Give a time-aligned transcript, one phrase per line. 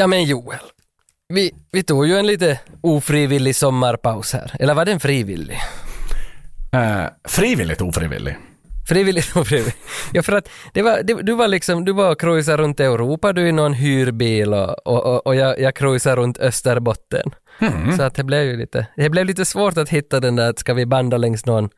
[0.00, 0.58] Ja men Joel,
[1.28, 4.52] vi, vi tog ju en lite ofrivillig sommarpaus här.
[4.58, 5.58] Eller var den frivillig?
[6.72, 8.36] Eh, frivilligt ofrivillig.
[8.88, 9.76] Frivilligt ofrivilligt.
[10.12, 13.32] Ja för att det var, det, du var liksom, du var och cruisade runt Europa,
[13.32, 17.30] du i någon hyrbil och, och, och, jag, jag cruisade runt Österbotten.
[17.96, 20.74] Så att det blev ju lite, det blev lite svårt att hitta den där, ska
[20.74, 21.68] vi banda längs någon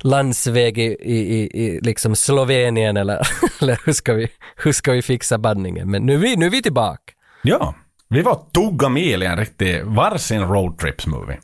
[0.00, 3.28] landsväg i, i, i, i liksom Slovenien eller,
[3.60, 5.90] eller hur, ska vi, hur ska vi fixa bandningen?
[5.90, 7.15] Men nu är vi, nu är vi tillbaka.
[7.46, 7.74] Ja,
[8.08, 11.38] vi var tugga mil i en riktig varsin roadtrips-movie.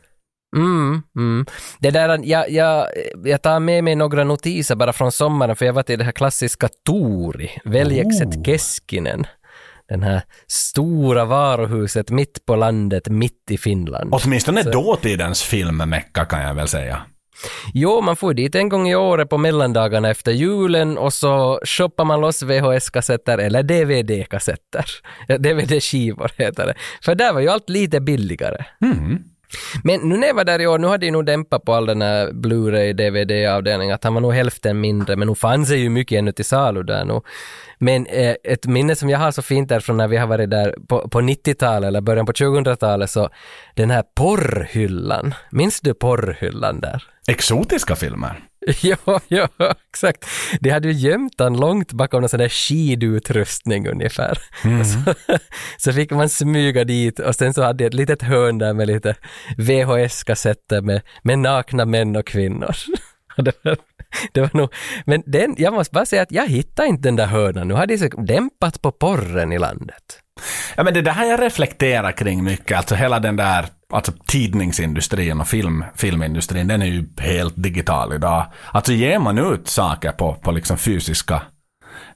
[0.56, 1.47] Mm, mm.
[1.79, 2.87] Det där, jag, jag,
[3.24, 6.12] jag tar med mig några notiser bara från sommaren för jag var till det här
[6.12, 8.43] klassiska Tori, Veljekset Oh.
[8.45, 9.27] Keskinen.
[9.88, 14.15] Den här stora varuhuset mitt på landet, mitt i Finland.
[14.15, 17.02] Åtminstone dåtidens filmmecka kan jag väl säga.
[17.75, 22.05] Jo, man får dit en gång i året på mellandagarna efter julen och så shoppar
[22.05, 24.85] man loss VHS-kassetter eller DVD-kassetter.
[25.39, 26.75] DVD-skivor heter det.
[27.05, 28.65] För där var ju allt lite billigare.
[29.85, 31.87] Men nu när jag var där i år, nu hade jag nog dämpat på all
[31.87, 35.89] den här Blu-ray, DVD-avdelningen, att han var nog hälften mindre, men nu fanns det ju
[35.89, 37.21] mycket ännu till salu där nu.
[37.79, 40.74] Men eh, ett minne som jag har så fint därifrån när vi har varit där
[40.89, 43.29] på, på 90-talet eller början på 2000-talet, så
[43.74, 47.12] den här porrhyllan, minns du porrhyllan där?
[47.28, 48.40] Exotiska filmer.
[48.82, 49.48] Ja, ja,
[49.88, 50.26] exakt.
[50.60, 54.38] De hade ju gömt den långt bakom någon sån där skidutrustning ungefär.
[54.80, 55.15] Och Så,
[55.78, 58.87] så fick man smyga dit och sen så hade jag ett litet hörn där med
[58.87, 59.15] lite
[59.56, 62.76] VHS-kassetter med, med nakna män och kvinnor.
[63.37, 63.76] Det, var,
[64.32, 64.75] det var nog,
[65.06, 67.69] men den, jag måste bara säga att jag hittade inte den där hörnan.
[67.69, 70.20] Nu hade de dämpat på porren i landet.
[70.76, 72.76] Ja, men det där har jag reflekterat kring mycket.
[72.76, 78.47] Alltså hela den där alltså tidningsindustrin och film, filmindustrin, den är ju helt digital idag.
[78.72, 81.43] Alltså ger man ut saker på, på liksom fysiska,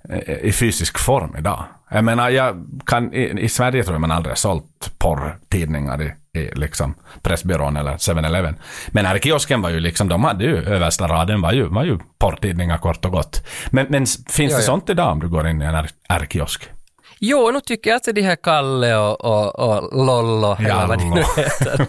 [0.09, 1.65] eh, i fysisk form idag.
[1.91, 6.39] Jag menar, jag kan, i, i Sverige tror jag man aldrig har sålt porrtidningar i,
[6.41, 8.57] i liksom Pressbyrån eller 7-Eleven.
[8.89, 11.85] Men här i kiosken var ju liksom, de hade ju översta raden var ju, var
[11.85, 13.47] ju porrtidningar kort och gott.
[13.71, 14.61] Men, men finns Ja, det ja.
[14.61, 15.75] sånt idag om du går in i en
[16.09, 16.69] R-kiosk?
[17.21, 21.05] Jo, nu tycker jag att de här Kalle och, och, och Lollo, eller vad det
[21.05, 21.87] nu heter.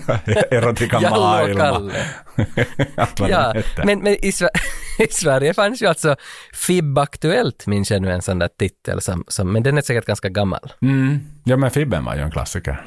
[0.98, 1.60] Och maailma.
[1.64, 1.94] Kalle.
[3.30, 4.50] Ja, men, men i, Sver-
[5.00, 6.16] i Sverige fanns ju alltså
[6.54, 10.06] FIB Aktuellt, minns jag nu en sån där titel, som, som, men den är säkert
[10.06, 10.74] ganska gammal.
[10.82, 11.20] Mm.
[11.50, 12.82] Ja, men Fibben var ju en klassiker.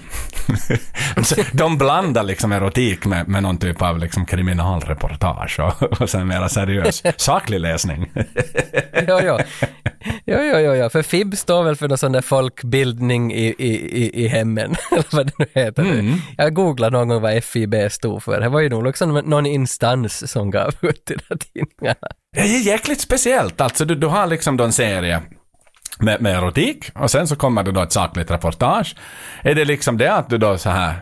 [1.53, 6.48] De blandar liksom erotik med, med någon typ av liksom kriminalreportage och, och sen mera
[6.48, 8.10] seriös saklig läsning.
[9.09, 9.38] Jo, jo.
[10.26, 14.03] Jo, jo, jo, jo, för FIB står väl för någon sån där folkbildning i, i,
[14.03, 15.82] i, i hemmen, eller vad det nu heter.
[15.82, 16.15] Mm.
[16.37, 18.41] Jag googlade någon gång vad FIB stod för.
[18.41, 22.09] Det var ju nog liksom någon instans som gav ut de där tidningarna.
[22.32, 23.60] Det är jäkligt speciellt.
[23.60, 25.22] Alltså du, du har liksom då en serie
[25.98, 28.96] med, med erotik och sen så kommer det då ett sakligt reportage.
[29.42, 30.94] Är det liksom det att du då så här,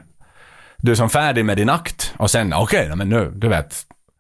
[0.77, 3.75] du är som färdig med din akt och sen okej, men nu, du vet,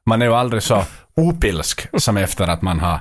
[0.06, 0.84] man är ju aldrig så
[1.16, 3.00] opilsk som efter att man har,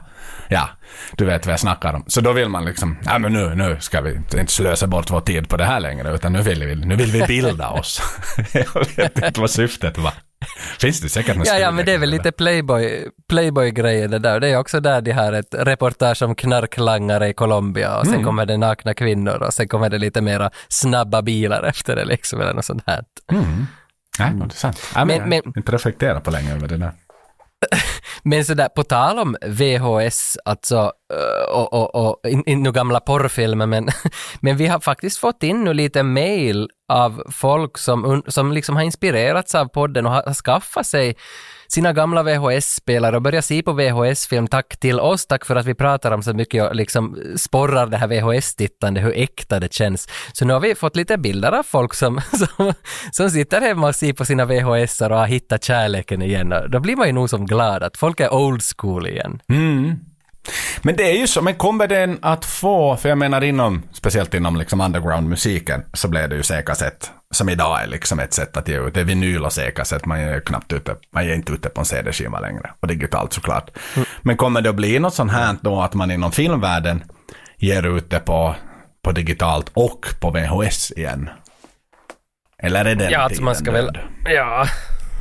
[0.49, 0.69] ja,
[1.17, 2.03] du vet vad jag snackar om.
[2.07, 5.21] Så då vill man liksom, ja men nu, nu ska vi inte slösa bort vår
[5.21, 8.01] tid på det här längre, utan nu vill vi, nu vill vi bilda oss.
[8.53, 10.13] jag vet inte vad syftet var.
[10.79, 14.39] Finns det säkert någon Ja, ja, men det är väl lite Playboy, Playboy-grejer det där.
[14.39, 18.25] Det är också där de har ett reportage om knarklangare i Colombia och sen Mm.
[18.25, 22.41] kommer det nakna kvinnor och sen kommer det lite mera snabba bilar efter det liksom,
[22.41, 23.03] eller något sånt här.
[24.19, 24.81] Nej, det är sant.
[24.95, 26.91] Nej, men, Men- jag har inte reflekterat på länge över det där.
[28.23, 33.65] Men sådär, på tal om VHS, alltså, eh, och, och, och in, in, gamla porrfilmer,
[33.65, 33.89] men,
[34.39, 38.83] men vi har faktiskt fått in nu lite mail av folk som, som liksom har
[38.83, 41.15] inspirerats av podden och har, har skaffat sig
[41.67, 44.47] sina gamla VHS-spelare och börja se på VHS-film.
[44.47, 47.97] Tack till oss, tack för att vi pratar om så mycket och liksom sporrar det
[47.97, 50.07] här VHS-tittande, hur äkta det känns.
[50.33, 52.73] Så nu har vi fått lite bilder av folk som, som,
[53.11, 56.53] som sitter hemma och ser på sina VHS och har hittat kärleken igen.
[56.69, 59.41] Då blir man ju nog som glad att folk är old school igen.
[59.49, 59.99] Mm.
[60.81, 64.33] Men det är ju så, men kommer den att få, för jag menar inom, speciellt
[64.33, 68.67] inom liksom underground-musiken, så blev det ju C-kassett, som idag är liksom ett sätt att
[68.67, 68.93] ge ut.
[68.93, 71.85] Det är vinyl och C-kassett, man är knappt ute, man är inte ute på en
[71.85, 72.71] CD-skiva längre.
[72.79, 73.69] Och digitalt såklart.
[74.21, 77.03] Men kommer det att bli något sånt här då att man inom filmvärlden
[77.57, 78.55] ger ut det på,
[79.03, 81.29] på digitalt och på VHS igen?
[82.63, 84.03] Eller är den Ja, alltså man tiden ska väl, död?
[84.25, 84.65] ja,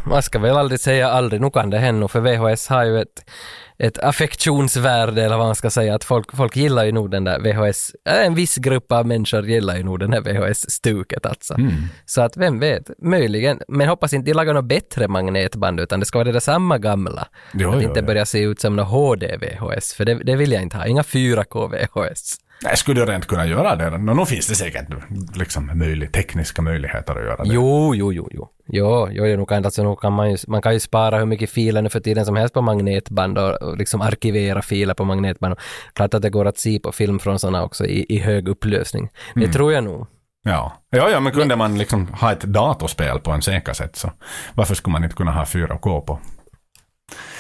[0.06, 3.30] man ska väl aldrig säga aldrig, nu kan det hända, för VHS har ju ett,
[3.78, 7.38] ett affektionsvärde, eller vad man ska säga, att folk, folk gillar ju nog den där
[7.40, 11.54] VHS, äh, en viss grupp av människor gillar ju nog den här VHS-stuket alltså.
[11.54, 11.72] Mm.
[12.06, 16.06] Så att vem vet, möjligen, men hoppas inte de lagar något bättre magnetband, utan det
[16.06, 17.28] ska vara det där samma gamla.
[17.54, 18.06] Jo, att jo, inte jo.
[18.06, 22.45] börja se ut som något HD-VHS, för det, det vill jag inte ha, inga 4K-VHS.
[22.62, 23.98] Nej, skulle du rent kunna göra det?
[23.98, 24.86] Nå, nu finns det säkert
[25.34, 27.54] liksom, möjlig, tekniska möjligheter att göra det.
[27.54, 28.48] Jo, jo, jo, jo.
[28.68, 31.26] Jo, jo, jo nu kan, alltså, nu kan man, ju, man kan ju spara hur
[31.26, 35.04] mycket filer nu för tiden som helst på magnetband och, och liksom arkivera filer på
[35.04, 35.54] magnetband.
[35.92, 39.08] Klart att det går att se på film från sådana också i, i hög upplösning.
[39.34, 39.52] Det Mm.
[39.52, 40.06] tror jag nog.
[40.44, 40.72] Ja.
[40.90, 44.10] ja, ja, men kunde man liksom ha ett datorspel på en C-kassett så
[44.54, 46.18] varför skulle man inte kunna ha 4K på?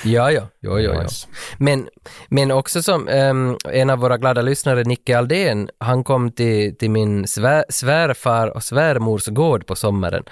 [0.04, 1.08] Ja, ja, jo, jo, jo.
[1.58, 1.88] Men,
[2.28, 6.90] men också som ehm, en av våra glada lyssnare, Nicke Aldén, han kom till, till
[6.90, 10.24] min svär, svärfar och svärmors gård på sommaren.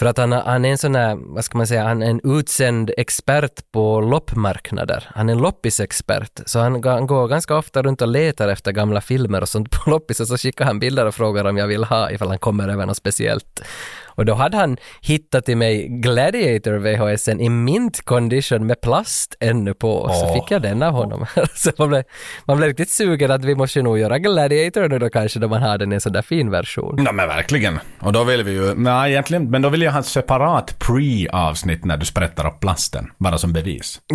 [0.00, 2.20] För att han, han är en sån här, vad ska man säga, han är en
[2.24, 5.10] utsänd expert på loppmarknader.
[5.14, 6.40] Han är en loppisexpert.
[6.46, 9.90] Så han, han går ganska ofta runt och letar efter gamla filmer och sånt på
[9.90, 12.68] loppis och så skickar han bilder och frågar om jag vill ha ifall han kommer
[12.68, 13.62] över något speciellt.
[14.20, 19.74] Och då hade han hittat till mig Gladiator VHSen i mint condition med plast ännu
[19.74, 20.08] på.
[20.08, 20.34] Så Åh.
[20.34, 21.26] fick jag den av honom.
[21.54, 22.02] så man blev,
[22.44, 25.62] man blev riktigt sugen att vi måste nog göra Gladiator nu då kanske då man
[25.62, 27.02] har den i en sån där fin version.
[27.06, 27.78] Ja, men verkligen.
[28.00, 31.84] Och då vill vi ju, nej egentligen, men då vill jag ha ett separat pre-avsnitt
[31.84, 34.00] när du sprättar upp plasten, bara som bevis.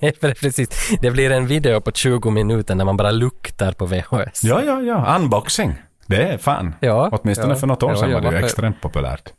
[0.00, 0.10] Ja,
[0.40, 0.68] precis.
[1.00, 4.44] Det blir en video på 20 minuter när man bara luktar på VHS.
[4.44, 5.74] Ja, ja, ja, unboxing.
[6.08, 6.74] Det är fan.
[6.80, 9.32] Ja, Åtminstone ja, för något år ja, sedan var det ju extremt populärt.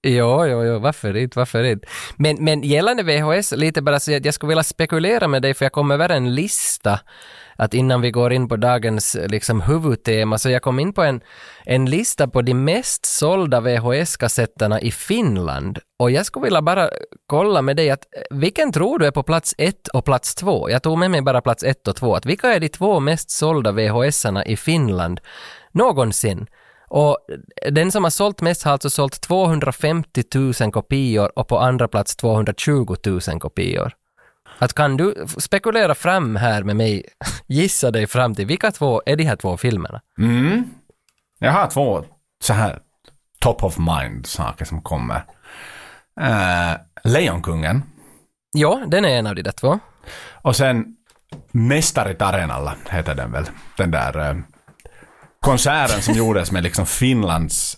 [0.00, 1.86] Ja, ja, ja, varför inte, varför inte.
[2.16, 5.64] Men, men gällande VHS, lite bara så att jag skulle vilja spekulera med dig, för
[5.64, 7.00] jag kom över en lista,
[7.56, 11.20] att innan vi går in på dagens liksom, huvudtema, så jag kom in på en,
[11.64, 15.78] en lista på de mest sålda VHS-kassetterna i Finland.
[15.98, 16.90] Och jag skulle vilja bara
[17.26, 20.70] kolla med dig, att eh, vilken tror du är på plats ett och plats två?
[20.70, 22.14] Jag tog med mig bara plats ett och två.
[22.14, 25.20] Att vilka är de två mest sålda VHS-erna i Finland
[25.76, 26.46] någonsin?
[26.88, 27.18] Och
[27.70, 30.22] den som har sålt mest har alltså sålt 250
[30.60, 33.92] 000 kopior och på andra plats 220 000 kopior.
[34.58, 37.04] Att kan du spekulera fram här med mig,
[37.46, 40.00] gissa dig fram till vilka två är de här två filmerna?
[40.18, 40.64] Mm.
[41.38, 42.04] Jag har två
[42.42, 42.78] så här
[43.38, 45.24] top of mind saker som kommer.
[46.20, 47.82] Uh, Lejonkungen
[48.52, 49.78] Ja, den är en av de där två.
[50.42, 50.96] och sen
[51.52, 53.44] Mästaret Arenalla heter den väl.
[53.76, 54.36] Den där eh,
[55.46, 57.76] konserten som gjordes med liksom Finlands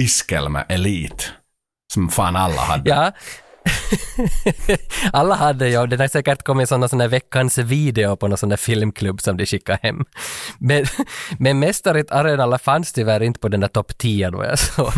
[0.00, 1.32] iskelmä elit.
[1.92, 2.90] Som fan alla hade.
[2.90, 3.12] Ja.
[5.12, 8.56] Alla hade ju, det har säkert kommit sådana sådana veckans video på någon sån där
[8.56, 10.04] filmklubb som de skickade hem.
[10.58, 10.84] Men,
[11.38, 14.92] men Mästaret Arenalla fanns tyvärr inte på den där topp 10 då jag såg.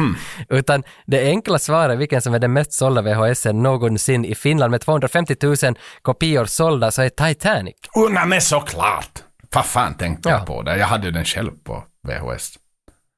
[0.48, 4.80] Utan det enkla svaret, vilken som är den mest sålda VHSen någonsin i Finland med
[4.80, 5.56] 250 000
[6.02, 7.74] kopior sålda, så är Titanic.
[7.94, 9.22] Oh, nej, men såklart!
[9.54, 10.36] Vad fan tänkte Ja.
[10.38, 10.78] jag på det?
[10.78, 12.58] Jag hade ju den själv på VHS.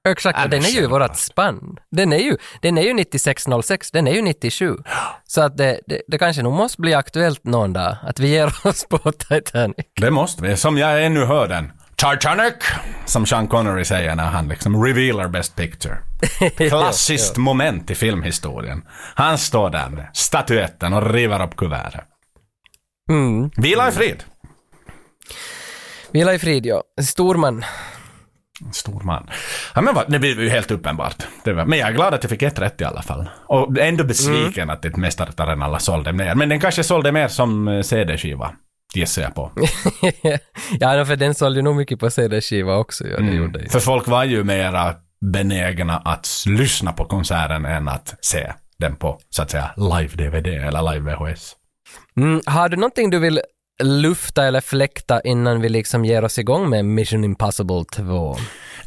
[0.09, 1.79] Exakt, Ja, och den är ju i vårat spann.
[1.91, 4.77] Den är ju, den är ju 9606, den är ju 97.
[5.25, 8.55] Så att det, det, det kanske nog måste bli aktuellt någon dag att vi ger
[8.67, 9.77] oss på Titanic.
[10.01, 10.57] Det måste vi.
[10.57, 11.73] Som jag ännu hör den.
[11.97, 12.55] Titanic!
[13.07, 15.99] Som Sean Connery säger när han liksom revealar Best Picture.
[16.69, 18.83] Klassiskt moment i filmhistorien.
[19.15, 22.05] Han står där med statyetten och river upp kuvertet.
[23.11, 23.51] Mm.
[23.57, 24.25] Vila i frid.
[26.11, 26.83] Vila i frid, ja.
[27.03, 27.65] Storman.
[28.73, 29.31] Stor man.
[29.75, 31.17] Ja, men vad, det blir ju helt uppenbart.
[31.45, 33.31] Var, men jag är glad att jag fick ett rätt i alla fall.
[33.47, 36.35] Och ändå besviken att inte Mästaren alla sålde mer.
[36.35, 38.53] Men den kanske sålde mer som eh, CD-skiva.
[38.95, 39.53] Gissar jag på.
[40.81, 43.07] ja, för den sålde ju nog mycket på CD-skiva också.
[43.07, 43.69] Ja, det gjorde ju.
[43.69, 44.95] För folk var ju mera
[45.33, 50.83] benägna att lyssna på konserten än att se den på, så att säga, live-DVD eller
[50.83, 51.53] live-VHS.
[52.17, 53.41] Mm, har du någonting du vill
[53.83, 58.37] lufta eller fläkta innan vi liksom ger oss igång med Mission Impossible 2?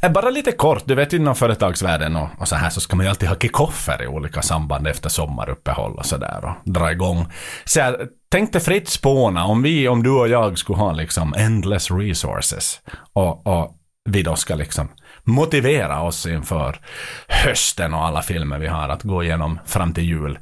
[0.02, 3.06] Eh, Bara lite kort, du vet inom företagsvärlden och, och så här så ska man
[3.06, 7.26] ju alltid ha kickoffer i olika samband efter sommaruppehåll och sådär och dra igång.
[7.66, 7.96] Så jag
[8.32, 12.82] tänkte fritt spåna om vi, om du och jag skulle ha liksom endless resources
[13.14, 13.78] och, och
[14.10, 14.90] vi då ska liksom
[15.24, 16.80] motivera oss inför
[17.28, 20.40] hösten och alla filmer vi har att gå igenom fram till jul.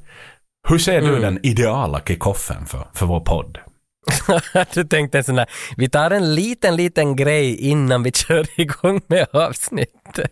[0.70, 3.58] Hur ser du den ideala kickoffen för, för vår podd?
[4.74, 9.02] du tänkte en sån där, vi tar en liten, liten grej innan vi kör igång
[9.08, 10.32] med avsnittet.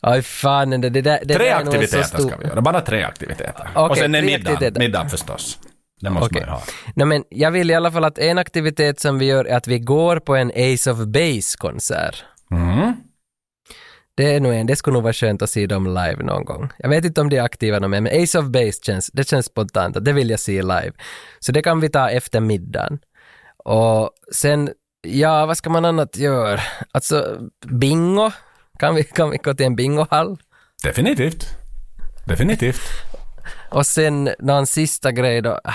[0.00, 2.80] Aj fan, det, det, där, det Tre där så aktiviteter stor- ska vi göra, bara
[2.80, 3.68] tre aktiviteter.
[3.74, 4.78] Okej, och sen en middag, aktiviteter.
[4.80, 5.58] middag förstås.
[6.00, 6.40] Det måste Okej.
[6.40, 6.62] man ju ha.
[6.94, 9.66] Nej, men jag vill i alla fall att en aktivitet som vi gör är att
[9.68, 12.24] vi går på en Ace of Base-konsert.
[12.50, 12.92] Mm.
[14.16, 16.70] Det är nog en, det skulle nog vara skönt att se dem live någon gång.
[16.78, 19.28] Jag vet inte om de är aktiva någon mer, men Ace of Base känns, det
[19.28, 20.92] känns spontant att det vill jag se live.
[21.40, 22.98] Så det kan vi ta efter middagen.
[23.64, 24.70] Och sen,
[25.02, 26.60] ja, vad ska man annat göra?
[26.92, 28.30] Alltså, bingo?
[28.78, 30.36] Kan vi, kan vi gå till en bingohall?
[30.82, 31.46] Definitivt.
[32.26, 32.80] Definitivt.
[33.70, 35.60] Och sen någon sista grej då.
[35.64, 35.72] Ah,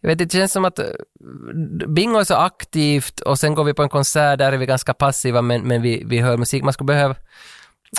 [0.00, 0.84] jag vet det känns som att eh,
[1.88, 4.94] bingo är så aktivt och sen går vi på en konsert, där är vi ganska
[4.94, 6.62] passiva men, men vi, vi hör musik.
[6.64, 7.14] Man skulle behöva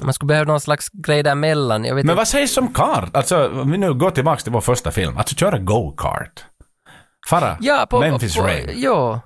[0.04, 1.86] man skulle behöva någon slags grej däremellan.
[1.86, 2.18] Jag vet Men inte.
[2.18, 3.16] vad sägs om kart?
[3.16, 5.18] Alltså, om vi nu går tillbaka till vår första film.
[5.18, 6.46] Alltså köra go-kart.
[7.26, 8.70] Fara Ja, på, Memphis på, Rain.
[8.76, 9.22] Ja.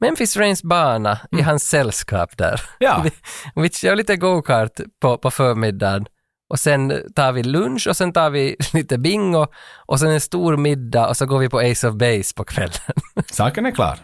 [0.00, 2.60] Memphis Rains bana i hans sällskap där.
[2.78, 3.04] Ja.
[3.54, 6.06] Vi, kör lite go-kart på, på förmiddagen
[6.50, 9.46] och sen tar vi lunch och sen tar vi lite bingo
[9.86, 12.72] och sen en stor middag och så går vi på Ace of Base på kvällen.
[13.32, 13.98] Saken är klar.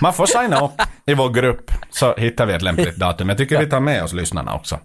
[0.00, 3.28] Man får signa upp i vår grupp så hittar vi ett lämpligt datum.
[3.28, 4.78] Jag tycker vi tar med oss lyssnarna också.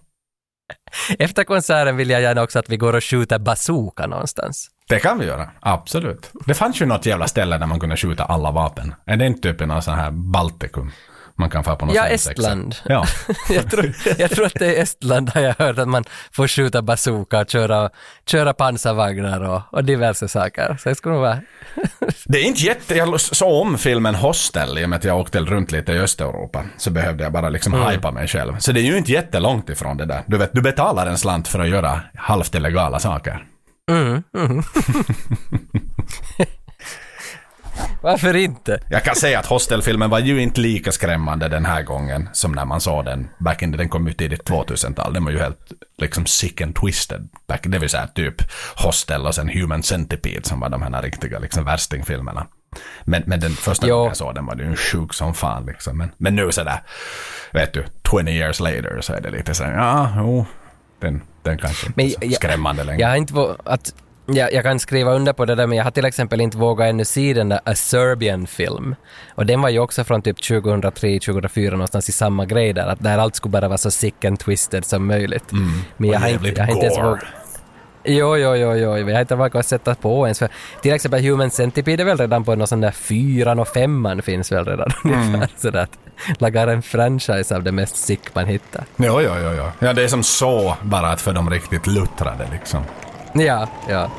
[1.19, 4.69] Efter konserten vill jag gärna också att vi går och skjuter bazooka någonstans.
[4.89, 6.31] Det kan vi göra, absolut.
[6.45, 8.93] Det fanns ju något jävla ställe där man kunde skjuta alla vapen.
[9.05, 10.91] Är det inte typ i någon sån här Baltikum?
[11.39, 12.08] Man kan få på något Ja?
[12.08, 12.75] Estland.
[12.86, 13.06] Ja.
[13.50, 16.82] jag, tror, jag tror att det är Estland har jag hört att man får skjuta
[16.82, 17.89] bazooka och köra,
[18.25, 20.77] köra pansarvagnar och, och diverse saker.
[20.79, 21.39] Så det skulle nog vara...
[22.25, 22.96] Det är inte jätte...
[22.96, 26.63] Jag såg om filmen Hostel i och med att jag åkte runt lite i Östeuropa.
[26.77, 27.88] Så behövde jag bara liksom Mm.
[27.89, 28.58] hypa mig själv.
[28.60, 30.24] Så det är ju inte jättelångt ifrån det där.
[30.27, 33.46] Du vet, du betalar en slant för att göra halvt illegala saker.
[33.91, 34.63] Mm, mm.
[38.01, 38.79] Varför inte?
[38.89, 42.65] Jag kan säga att Hostelfilmen var ju inte lika skrämmande den här gången som när
[42.65, 45.13] man såg den back in, den kom ut tidigt 2000-tal.
[45.13, 47.29] Den var ju helt liksom sick and twisted.
[47.48, 48.36] Back, det vill säga typ
[48.75, 52.48] Hostel och sen Human Centipede som var de här riktiga liksom värstingfilmerna.
[53.03, 53.96] Men, men den första Jo.
[53.96, 55.98] gången jag såg den var det ju sjuk som fan liksom.
[55.98, 56.79] Men, men nu sådär,
[57.53, 60.46] vet du, 20 years later så är det lite så här, ja, jo,
[61.01, 63.01] den, den kanske inte Men är så jag- skrämmande längre.
[63.01, 63.93] Jag har inte att
[64.27, 66.88] jag, jag kan skriva under på det där, men jag har till exempel inte vågat
[66.88, 68.96] ännu se den där A Serbian film.
[69.36, 73.17] Och den var ju också från typ 2003-2004 någonstans i samma grej där, att där
[73.17, 75.51] allt skulle bara vara så sick and twisted som möjligt.
[75.98, 77.24] men jag har, inte, jag har inte ens vågat...
[78.10, 80.39] Jo, jo, jo, jo, jag har inte vågat sätta på ens.
[80.39, 80.50] För
[80.81, 84.51] till exempel Human Centipede är väl redan på någon sån där fyran och femman finns
[84.51, 85.50] väl redan ungefär.
[85.57, 85.98] Sådär att
[86.41, 88.84] lagar en franchise av det mest sick man hittar.
[88.98, 89.63] Jo, jo, jo, jo.
[89.79, 92.84] Ja, det är som så, bara att för de riktigt luttrade liksom.
[93.39, 94.12] Ja, ja.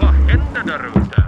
[0.00, 1.24] Vad händer där ute?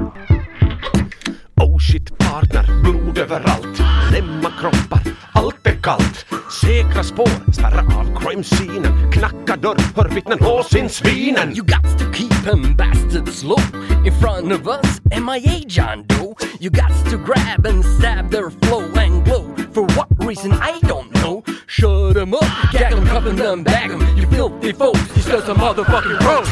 [1.61, 3.83] Oh shit partner, blod överallt.
[4.13, 6.27] Lämma kroppar, allt är kallt.
[6.61, 9.13] Säkra spår, spärra av crime-scenen.
[9.13, 11.57] Knacka dörr, hör vittnen svinen.
[11.57, 13.61] You got to keep them bastards low
[14.05, 15.01] in front of us.
[15.05, 16.35] MIA John Doe.
[16.61, 19.46] You got to grab and stab their flow and glow.
[19.77, 21.45] For what reason I don't know.
[21.67, 22.43] Shut them up,
[22.73, 24.17] gag them, cuff them, bag them.
[24.17, 26.49] You filthy folks, these guys are motherfucking pros.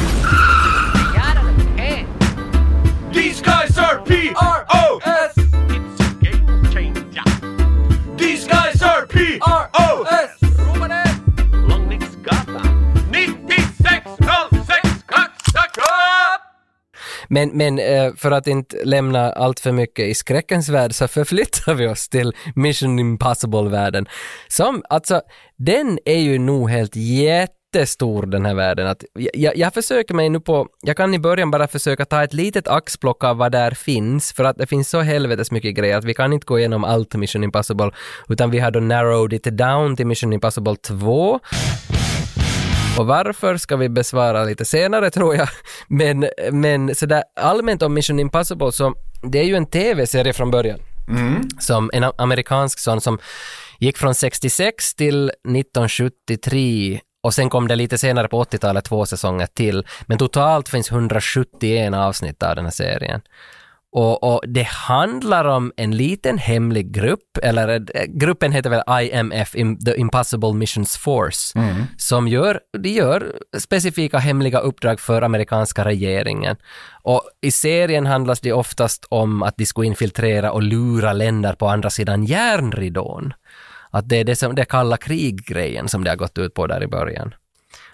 [3.15, 5.39] These guys are P-R-O-S.
[5.39, 7.23] It's a game changer.
[8.19, 10.24] These guys are P-R-O-S.
[10.24, 10.24] Långviksgatan
[17.35, 21.75] Men, men eh, för att inte lämna allt för mycket i skräckens värld så förflyttar
[21.75, 24.07] vi oss till Mission Impossible-världen.
[24.49, 25.23] Som, alltså,
[25.57, 28.87] den är ju nog helt jättestor den här världen.
[28.87, 32.33] Att jag, jag försöker mig nu på, jag kan i början bara försöka ta ett
[32.33, 36.05] litet axplock av vad där finns, för att det finns så helvetes mycket grejer att
[36.05, 37.91] vi kan inte gå igenom allt Mission Impossible,
[38.29, 41.41] utan vi har då narrowed it down till Mission Impossible 2.
[42.99, 45.49] Och varför ska vi besvara lite senare tror jag.
[45.89, 50.79] Men, men sådär allmänt om Mission Impossible så det är ju en tv-serie från början.
[51.61, 53.19] Som en amerikansk sån som
[53.79, 59.47] gick från 66 till 1973 och sen kom det lite senare på 80-talet två säsonger
[59.47, 59.87] till.
[60.07, 63.21] Men totalt finns 171 avsnitt av den här serien.
[63.97, 69.55] Och, och det handlar om en liten hemlig grupp, eller eh, gruppen heter väl IMF,
[69.55, 71.59] Im- The Impossible Missions Force,
[71.97, 76.57] som gör, de gör specifika hemliga uppdrag för amerikanska regeringen.
[77.03, 81.69] Och i serien handlas det oftast om att de ska infiltrera och lura länder på
[81.69, 83.33] andra sidan järnridån.
[83.91, 86.83] Att det är det som det kalla krig-grejen som det har gått ut på där
[86.83, 87.35] i början.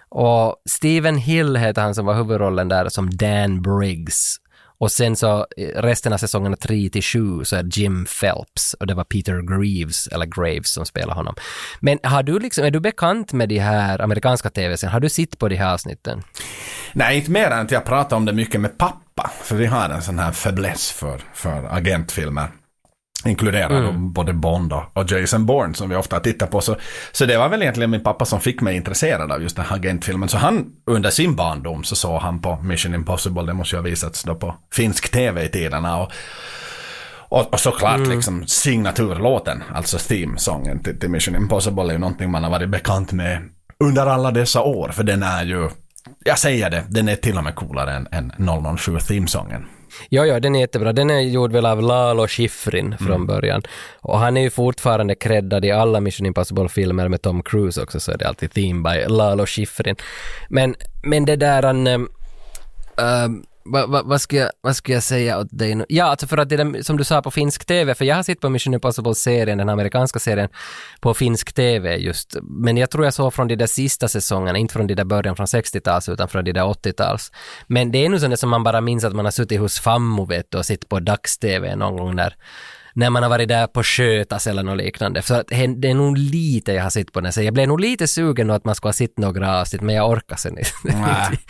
[0.09, 4.37] Och Stephen Hill heter han som var huvudrollen där som Dan Briggs.
[4.81, 8.87] Och sen så eh, resten av säsongerna 3 till 7 så är Jim Phelps och
[8.87, 11.35] det var Peter Greaves, eller Graves som spelar honom.
[11.79, 14.93] Men har du liksom, är du bekant med de här amerikanska tv-serierna?
[14.93, 16.23] Har du sett på de här avsnitten?
[16.93, 19.31] Nej, inte mer än att jag pratar om det mycket med pappa.
[19.43, 22.47] För vi har en sån här fäbless för, för agentfilmer.
[23.25, 26.61] Inkluderar då både Bond och- Jason Bourne som vi ofta tittar på.
[26.61, 26.75] Så,
[27.11, 29.75] så det var väl egentligen min pappa som fick mig intresserad av just den här
[29.75, 30.29] agentfilmen.
[30.29, 33.43] Så han, under sin barndom så såg han på Mission Impossible.
[33.43, 35.97] Det måste ju ha visats då på finsk tv i tiderna.
[36.01, 36.11] Och,
[37.29, 42.43] och, och såklart liksom signaturlåten, alltså theme-sången till, till Mission Impossible är ju någonting man
[42.43, 43.41] har varit bekant med
[43.83, 44.89] under alla dessa år.
[44.89, 45.69] För den är ju
[46.23, 49.65] jag säger det, den är till och med coolare än, än 007-themesången.
[50.09, 50.93] Jo, jo, den är jättebra.
[50.93, 53.27] Den är gjord väl av Lalo Schifrin från Mm.
[53.27, 53.61] början.
[54.01, 58.11] Och han är ju fortfarande creddad i alla Mission Impossible-filmer med Tom Cruise också, så
[58.11, 59.95] är det alltid theme by Lalo Schifrin.
[60.49, 61.87] Men, men det där han...
[61.87, 62.09] Um,
[63.63, 65.85] vad va, va ska, jag, ska jag säga åt dig nu?
[65.89, 68.23] Ja, alltså för att det där, som du sa på finsk TV, för jag har
[68.23, 70.49] sett på Mission Impossible-serien, den amerikanska serien,
[70.99, 72.35] på finsk TV just.
[72.41, 75.35] Men jag tror jag såg från de där sista säsongerna, inte från de där början
[75.35, 77.31] från 60-tals, utan från de där 80-tals.
[77.67, 80.25] Men det är nog sånt som man bara minns att man har suttit hos Fammo
[80.25, 82.35] vet du, och sett på dags-TV någon gång där
[82.93, 85.21] när man har varit där på Skötas eller något liknande.
[85.21, 87.33] Så att det är nog lite jag har sett på den.
[87.33, 90.09] Så jag blev nog lite sugen att man skulle ha sett några avsnitt, men jag
[90.09, 90.71] orkar sen inte,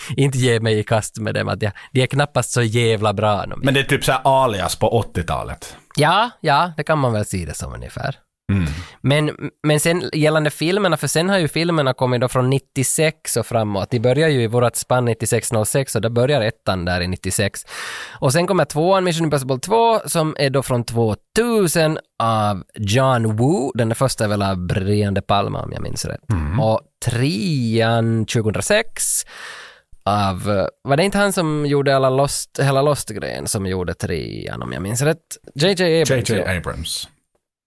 [0.21, 1.47] inte ge mig i kast med dem.
[1.47, 3.45] Att jag, de är knappast så jävla bra.
[3.57, 5.75] Men det är typ så här alias på 80-talet.
[5.95, 8.15] Ja, ja, det kan man väl se det som ungefär.
[8.51, 8.67] Mm.
[9.01, 9.31] Men,
[9.63, 13.91] men sen gällande filmerna, för sen har ju filmerna kommit då från 96 och framåt.
[13.91, 17.65] De börjar ju i vårat spann 96-06 och då börjar ettan där i 96.
[18.19, 23.71] Och sen kommer tvåan, Mission Impossible 2, som är då från 2000 av John Woo.
[23.75, 26.21] Den första är väl av Brian De Palma om jag minns rätt.
[26.61, 29.25] Och trean 2006
[30.03, 34.71] av, var det inte han som gjorde alla Lost, hela Lost-grejen som gjorde trean om
[34.71, 35.17] jag minns rätt?
[35.55, 36.29] JJ Abrams.
[36.29, 36.57] J.J.
[36.57, 37.07] Abrams.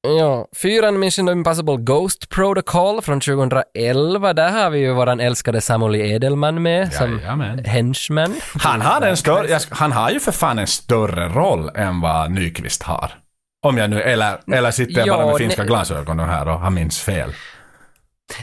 [0.06, 4.32] Ja, fyran Mission Impossible Ghost Protocol från 2011.
[4.32, 7.64] Där har vi ju våran älskade Samuel Edelman med som Jajamän.
[7.64, 8.34] henchman.
[8.54, 12.82] Han har, en större, han har ju för fan en större roll än vad Nyqvist
[12.82, 13.12] har.
[13.62, 15.68] Om jag nu, eller, eller sitter jag bara med finska nej.
[15.68, 17.32] glasögon här och har minns fel.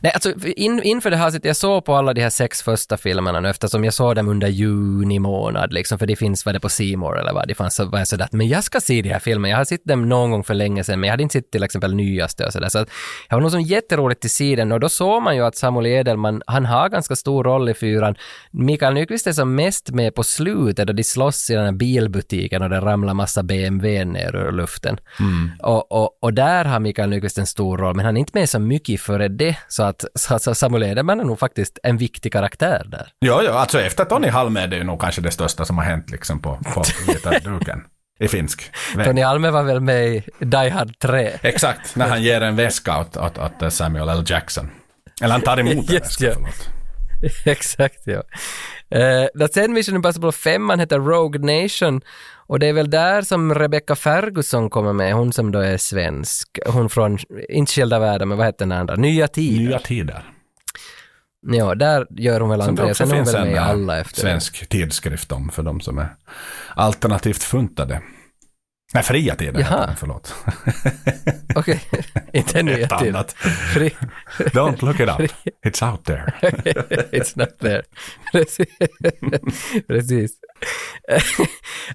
[0.02, 3.40] Nej, alltså in, inför det här jag såg på alla de här sex första filmerna
[3.40, 6.70] nu eftersom jag såg dem under juni månad liksom, för det finns, vad det på
[6.98, 9.10] More eller vad, det fanns så var jag sådär att men jag ska se de
[9.10, 11.34] här filmerna, jag har sett dem någon gång för länge sedan men jag hade inte
[11.34, 12.90] sett till exempel nyaste och sådär så att
[13.30, 16.42] jag var nog som jätteroligt till sidan och då såg man ju att Samuel Edelman,
[16.48, 18.16] han har ganska stor roll i fyran.
[18.52, 22.62] Mikael Nyqvist är som mest med på slutet då de slåss i den här bilbutiken
[22.62, 24.98] och det ramlar massa BMW ner ur luften.
[25.60, 28.50] Och, och, och där har Mikael Nyqvist en stor roll, men han är inte med
[28.50, 32.34] så mycket före det, så att, så att Samuel Edelman är nog faktiskt en viktig
[32.34, 33.08] karaktär där.
[33.26, 35.86] Jo, jo, alltså efter Tony Halme är det ju nog kanske det största som har
[35.86, 37.84] hänt liksom på, på gitarrduken.
[38.20, 39.06] I finsk väg.
[39.06, 41.32] Tony Alme var väl med i Die Hard 3.
[41.42, 44.24] Exakt, när han ger en väska åt, åt, åt Samuel L.
[44.28, 44.72] Jackson.
[45.22, 46.81] Eller han tar emot en väska, förlåt.
[47.46, 48.24] Exakt, ja.
[49.34, 52.02] Då sen Mission Impossible 5 han heter Rogue Nation
[52.52, 56.60] och det är väl där som Rebecca Ferguson kommer med, hon som då är svensk,
[56.66, 57.18] hon från,
[57.50, 59.66] inte Skilda världar, men vad heter den andra, Nya Tider.
[59.66, 60.24] Nya tider.
[61.48, 64.02] Ja, där gör hon väl också sen är hon väl med i en alla eh,
[64.02, 66.16] efter svensk tidskrift om för de som är
[66.76, 68.02] alternativt funtade.
[68.94, 69.70] Nej, fria tider Jaha.
[69.70, 70.36] heter den, förlåt.
[71.56, 71.82] Okej,
[72.34, 73.32] inte Nya Ett annat.
[73.74, 73.96] Fri-
[74.38, 75.32] Don't look it up.
[75.66, 76.34] It's out there.
[77.12, 77.84] It's not there.
[79.88, 80.32] Precis.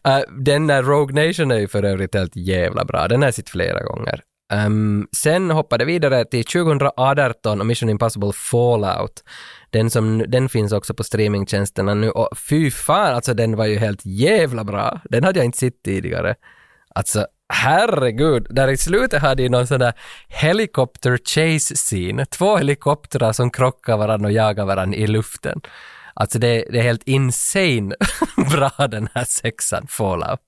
[0.07, 3.09] Uh, den där Rogue Nation är ju för övrigt helt jävla bra.
[3.09, 4.23] Den har jag sett flera gånger.
[4.53, 9.25] Um, sen hoppade vidare till 2018 och Mission Impossible Fallout.
[9.71, 13.79] Den, som, den finns också på streamingtjänsterna nu och fy fan, alltså den var ju
[13.79, 15.01] helt jävla bra.
[15.05, 16.35] Den hade jag inte sett tidigare.
[16.97, 19.93] Alltså herregud, där i slutet hade ju någon sån där
[20.29, 22.27] helikopter chase scene.
[22.27, 25.61] Två helikoptrar som krockar varandra och jagar varandra i luften.
[26.15, 27.95] Alltså det, det är helt insane
[28.51, 30.41] bra den här sexan, Fallout.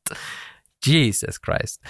[0.87, 1.81] Jesus Christ.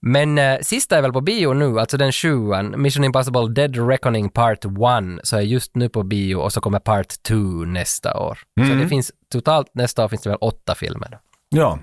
[0.00, 4.28] Men eh, sista är väl på bio nu, alltså den sjuan, Mission Impossible Dead Reckoning
[4.28, 4.72] Part 1,
[5.22, 8.38] så är just nu på bio och så kommer Part 2 nästa år.
[8.68, 11.18] Så det finns totalt nästa år finns det väl åtta filmer.
[11.48, 11.78] Ja.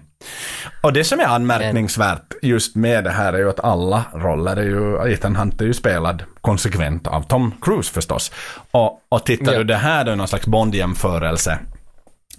[0.82, 4.64] Och det som är anmärkningsvärt just med det här är ju att alla roller är
[4.64, 8.32] ju, Ethan Hunt är ju spelad konsekvent av Tom Cruise förstås.
[8.72, 9.58] Och, och tittar Ja.
[9.58, 11.60] du det här då i någon slags Bond-jämförelse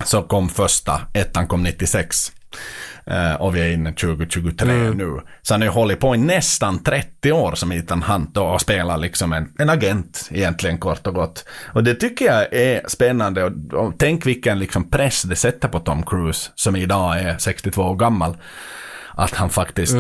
[0.05, 2.33] så kom första, ettan kom 96.
[3.07, 5.21] Eh, och vi är inne 2023 nu.
[5.43, 8.99] Så han har ju hållit på i nästan 30 år som Ethan Hunt och spelar
[8.99, 11.45] liksom en, en agent egentligen kort och gott.
[11.73, 15.81] Och det tycker jag är spännande och, och tänk vilken liksom press det sätter på
[15.81, 18.37] Tom Cruise som idag är 62 år gammal.
[19.14, 19.97] Att han faktiskt,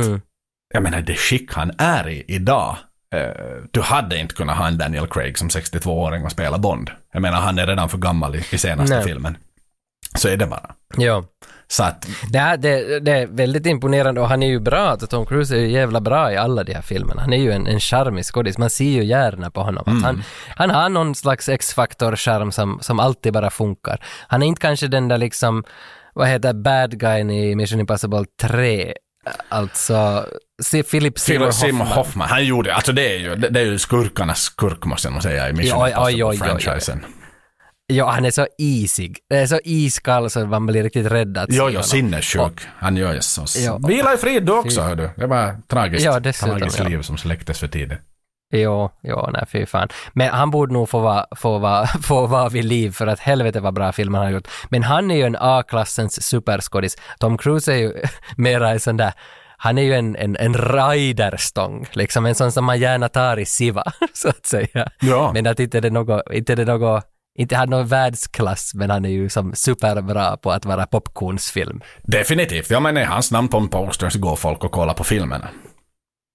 [0.74, 2.76] jag menar det skick han är i idag.
[3.14, 6.90] Eh, du hade inte kunnat ha en Daniel Craig som 62-åring och spela Bond.
[7.12, 9.04] Jag menar han är redan för gammal i, i senaste Nej.
[9.04, 9.36] filmen.
[10.14, 10.74] Så är det bara.
[10.96, 11.24] Ja.
[11.76, 15.06] Så att Det, är- det, det är väldigt imponerande och han är ju bra, alltså
[15.06, 17.20] Tom Cruise är ju jävla bra i alla de här filmerna.
[17.20, 19.84] Han är ju en, en charmig skådis, man ser ju gärna på honom.
[19.86, 20.22] Att han,
[20.56, 24.00] han har någon slags X-faktor-charm som, som alltid bara funkar.
[24.28, 25.64] Han är inte kanske den där liksom,
[26.14, 28.94] vad heter bad guyen i Mission Impossible 3,
[29.48, 30.26] alltså
[30.62, 31.86] se Philip Seymour Hoffman.
[31.86, 32.74] Hoffman, han gjorde det.
[32.74, 35.78] Alltså det är ju, det, är ju skurkarnas skurk måste nog säga i Mission.
[36.32, 36.98] Impossible-franchisen.
[37.86, 39.18] Ja, han är så isig.
[39.28, 42.60] Det är så iskall så man blir riktigt rädd att Jo, jo, sinnessjuk.
[42.78, 43.60] Han gör ju så.
[43.60, 43.78] Ja.
[43.88, 45.10] Vila i frid du också, hör du.
[45.16, 46.04] Det var tragiskt.
[46.04, 46.88] Ja, dessutom, tragiskt ja.
[46.88, 47.98] liv som släcktes för tidigt.
[48.52, 49.88] Jo, jo, nej fy fan.
[50.12, 53.60] Men han borde nog få vara, få vara, få vara vid liv för att helvete
[53.60, 54.48] vad bra film han har gjort.
[54.68, 56.96] Men han är ju en A-klassens superskådis.
[57.18, 57.92] Tom Cruise är ju
[58.36, 59.12] mera en sån där
[59.56, 63.46] han är ju en, en, en riderstång, liksom en sån som man gärna tar i
[63.46, 64.90] Siva, så att säga.
[65.00, 65.30] Ja.
[65.34, 68.90] Men att inte det är något, inte det är något, inte han någon världsklass, men
[68.90, 71.80] han är ju som superbra på att vara popcornsfilm.
[72.02, 72.70] Definitivt.
[72.70, 75.48] Ja, men är hans namn på en poster så går folk och kollar på filmerna.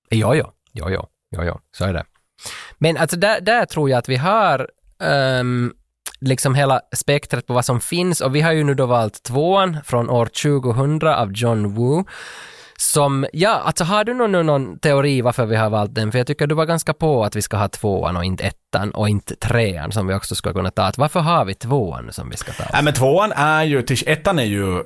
[0.09, 2.03] Jo, jo, jo, jo, jo, jo, så är det.
[2.77, 4.69] Men alltså där, där tror jag att vi har
[5.03, 5.73] ehm,
[6.19, 9.77] liksom hela spektrat på vad som finns och vi har ju nu då valt tvåan
[9.85, 12.05] från år 2000 av John Woo.
[12.81, 16.11] Som, ja, alltså har du någon, någon teori varför vi har valt den?
[16.11, 18.91] För jag tycker du var ganska på att vi ska ha tvåan och inte ettan
[18.91, 20.83] och inte trean som vi också ska kunna ta.
[20.83, 22.63] Att varför har vi tvåan som vi ska ta?
[22.73, 24.83] Nej, men tvåan är ju, ettan är ju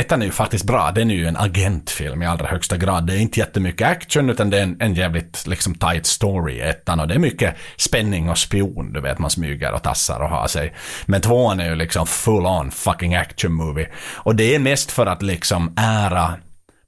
[0.00, 3.06] Ettan är ju faktiskt bra, den är ju en agentfilm i allra högsta grad.
[3.06, 6.60] Det är inte jättemycket action utan det är en, en jävligt liksom tight story i
[6.60, 10.28] ettan och det är mycket spänning och spion, du vet man smyger och tassar och
[10.28, 10.74] har sig.
[11.06, 13.88] Men tvåan är ju liksom full on fucking action movie.
[14.14, 16.34] Och det är mest för att liksom ära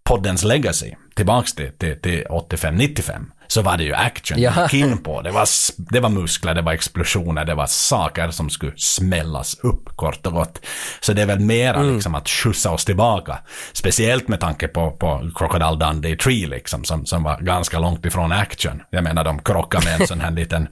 [0.07, 4.41] poddens legacy, tillbaks till, till, till 85-95, så var det ju action.
[4.41, 4.51] Ja.
[4.51, 5.23] Det gick in på.
[5.23, 9.97] Det var, det var muskler, det var explosioner, det var saker som skulle smällas upp
[9.97, 10.67] kort och gott.
[11.01, 13.39] Så det är väl mera liksom att skjutsa oss tillbaka.
[13.73, 18.33] Speciellt med tanke på, på Crocodile Dundee 3 liksom, som, som var ganska långt ifrån
[18.33, 18.83] action.
[18.91, 20.69] Jag menar, de krockade med en sån här liten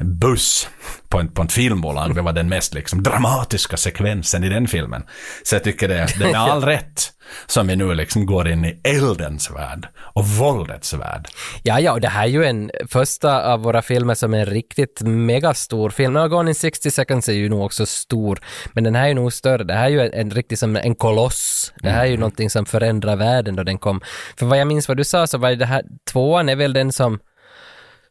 [0.00, 0.68] buss
[1.08, 2.14] på, en, på ett filmbolag.
[2.14, 5.02] Det var den mest liksom dramatiska sekvensen i den filmen.
[5.44, 7.12] Så jag tycker det, det är all rätt
[7.46, 11.28] som vi nu liksom går in i eldens värld och våldets värld.
[11.62, 14.46] Ja, ja, och det här är ju en första av våra filmer som är en
[14.46, 16.12] riktigt megastor film.
[16.12, 18.38] No, Gone in 60 seconds är ju nog också stor,
[18.72, 19.64] men den här är nog större.
[19.64, 21.72] Det här är ju en, en riktigt som en koloss.
[21.76, 24.00] Det här är ju någonting som förändrar världen då den kom.
[24.36, 26.92] För vad jag minns vad du sa så var det här, tvåan är väl den
[26.92, 27.18] som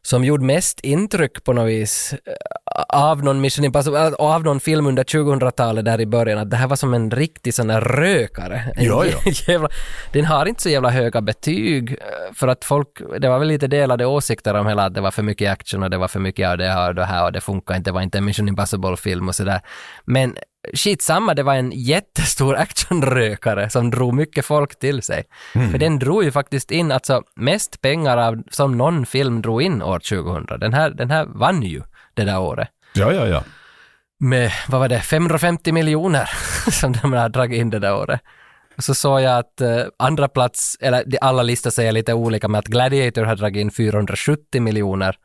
[0.02, 4.60] som gjorde mest intryck på något vis eh, av någon Mission Impossible, äh, av någon
[4.60, 7.80] film under 2000-talet där i början, att det här var som en riktig sån där
[7.80, 8.72] rökare.
[8.76, 9.32] Jo, jo.
[9.46, 9.68] jävla,
[10.12, 12.88] den har inte så jävla höga betyg eh, för att folk,
[13.20, 15.90] det var väl lite delade åsikter om hela att det var för mycket action och
[15.90, 17.94] det var för mycket av det här och det här och det funkar inte, det
[17.94, 19.60] var inte en Mission Impossible-film och sådär.
[20.04, 20.36] Men
[20.74, 25.24] shit samma, det var en jättestor actionrökare som drog mycket folk till sig.
[25.52, 29.82] För den drog ju faktiskt in, alltså mest pengar av, som någon film drog in
[29.82, 30.60] år 2000.
[30.60, 31.82] Den här, den här vann ju
[32.14, 33.42] det där året Ja, ja, ja.
[34.20, 36.30] med, vad var det, 550 miljoner
[36.70, 38.20] som de har dragit in det där året.
[38.76, 42.58] Och så såg jag att eh, andra plats, eller alla listor säger lite olika, men
[42.58, 45.16] att Gladiator har dragit in 470 miljoner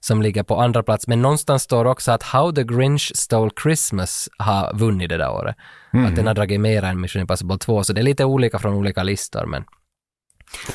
[0.00, 1.06] som ligger på andra plats.
[1.06, 5.56] Men någonstans står också att How the Grinch Stole Christmas har vunnit det där året.
[5.92, 8.74] Att den har dragit mer än Mission Impossible 2, så det är lite olika från
[8.74, 9.46] olika listor.
[9.46, 9.64] Men,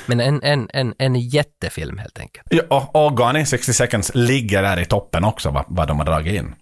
[0.06, 2.48] men en, en, en, en jättefilm helt enkelt.
[2.50, 5.98] ja och, och Gone in 60 seconds ligger där i toppen också, vad, vad de
[5.98, 6.56] har dragit in.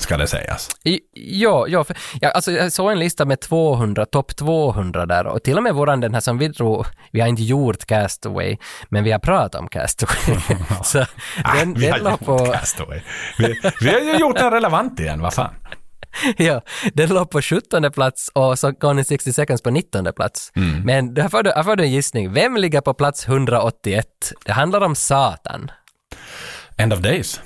[0.00, 0.68] Ska det sägas.
[1.12, 5.42] Ja, ja, för, ja, alltså jag såg en lista med 200, topp 200 där och
[5.42, 8.56] till och med våran den här som vi drog, vi har inte gjort Castaway,
[8.88, 10.40] men vi har pratat om Castaway.
[10.84, 11.06] så
[11.54, 13.00] den, vi har den, låg gjort på, Castaway.
[13.38, 15.54] Vi, vi har ju gjort den relevant igen, vad fan.
[16.36, 16.60] ja,
[16.94, 20.52] den låg på 17 plats och så Gone in 60 seconds på 19 plats.
[20.84, 22.32] Men här får, du, här får du en gissning.
[22.32, 24.06] Vem ligger på plats 181?
[24.44, 25.70] Det handlar om Satan.
[26.76, 27.40] End of days.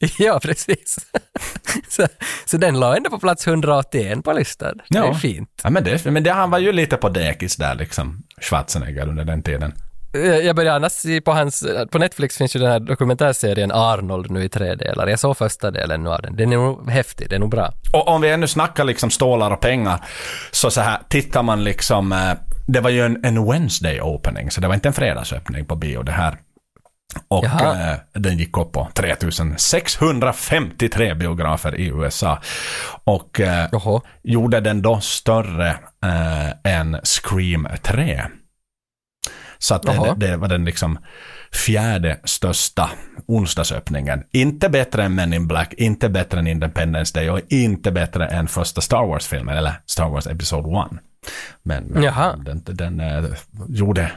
[0.18, 0.96] Ja, precis.
[1.88, 2.06] så,
[2.44, 4.80] så den låg ändå på plats 181 på listan.
[4.88, 5.60] Det är fint.
[5.64, 9.24] Ja, men, det, men det, han var ju lite på dekis där liksom, Schwarzenegger under
[9.24, 9.72] den tiden.
[10.14, 14.30] Eh, Jag började annars se på hans, på Netflix finns ju den här dokumentärserien Arnold
[14.30, 15.06] nu i tre delar.
[15.06, 16.36] Jag såg första delen nu av den.
[16.36, 17.72] Den är nog häftig, den är nog bra.
[17.92, 20.04] Och om vi ännu snackar liksom stålar och pengar,
[20.50, 22.32] så så här, tittar man liksom, eh,
[22.66, 26.02] det var ju en, en Wednesday opening, så det var inte en fredagsöppning på bio
[26.02, 26.38] det här.
[27.28, 32.38] Och eh, den gick upp på 3653 biografer i USA.
[33.04, 33.68] Och eh,
[34.22, 35.70] gjorde den då större
[36.04, 38.22] eh, än Scream 3.
[39.58, 40.98] Så att det, det var den liksom
[41.52, 42.90] fjärde största
[43.26, 44.22] onsdagsöppningen.
[44.32, 48.48] Inte bättre än Men in Black, inte bättre än Independence Day och inte bättre än
[48.48, 50.86] första Star Wars-filmen, eller Star Wars Episode 1.
[51.62, 52.36] Men men Jaha.
[52.36, 53.24] den, den eh,
[53.68, 54.12] gjorde,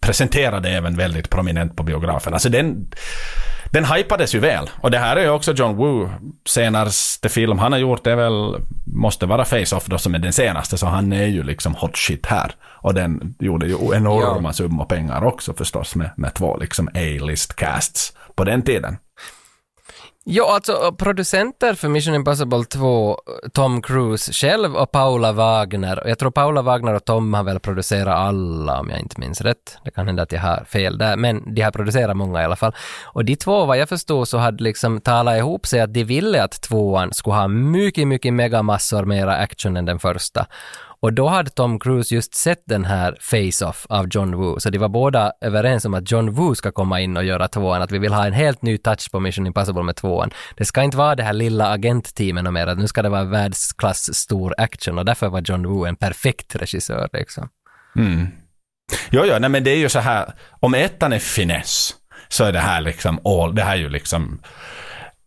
[0.00, 2.32] presenterade även väldigt prominent på biografen.
[2.32, 2.90] Alltså den,
[3.72, 4.70] den hypades ju väl.
[4.80, 6.10] Och det här är ju också John Woo
[6.48, 10.78] senaste film han har gjort är väl, måste vara Face-Off då som är den senaste,
[10.78, 12.52] så han är ju liksom hot shit här.
[12.62, 18.12] Och den gjorde ju enorma summor pengar också förstås med, med två liksom A-list casts
[18.34, 18.96] på den tiden.
[20.32, 23.18] Jo, alltså producenter för Mission Impossible 2,
[23.52, 26.02] Tom Cruise själv och Paula Wagner.
[26.02, 29.40] Och jag tror Paula Wagner och Tom har väl producerat alla om jag inte minns
[29.40, 29.78] rätt.
[29.84, 32.56] Det kan hända att jag har fel där, men de har producerat många i alla
[32.56, 32.74] fall.
[33.04, 36.42] Och de två, vad jag förstod, så hade liksom talat ihop sig att de ville
[36.42, 40.46] att tvåan skulle ha mycket, mycket megamassor mera action än den första.
[41.02, 44.78] Och då hade Tom Cruise just sett den här Face-Off av John Woo, så de
[44.78, 47.98] var båda överens om att John Woo ska komma in och göra tvåan, att vi
[47.98, 50.30] vill ha en helt ny touch på Mission Impossible med tvåan.
[50.56, 53.24] Det ska inte vara det här lilla agentteamet och mer, att nu ska det vara
[53.24, 57.48] världsklass stor action och därför var John Woo en perfekt regissör liksom.
[57.96, 58.26] Mm.
[59.10, 61.94] Jo, jo, nej men det är ju så här, om ettan är finess,
[62.28, 64.40] så är det här liksom all, det här är ju liksom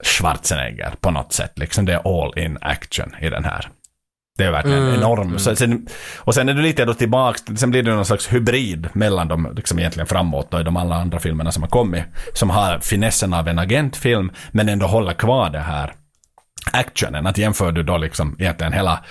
[0.03, 1.59] Schwarzenegger på något sätt.
[1.59, 3.69] Liksom det är all in action i den här.
[4.37, 5.27] Det är verkligen Mm, enorm.
[5.27, 5.39] mm.
[5.39, 8.89] Så, sen, och sen är du lite då tillbaks, sen blir det någon slags hybrid
[8.93, 12.03] mellan dem, liksom egentligen framåt då, i de alla andra filmerna som har kommit.
[12.33, 15.93] Som har finessen av en agentfilm, men ändå håller kvar det här
[16.71, 17.27] actionen.
[17.27, 19.03] Att jämför du då liksom egentligen hela,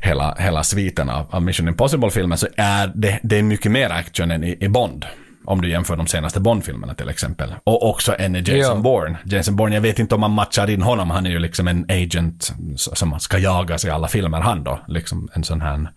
[0.00, 4.30] hela, hela sviten av, av Mission Impossible-filmen så är det, det är mycket mer action
[4.30, 5.06] än i, i Bond.
[5.44, 7.54] Om du jämför de senaste Bond-filmerna till exempel.
[7.64, 8.74] Och också en Jason Ja.
[8.74, 9.18] Bourne.
[9.24, 11.10] Jason Bourne, jag vet inte om man matchar in honom.
[11.10, 14.80] Han är ju liksom en agent som ska jagas i alla filmer han då.
[14.88, 15.90] Liksom en sån här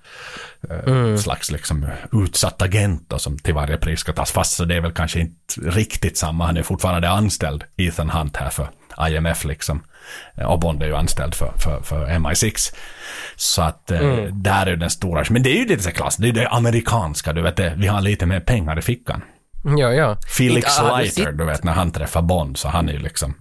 [0.70, 4.56] eh, slags liksom utsatt agent då, som till varje pris ska tas fast.
[4.56, 6.46] Så det är väl kanske inte riktigt samma.
[6.46, 8.70] Han är fortfarande anställd, Ethan Hunt här för
[9.10, 9.84] IMF liksom.
[10.38, 12.74] Eh, Och Bond är ju anställd för, för, för MI6.
[13.36, 14.00] Så att eh,
[14.32, 15.24] där är den stora.
[15.30, 16.16] Men det är ju lite så klass.
[16.18, 17.74] Det är ju det amerikanska, du vet det.
[17.78, 19.22] Vi har lite mer pengar i fickan.
[19.78, 20.18] Ja, ja.
[20.38, 23.34] Felix Inte- Leiter, du vet när han träffar Bond, så han är ju liksom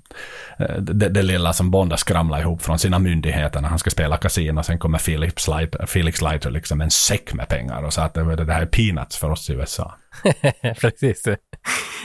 [0.58, 3.90] eh, det, det lilla som Bond har skramlat ihop från sina myndigheter när han ska
[3.90, 4.62] spela kasino.
[4.62, 8.36] Sen kommer Felix Leiter, Felix Leiter liksom en säck med pengar och sa att det,
[8.36, 9.94] det här är peanuts för oss i USA.
[10.80, 11.22] Precis.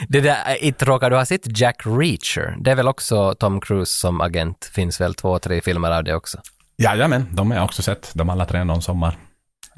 [0.08, 2.56] Det där, inte råkar du ha sett Jack Reacher?
[2.60, 4.70] Det är väl också Tom Cruise som agent?
[4.74, 6.38] Finns väl två, tre filmer av det också?
[6.78, 8.10] Jajamän, de har jag också sett.
[8.14, 9.18] De alla tre någon sommar.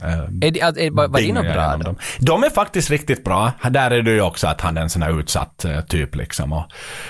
[0.02, 1.94] Eh, Är det, är, var, var jag bra då?
[2.18, 3.52] De är faktiskt riktigt bra.
[3.70, 6.52] Där är det ju också att han är en sån här utsatt eh, typ liksom.
[6.52, 6.64] Och,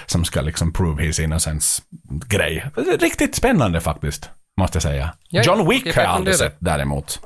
[0.06, 1.82] som ska liksom prove his innocence
[2.26, 2.66] grej.
[3.00, 4.30] Riktigt spännande faktiskt.
[4.60, 5.14] Måste jag säga.
[5.28, 7.20] Ja, John Wick okej, har jag jag aldrig sett däremot.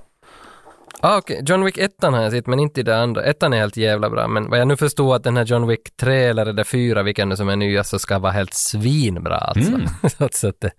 [1.00, 1.42] Ah, okej.
[1.46, 3.22] John Wick 1 har jag sett, men inte i det andra.
[3.24, 5.96] Ettan är helt jävla bra, men vad jag nu förstår att den här John Wick
[6.00, 9.72] 3 eller det 4, vilken som är nya, så ska vara helt svinbra alltså.
[9.72, 9.86] Mm.
[10.32, 10.70] så att, det-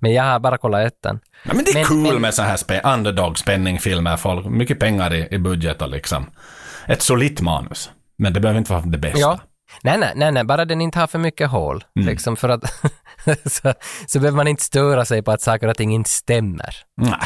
[0.00, 1.20] men jag har bara kollat ettan.
[1.44, 4.16] Ja, men det är Men- cool men- med så här spe- underdog-spänning-filmer.
[4.16, 6.26] Folk, mycket pengar i, i budget och liksom.
[6.86, 7.90] Ett solitt manus.
[8.18, 9.18] Men det behöver inte vara det bästa.
[9.18, 9.38] Ja.
[9.82, 11.84] Nej, nej, nej, nej, bara den inte har för mycket hål.
[11.96, 12.08] Mm.
[12.08, 12.64] Liksom för att
[13.52, 13.74] så,
[14.06, 16.74] så behöver man inte störa sig på att saker och ting inte stämmer.
[16.96, 17.18] Nej.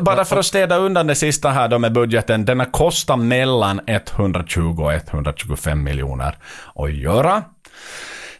[0.00, 2.44] Bara för att städa undan det sista här då med budgeten.
[2.44, 6.36] Den har kostat mellan 120 och 125 miljoner
[6.74, 7.42] att göra.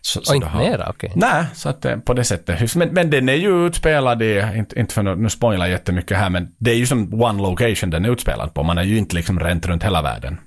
[0.00, 1.12] Så, Och så inte har- mera, okej.
[1.14, 2.74] Nej, så att det, på det sättet.
[2.74, 6.48] Men, men den är ju utspelad i, inte, inte för nu spoila jättemycket här, men
[6.58, 8.62] det är ju som one location den är utspelad på.
[8.62, 10.38] Man har ju inte liksom ränt runt hela världen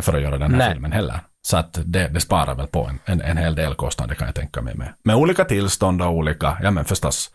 [0.00, 0.72] för att göra den här Nej.
[0.72, 1.20] filmen heller.
[1.42, 4.34] Så att det, det sparar väl på en, en, en hel del kostnader kan jag
[4.34, 4.92] tänka mig med.
[5.02, 7.30] Med olika tillstånd och olika, ja men förstås,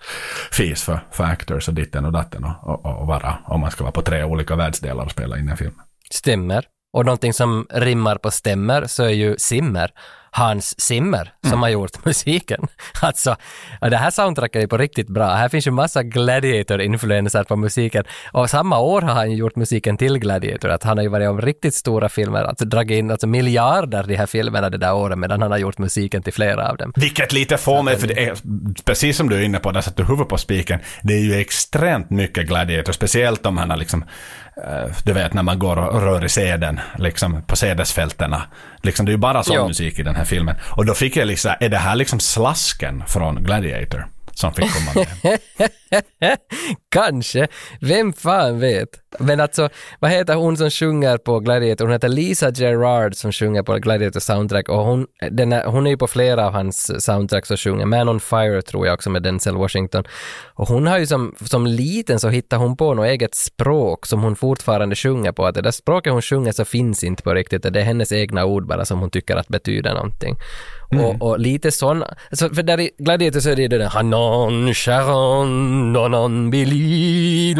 [0.52, 3.84] fees för, för actors och ditten och datten och, och, och vara, om man ska
[3.84, 5.82] vara på tre olika världsdelar och spela in en film.
[6.12, 6.65] Stämmer.
[6.93, 9.91] Och någonting som rimmar på stämmer så är ju simmer.
[10.32, 12.68] Hans Zimmer, som har gjort musiken.
[13.02, 13.36] Alltså,
[13.82, 15.30] det här soundtracket är på riktigt bra.
[15.30, 18.04] Här finns ju massa Gladiator-influenser på musiken.
[18.32, 21.42] Och samma år har han gjort musiken till Gladiator, att han har ju varit om
[21.42, 25.42] riktigt stora filmer, alltså dragit in alltså miljarder de här filmerna det där året, medan
[25.42, 26.94] han har gjort musiken till flera av dem.
[26.96, 28.36] Vilket lite får mig, för det är,
[28.86, 31.34] precis som du är inne på, där satte du huvudet på spiken, det är ju
[31.34, 34.06] extremt mycket Gladiator, speciellt om han har liksom,
[35.04, 38.41] du vet när man går och rör i seden, liksom på sädesfältena.
[38.82, 39.67] Liksom, det är ju bara sån Ja.
[39.67, 40.56] musik i den här filmen.
[40.63, 44.08] Och då fick jag liksom, är det här liksom slasken från Gladiator?
[44.38, 45.39] Som fick komma med.
[46.91, 47.47] Kanske,
[47.82, 48.89] vem fan vet.
[49.19, 49.69] Men alltså,
[50.00, 51.86] vad heter hon som sjunger på Gladiator?
[51.86, 55.91] Hon heter Lisa Gerard som sjunger på Gladiator soundtrack och hon, den är, hon är
[55.91, 57.86] ju på flera av hans soundtracks och sjunger.
[57.86, 60.04] Man on Fire tror jag också med Denzel Washington.
[60.54, 64.21] Och hon har ju som, som liten så hittar hon på något eget språk som
[64.21, 65.45] hon fortfarande sjunger på.
[65.45, 67.73] Att det där språket hon sjunger så finns inte på riktigt.
[67.73, 70.36] Det är hennes egna ord bara som hon tycker att betyder någonting.
[70.89, 74.73] Och, och lite sådana, alltså för där i Gladiator så är det det där Hanon,
[74.73, 77.54] Sharon, Nonon, Billy,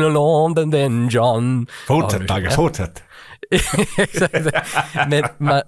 [0.56, 1.68] den den John.
[1.88, 3.04] Fortsätt Tage, fortsätt.
[3.98, 4.46] Exakt.
[5.10, 5.62] Men man,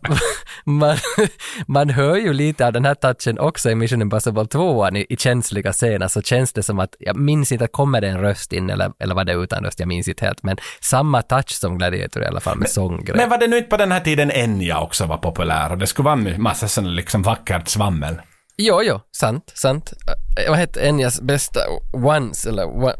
[0.65, 0.97] man,
[1.67, 5.17] man hör ju lite av den här touchen också i Mission Impossible 2 i, i
[5.17, 8.69] känsliga scener så känns det som att, jag minns inte, kommer det en röst in
[8.69, 12.23] eller, eller var det utan röst, jag minns inte helt, men samma touch som Gladiator
[12.23, 13.17] i alla fall med sånggrej.
[13.17, 15.87] Men var det nu inte på den här tiden Enya också var populär och det
[15.87, 18.15] skulle vara en massa sån liksom vackert svammel?
[18.61, 19.93] Jo, jo, sant, sant.
[20.47, 21.59] Vad hette Enyas bästa?
[21.93, 22.65] Once eller...
[22.65, 22.93] One,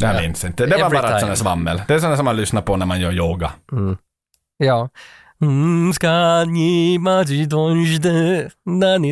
[0.00, 0.66] Jag minns inte.
[0.66, 1.82] Det var bara ett sånt svammel.
[1.88, 3.52] Det är sånt som man lyssnar på när man gör yoga.
[3.72, 3.96] Mm,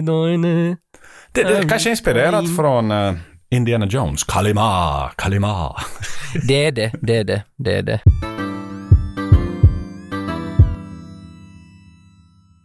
[0.00, 0.76] doine.
[1.32, 3.14] Det, det är kanske inspirerat från eh,
[3.50, 4.24] Indiana Jones.
[4.24, 5.76] Kalima, Kalima.
[6.48, 8.00] Det är det, det är det, det är det.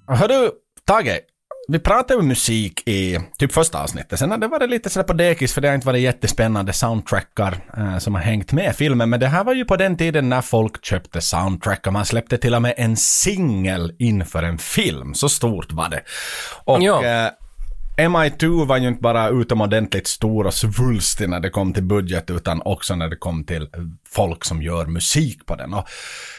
[0.08, 0.52] Hör du,
[0.86, 1.19] Tage,
[1.67, 4.19] vi pratade om musik i typ första avsnittet.
[4.19, 7.58] Sen har det varit lite sådär på dekis för det har inte varit jättespännande soundtrackar
[7.78, 9.10] eh, som har hängt med filmen.
[9.10, 12.38] Men det här var ju på den tiden när folk köpte soundtrack och man släppte
[12.38, 15.13] till och med en singel inför en film.
[15.13, 16.02] Så stort var det.
[16.65, 17.06] Och Ja.
[17.06, 17.30] eh,
[17.97, 22.62] MI2 var ju inte bara utomordentligt stor och svulstig när det kom till budget utan
[22.65, 23.67] också när det kom till
[24.10, 25.73] folk som gör musik på den.
[25.73, 25.88] Och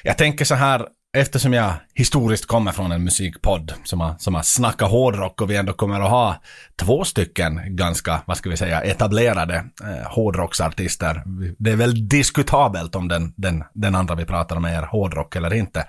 [0.03, 4.43] jag tänker så här, eftersom jag historiskt kommer från en musikpodd som har, som har
[4.43, 6.37] snackat hårdrock och vi ändå kommer att ha
[6.77, 11.23] två stycken ganska, vad ska vi säga, etablerade eh, hårdrocksartister.
[11.59, 15.55] Det är väl diskutabelt om den, den, den andra vi pratar om är hårdrock eller
[15.55, 15.87] inte.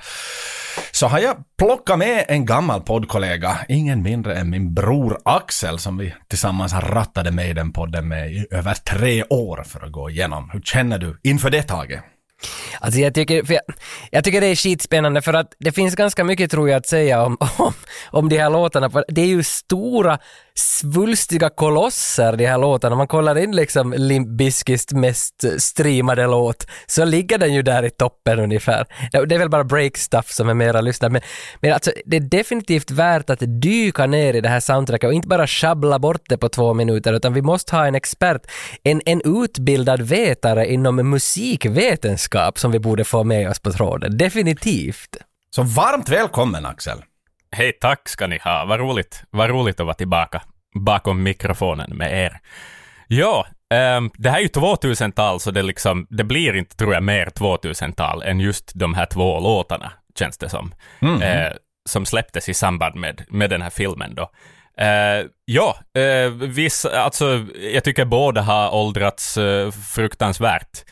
[0.92, 5.98] Så har jag plockat med en gammal poddkollega, ingen mindre än min bror Axel som
[5.98, 10.10] vi tillsammans har rattade med den podden med i över tre år för att gå
[10.10, 10.50] igenom.
[10.54, 12.04] Hur känner du inför det taget?
[12.80, 13.64] Alltså jag tycker, för jag,
[14.12, 17.24] jag tycker det är skitspännande för att det finns ganska mycket tror jag att säga
[17.24, 17.74] om, om,
[18.12, 18.90] om de här låtarna.
[18.90, 20.20] För Det är ju stora
[20.56, 22.94] svulstiga kolosser de här låtarna.
[22.94, 27.84] Om man kollar in liksom Limp Bizkits mest streamade låt så ligger den ju där
[27.84, 28.86] i toppen ungefär.
[29.12, 31.22] Det är väl bara break stuff som är mera lyssnat men,
[31.62, 35.28] men alltså det är definitivt värt att dyka ner i det här soundtracket och inte
[35.28, 38.42] bara sjabbla bort det på två minuter utan vi måste ha en expert,
[38.84, 44.18] en, en utbildad vetare inom musikvetenskap som vi borde få med oss på tråden.
[44.18, 45.18] Definitivt.
[45.50, 47.02] Så varmt välkommen Axel!
[47.58, 48.66] Hej, tack ska ni ha.
[48.66, 50.42] Vad roligt, vad roligt att vara tillbaka
[50.74, 52.40] bakom mikrofonen med er.
[53.08, 57.04] Ja, ehm, det här är ju 2000-tal, så det, liksom, det blir inte, tror jag,
[57.04, 60.74] mer 2000-tal än just de här två låtarna, känns det som,
[61.22, 61.52] eh,
[61.90, 64.32] som släpptes i samband med, med den här filmen då.
[64.78, 70.86] Eh, ja, eh, viss, alltså, jag tycker båda har åldrats eh, fruktansvärt.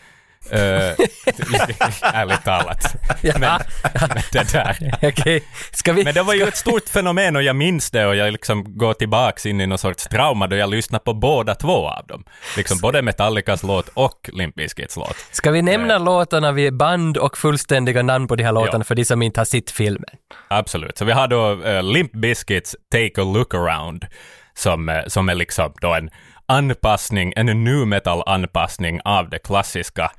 [0.54, 0.60] Uh,
[2.14, 2.96] ärligt talat.
[3.22, 3.34] Ja.
[3.40, 3.60] Men,
[3.94, 4.96] men det där.
[5.02, 6.04] Okej, ska vi...
[6.04, 8.94] Men det var ju ett stort fenomen och jag minns det och jag liksom går
[8.94, 12.24] tillbaks in i någon sorts trauma då jag lyssnade på båda två av dem.
[12.58, 15.16] Liksom både Metallicas låt och Limp Bizkits låt.
[15.32, 18.84] Ska vi nämna låtarna vid band och fullständiga namn på de här låtarna Ja.
[18.84, 20.10] för de som inte har sett filmen?
[20.48, 20.98] Absolut.
[20.98, 24.06] Så vi har då eh, Limp Bizkits Take a Look Around
[24.54, 26.10] som, eh, som är liksom då en
[26.46, 30.10] anpassning, en nu metal-anpassning av det klassiska eh,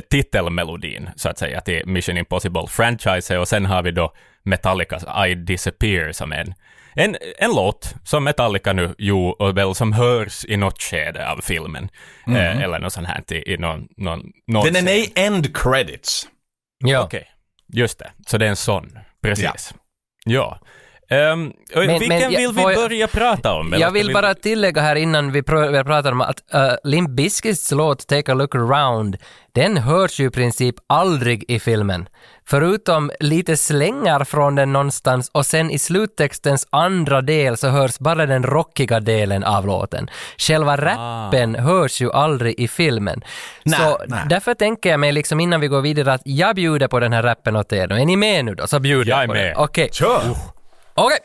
[0.00, 3.36] titelmelodin, så att säga, till Mission Impossible-franchise.
[3.36, 6.54] Och sen har vi då Metallicas I Disappear som en,
[6.94, 11.40] en, en låt som Metallica nu gjorde och väl som hörs i något skede av
[11.42, 11.88] filmen.
[12.26, 14.84] Eh, eller något sånt här i, i någon, någon, någon Den är scen.
[14.84, 16.28] med i end credits.
[16.84, 17.02] Ja.
[17.04, 17.28] Okej,
[17.72, 18.10] just det.
[18.26, 18.98] Så det är en sån.
[19.22, 19.74] Precis.
[20.24, 20.58] Ja.
[20.60, 20.68] Ehm,
[21.74, 23.74] och Men- vilken men vill vi jag- börja prata om?
[23.78, 27.10] Jag vill vi- bara tillägga här innan vi pr- vi pratar om att uh, Limp
[27.10, 29.16] Bizkits låt Take a look around,
[29.54, 32.08] den hörs ju i princip aldrig i filmen.
[32.46, 38.26] Förutom lite slängar från den någonstans och sen i sluttextens andra del så hörs bara
[38.26, 40.10] den rockiga delen av låten.
[40.38, 43.22] Själva rappen hörs ju aldrig i filmen.
[43.64, 44.20] Nej, så nej.
[44.28, 47.22] därför tänker jag mig liksom innan vi går vidare att jag bjuder på den här
[47.22, 47.92] rappen åt er.
[47.92, 48.66] Är ni med nu då?
[48.66, 49.44] Så bjuder Jag jag, på med.
[49.46, 49.56] den.
[49.56, 49.88] Okej.
[49.92, 50.20] Kör!
[50.96, 51.18] Okay.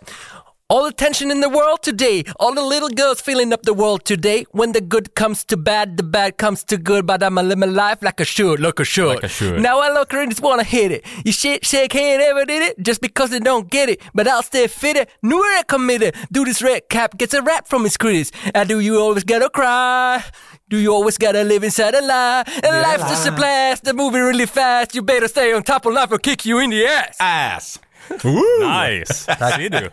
[0.69, 2.23] All the tension in the world today.
[2.41, 4.45] All the little girls filling up the world today.
[4.51, 7.05] When the good comes to bad, the bad comes to good.
[7.05, 9.07] But I'ma live my life like I should, like I should.
[9.07, 9.61] Like I should.
[9.61, 11.05] Now I look and just wanna hit it.
[11.23, 12.83] You shit, shake head, ever did it?
[12.83, 14.01] Just because they don't get it.
[14.13, 15.07] But I'll stay fitted.
[15.23, 16.15] New era committed.
[16.33, 18.31] Do this red cap gets a rap from his critics.
[18.53, 20.21] And do you always gotta cry?
[20.67, 22.43] Do you always gotta live inside a lie?
[22.61, 23.85] And life's just a blast.
[23.85, 24.95] The movie really fast.
[24.95, 27.15] You better stay on top of life or kick you in the ass.
[27.21, 27.79] Ass!
[28.09, 29.13] Nice!
[29.39, 29.89] Ser du?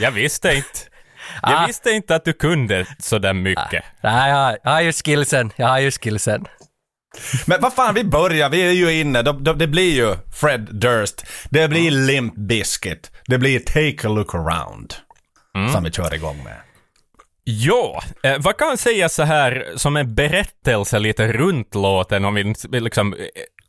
[0.00, 0.68] jag visste inte.
[1.42, 1.66] Jag Ah.
[1.66, 3.84] visste inte att du kunde så där mycket.
[4.02, 5.52] Nej, jag har- jag har ju skillsen.
[5.56, 6.44] Jag har ju skillsen.
[7.46, 9.22] Men vad fan, vi börjar, vi är ju inne.
[9.22, 11.26] De, de, det blir ju Fred Durst.
[11.50, 13.10] Det blir Limp Bizkit.
[13.26, 14.94] Det blir Take a look around.
[15.72, 16.56] Som vi kör igång med.
[17.44, 22.34] Ja, eh, vad kan man säga så här som en berättelse lite runt låten om
[22.34, 23.20] vi liksom eh,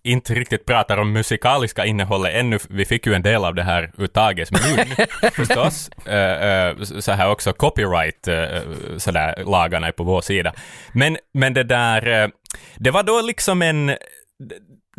[0.04, 2.60] inte riktigt pratar om musikaliska innehållet ännu.
[2.70, 4.86] Vi fick ju en del av det här ur Tages mun
[5.34, 5.89] förstås.
[6.06, 8.62] Eh, eh, så här också copyright, eh,
[8.97, 10.54] så där lagarna är på vår sida.
[10.93, 12.30] Men, men det där, eh,
[12.78, 13.95] det var då liksom en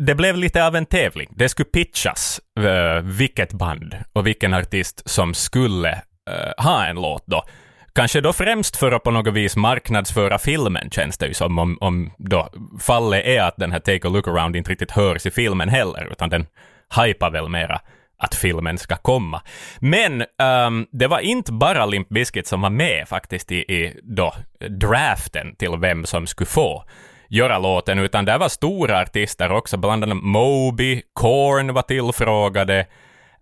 [0.05, 1.29] det blev lite av en tävling.
[1.35, 5.91] Det skulle pitchas uh, vilket band och vilken artist som skulle
[6.29, 7.43] eh, ha en låt då.
[7.93, 11.77] Kanske då främst för att på något vis marknadsföra filmen, känns det ju som, om,
[11.81, 15.31] om då fallet är att den här Take a Look Around inte riktigt hörs i
[15.31, 16.45] filmen heller, utan den
[16.95, 17.81] hypar väl mera
[18.17, 19.41] att filmen ska komma.
[19.79, 20.25] Men
[20.67, 24.33] um, det var inte bara Limp Bizkit som var med faktiskt i, i då,
[24.69, 26.83] draften till vem som skulle få
[27.29, 32.85] göra låten, utan det var stora artister också, bland annat Moby, Korn var tillfrågade,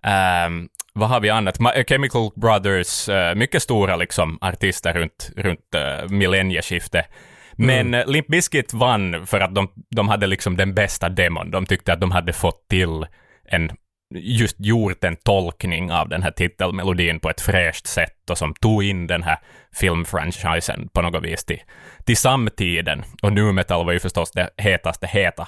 [0.04, 1.60] ehm, vad har vi annat?
[1.60, 7.06] Ma- Chemical Brothers, eh, mycket stora liksom artister runt, runt uh, millennieskiftet.
[7.54, 8.10] Men mm.
[8.10, 11.52] Limp Bizkit vann för att de, de hade liksom den bästa demon.
[11.52, 13.06] De tyckte att de hade fått till
[13.46, 13.72] en
[14.16, 18.84] just gjort en tolkning av den här titelmelodin på ett fräscht sätt och som tog
[18.84, 19.38] in den här
[19.76, 21.60] filmfranchisen på något vis till,
[22.06, 23.04] till samtiden.
[23.22, 25.48] Och nu metal var ju förstås det hetaste heta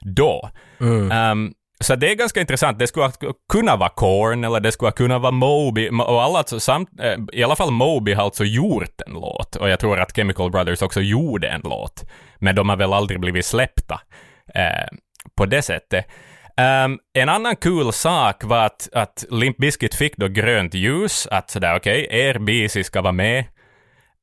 [0.00, 0.50] då.
[0.78, 2.78] Um, så det är ganska intressant.
[2.78, 3.10] Det skulle
[3.52, 5.88] kunna vara Korn eller det skulle kunna vara Moby.
[5.90, 9.56] Och alla, alltså samt, eh, I alla fall Moby har alltså gjort en låt.
[9.56, 12.04] Och jag tror att Chemical Brothers också gjorde en låt.
[12.38, 14.00] Men de har väl aldrig blivit släppta
[14.54, 14.96] eh,
[15.36, 16.06] på det sättet.
[16.56, 21.50] Um, en annan kul sak var att, att Limp Bizkit fick då grönt ljus, att
[21.50, 23.44] sådär okej, okay, er BC ska vara med.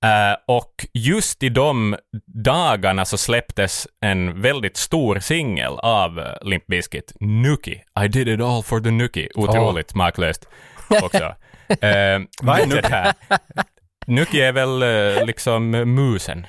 [0.05, 1.95] Uh, och just i de
[2.25, 7.81] dagarna så släpptes en väldigt stor singel av uh, Limp Bizkit, Nuki.
[8.05, 9.29] I did it all for the Nuki.
[9.35, 9.97] Otroligt oh.
[9.97, 10.47] maklöst
[10.89, 11.23] också.
[11.25, 13.37] uh, Vad är Nuki?
[14.07, 14.83] Nuki är väl
[15.25, 16.47] liksom musen.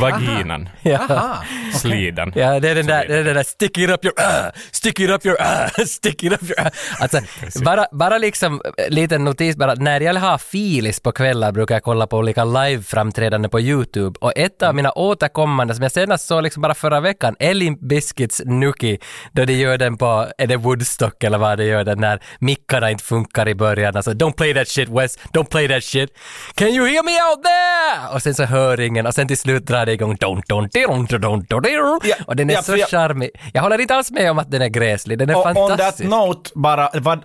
[0.00, 0.68] Vaginan.
[0.82, 1.42] Ja.
[1.74, 2.32] Slidan.
[2.34, 5.00] Ja, det är den där, det är den där stick it up your uh, stick
[5.00, 6.66] it up your uh, stick it up your uh.
[7.00, 7.20] Alltså,
[7.64, 12.06] bara, bara liksom, liten notis bara, när jag har filis på kvällar brukar jag kolla
[12.06, 16.62] på olika live-framträdanden på YouTube och ett av mina återkommande som jag senast såg liksom
[16.62, 18.98] bara förra veckan, Elin Biscuits Nuki,
[19.32, 22.90] då de gör den på, är det Woodstock eller vad de gör den när mickarna
[22.90, 26.10] inte funkar i början, alltså don't play that shit Wes, don't play that shit,
[26.54, 28.14] can you hear me out there?
[28.14, 31.06] Och sen så hör ingen och sen till slut drar det igång don, don, don,
[31.06, 33.30] don, don, don, Ja, och den är ja, så jag- charmig.
[33.52, 35.68] Jag håller inte alls med om att den är gräslig, den är Och on that
[35.68, 36.10] fantastisk.
[36.10, 37.22] note, bara, vad,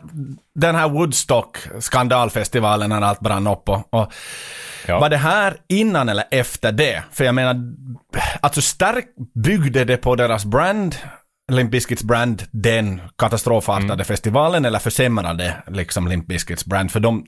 [0.55, 4.11] den här Woodstock skandalfestivalen när allt brann upp och, och
[4.87, 4.99] Ja.
[4.99, 7.03] var det här innan eller efter det?
[7.11, 7.55] För jag menar,
[8.41, 9.07] alltså starkt
[9.43, 10.95] byggde det på deras brand,
[11.51, 14.05] Limp Bizkits brand, den katastrofartade Mm.
[14.05, 16.91] festivalen eller försämrade liksom Limp Bizkits brand?
[16.91, 17.25] För de,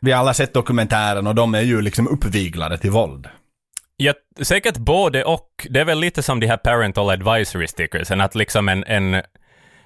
[0.00, 3.28] vi har alla sett dokumentären och de är ju liksom uppviglade till våld.
[4.02, 5.66] Ja, säkert både och.
[5.70, 9.22] Det är väl lite som de här parental advisory stickersen, att liksom en, en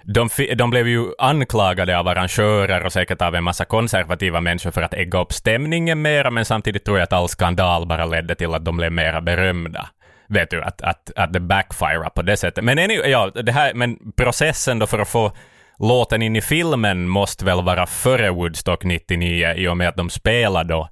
[0.04, 4.82] de, de blev ju anklagade av arrangörer och säkert av en massa konservativa människor för
[4.82, 8.54] att ägga upp stämningen mera, men samtidigt tror jag att all skandal bara ledde till
[8.54, 9.88] att de blev mera berömda.
[10.28, 12.64] Vet du, att, att, att det backfire på det sättet.
[12.64, 15.32] Men, anyway, ja, det här, men processen då för att få
[15.78, 20.10] låten in i filmen måste väl vara före Woodstock 99 i och med att de
[20.10, 20.88] spelade då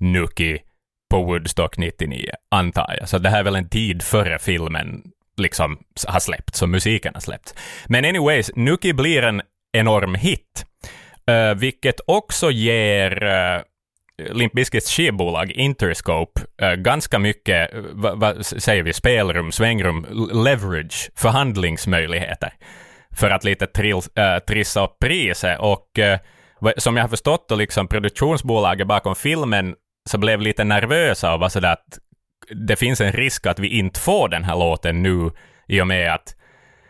[0.00, 0.58] Nuki
[1.10, 3.08] på Woodstock 99, antar jag.
[3.08, 5.02] Så det här är väl en tid före filmen
[5.36, 7.54] liksom har släppts, och musiken har släppts.
[7.86, 9.42] Men anyways, Nuki blir en
[9.72, 10.66] enorm hit,
[11.30, 13.62] uh, vilket också ger uh,
[14.32, 20.06] Limp Bizkits skivbolag Interscope uh, ganska mycket, vad va, säger vi, spelrum, svängrum,
[20.44, 22.52] leverage, förhandlingsmöjligheter
[23.10, 25.58] för att lite trill, uh, trissa upp priset.
[25.58, 29.74] Och uh, som jag har förstått, och liksom produktionsbolaget bakom filmen
[30.08, 31.98] så blev lite nervösa och var sådär att
[32.50, 35.30] det finns en risk att vi inte får den här låten nu
[35.68, 36.34] i och med att,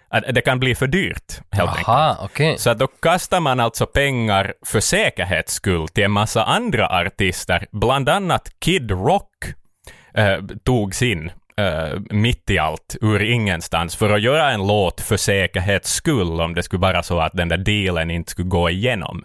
[0.09, 1.89] att det kan bli för dyrt, helt enkelt.
[1.89, 2.59] Aha, okej.
[2.59, 8.09] Så då kastar man alltså pengar för säkerhets skull till en massa andra artister, bland
[8.09, 9.31] annat Kid Rock
[10.15, 15.17] eh, tog sin eh, mitt i allt, ur ingenstans, för att göra en låt för
[15.17, 19.25] säkerhets skull, om det skulle vara så att den där dealen inte skulle gå igenom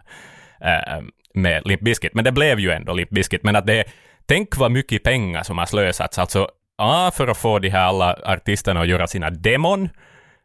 [0.62, 1.04] eh,
[1.34, 2.14] med Limp Bizkit.
[2.14, 3.84] Men det blev ju ändå Limp Bizkit, men att det
[4.26, 8.18] Tänk vad mycket pengar som har slösats, alltså A, för att få de här alla
[8.26, 9.90] artisterna att göra sina demon,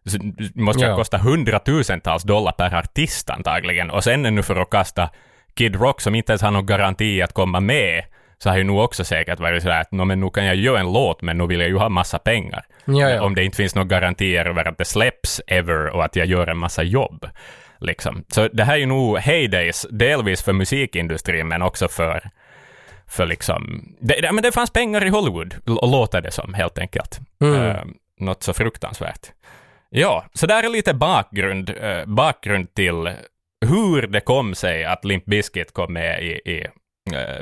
[0.07, 0.97] så det måste Ja.
[0.97, 3.91] kosta hundratusentals dollar per artist antagligen.
[3.91, 5.11] Och sen ännu för att kasta
[5.55, 8.05] Kid Rock som inte ens har någon garanti att komma med,
[8.39, 10.81] så har ju nog också säkert varit sådär att "Nå, men nu kan jag göra
[10.81, 12.65] en låt, men nu vill jag ju ha massa pengar.
[12.85, 13.23] Ja, ja.
[13.23, 16.47] Om det inte finns några garantier över att det släpps ever och att jag gör
[16.47, 17.27] en massa jobb.
[17.81, 18.25] Liksom.
[18.29, 22.31] Så det här är ju nog heydays, delvis för musikindustrin, men också för
[23.09, 27.21] för liksom, det, det, men det fanns pengar i Hollywood, låter det som helt enkelt.
[27.41, 27.67] Mm.
[27.67, 27.83] Eh,
[28.21, 29.33] något så fruktansvärt.
[29.91, 33.11] Ja, så där är lite bakgrund, eh, bakgrund till
[33.67, 36.67] hur det kom sig att Limp Bizkit kom med i, i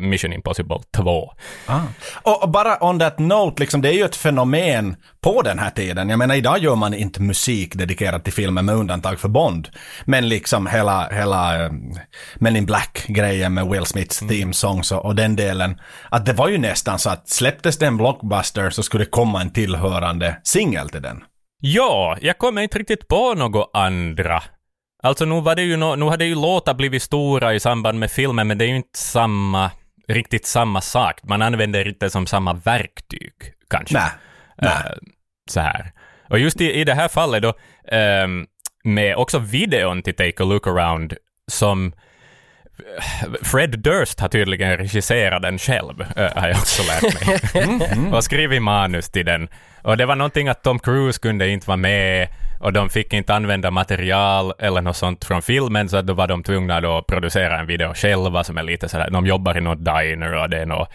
[0.01, 1.33] Mission Impossible 2.
[1.67, 1.81] Ah.
[2.23, 5.71] Och, och bara on that note, liksom, det är ju ett fenomen på den här
[5.71, 6.09] tiden.
[6.09, 9.69] Jag menar, idag gör man inte musik dedikerad till filmen med undantag för Bond.
[10.05, 11.95] Men liksom hela, hela um,
[12.35, 14.35] Men in Black-grejen med Will Smiths Mm.
[14.35, 15.81] theme songs och, och den delen.
[16.11, 19.41] Att det var ju nästan så att släpptes det en blockbuster så skulle det komma
[19.41, 21.25] en tillhörande singel till den.
[21.61, 24.43] Ja, jag kommer inte riktigt på något andra.
[25.03, 28.11] Alltså nu, var det ju no, nu hade ju låtar blivit stora i samband med
[28.11, 29.71] filmen, men det är ju inte samma,
[30.09, 31.21] riktigt samma sak.
[31.23, 33.33] Man använder inte som samma verktyg,
[33.71, 33.99] kanske.
[33.99, 34.11] Nej.
[34.57, 34.73] Nej.
[34.73, 34.93] Eh,
[35.51, 35.93] så här.
[36.31, 37.55] Och just i, i det här fallet då,
[37.89, 38.47] ehm,
[38.85, 41.15] med också videon till Take a Look Around,
[41.51, 41.93] som
[43.43, 48.13] Fred Durst har tydligen regisserat den själv, eh, har jag också lärt mig.
[48.13, 49.49] och skrivit manus till den.
[49.83, 52.29] Och det var någonting att Tom Cruise kunde inte vara med
[52.61, 56.43] och de fick inte använda material eller något sånt från filmen, så då var de
[56.43, 59.85] tvungna då att producera en video själva som är lite sådär, de jobbar i något
[59.85, 60.89] diner och det är något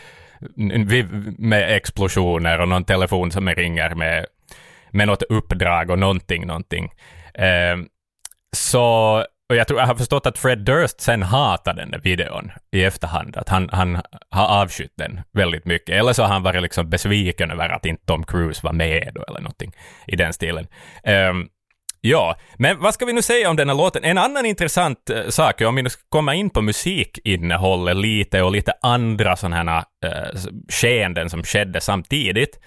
[1.37, 4.25] med explosioner och någon telefon som ringer med,
[4.91, 6.91] med något uppdrag och någonting, någonting.
[7.33, 7.77] Eh,
[8.55, 12.51] så, och jag tror jag har förstått att Fred Durst sen hatar den där videon
[12.71, 15.95] i efterhand, att han, han har avskytt den väldigt mycket.
[15.95, 19.23] Eller så har han varit liksom besviken över att inte Tom Cruise var med då,
[19.23, 19.71] eller någonting
[20.07, 20.67] i den stilen.
[21.03, 21.49] Um,
[22.03, 24.03] Ja, men vad ska vi nu säga om den här låten?
[24.03, 28.51] En annan intressant uh, sak, om vi nu ska komma in på musikinnehållet lite och
[28.51, 30.39] lite andra sådana här uh,
[30.69, 32.59] skeenden som skedde samtidigt,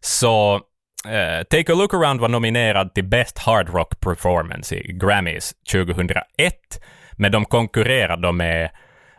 [0.00, 0.60] så
[1.08, 6.54] eh, Take a Look Around var nominerad till Best Hard Rock Performance i Grammys 2001,
[7.12, 8.70] men de konkurrerade med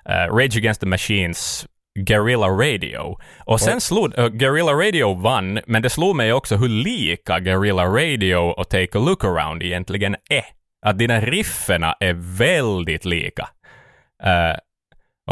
[0.06, 1.68] eh, Rage Against the Machines
[2.00, 3.18] Guerrilla Radio.
[3.46, 7.86] Och sen slog, uh, Guerrilla Radio vann, men det slog mig också hur lika Guerrilla
[7.86, 10.46] Radio och Take a Look Around egentligen är.
[10.86, 13.50] Att dina rifferna är väldigt lika.
[14.24, 14.58] Eh,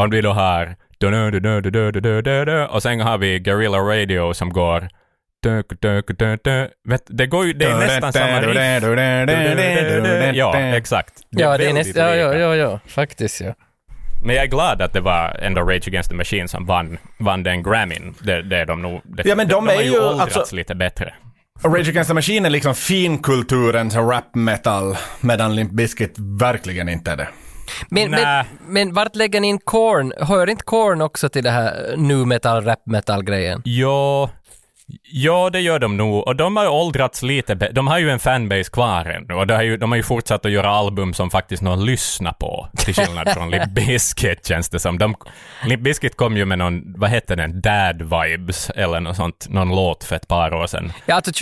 [0.00, 0.76] om vi då har
[2.68, 4.88] och sen har vi Guerrilla Radio som går
[7.08, 10.36] det går ju, det är nästan samma riff.
[10.36, 11.14] Ja, exakt.
[11.30, 13.54] Ja, det är nästan, ja, ja, ja, ja, faktiskt ja.
[14.24, 17.42] Men jag är glad att det var ändå Rage Against the Machine som vann, vann
[17.42, 18.14] den Grammyn.
[18.22, 19.00] Det, det är de nog...
[19.04, 21.14] Det, Ja, men de har är ju åldrats alltså- lite bättre.
[21.64, 27.16] Rage Against the Machine är liksom finkulturens rap metal, medan Limp Bizkit verkligen inte är
[27.16, 27.28] det.
[27.88, 30.12] Men, men, men vart lägger ni in Korn?
[30.18, 33.62] Hör inte Korn också till det här nu metal, rap metal grejen?
[33.64, 34.30] Ja,
[35.02, 36.26] ja, det gör de nog.
[36.26, 37.54] Och de har åldrats lite.
[37.54, 39.34] De har ju en fanbase kvar ännu.
[39.34, 42.32] Och de har, ju, de har ju fortsatt att göra album som faktiskt någon lyssnar
[42.32, 42.68] på.
[42.76, 44.98] Till skillnad från Limp Bizkit känns det som.
[44.98, 45.14] De,
[45.66, 49.68] Limp Bizkit kom ju med någon, vad hette den, Dad Vibes eller något sånt, någon
[49.68, 50.92] låt för ett par år sedan.
[51.06, 51.32] Ja, alltså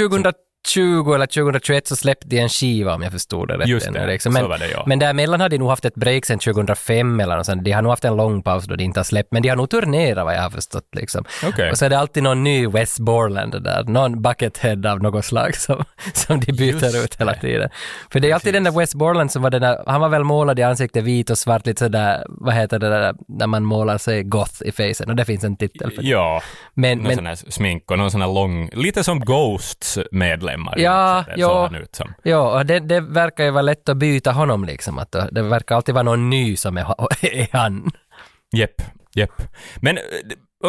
[0.74, 3.68] 2020 eller 2021 så släppte de en skiva om jag förstod det rätt.
[3.68, 4.32] Just det, liksom.
[4.32, 4.84] så Men, var det, ja.
[4.86, 7.64] men däremellan har de nog haft ett break sedan 2005 eller något sånt.
[7.64, 9.56] De har nog haft en lång paus då de inte har släppt, men de har
[9.56, 11.24] nog turnerat vad jag har förstått liksom.
[11.46, 11.70] Okej.
[11.70, 15.56] Och så är det alltid någon ny Wes Borland där, någon buckethead av något slag
[15.56, 17.70] som, som de byter Just ut hela tiden.
[18.10, 20.24] För det är alltid den där Wes Borland som var den där, han var väl
[20.24, 23.98] målad i ansiktet vit och svart, lite sådär, vad heter det där, när man målar
[23.98, 26.08] sig goth i facen, och det finns en titel för det.
[26.08, 26.42] Ja,
[26.74, 29.98] Men, någon men sån här smink och någon sån här lång, lite som Ghosts
[30.48, 30.74] medlemmar.
[30.78, 31.70] Ja, Så ja.
[31.78, 32.14] ut som.
[32.22, 34.98] Ja, det, det verkar ju vara lätt att byta honom liksom.
[34.98, 36.86] Att det verkar alltid vara någon ny som är,
[37.26, 37.90] är han.
[38.52, 38.82] Jepp,
[39.14, 39.42] jepp.
[39.76, 40.02] Men eh,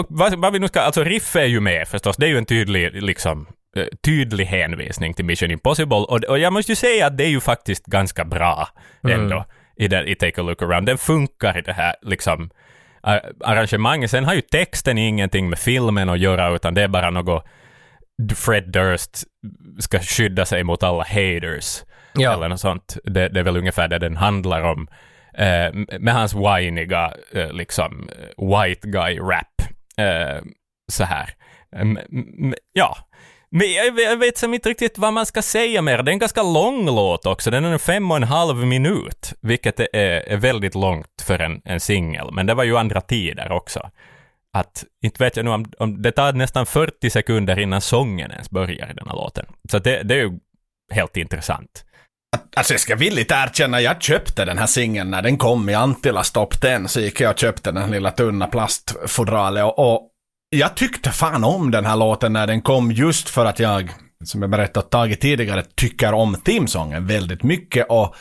[0.10, 2.46] vad, vad vi nu ska, alltså Riff är ju med förstås, det är ju en
[2.46, 7.18] tydlig, liksom, eh, tydlig hänvisning till Mission Impossible och, och jag måste ju säga att
[7.18, 8.68] det är ju faktiskt ganska bra
[9.04, 9.46] ändå
[9.78, 10.86] i, den, i Take a Look Around.
[10.86, 12.50] Den funkar i det här liksom
[13.02, 14.12] ar- arrangemanget.
[14.12, 17.46] Sen har ju texten ingenting med filmen att göra utan det är bara något
[18.36, 19.24] Fred Durst
[19.80, 21.84] ska skydda sig mot alla haters.
[22.14, 22.34] Ja.
[22.34, 22.98] Eller något sånt.
[23.04, 24.88] Det, det är väl ungefär det den handlar om.
[25.34, 29.62] Eh, med hans whiniga, eh, liksom, eh, white guy-rap.
[29.98, 30.44] Eh,
[30.92, 31.30] så här.
[32.74, 32.98] Ja.
[33.52, 36.04] Men jag, jag vet som inte riktigt vad man ska säga mer.
[36.04, 37.52] Det är en ganska lång låt också.
[37.52, 41.80] Den är fem och en halv minut, vilket är, är väldigt långt för en, en
[41.80, 42.32] singel.
[42.32, 43.90] Men det var ju andra tider också.
[44.58, 48.50] Att, inte vet jag nu om, om det tar nästan 40 sekunder innan sången ens
[48.50, 49.45] börjar i den här låten.
[49.72, 50.39] Så det, det är ju
[50.91, 51.86] helt intressant.
[52.56, 56.32] Alltså jag ska villigt erkänna, jag köpte den här singeln när den kom i Antilas
[56.32, 60.10] Top 10, så gick jag och köpte den lilla tunna plastfodralet och, och
[60.50, 63.91] jag tyckte fan om den här låten när den kom just för att jag,
[64.26, 68.16] som jag berättat tagit tidigare, tycker om themesången väldigt mycket och,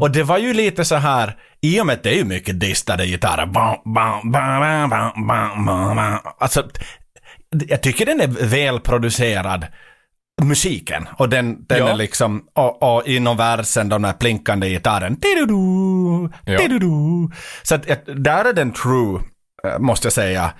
[0.00, 2.60] och det var ju lite så här, i och med att det är ju mycket
[2.60, 3.48] distade gitarrer.
[6.38, 6.68] Alltså,
[7.68, 9.66] jag tycker den är välproducerad,
[10.42, 11.08] musiken.
[11.18, 11.88] Och den, den ja.
[11.88, 15.16] är liksom, och, och inom versen, de där plinkande gitarren.
[17.62, 19.20] Så att, där är den true,
[19.64, 20.52] eh, måste jag säga.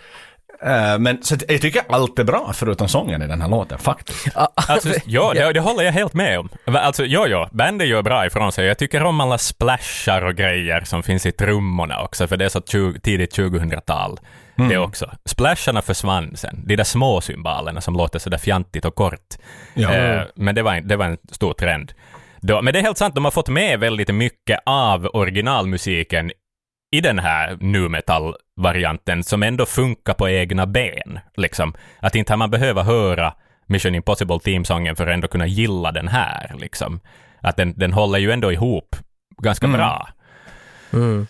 [0.66, 4.28] Eh, Men så jag tycker allt är bra förutom sången i den här låten, faktiskt.
[4.68, 6.48] Alltså, ja, det, det håller jag helt med om.
[6.64, 8.66] Alltså, jo, jo, bandet gör bra ifrån sig.
[8.66, 12.48] Jag tycker om alla splashar och grejer som finns i trummorna också, för det är
[12.48, 14.18] så 20, tidigt 2000-tal.
[14.56, 15.10] Det också.
[15.24, 16.62] Splasharna försvann sen.
[16.66, 19.34] De där små symbolerna som låter sådär fjantigt och kort.
[19.74, 19.94] Ja.
[19.94, 21.92] Eh, men det var, en, det var en stor trend.
[22.40, 26.30] Då, men det är helt sant, de har fått med väldigt mycket av originalmusiken
[26.96, 31.18] i den här nu metal-varianten som ändå funkar på egna ben.
[31.36, 31.74] Liksom.
[32.00, 33.34] Att inte har man behöva höra
[33.66, 36.54] Mission Impossible teamsången för att ändå kunna gilla den här.
[36.58, 37.00] Liksom.
[37.40, 38.96] Att den, den håller ju ändå ihop
[39.42, 40.08] ganska bra.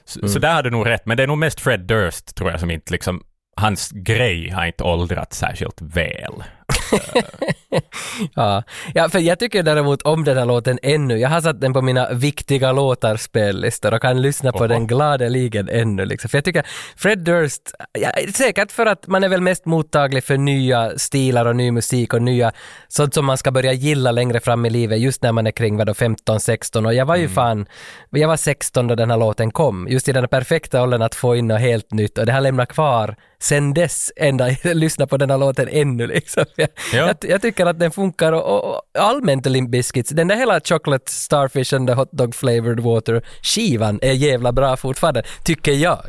[0.04, 2.50] Så, så där har du nog rätt, men det är nog mest Fred Durst tror
[2.50, 3.22] jag som inte liksom,
[3.56, 6.44] hans grej har inte åldrats särskilt väl.
[8.34, 8.62] Ja.
[8.94, 11.18] ja, för jag tycker däremot om den här låten ännu.
[11.18, 14.66] Jag har satt den på mina viktiga låtar spellistor och kan lyssna på Oho.
[14.66, 16.04] den gladeligen ännu.
[16.04, 16.28] Liksom.
[16.28, 17.62] För jag tycker Fred Durst,
[17.92, 22.14] ja, säkert för att man är väl mest mottaglig för nya stilar och ny musik
[22.14, 22.52] och nya
[22.88, 25.76] sånt som man ska börja gilla längre fram i livet just när man är kring
[25.76, 27.66] vadå 15-16 och jag var ju fan,
[28.10, 31.36] jag var 16 då den här låten kom, just i den perfekta åldern att få
[31.36, 35.30] in något helt nytt och det har lämnat kvar sen dess ända lyssna på den
[35.30, 36.44] här låten ännu liksom.
[36.92, 37.06] Jag, Ja.
[37.06, 41.12] jag, jag tycker att den funkar och, och, allmänt Limp Bizkits, den där hela Chocolate
[41.12, 46.00] Starfish and the Hot Dog Flavored Water skivan är jävla bra fortfarande, tycker jag.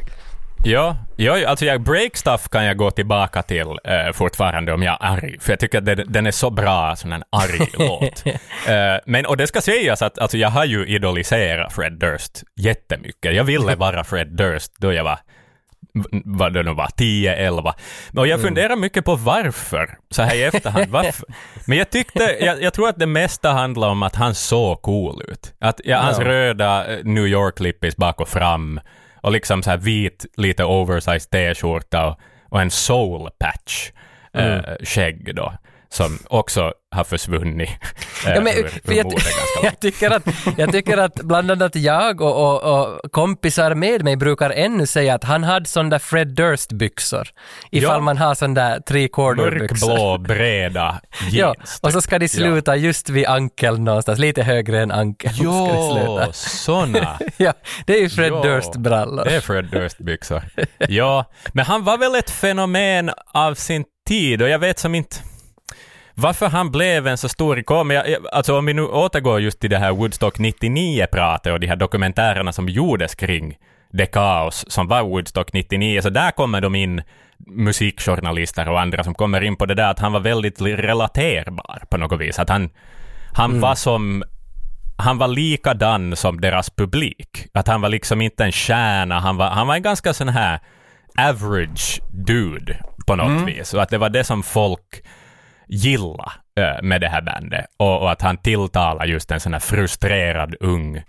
[0.68, 4.94] Ja, ja alltså jag, Break Stuff kan jag gå tillbaka till eh, fortfarande om jag
[4.94, 8.26] är arg, för jag tycker att den, den är så bra, sån en arg låt.
[8.26, 8.34] Eh,
[9.06, 13.36] men, och det ska sägas att alltså, jag har ju idoliserat Fred Durst jättemycket.
[13.36, 15.20] Jag ville vara Fred Durst då jag var
[16.26, 17.74] vad det nu var, 10, 11.
[18.18, 20.88] Och jag funderar mycket på varför, så här i efterhand.
[20.90, 21.26] Varför?
[21.68, 25.22] Men jag tyckte, jag, jag tror att det mesta handlar om att han såg cool
[25.28, 25.54] ut.
[25.60, 28.80] Att ja, hans röda eh, New York-lippis bak och fram
[29.22, 32.20] och liksom så här vit, lite oversized t-skjorta och,
[32.50, 33.92] och en soul patch
[34.34, 35.54] eh, skägg då,
[35.90, 37.70] som också har försvunnit
[38.26, 39.14] eh, Ja, men, ur, jag,
[39.64, 40.24] jag, tycker att,
[40.58, 42.64] jag tycker att bland annat jag och, och,
[43.04, 47.28] och kompisar med mig brukar ännu säga att han hade sån där Fred Durst-byxor.
[47.72, 48.00] Ifall Ja.
[48.00, 49.88] man har sån där tre-quarter-byxor.
[49.88, 51.80] Mörkblå, breda jeans.
[51.82, 52.30] Ja, och så ska de Ja.
[52.30, 55.34] sluta just vid ankeln någonstans, lite högre än ankeln.
[55.38, 57.20] Jo, såna.
[57.38, 57.54] Ja,
[57.86, 59.24] det är ju Fred Ja, Durst-brallor.
[59.24, 60.42] Det är Fred Durst-byxor.
[60.90, 65.16] ja, men han var väl ett fenomen av sin tid och jag vet som inte
[66.16, 67.88] varför han blev en så stor ikon.
[67.88, 71.60] Men jag, jag- alltså om vi nu återgår just till det här Woodstock 99-pratet och
[71.60, 73.58] de här dokumentärerna som gjordes kring
[73.94, 77.02] det kaos som var Woodstock 99, så där kommer de in
[77.48, 81.98] musikjournalister och andra som kommer in på det där att han var väldigt relaterbar på
[81.98, 82.40] något vis.
[82.40, 82.70] Att han,
[83.34, 84.24] han var som
[84.98, 87.48] han var likadan som deras publik.
[87.54, 90.60] Att han var liksom inte en stjärna, han var, han var en ganska sån här
[91.20, 93.74] average dude på något vis.
[93.74, 95.04] Och att det var det som folk
[95.68, 97.66] gilla eh, med det här bandet.
[97.78, 101.04] Och, och att han tilltalar just en sån här frustrerad ung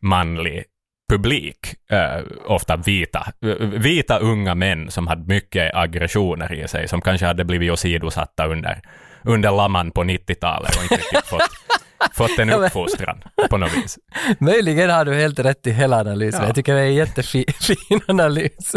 [0.00, 0.64] manlig
[1.08, 1.74] publik.
[1.90, 7.26] Eh, ofta vita, eh, vita unga män som hade mycket aggressioner i sig, som kanske
[7.26, 8.82] hade blivit åsidosatta under,
[9.22, 11.40] under lamman på 90-talet och inte riktigt fått,
[12.12, 13.98] fått en Ja, uppfostran på något vis.
[14.40, 16.40] Möjligen har du helt rätt i hela analysen.
[16.40, 16.46] Ja.
[16.46, 18.76] Jag tycker det är en jättefin fin analys.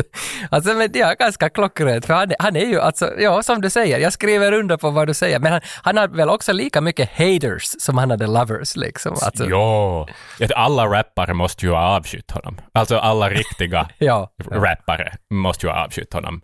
[0.49, 2.05] Alltså, men ja, ganska klockrent.
[2.05, 5.07] För han, han är ju, alltså, ja, som du säger, jag skriver under på vad
[5.07, 8.75] du säger, men han, han har väl också lika mycket haters som han hade lovers,
[8.75, 9.11] liksom.
[9.21, 10.07] Alltså, Jo,
[10.43, 12.57] Att alla rappare måste ju ha avskytt honom.
[12.73, 14.31] Alltså alla riktiga Ja.
[14.51, 16.41] rappare måste ju ha avskytt honom.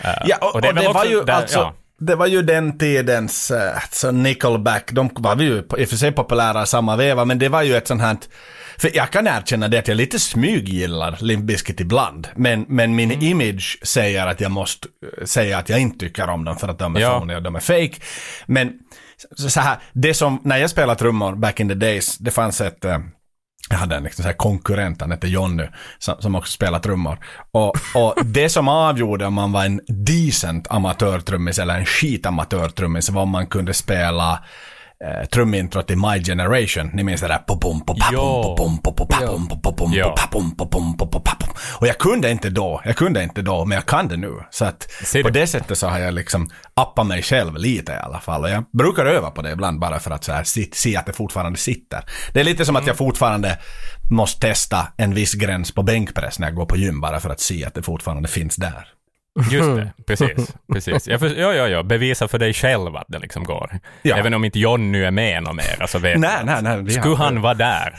[0.00, 1.58] Eh, Ja, och, och det, väl var också ju där- alltså...
[1.58, 1.74] ja.
[2.00, 3.58] Det var ju den tidens, uh,
[3.92, 7.62] så Nickelback, de var ju i och för sig populära samma veva, men det var
[7.62, 8.16] ju ett sånt här,
[8.78, 13.10] för jag kan erkänna det att jag lite smyggillar Limp Bizkit ibland, men, men min
[13.12, 13.22] Mm.
[13.24, 14.88] image säger att jag måste
[15.18, 17.18] eh, säga att jag inte tycker om dem för att de är Ja.
[17.20, 17.94] fåniga och de är fake.
[18.46, 18.72] Men
[19.36, 22.60] så, så här, det som, när jag spelade trummor back in the days, det fanns
[22.60, 22.98] ett, eh,
[23.68, 25.64] jag hade en liksom så här konkurrent, han hette Jonny,
[25.98, 27.18] som, som också spelade trummor.
[27.50, 33.22] Och, och det som avgjorde om man var en decent amatörtrummis eller en skitamatörtrummis var
[33.22, 34.44] om man kunde spela
[35.04, 36.90] eh, trumintrot till My Generation.
[36.94, 37.44] Ni minns det där.
[41.80, 44.34] Och jag kunde inte då, jag kunde inte då, men jag kan det nu.
[44.50, 44.88] Så att
[45.22, 48.42] på det sättet så har jag liksom appat mig själv lite i alla fall.
[48.42, 51.06] Och jag brukar öva på det ibland bara för att så här, se, se att
[51.06, 52.04] det fortfarande sitter.
[52.32, 53.58] Det är lite som att jag fortfarande
[54.10, 57.40] måste testa en viss gräns på bänkpress när jag går på gym bara för att
[57.40, 58.88] se att det fortfarande finns där.
[59.50, 60.54] Just det, precis.
[60.72, 61.08] precis.
[61.08, 63.78] Jag för, ja, ja, ja, bevisa för dig själv att det liksom går.
[64.02, 64.16] Ja.
[64.16, 66.90] Även om inte Jonny är med någon mer, så vet Nej, nej, nej.
[66.90, 67.94] Skulle han vara där?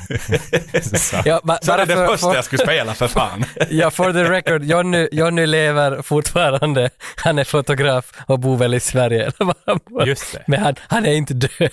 [0.98, 1.18] så.
[1.26, 3.46] Ja, ba- Så det är det för, första för, jag skulle spela för fan.
[3.70, 6.90] ja, for the record, Jonny, Jonny lever fortfarande.
[7.16, 9.32] Han är fotograf och bor väl i Sverige.
[10.06, 10.44] Just det.
[10.48, 11.72] Men han, han är inte död.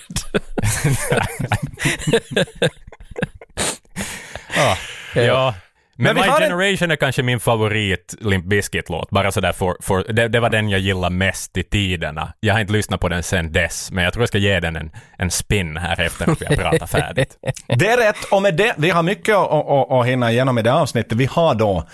[4.57, 4.77] Ja.
[5.15, 5.55] ja.
[5.99, 9.11] Men, Men My har en- Generation är kanske min favorit Limp Bizkit-låt.
[9.11, 12.33] Bara sådär för, för, det, det var den jag gillade mest i tiderna.
[12.41, 14.77] Jag har inte lyssnat på den sen dess, men jag tror jag ska ge den
[14.77, 17.37] en, en spin här efter att vi har pratat färdigt.
[17.69, 18.17] Det är rätt.
[18.31, 21.13] Och med det, vi har mycket att, hinna igenom i det avsnittet.
[21.13, 21.89] Vi har då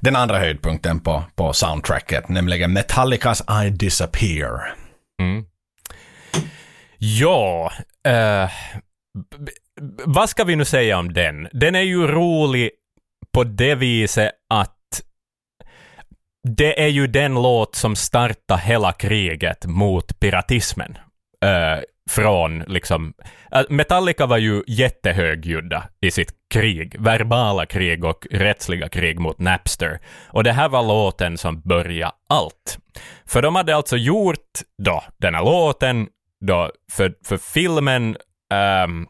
[0.00, 4.74] den andra höjdpunkten på, på soundtracket, nämligen Metallicas I Disappear.
[6.98, 7.72] Ja,
[8.06, 8.50] eh,
[9.14, 9.46] b-
[9.80, 11.48] b- vad ska vi nu säga om den?
[11.52, 12.70] Den är ju rolig
[13.34, 15.02] på det viset att
[16.48, 20.98] det är ju den låt som startar hela kriget mot piratismen.
[21.44, 23.14] Eh, från liksom...
[23.52, 29.98] Eh, Metallica var ju jättehögljudda i sitt krig, verbala krig och rättsliga krig mot Napster.
[30.28, 32.78] Och det här var låten som började allt.
[33.26, 36.08] För de hade alltså gjort då den här låten
[36.46, 38.16] då för, för filmen
[38.52, 39.06] ehm,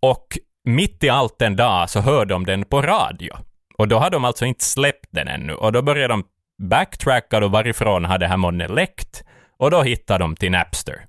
[0.00, 0.26] och
[0.64, 3.36] mitt i allt en dag så hörde de den på radio.
[3.80, 5.54] Och då hade de alltså inte släppt den ännu.
[5.54, 6.24] Och då började de
[6.58, 9.22] backtracka och varifrån hade det här månne läckt.
[9.58, 11.06] Och då hittade de till Napster.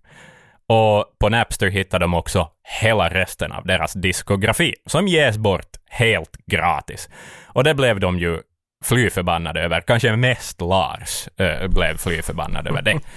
[0.68, 2.50] Och på Napster hittade de också
[2.82, 7.10] hela resten av deras diskografi, som ges bort helt gratis.
[7.46, 8.40] Och det blev de ju
[8.86, 9.82] fly förbannade över.
[9.82, 13.00] Kanske mest Lars eh, blev fly förbannad över det.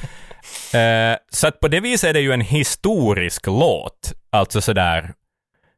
[0.75, 4.13] Eh, så att på det viset är det ju en historisk låt.
[4.33, 5.13] Alltså sådär,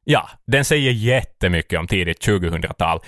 [0.05, 3.01] ja, den säger jättemycket om tidigt 2000-tal.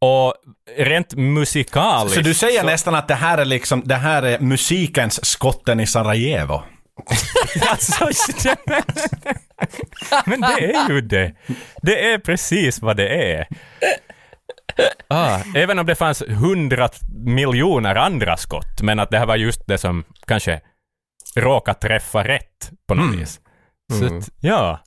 [0.00, 0.34] Och
[0.76, 2.16] rent musikaliskt...
[2.16, 5.86] Så du säger nästan att det här är liksom, det här är musikens skotten i
[5.86, 6.62] Sarajevo.
[7.70, 8.04] Alltså,
[10.26, 11.34] men det är ju det.
[11.82, 13.46] Det är precis vad det är.
[15.08, 16.88] Ah, även om det fanns hundra
[17.24, 20.60] miljoner andra skott, men att det här var just det som kanske
[21.36, 23.40] råkade träffa rätt på något vis.
[23.98, 24.80] Så att, ja.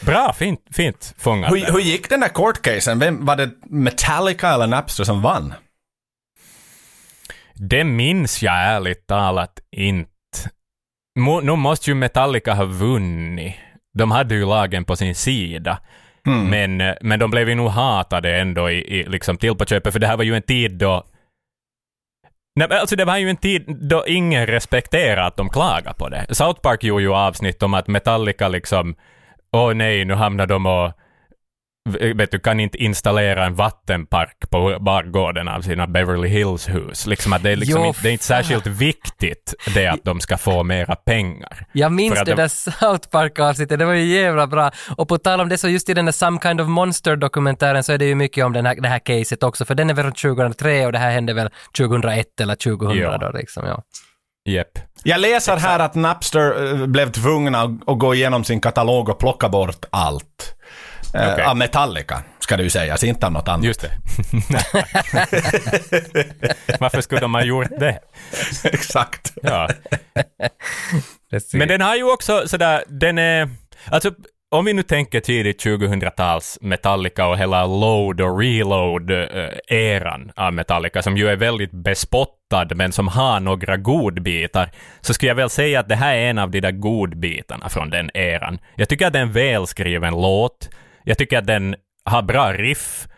[0.00, 1.52] Bra, fint, fint fångat.
[1.52, 2.98] Hur, hur gick den där courtcasen?
[2.98, 5.54] Vem, var det Metallica eller Napster som vann?
[7.54, 10.10] Det minns jag ärligt talat inte.
[11.18, 13.54] Mo, nu måste ju Metallica ha vunnit.
[13.98, 15.78] De hade ju lagen på sin sida.
[16.26, 19.92] Men, eh, men de blev ju nog hatade ändå i, i, liksom till på köpet,
[19.92, 21.04] för det här var ju en tid då...
[22.54, 26.26] Nej, alltså det var ju en tid då ingen respekterade att de klagade på det.
[26.30, 28.94] South Park gjorde ju avsnitt om att Metallica liksom...
[29.56, 30.92] Åh nej, nu hamnar de och...
[32.14, 37.06] Vet du, kan inte installera en vattenpark på bargården av sina Beverly Hills-hus.
[37.06, 40.20] Liksom att det är liksom Jo, inte, det är inte särskilt viktigt det att de
[40.20, 41.66] ska få mera pengar.
[41.72, 44.70] Jag minns det det- där South Park-avsnittet, det var ju jävla bra.
[44.96, 47.92] Och på tal om det så just i den där Some Kind of Monster-dokumentären så
[47.92, 50.04] är det ju mycket om den här, det här caset också, för den är väl
[50.04, 53.18] från 2003 och det här hände väl 2001 eller 2000 Ja.
[53.18, 53.82] då liksom, ja.
[54.46, 54.78] Jepp.
[55.02, 59.48] Jag läser här att Napster eh, blev tvungna att gå igenom sin katalog och plocka
[59.48, 60.54] bort allt.
[61.14, 61.44] Eh, Okej.
[61.44, 63.66] Av Metallica, ska det ju sägas, inte av något annat.
[63.66, 63.90] Just det.
[66.80, 67.98] Varför skulle de ha gjort det?
[68.64, 69.32] Exakt.
[69.42, 69.68] Ja.
[71.52, 73.50] Men den har ju också sådär, den är...
[73.84, 74.10] Alltså,
[74.50, 81.02] om vi nu tänker tidigt 2000-tals Metallica och hela load och reload-eran eh, av Metallica,
[81.02, 84.70] som ju är väldigt bespottad, men som har några godbitar,
[85.00, 87.90] så skulle jag väl säga att det här är en av de där godbitarna från
[87.90, 88.58] den eran.
[88.76, 90.70] Jag tycker att det är en välskriven låt.
[91.04, 93.08] Jag tycker att den har bra riff.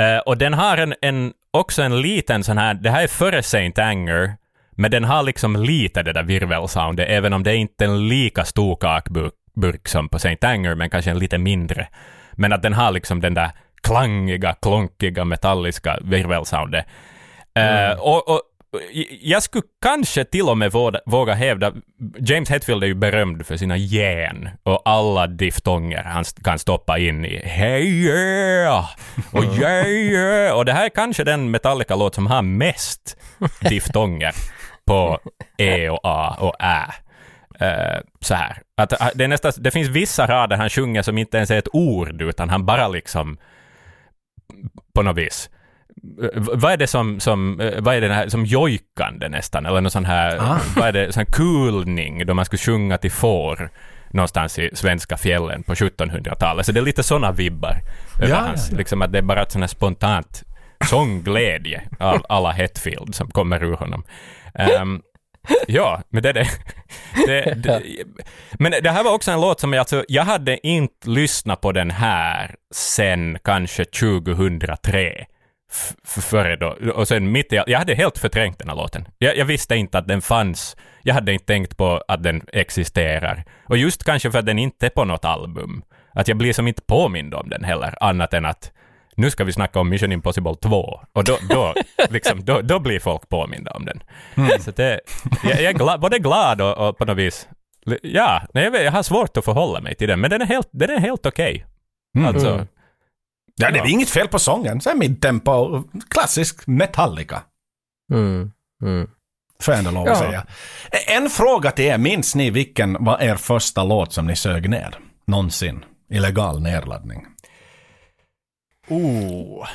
[0.00, 3.42] Eh, och den har en, en, också en liten sån här, det här är före
[3.42, 4.34] Saint Anger,
[4.70, 8.44] men den har liksom lite det där virvelsoundet, även om det är inte en lika
[8.44, 11.88] stor kakbuk burk som på Saint Anger, men kanske en lite mindre.
[12.32, 13.50] Men att den har liksom den där
[13.82, 16.86] klangiga, klonkiga, metalliska virvelsoundet.
[17.54, 18.40] Eh, och, och
[19.20, 21.72] jag skulle kanske till och med våga, våga hävda,
[22.18, 26.98] James Hetfield är ju berömd för sina gen och alla diftonger han st- kan stoppa
[26.98, 28.84] in i Hey yeah!
[29.32, 30.56] och yeah yeah!
[30.56, 33.16] Och det här är kanske den Metallica-låt som har mest
[33.60, 34.32] diftonger
[34.86, 35.18] på
[35.58, 36.82] E och A och Ä.
[37.60, 38.62] Eh, så här.
[38.76, 41.58] Att, eh, det, är nästan, det finns vissa rader han sjunger som inte ens är
[41.58, 43.38] ett ord, utan han bara liksom
[44.94, 45.50] på något vis.
[46.34, 49.90] Vad är det som, som, eh, vad är det här, som jojkande nästan, eller någon
[49.90, 53.70] sån här, vad är det, sån kulning, då man skulle sjunga till får
[54.10, 56.66] någonstans i svenska fjällen på 1700-talet.
[56.66, 57.76] Så det är lite såna vibbar
[58.22, 58.78] över Ja, hans, ja, ja.
[58.78, 60.42] liksom att det är bara ett sånt här spontant
[60.84, 64.04] sångglädje av alla Hetfield som kommer ur honom.
[64.54, 65.02] Ehm,
[65.68, 66.48] ja, men det är det.
[67.26, 67.82] det, det.
[68.52, 71.72] Men det här var också en låt som jag, alltså, jag hade inte lyssnat på
[71.72, 75.26] den här sen kanske 2003.
[75.72, 76.76] F- f- före då.
[76.94, 79.08] Och sen mitt i, jag hade helt förträngt den här låten.
[79.18, 80.76] Jag, jag visste inte att den fanns.
[81.02, 83.44] Jag hade inte tänkt på att den existerar.
[83.68, 85.82] Och just kanske för att den inte är på något album.
[86.14, 88.72] Att jag blir som inte påmind om den heller, annat än att
[89.20, 91.00] nu ska vi snacka om Mission Impossible 2.
[91.12, 91.74] Och då, då,
[92.10, 94.02] liksom, då, då blir folk påminda om den.
[94.60, 95.00] Så det,
[95.42, 97.48] jag, jag är glad, både glad och, och på något vis...
[98.02, 100.46] Ja, nej, jag, vet, jag har svårt att förhålla mig till den, men den är
[100.46, 101.66] helt, den är helt okej.
[102.26, 102.66] Alltså, Mm.
[103.56, 104.80] Ja, det är inget fel på sången.
[104.80, 107.42] Så är midtempo, klassisk Metallica.
[108.12, 108.50] Mm.
[108.82, 109.08] Mm.
[109.62, 110.16] Får jag ändå lov att Ja.
[110.16, 110.46] säga.
[111.16, 111.98] En fråga till er.
[111.98, 114.94] Minns ni vilken var er första låt som ni sög ner?
[115.26, 115.84] Någonsin.
[116.10, 117.26] Illegal nedladdning.
[118.90, 119.66] Oh.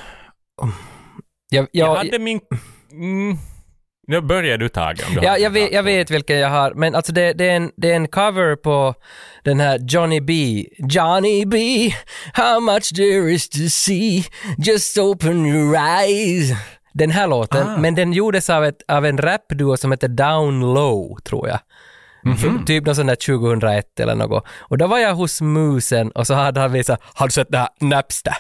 [1.50, 2.40] Jag, Jag jag, hade min...
[2.92, 3.38] Mm,
[4.08, 5.02] nu börjar du Tage.
[5.22, 7.92] Ja, jag, vet, jag vet vilken jag har, men alltså det, det, är en, det
[7.92, 8.94] är en cover på
[9.44, 10.66] den här Johnny B.
[10.78, 11.58] Johnny B.
[12.34, 14.24] How much there is to see,
[14.58, 16.52] just open your eyes.
[16.94, 17.78] Den här låten, Ah.
[17.78, 21.60] men den gjordes av, ett, av en rapduo som heter Down Low, tror jag.
[22.34, 24.46] F- Typ någon sån där 2001 eller något.
[24.60, 27.58] Och då var jag hos Musen och så hade han visat, har du sett det
[27.58, 28.34] här Napster?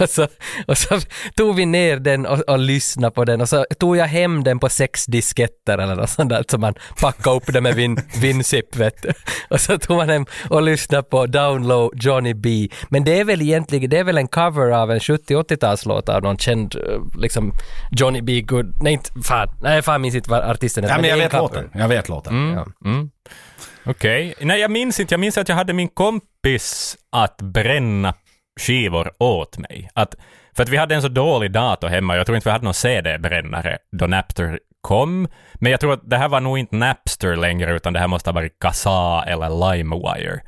[0.00, 0.28] Och, så,
[0.66, 1.00] och så
[1.36, 4.58] tog vi ner den och, och lyssnade på den och så tog jag hem den
[4.58, 8.76] på sex disketter eller något sånt där som man packade upp det med vin, Winzip
[8.76, 9.12] vet du.
[9.48, 12.68] Och så tog man hem och lyssnade på Down Low Johnny B.
[12.88, 16.38] Men det är väl egentligen, det är väl en cover av en 70-80-talslåt av någon
[16.38, 17.52] känd eh, liksom
[17.90, 18.40] Johnny B.
[18.40, 20.96] Good, nej inte, fan, nej fan minns inte vad artisten heter.
[20.96, 21.70] Ja, men jag det är en vet låten.
[21.74, 22.52] Jag vet låten.
[22.54, 22.90] Ja.
[22.90, 23.10] Mm.
[23.84, 24.34] Okej.
[24.40, 25.12] Nej, jag minns inte.
[25.14, 28.14] Jag minns att jag hade min kompis att bränna
[28.60, 29.90] skivor åt mig.
[29.94, 30.14] Att,
[30.56, 32.16] för att vi hade en så dålig dator hemma.
[32.16, 35.28] Jag tror inte vi hade någon CD-brännare då Napster kom.
[35.54, 38.30] Men jag tror att det här var nog inte Napster längre, utan det här måste
[38.30, 40.40] ha varit Kazaa eller LimeWire.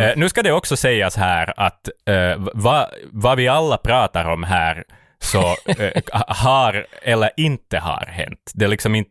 [0.00, 4.42] Eh, nu ska det också sägas här att eh, vad vad vi alla pratar om
[4.42, 4.84] här
[5.18, 8.52] så eh, har eller inte har hänt.
[8.54, 9.10] Det är liksom inte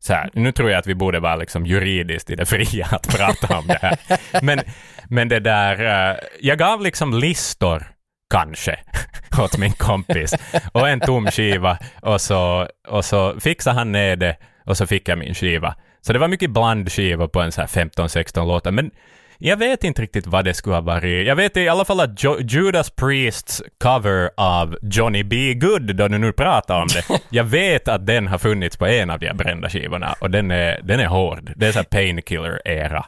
[0.00, 3.08] så här, nu tror jag att vi borde vara liksom juridiskt i det fria att
[3.08, 3.98] prata om det här.
[4.42, 4.60] Men,
[5.08, 7.82] men det där, uh, jag gav liksom listor,
[8.30, 8.78] kanske,
[9.38, 10.34] åt min kompis
[10.72, 14.36] och en tom skiva och så, och så fixade han ner det
[14.66, 15.74] och så fick jag min skiva.
[16.00, 18.90] Så det var mycket blandskivor på en så här 15-16 låtar, men
[19.38, 21.26] jag vet inte riktigt vad det skulle ha varit.
[21.26, 25.54] Jag vet i alla fall att jo- Judas Priests cover av Johnny B.
[25.54, 29.10] Good, då du nu pratar om det, jag vet att den har funnits på en
[29.10, 31.52] av de här brända skivorna och den är, den är hård.
[31.56, 33.04] Det är så painkiller-era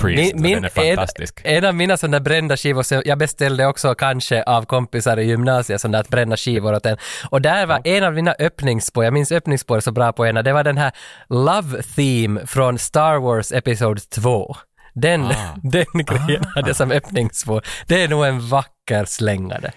[0.00, 1.40] Priest, och den är fantastisk.
[1.44, 5.24] En, en av mina sådana brända skivor, som jag beställde också kanske av kompisar i
[5.24, 6.96] gymnasiet, sådana där att bränna skivor åt en.
[7.30, 10.52] Och där var en av mina öppningsspår, jag minns öppningsspåret så bra på ena, det
[10.52, 10.92] var den här
[11.28, 14.56] Love Theme från Star Wars Episod 2.
[14.94, 15.32] Den, Ah.
[15.62, 17.62] den grejen hade jag som öppningsspår.
[17.86, 19.72] Det är nog en vacker slängare.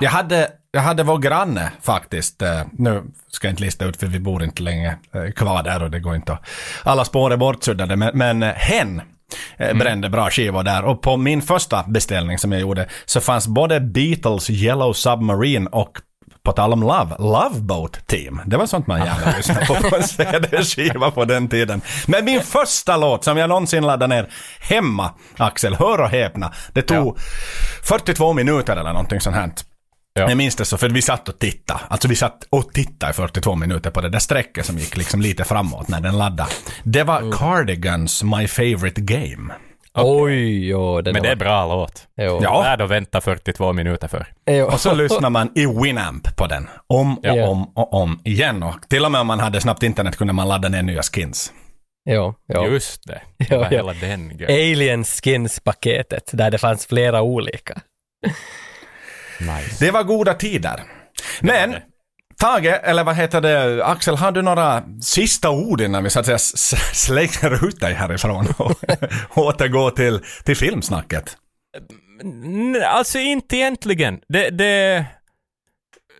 [0.00, 2.42] Jag hade, jag hade vår granne faktiskt.
[2.42, 5.82] eh, Nu ska jag inte lista ut för vi bor inte länge eh, kvar där
[5.82, 6.48] och det går inte att...
[6.82, 9.02] Alla spår är bortsuddade men, men eh, hen
[9.56, 13.46] eh, brände bra skivor där och på min första beställning som jag gjorde så fanns
[13.48, 15.98] både Beatles Yellow Submarine och
[16.42, 18.40] på tal om Love, Love Boat Team.
[18.46, 21.80] Det var sånt man gärna lyssnade på på en CD-skiva på den tiden.
[22.06, 26.52] Men min första låt som jag någonsin laddade ner hemma, Axel, hör och häpna.
[26.72, 27.18] Det tog
[27.82, 29.50] 42 minuter eller någonting sånt här.
[30.14, 30.28] Ja.
[30.28, 31.80] Jag minns det så, för vi satt och tittade.
[31.88, 35.20] Alltså vi satt och tittade i 42 minuter på det där strecket som gick liksom
[35.20, 36.50] lite framåt när den laddade.
[36.82, 39.54] Det var Cardigans My Favorite Game.
[39.98, 41.44] Oj, jo, den Men det är var...
[41.44, 42.08] bra låt.
[42.16, 42.40] Jo.
[42.42, 42.60] Ja.
[42.62, 44.26] Värd att vänta 42 minuter för.
[44.50, 44.66] Jo.
[44.66, 46.68] Och så lyssnar man i Winamp på den.
[46.86, 47.48] Om och Ja.
[47.48, 48.62] om och om igen.
[48.62, 51.52] Och till och med om man hade snabbt internet kunde man ladda ner nya skins.
[52.10, 52.64] Jo, jo.
[52.66, 53.20] Just det.
[53.48, 53.68] Det var ja.
[53.70, 54.72] hela den grejen.
[54.72, 57.80] Alien Skins-paketet, där det fanns flera olika.
[59.40, 59.84] Nice.
[59.84, 60.82] Det var goda tider.
[61.40, 61.74] Men.
[62.40, 66.26] Tage, eller vad heter det, Axel, har du några sista ord innan vi så att
[66.26, 66.38] säga
[66.92, 68.72] slänger ut dig härifrån och
[69.34, 71.36] återgår till, till filmsnacket?
[72.86, 74.20] Alltså inte egentligen.
[74.28, 75.04] Det, det,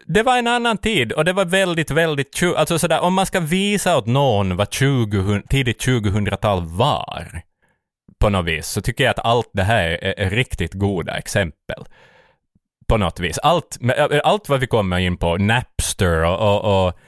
[0.07, 2.43] det var en annan tid och det var väldigt, väldigt...
[2.57, 7.43] Alltså sådär, om man ska visa åt någon vad 20, tidigt 2000-tal var
[8.21, 11.85] på något vis, så tycker jag att allt det här är, är riktigt goda exempel.
[12.91, 13.39] På något vis.
[13.39, 13.79] Allt,
[14.25, 16.99] allt vad vi kommer in på, Napster och, och, och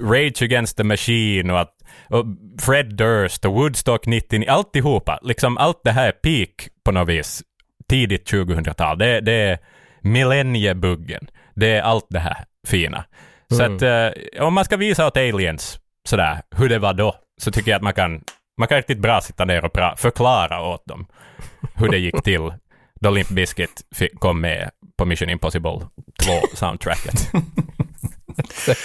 [0.00, 1.74] Rage Against the Machine och, att,
[2.08, 2.24] och
[2.60, 7.42] Fred Durst och Woodstock 99, alltihopa, liksom allt det här är peak på något vis
[7.88, 8.98] tidigt 2000-tal.
[8.98, 9.58] Det, det är
[10.00, 11.26] millenniebuggen.
[11.54, 13.04] Det är allt det här fina.
[13.50, 15.78] Så att eh, om man ska visa åt aliens,
[16.08, 18.20] sådär hur det var då, så tycker jag att man kan,
[18.58, 21.06] man kan riktigt bra sitta ner och förklara åt dem
[21.74, 22.52] hur det gick till
[23.02, 25.80] då Limp Bizkit fick, kom med på Mission Impossible
[26.22, 27.26] 2-soundtracket.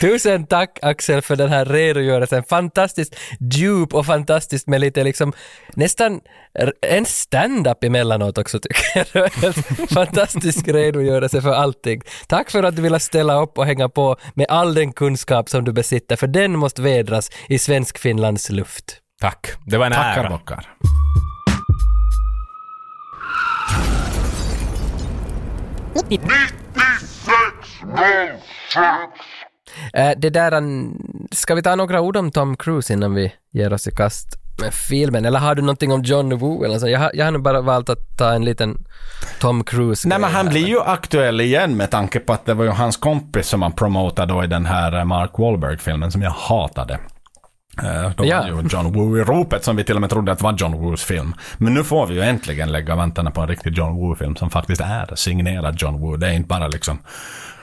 [0.00, 2.44] Tusen tack Axel för den här redogörelsen.
[2.44, 3.16] Fantastiskt
[3.52, 5.32] djup och fantastiskt med lite liksom
[5.74, 6.20] nästan
[6.80, 9.54] en stand-up emellanåt också tycker jag.
[9.90, 12.02] Fantastisk redogörelse för allting.
[12.26, 15.64] Tack för att du ville ställa upp och hänga på med all den kunskap som
[15.64, 19.00] du besitter, för den måste vädras i svensk Finlands luft.
[19.20, 20.30] Tack, det var en Tackar ära.
[20.30, 20.68] bockar.
[29.94, 33.72] Äh, det där, en- ska vi ta några ord om Tom Cruise innan vi ger
[33.72, 34.26] oss i kast
[34.60, 35.24] med filmen?
[35.24, 36.88] Eller har du någonting om John Woo eller så?
[36.88, 38.84] Jag har, jag har nu bara valt att ta en liten
[39.40, 40.52] Tom Cruise Nej men han här.
[40.52, 43.72] blir ju aktuell igen med tanke på att det var ju hans kompis som han
[43.72, 46.98] promotade då i den här eh, Mark Wahlberg-filmen som jag hatade.
[47.82, 48.40] Eh, Då Ja.
[48.40, 50.72] var ju John Woo i ropet som vi till och med trodde att var John
[50.72, 51.34] Woos film.
[51.58, 54.80] Men nu får vi ju äntligen lägga vantarna på en riktig John Woo-film som faktiskt
[54.80, 56.16] är signerad John Woo.
[56.16, 56.98] Det är inte bara liksom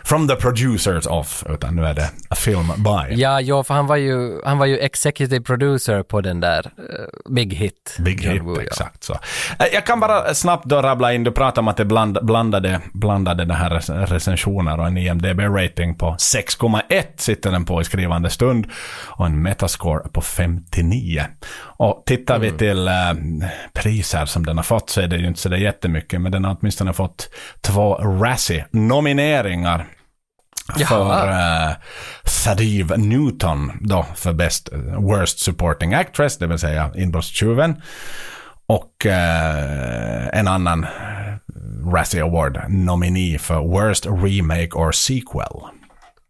[0.04, 3.16] from the producers of, utan nu är det a film by.
[3.22, 7.32] Ja, jo, för han var ju, han var ju executive producer på den där eh,
[7.34, 7.96] Big Hit.
[8.00, 8.62] Big hit, Woo, ja.
[8.62, 9.14] exakt så.
[9.60, 12.80] Eh, Jag kan bara snabbt då rabbla in, du pratade om att det bland, blandade,
[12.94, 18.30] blandade det här rec- recensioner och en IMDB-rating på 6,1 sitter den på i skrivande
[18.30, 18.68] stund
[19.08, 21.24] och en metascore på 59.
[21.62, 22.94] Och tittar vi till eh,
[23.74, 26.46] priser som den har fått så är det ju inte så där jättemycket, men den
[26.46, 27.30] har åtminstone fått
[27.62, 29.86] två Razzie-nomineringar
[30.88, 31.76] för uh,
[32.24, 37.82] Sadiv Newton då för Best Worst Supporting Actress, det vill säga inbrottstjuven.
[38.68, 40.86] Och eh, en annan
[41.94, 45.62] Razzie Award nominee för Worst Remake or Sequel.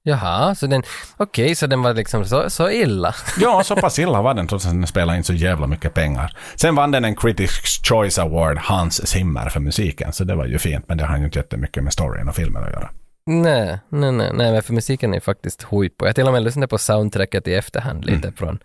[0.03, 0.83] Jaha, så den,
[1.17, 3.15] okej, så den var liksom så, så illa.
[3.39, 6.37] Ja, så pass illa var den trots att den spelade in så jävla mycket pengar.
[6.55, 10.13] Sen vann den en Critics Choice Award, Hans Zimmer, för musiken.
[10.13, 12.63] Så det var ju fint, men det har ju inte jättemycket med storyn och filmen
[12.63, 12.89] att göra.
[13.25, 15.63] Nej, nej, nej, nej, för musiken är faktiskt
[16.01, 18.33] och jag till och med lyssnade på soundtracket i efterhand lite Mm.
[18.33, 18.59] från,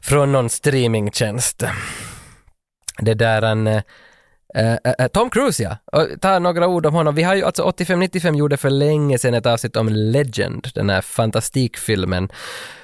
[0.00, 1.62] från någon streamingtjänst.
[2.98, 3.82] Det där en eh,
[4.54, 7.14] eh, Tom Cruise ja, och ta några ord om honom.
[7.14, 11.00] Vi har ju alltså 85-95 gjorde för länge sedan ett avsnitt om Legend, den här
[11.00, 12.28] fantastikfilmen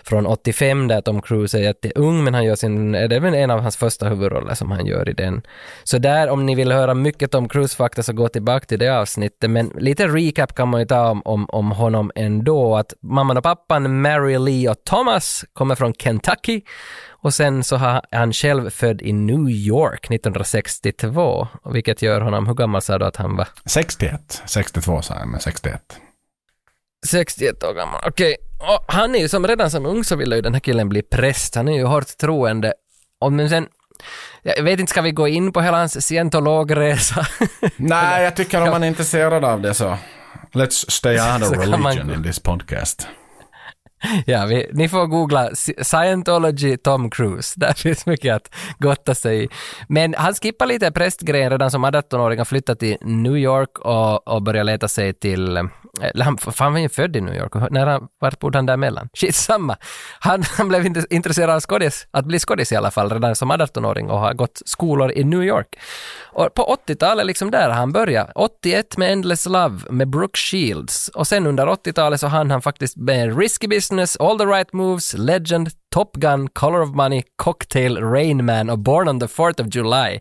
[0.09, 3.50] från 85 där Tom Cruise är jätteung men han gör sin, det är väl en
[3.50, 5.42] av hans första huvudroller som han gör i den.
[5.84, 9.50] Så där om ni vill höra mycket Tom Cruise-fakta så gå tillbaka till det avsnittet
[9.50, 13.42] men lite recap kan man ju ta om, om, om honom ändå att mamman och
[13.42, 16.62] pappan Mary Lee och Thomas kommer från Kentucky
[17.22, 22.54] och sen så har han själv född i New York 1962 vilket gör honom, hur
[22.54, 23.48] gammal sa du att han var?
[23.64, 24.42] 61.
[24.46, 25.82] 62 sa jag, men 61.
[27.06, 28.36] 61 år gammal, okej.
[28.59, 31.02] Och han är ju som redan som ung så ville ju den här killen bli
[31.02, 31.54] präst.
[31.54, 32.72] Han är ju hårt troende.
[33.20, 33.66] Och men sen,
[34.42, 37.26] jag vet inte, ska vi gå in på hela hans scientologresa?
[37.76, 39.96] Nej, jag tycker om man är intresserad av det så.
[40.52, 43.06] Let's stay out of kan man- religion in this podcast.
[44.26, 47.54] ja, vi, ni får googla Sci- Scientology Tom Cruise.
[47.56, 49.48] Där finns mycket att gotta sig i.
[49.88, 54.42] Men han skippar lite prästgrejen redan som 18-åring och flyttade till New York och, och
[54.42, 55.68] började leta sig till
[56.01, 57.57] eller han, han var ju född i New York.
[57.57, 59.09] Och När han, vart bodde han däremellan?
[59.14, 59.76] Skitsamma.
[60.20, 63.53] Han, han blev inte intresserad av skådis, att bli skådis i alla fall, redan som
[63.53, 65.78] 18-åring och har gått skolor i New York.
[66.22, 68.32] Och på 80-talet, liksom där han började.
[68.34, 71.09] 81 med Endless Love med Brooke Shields.
[71.09, 75.14] Och sen under 80-talet så hann han faktiskt med Risky Business, All the Right Moves,
[75.14, 79.74] Legend, Top Gun, Color of Money, Cocktail, Rain Man och Born on the 4th of
[79.74, 80.20] July.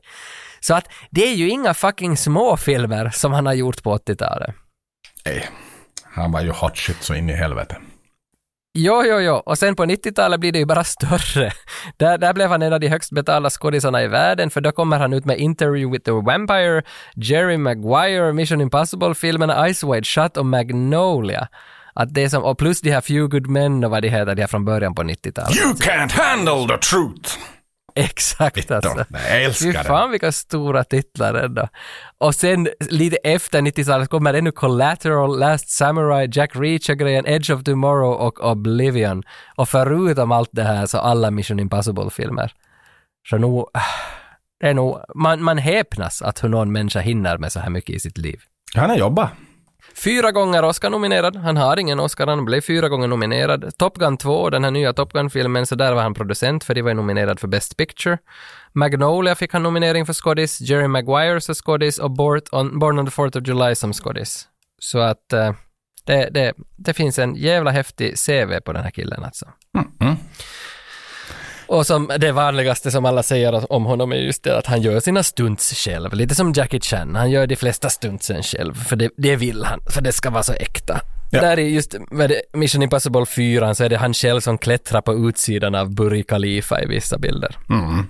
[0.60, 4.56] Så att det är ju inga fucking små filmer som han har gjort på 80-talet.
[5.26, 5.50] Nej,
[6.04, 7.76] han var ju hot shit så in i helvete.
[8.80, 9.34] Jo, jo, jo.
[9.34, 11.52] Och sen på 90-talet blir det ju bara större.
[11.98, 15.00] Där, där blev han en av de högst betalda skådisarna i världen, för då kommer
[15.00, 16.84] han ut med Interview with the Vampire,
[17.16, 21.48] Jerry Maguire, Mission Impossible-filmerna Ice Wide Shut och Magnolia.
[21.94, 24.42] Att det som, och plus de här Few Good Men och vad de heter, de
[24.42, 25.58] här från början på 90-talet.
[25.58, 27.38] You can't handle the truth!
[28.06, 28.94] Exakt alltså.
[28.94, 29.84] Då, jag Fy älskar det.
[29.84, 31.68] fan vilka stora titlar ändå.
[32.18, 38.14] Och sen lite efter 90-talet kommer ännu Collateral, Last Samurai, Jack Reacher-grejen, Edge of Tomorrow
[38.14, 39.24] och Oblivion.
[39.56, 42.52] Och förutom allt det här så alla Mission Impossible-filmer.
[43.30, 43.70] Så nog,
[44.60, 47.96] det är nog, man, man häpnas att hur någon människa hinner med så här mycket
[47.96, 48.40] i sitt liv.
[48.76, 49.30] Han har jobbat.
[49.96, 51.36] Fyra gånger Oscar-nominerad.
[51.36, 53.78] Han har ingen Oscar, han blev fyra gånger nominerad.
[53.78, 56.82] Top Gun 2, den här nya Top Gun-filmen, så där var han producent för de
[56.82, 58.18] var ju nominerad för Best Picture.
[58.74, 63.06] Magnolia fick han nominering för skådis, Jerry Maguire som skådis och Born on, Born on
[63.06, 64.48] the 4th of July som skådis.
[64.80, 65.54] Så att, eh,
[66.06, 69.46] Det, det, det finns en jävla häftig CV på den här killen alltså.
[69.76, 69.88] Mm.
[70.00, 70.16] mm.
[71.68, 75.00] Och som det vanligaste som alla säger om honom är just det att han gör
[75.00, 76.14] sina stunts själv.
[76.14, 78.74] Lite som Jackie Chan, han gör de flesta stuntsen själv.
[78.74, 81.02] För det, det vill han, för det ska vara så äkta.
[81.32, 81.42] Ja.
[81.42, 81.96] Där är just
[82.54, 86.82] Mission Impossible 4 så är det han själv som klättrar på utsidan av Burj Khalifa
[86.82, 87.58] i vissa bilder.
[87.70, 88.08] Mm.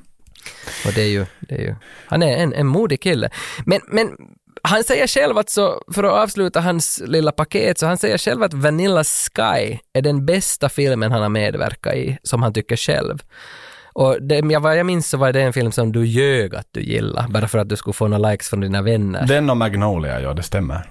[0.85, 3.29] Och det är ju, det är ju han är en, en modig kille.
[3.65, 4.17] Men, men
[4.63, 8.43] han säger själv att så, för att avsluta hans lilla paket, så han säger själv
[8.43, 13.23] att Vanilla Sky är den bästa filmen han har medverkat i, som han tycker själv.
[13.93, 16.81] Och det, vad jag minns så var det en film som du ljög att du
[16.81, 19.27] gillade, bara för att du skulle få några likes från dina vänner.
[19.27, 20.89] Den och Magnolia, ja det stämmer.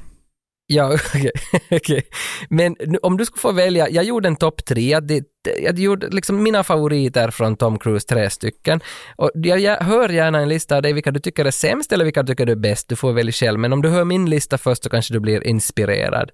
[0.68, 1.30] Ja, okej.
[1.70, 2.02] okej.
[2.50, 5.22] Men nu, om du skulle få välja, jag gjorde en topp tre, jag,
[5.62, 8.80] jag gjorde liksom mina favoriter från Tom Cruise, tre stycken.
[9.16, 12.04] Och jag, jag hör gärna en lista av dig vilka du tycker är sämst eller
[12.04, 13.58] vilka du tycker är bäst, du får välja själv.
[13.58, 16.30] Men om du hör min lista först så kanske du blir inspirerad.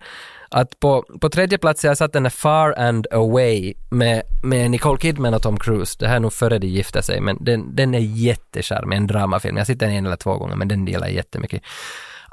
[0.48, 5.00] Att på, på tredje plats jag satt den här Far and Away med, med Nicole
[5.00, 5.96] Kidman och Tom Cruise.
[5.98, 9.56] Det här är nog före de gifte sig, men den, den är jättecharmig, en dramafilm.
[9.56, 11.62] Jag har sett den en eller två gånger, men den delar jag jättemycket.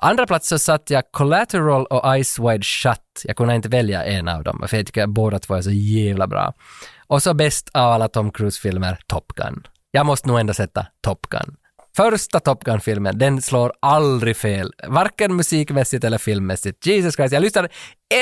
[0.02, 3.22] Andra plats så satt jag Collateral och Ice Wide Shut.
[3.24, 5.72] Jag kunde inte välja en av dem, för jag tycker att båda två är så
[5.72, 6.54] jävla bra.
[7.08, 9.68] Och så bäst av alla Tom Cruise-filmer, Top Gun.
[9.92, 11.56] Jag måste nog ändå sätta Top Gun.
[11.96, 14.74] Första Top Gun-filmen, den slår aldrig fel.
[14.88, 16.86] Varken musikmässigt eller filmmässigt.
[16.86, 17.70] Jesus Christ, jag lyssnar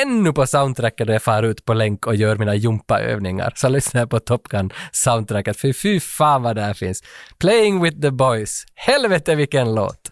[0.04, 3.54] ännu på soundtracket då jag far ut på länk och gör mina jumpaövningar.
[3.56, 5.58] Så lyssnar jag på Top Gun-soundtracket.
[5.58, 7.04] För fy fan vad där finns.
[7.38, 8.66] Playing with the boys.
[8.76, 10.12] Helvete vilken låt.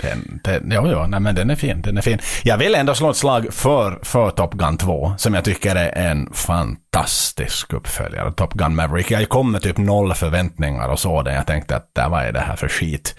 [0.00, 1.82] Den, den, jo, jo, nej, men den är fin.
[1.82, 2.18] Den är fin.
[2.42, 6.10] Jag vill ändå slå ett slag för, för Top Gun 2, som jag tycker är
[6.10, 8.32] en fantastisk uppföljare.
[8.32, 9.10] Top Gun Maverick.
[9.10, 11.34] Jag kom med typ noll förväntningar och så den.
[11.34, 13.14] Jag tänkte att det, vad är det här för skit?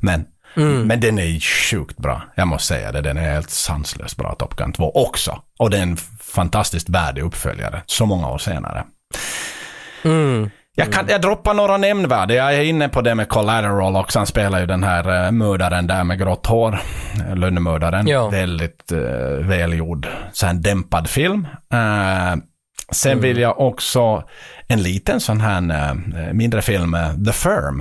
[0.00, 0.24] Men,
[0.86, 2.22] men den är sjukt bra.
[2.34, 3.00] Jag måste säga det.
[3.00, 5.42] Den är helt sanslöst bra, Top Gun 2 också.
[5.58, 8.84] Och det är en fantastiskt värdig uppföljare, så många år senare.
[10.74, 12.34] Jag, kan, jag droppar några nämnvärda.
[12.34, 14.18] Jag är inne på det med Collateral också.
[14.18, 16.78] Han spelar ju den här uh, mördaren där med grått hår.
[17.28, 18.06] eh, Lönnmördaren.
[18.06, 18.28] Ja.
[18.28, 19.00] Väldigt uh,
[19.46, 20.08] välgjord.
[20.32, 21.46] Så en dämpad film.
[21.72, 22.36] Eh,
[22.92, 24.22] sen vill jag också
[24.68, 27.80] en liten sån här eh, mindre film, eh, The Firm.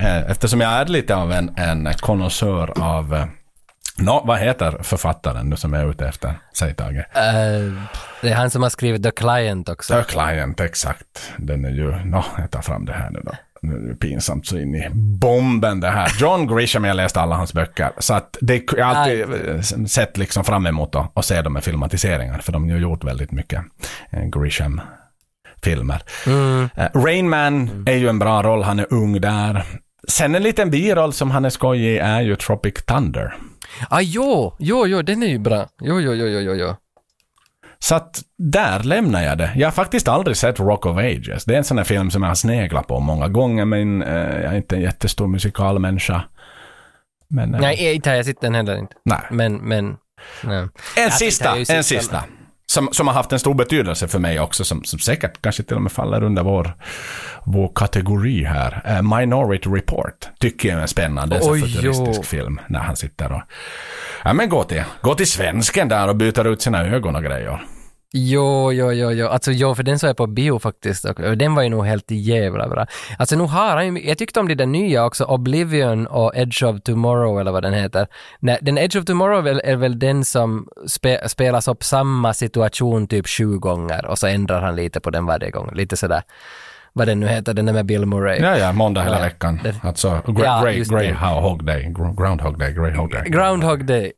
[0.00, 3.24] Eh, eftersom jag är lite av en, en konnässör av uh,
[4.00, 6.34] Nå, vad heter författaren nu som jag är ute efter?
[6.58, 6.96] Säg Tage.
[6.98, 7.72] Eh,
[8.22, 9.94] det är han som har skrivit The Client också.
[9.94, 11.32] The Client, exakt.
[11.36, 13.32] Den är ju, nå, jag tar fram det här nu då.
[13.62, 16.12] Nu är det pinsamt så in i bomben det här.
[16.20, 17.92] John Grisham, jag läste alla hans böcker.
[17.98, 21.52] Så att det, jag har alltid eh, sett liksom fram emot att, att se dem
[21.52, 22.38] med filmatiseringar.
[22.38, 23.64] För de har gjort väldigt mycket
[24.10, 26.02] eh, Grisham-filmer.
[26.74, 29.64] Eh, Rain Man är ju en bra roll, han är ung där.
[30.08, 33.34] Sen en liten biroll som han är skojig är ju Tropic Thunder.
[33.90, 35.66] Ah, jo, jo, jo, den är ju bra.
[35.82, 36.74] Jo, jo, jo, jo, jo.
[37.78, 39.52] Så att där lämnar jag det.
[39.56, 41.44] Jag har faktiskt aldrig sett Rock of Ages.
[41.44, 44.14] Det är en sån här film som jag har sneglat på många gånger, men eh,
[44.18, 46.22] jag är inte en jättestor musikalmänniska.
[47.28, 48.94] Men, eh, Nej, inte har jag sett den heller inte.
[49.04, 49.20] nej.
[49.30, 49.96] Men, men...
[50.44, 50.68] Nej.
[50.96, 52.24] En sista, en sista- sista.
[52.70, 55.76] Som, som har haft en stor betydelse för mig också, som, som säkert kanske till
[55.76, 56.72] och med faller under vår,
[57.44, 58.82] vår kategori här.
[58.84, 62.60] Eh, Minority Report tycker jag är en spännande Oj, futuristisk film.
[62.68, 63.42] När han sitter och...
[64.24, 67.62] Ja men gå till, gå till svensken där och byter ut sina ögon och grejer.
[68.12, 69.26] Jo, jo, jo, jo.
[69.26, 72.10] Alltså jo, för den såg jag på bio faktiskt och den var ju nog helt
[72.10, 72.86] jävla bra.
[73.18, 76.62] Alltså nu har han ju, jag tyckte om de där nya också, Oblivion och Edge
[76.62, 78.06] of Tomorrow eller vad den heter.
[78.40, 82.34] Nej, den Edge of Tomorrow är väl, är väl den som spe, spelas upp samma
[82.34, 85.70] situation typ sju gånger och så ändrar han lite på den varje gång.
[85.74, 86.22] Lite sådär,
[86.92, 88.40] vad den nu heter, den där med Bill Murray.
[88.40, 89.60] Ja, ja, måndag hela Ja, veckan.
[89.64, 91.14] det- Alltså, Ja, grey, det.
[91.14, 93.22] hog day, gr- groundhog day, greyhog day.
[93.30, 94.12] Groundhog Day.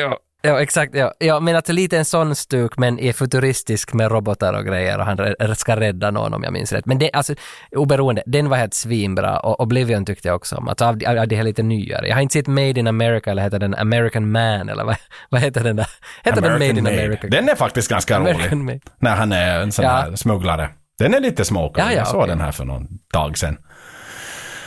[0.00, 0.18] Ja.
[0.42, 0.94] Ja, exakt.
[0.94, 1.12] Ja.
[1.18, 5.04] ja, men alltså lite en sån stuk, men är futuristisk med robotar och grejer och
[5.06, 6.86] han ska rädda någon om jag minns rätt.
[6.86, 7.34] Men det, alltså,
[7.76, 10.68] oberoende, den var helt svinbra och Oblivion tyckte jag också om.
[10.68, 12.08] Alltså av, av, av de här lite nyare.
[12.08, 14.96] Jag har inte sett Made in America eller heter den American Man eller vad,
[15.30, 15.86] vad heter den där?
[16.24, 17.02] Heter den Made in Made.
[17.02, 17.28] America?
[17.28, 18.64] Den är faktiskt ganska American rolig.
[18.64, 18.80] Made.
[18.98, 19.90] När han är en sån Ja.
[19.90, 20.68] här smugglare.
[20.98, 21.84] Den är lite småkul.
[21.86, 22.28] Ja, ja, jag såg okej.
[22.28, 23.56] den här för någon dag sedan.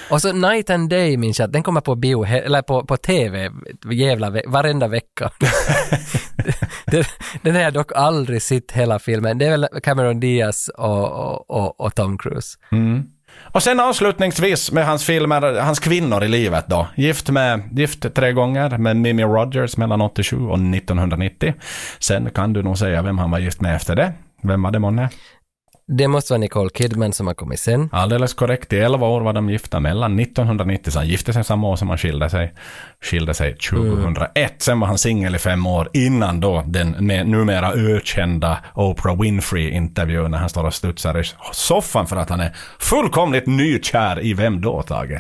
[0.10, 2.98] Och så Night and Day minns jag att den kommer på bio, eller på, på
[2.98, 3.52] TV,
[3.92, 5.32] jävla ve- varenda vecka.
[6.86, 7.04] den,
[7.42, 9.38] den har jag dock aldrig sett hela filmen.
[9.38, 12.58] Det är väl Cameron Diaz och, och, och, och Tom Cruise.
[12.72, 13.04] Mm.
[13.52, 16.88] Och sen avslutningsvis med hans filmer, hans kvinnor i livet då.
[16.96, 21.54] Gift, med, gift tre gånger med Mimi Rogers mellan 87 och 1990.
[22.00, 24.14] Sen kan du nog säga vem han var gift med efter det.
[24.44, 25.10] Vem var det månne?
[25.92, 27.90] Det måste vara Nicole Kidman som har kommit sen.
[27.92, 28.74] Alldeles korrekt.
[28.74, 31.90] I 11 år var de gifta mellan 1990, så han gifte sig samma år som
[31.90, 32.54] han skilde sig.
[33.02, 34.62] Skilde sig 2001.
[34.62, 36.92] Sen var han singel i fem år innan då den
[37.26, 42.56] numera ökända Oprah Winfrey-intervjun när han står och studsar i soffan för att han är
[42.80, 45.12] fullkomligt nykär i vem då, Tage?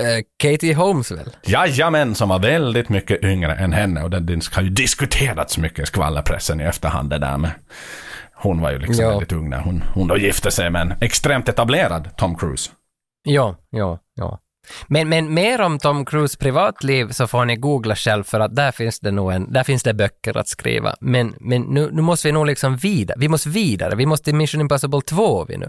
[0.00, 1.30] Eh, Katie Holmes väl?
[1.42, 5.86] Jajamän, som var väldigt mycket yngre än henne och det har ju diskuterats mycket i
[5.86, 7.50] skvallerpressen i efterhand det där med
[8.44, 9.10] hon var ju liksom Ja.
[9.10, 12.70] väldigt ung när hon, hon då gifte sig med en extremt etablerad Tom Cruise.
[13.24, 14.40] Ja, ja, ja.
[14.86, 18.72] Men, men mer om Tom Cruise privatliv så får ni googla själv för att där
[18.72, 20.94] finns det nog en, där finns det böcker att skriva.
[21.00, 24.34] Men, men nu, nu måste vi nog liksom vidare, vi måste vidare, vi måste till
[24.34, 25.68] Mission Impossible 2 vi nu.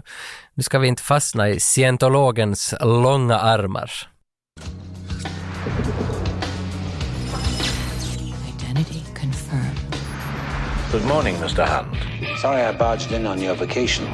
[0.54, 3.90] Nu ska vi inte fastna i scientologens långa armar.
[10.96, 11.62] Good morning, Mr.
[11.62, 11.94] Hunt.
[12.38, 14.06] Sorry I barged in on your vacation.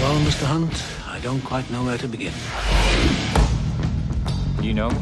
[0.00, 0.46] Well, Mr.
[0.46, 2.32] Hunt, I don't quite know where to begin.
[4.60, 4.98] You know me?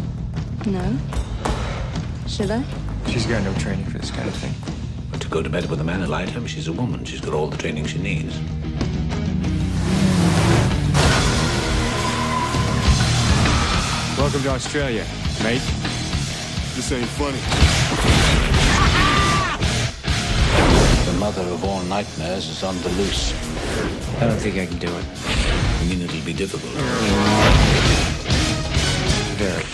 [0.66, 0.94] No?
[2.26, 2.62] Should I?
[3.06, 4.52] She's got no training for this kind of thing.
[5.10, 7.02] But to go to bed with a man like him, she's a woman.
[7.06, 8.38] She's got all the training she needs.
[14.18, 15.06] Welcome to Australia,
[15.42, 15.62] mate.
[16.78, 17.38] This ain't funny.
[21.10, 23.32] The mother of all nightmares is on the loose.
[24.18, 25.04] I don't think I can do it.
[25.04, 26.72] I mean, it'll be difficult.
[29.38, 29.64] Very.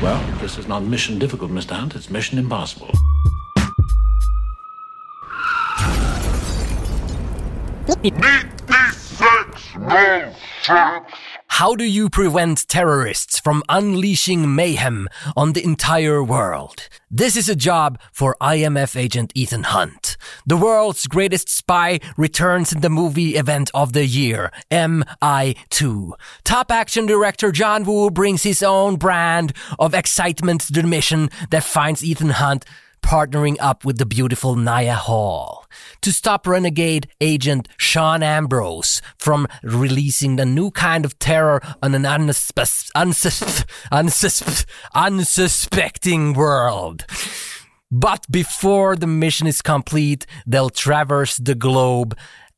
[0.00, 1.72] Well, this is not mission difficult, Mr.
[1.72, 1.96] Hunt.
[1.96, 2.92] It's mission impossible.
[11.56, 15.06] How do you prevent terrorists from unleashing mayhem
[15.36, 16.88] on the entire world?
[17.10, 20.16] This is a job for IMF agent Ethan Hunt.
[20.46, 26.12] The world's greatest spy returns in the movie event of the year, MI2.
[26.42, 31.64] Top action director John Woo brings his own brand of excitement to the mission that
[31.64, 32.64] finds Ethan Hunt
[33.02, 35.66] partnering up with the beautiful Naya Hall
[36.00, 42.02] to stop renegade agent Sean Ambrose from releasing a new kind of terror on an
[42.02, 44.64] unsus- unsus- unsus-
[44.94, 47.04] unsuspecting world.
[47.90, 52.16] But before the mission is complete, they'll traverse the globe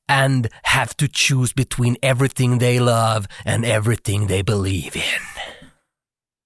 [0.09, 5.71] and have to choose between everything they love and everything they believe in.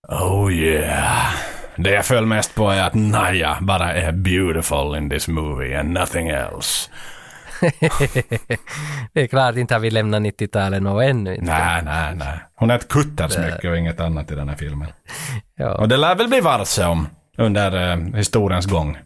[0.09, 1.58] Oh yeah.
[1.79, 5.91] Det jag föll mest på är att Naya bara är beautiful in this movie and
[5.91, 6.91] nothing else.
[9.13, 11.53] det är klart, inte har vi lämnat 90-talet och ännu inte.
[11.53, 12.39] Nej, nej, nej.
[12.55, 14.89] Hon är ett kuttersmycke och inget annat i den här filmen.
[15.57, 15.75] Ja.
[15.75, 18.99] Och det lär väl bli varse om under eh, historiens gång.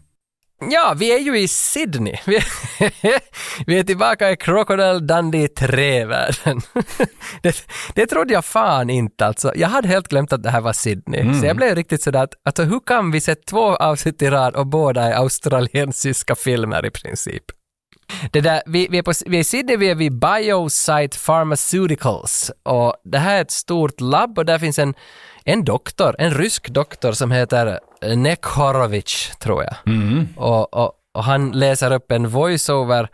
[0.71, 2.17] Ja, vi är ju i Sydney.
[2.25, 2.39] Vi,
[3.67, 6.61] vi är tillbaka i Crocodile Dundee 3-världen.
[7.41, 9.51] det, det trodde jag fan inte alltså.
[9.55, 11.39] Jag hade helt glömt att det här var Sydney.
[11.39, 14.55] Så jag blev riktigt sådär att alltså, hur kan vi se två avsnitt i rad
[14.55, 17.43] och båda är australiensiska filmer i princip?
[18.31, 22.51] Det där, vi, vi, är på, vi är i Sydney, vi är vid Biosite Pharmaceuticals
[22.63, 24.93] och det här är ett stort labb och där finns en,
[25.43, 27.79] en doktor, en rysk doktor som heter
[28.15, 29.75] Nek Horowitz, tror jag.
[30.37, 33.07] Och, och, och han läser upp en voiceover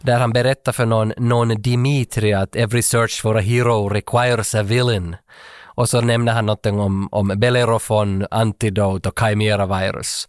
[0.00, 4.62] där han berättar för någon, någon Dimitri att every search for a hero requires a
[4.62, 5.16] villain.
[5.64, 10.28] Och så nämner han någonting om, om Bellerofon, Antidote och Chimera virus.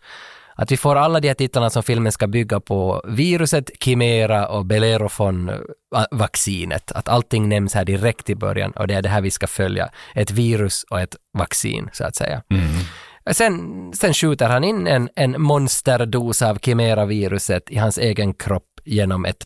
[0.56, 4.66] Att vi får alla de här titlarna som filmen ska bygga på, viruset, Chimera och
[4.66, 6.92] Bellerofon-vaccinet.
[6.92, 9.90] Att allting nämns här direkt i början och det är det här vi ska följa.
[10.16, 12.42] Ett virus och ett vaccin, så att säga.
[13.32, 19.26] Sen, sen skjuter han in en, en monsterdos av Chimera-viruset i hans egen kropp genom
[19.26, 19.46] ett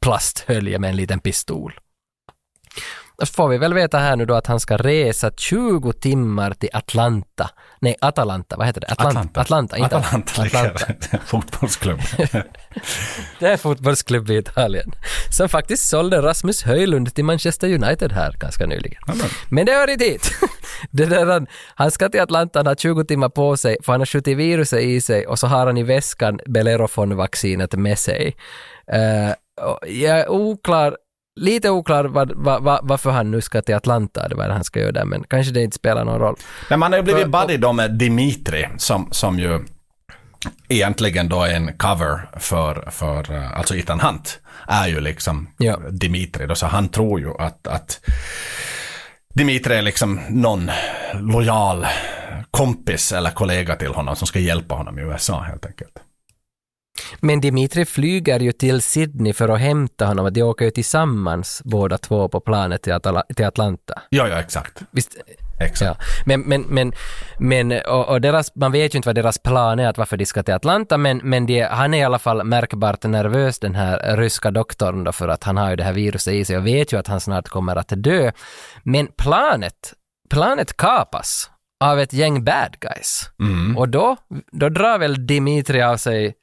[0.00, 1.72] plasthölje med en liten pistol.
[3.16, 6.50] Och så får vi väl veta här nu då att han ska resa 20 timmar
[6.50, 7.50] till Atlanta.
[7.80, 8.86] Nej, Atalanta, vad heter det?
[8.86, 12.00] Atlant- Atlanta, inte Atalanta ligger fotbollsklubb.
[13.38, 14.92] Det är fotbollsklubb i Italien.
[15.30, 19.02] Som faktiskt sålde Rasmus Höjlund till Manchester United här ganska nyligen.
[19.50, 20.30] Men det hör inte hit.
[20.90, 24.00] Det där, han, han ska till Atlanta, han har 20 timmar på sig, för han
[24.00, 28.36] har skjutit viruset i sig och så har han i väskan Bellerofon-vaccinet med sig.
[28.94, 29.32] Uh,
[29.86, 30.96] jag är oklar,
[31.36, 34.64] lite oklar vad, vad, vad, varför han nu ska till Atlanta, det var det han
[34.64, 36.36] ska göra där, men kanske det inte spelar någon roll.
[36.70, 39.60] Men man har ju blivit buddy då med Dimitri som, som ju
[40.68, 45.76] egentligen då är en cover för, för eh, alltså Ethan Hunt är ju liksom Ja.
[45.90, 48.00] Dimitri då, så han tror ju att, att
[49.34, 50.70] Dimitri är liksom någon
[51.14, 51.86] lojal
[52.50, 55.92] kompis eller kollega till honom som ska hjälpa honom i USA helt enkelt.
[57.20, 61.98] Men Dimitri flyger ju till Sydney för att hämta honom, de åker ju tillsammans båda
[61.98, 64.02] två på planet till, Atala- till Atlanta.
[64.08, 64.82] Ja, ja, exakt.
[64.90, 65.16] Visst?
[65.60, 66.00] exakt.
[66.00, 66.06] Ja.
[66.26, 66.92] Men, men, men,
[67.38, 70.26] men och, och deras, man vet ju inte vad deras plan är, att varför de
[70.26, 74.16] ska till Atlanta, men, men de, han är i alla fall märkbart nervös, den här
[74.16, 76.92] ryska doktorn då, för att han har ju det här viruset i sig och vet
[76.92, 78.32] ju att han snart kommer att dö.
[78.82, 79.92] Men planet,
[80.30, 81.50] planet kapas
[81.84, 83.30] av ett gäng bad guys.
[83.40, 83.76] Mm.
[83.78, 84.16] Och då,
[84.52, 86.34] då drar väl Dimitri av sig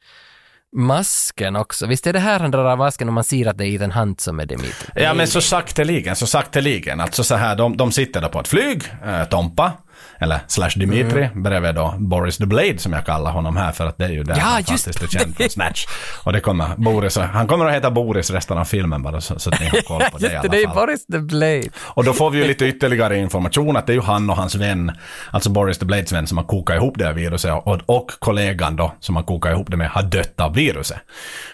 [0.75, 1.87] masken också.
[1.87, 3.91] Visst är det här han drar av masken om man ser att det är Ethan
[3.91, 4.89] Hunt som är Dimitri?
[4.95, 6.99] Ja, men så sakteligen, så sakteligen.
[6.99, 9.71] Alltså så här, de, de sitter då på ett flyg, äh, Tompa,
[10.21, 11.43] eller slash Dimitri, Mm.
[11.43, 14.23] bredvid då Boris the Blade som jag kallar honom här för att det är ju
[14.23, 15.85] där Ja, han faktiskt är känd från Snatch.
[16.23, 19.49] Och det kommer Boris, han kommer att heta Boris resten av filmen bara så, så
[19.49, 20.75] att ni har koll på det i alla det är fall.
[20.75, 21.63] Boris the Blade.
[21.79, 24.55] Och då får vi ju lite ytterligare information att det är ju han och hans
[24.55, 24.91] vän,
[25.31, 28.75] alltså Boris the Blades vän som har kokat ihop det här viruset och, och kollegan
[28.75, 30.97] då som har kokat ihop det med har dött av viruset.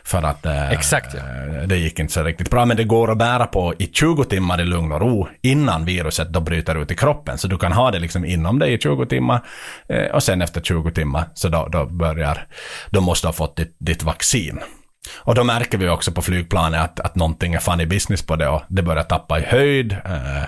[0.03, 1.19] För att eh, Exakt, ja.
[1.19, 2.65] eh, det gick inte så riktigt bra.
[2.65, 6.30] Men det går att bära på i 20 timmar i lugn och ro innan viruset
[6.30, 7.38] då bryter ut i kroppen.
[7.38, 9.41] Så du kan ha det liksom inom dig i 20 timmar
[9.89, 12.47] eh, och sen efter 20 timmar så då, då börjar,
[12.89, 14.59] då måste du ha fått ditt, ditt vaccin.
[15.15, 18.47] Och då märker vi också på flygplanet att, att någonting är funny business på det
[18.47, 19.91] och det börjar tappa i höjd.
[19.91, 20.43] Eh,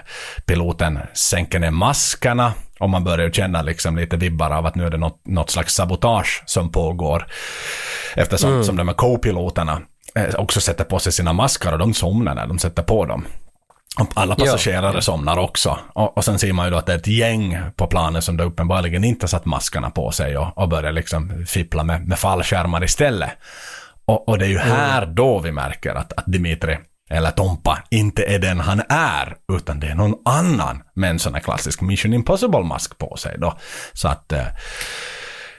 [0.46, 4.90] piloten sänker ner maskerna och man börjar känna liksom lite vibbar av att nu är
[4.90, 7.28] det något, något slags sabotage som pågår.
[8.16, 9.82] Eftersom som de här co-piloterna
[10.16, 13.26] eh, också sätter på sig sina masker och de somnar när de sätter på dem.
[14.00, 15.80] Och Alla passagerare somnar också.
[15.94, 18.38] Och, och sen ser man ju då att det är ett gäng på planet som
[18.38, 22.84] då uppenbarligen inte satt maskerna på sig och, och börjar liksom fippla med, med fallskärmar
[22.84, 23.30] istället.
[24.06, 26.78] Och, och det är ju här då vi märker att, att Dimitri,
[27.10, 31.34] eller Tompa, inte är den han är, utan det är någon annan med en sån
[31.34, 33.58] här klassisk Mission Impossible-mask på sig då.
[33.94, 34.46] Så att, eh,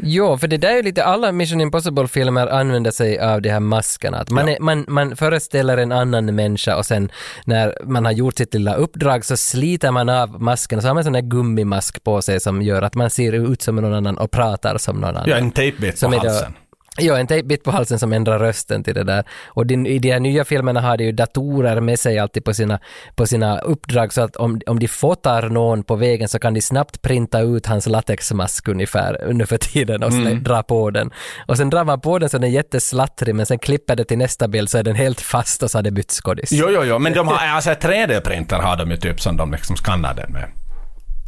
[0.02, 3.60] Jo, för det där är ju lite, alla Mission Impossible-filmer använder sig av de här
[3.60, 4.18] maskerna.
[4.18, 7.10] Att man, är, man, man föreställer en annan människa och sen
[7.44, 10.94] när man har gjort sitt lilla uppdrag så sliter man av masken och så har
[10.94, 13.94] man en sån där gummimask på sig som gör att man ser ut som någon
[13.94, 15.24] annan och pratar som någon annan.
[15.28, 16.52] ja, en tejpbit på Som är då- halsen.
[16.98, 19.24] Ja, en tejpbit på halsen som ändrar rösten till det där.
[19.46, 22.54] Och din, i de här nya filmerna har de ju datorer med sig alltid på
[22.54, 22.78] sina,
[23.14, 26.60] på sina uppdrag så att om, om de fotar någon på vägen så kan de
[26.60, 31.10] snabbt printa ut hans latexmask ungefär under för tiden och slä, dra på den.
[31.46, 34.18] Och sen drar man på den så den är jätteslattrig men sen klipper det till
[34.18, 36.52] nästa bild så är den helt fast och så har det bytt skådis.
[36.52, 39.76] Jo, jo, jo, men de har, alltså 3D-printer har de ju typ som de liksom
[39.76, 40.50] skannar den med.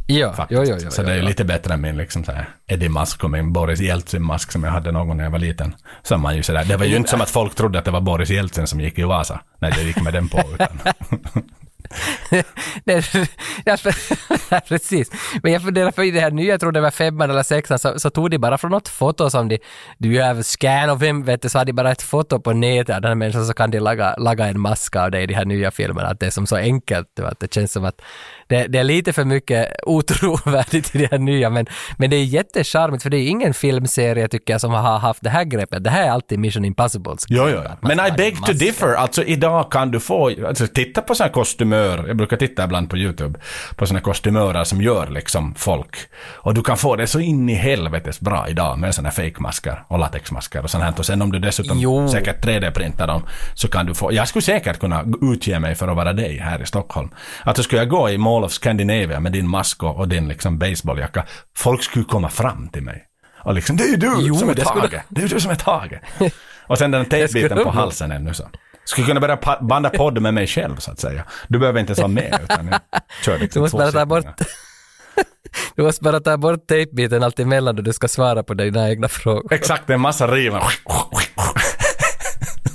[0.07, 0.61] Ja, Faktiskt.
[0.61, 3.31] jo, jo, jo, så det är lite bättre än min liksom så här Eddie-mask och
[3.31, 5.75] min Boris Jeltsin-mask som jag hade någon gång när jag var liten.
[6.03, 6.65] Så man ju sådär.
[6.65, 8.99] Det var ju inte som att folk trodde att det var Boris Jeltsin som gick
[8.99, 10.43] i Vasa när jag gick med den på.
[10.53, 10.79] Utan.
[13.65, 15.11] Ja, för- precis.
[15.43, 17.79] Men jag funderar på i det här nya, jag tror det var femman eller sexan,
[17.79, 19.59] så, så tog de bara från något foto som de,
[20.03, 22.53] you have a scan of him, vet du, så hade de bara ett foto på
[22.53, 25.25] nätet av den här människan så kan de laga, laga en mask av det i
[25.25, 26.07] de här nya filmerna.
[26.07, 28.01] Att det är som så enkelt, du, att det känns som att
[28.47, 31.65] det, det är lite för mycket otrovärdigt i det här nya, men,
[31.97, 35.29] men det är jättecharmigt för det är ingen filmserie tycker jag som har haft det
[35.29, 35.83] här greppet.
[35.83, 37.25] Det här är alltid Mission Impossibles.
[37.27, 37.61] Jo, jo.
[37.81, 38.93] Men I beg to differ.
[38.93, 42.97] Alltså idag kan du få, alltså titta på sådana kostymör, jag brukar titta ibland på
[42.97, 43.39] YouTube,
[43.75, 45.97] på sådana kostymörer som gör liksom folk.
[46.33, 49.99] Och du kan få det så in i helvetes bra idag med sådana fake-masker och
[49.99, 50.93] latexmasker och sånt här.
[50.97, 52.09] Och sen om du dessutom Jo.
[52.09, 53.23] säkert 3D-printar dem
[53.55, 56.61] så kan du få, jag skulle säkert kunna utge mig för att vara dig här
[56.61, 57.09] i Stockholm.
[57.43, 60.57] Alltså skulle jag gå i Mall of Scandinavia med din mask och, och din liksom
[60.59, 61.25] baseballjacka,
[61.57, 63.03] folk skulle komma fram till mig.
[63.43, 65.01] Och liksom, det är du Jo, som är det skulle- Tage.
[65.09, 65.99] Det är du som är Tage.
[66.67, 68.49] Och sen den tejpbiten på halsen ännu så.
[68.85, 71.23] Skulle kunna börja banda podd med mig själv så att säga.
[71.47, 72.79] Du behöver inte ens vara med utan jag
[73.25, 74.25] kör Du liksom måste två bara ta bort.
[75.75, 79.07] Du måste bara ta bort tejpbiten allt emellan då du ska svara på dina egna
[79.07, 79.53] frågor.
[79.53, 80.61] Exakt, det är en massa riven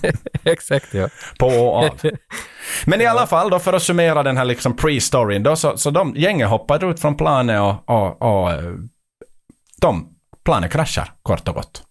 [0.45, 1.09] Exakt ja.
[1.39, 2.01] på och av.
[2.87, 5.91] Men i alla fall då för att summera den här liksom pre-storyn då så, så
[5.91, 8.73] de gänget hoppar ut från planet och, och, och eh,
[9.81, 10.09] de,
[10.45, 11.83] planet kraschar kort och gott.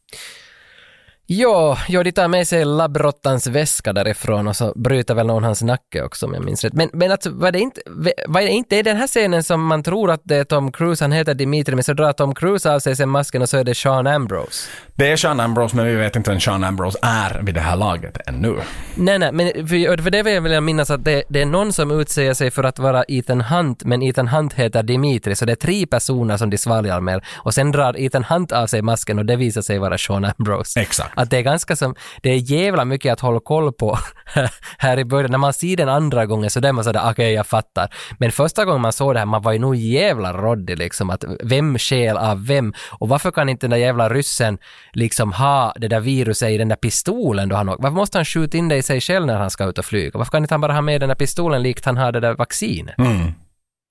[1.30, 5.62] Jo, jo, de tar med sig labbrottans väska därifrån och så bryter väl någon hans
[5.62, 6.74] nacke också om jag minns rätt.
[6.74, 7.82] Men, men alltså, var det inte,
[8.28, 11.04] var det inte i den här scenen som man tror att det är Tom Cruise,
[11.04, 13.64] han heter Dimitri, men så drar Tom Cruise av sig sen masken och så är
[13.64, 14.70] det Sean Ambrose.
[14.96, 17.76] Det är Sean Ambrose men vi vet inte vem Sean Ambrose är vid det här
[17.76, 18.56] laget ännu.
[18.96, 21.74] Nej, nej, men för, för det vill jag vilja minnas att det, det är någon
[21.74, 25.52] som utsäger sig för att vara Ethan Hunt, men Ethan Hunt heter Dimitri, så det
[25.52, 27.26] är tre personer som de svalgar med.
[27.36, 30.82] Och sen drar Ethan Hunt av sig masken och det visar sig vara Sean Ambrose.
[30.82, 33.98] Exakt att det är ganska som, det är jävla mycket att hålla koll på
[34.78, 35.32] här i början.
[35.32, 37.94] När man ser den andra gången så där man sådär, okej jag fattar.
[38.20, 41.24] Men första gången man såg det här, man var ju nog jävla råddig liksom, att
[41.44, 42.74] vem skäl av vem?
[43.00, 44.58] Och varför kan inte den där jävla ryssen
[44.94, 47.84] liksom ha det där viruset i den där pistolen då han åker?
[47.84, 50.12] Varför måste han skjuta in det i sig själv när han ska ut och flyga?
[50.14, 52.34] Varför kan inte han bara ha med den där pistolen likt han har det där
[52.34, 52.98] vaccinet?
[52.98, 53.34] Mm.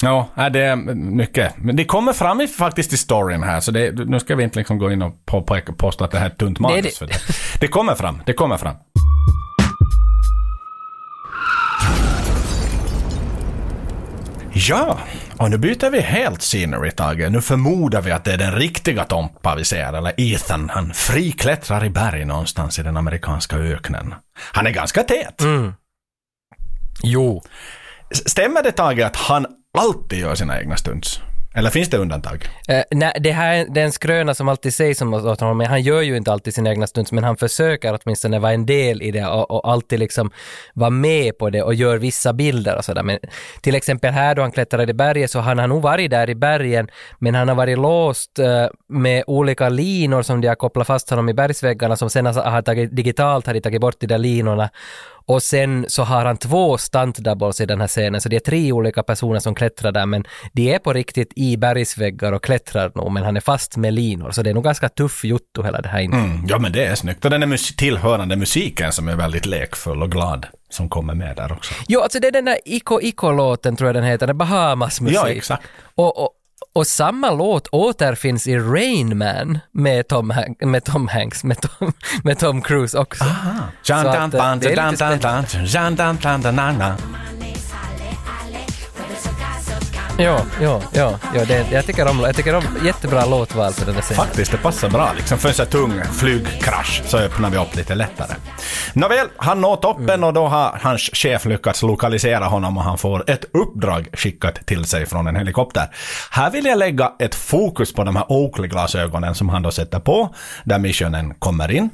[0.03, 1.53] Ja, det är mycket.
[1.57, 4.59] Men det kommer fram i, faktiskt i storyn här, så det, nu ska vi inte
[4.59, 6.83] liksom gå in och på, på, påstå att det här är ett tunt manus.
[6.85, 7.15] det- För det.
[7.61, 8.75] det kommer fram, det kommer fram.
[14.69, 14.99] Ja,
[15.39, 17.31] och nu byter vi helt scenery, Tage.
[17.31, 20.71] Nu förmodar vi att det är den riktiga Tompa vi ser, eller Ethan.
[20.73, 24.15] Han friklättrar i berg någonstans i den amerikanska öknen.
[24.53, 25.43] Han är ganska tät.
[27.03, 27.43] Jo.
[28.11, 29.47] S- Stämmer det Tage att han
[29.77, 31.21] alltid gör sina egna stunts?
[31.57, 32.49] Eller finns det undantag?
[32.71, 36.17] Uh, nej, det här är- skröna som alltid sägs om honom, men han gör ju
[36.17, 39.51] inte alltid sina egna stunts, men han försöker åtminstone vara en del i det och,
[39.51, 40.31] och alltid liksom
[40.75, 43.03] vara med på det och gör vissa bilder och sådär.
[43.03, 43.19] Men
[43.61, 46.35] till exempel här då han klättrade i berget så han har nog varit där i
[46.35, 46.89] bergen,
[47.19, 51.29] men han har varit låst uh, med olika linor som de har kopplat fast honom
[51.29, 54.71] i bergsväggarna som sen har, har tagit, digitalt har de tagit bort de där linorna.
[55.29, 58.41] Och sen så har han två stunt doubles i den här scenen, så det är
[58.41, 62.93] tre olika personer som klättrar där, men de är på riktigt i bergsväggar och klättrar
[62.95, 65.81] nog, men han är fast med linor, så det är nog ganska tuff jotto hela
[65.81, 66.01] det här.
[66.01, 67.25] Mm, ja men det är snyggt.
[67.25, 71.37] Och den är mus- tillhörande musiken som är väldigt lekfull och glad som kommer med
[71.37, 71.75] där också.
[71.89, 75.17] Jo, alltså det är den där Iko Iko-låten tror jag den heter, den Bahamas musik.
[75.17, 75.63] Ja, exakt.
[75.95, 76.31] Och, och,
[76.77, 81.93] och samma låt återfinns i Rain Man med Tom, Han- med Tom Hanks, med Tom,
[82.25, 83.25] med Tom Cruise också.
[84.03, 85.59] Så att, eh, det är lite spännande.
[90.19, 93.95] Ja, ja, ja, ja det, jag, tycker om, jag tycker om jättebra låtval för den
[93.95, 94.25] där scenen.
[94.27, 95.13] Faktiskt, det passar bra.
[95.17, 98.33] Liksom för en sån tung flygkrasch så öppnar vi upp lite lättare.
[98.93, 103.31] Nåväl, han når toppen och då har hans chef lyckats lokalisera honom och han får
[103.31, 105.91] ett uppdrag skickat till sig från en helikopter.
[106.31, 110.35] Här vill jag lägga ett fokus på de här Oakley-glasögonen som han då sätter på,
[110.65, 111.91] där missionen kommer in.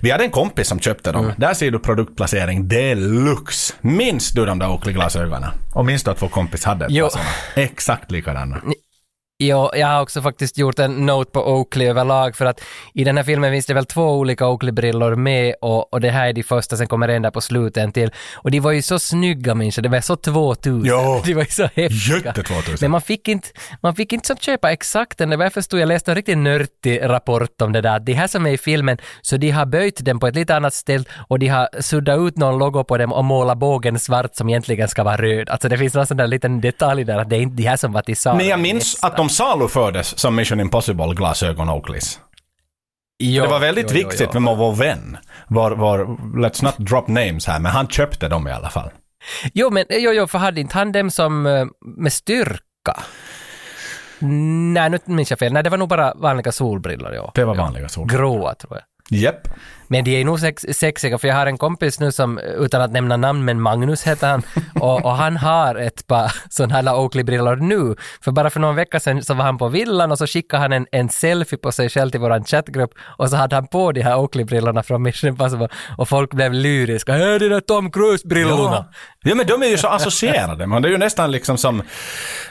[0.00, 1.32] Vi hade en kompis som köpte dem.
[1.36, 3.74] Där ser du produktplacering deluxe.
[3.80, 5.50] Minns du de där Oakley-glasögonen?
[5.74, 7.28] Och minns du att vår kompis hade ett par sådana?
[7.56, 8.62] Exakt likadana.
[9.36, 12.60] Ja, jag har också faktiskt gjort en note på Oakley överlag för att
[12.94, 16.28] i den här filmen finns det väl två olika Oakley-brillor med och, och det här
[16.28, 18.10] är de första, sen kommer en där på slutet till.
[18.34, 20.84] Och de var ju så snygga människor, det var så 2000.
[20.84, 21.22] Ja.
[21.26, 22.16] De var ju så häftiga.
[22.24, 22.76] Jätte 2000.
[22.80, 23.48] Men man fick inte,
[23.80, 26.38] man fick inte som köpa exakt den, det var jag förstod, jag läste en riktigt
[26.38, 30.04] nördig rapport om det där, det här som är i filmen, så de har böjt
[30.04, 33.12] den på ett lite annat ställe och de har suddat ut någon logo på dem
[33.12, 35.48] och målat bågen svart som egentligen ska vara röd.
[35.48, 37.76] Alltså det finns någon sån där liten detalj där att det är inte de här
[37.76, 38.36] som var till salu.
[38.36, 42.20] Men jag minns att de salufördes som Mission Impossible-glasögon Oakleys.
[43.18, 44.40] Jo, det var väldigt jo, jo, viktigt jo.
[44.40, 45.16] med vår vän.
[45.48, 45.98] Var, var,
[46.36, 48.90] let's not drop names här, men han köpte dem i alla fall.
[49.54, 52.96] Jo, men jo, jo, för hade inte han dem som eh, med styrka?
[54.74, 55.52] Nej, nu minns jag fel.
[55.52, 57.32] Nej, det var nog bara vanliga solbrillor, ja.
[57.34, 58.08] Det var vanliga sol.
[58.08, 58.82] Gråa, tror jag.
[59.10, 59.48] Japp.
[59.88, 62.92] Men de är nog sex, sexiga, för jag har en kompis nu som, utan att
[62.92, 64.42] nämna namn, men Magnus heter han,
[64.74, 67.96] och, och han har ett par sådana här Oakley-brillor nu.
[68.20, 70.72] För bara för någon vecka sedan så var han på villan och så skickade han
[70.72, 74.02] en, en selfie på sig själv till våran chattgrupp och så hade han på de
[74.02, 75.68] här Oakley-brillorna från Mission Impossible
[75.98, 77.12] och folk blev lyriska.
[77.12, 78.86] ”Hej, det där Tom Cruise-brillorna!”
[79.22, 79.30] Ja.
[79.30, 80.66] ja, men de är ju så associerade.
[80.66, 81.82] Men det är ju nästan liksom som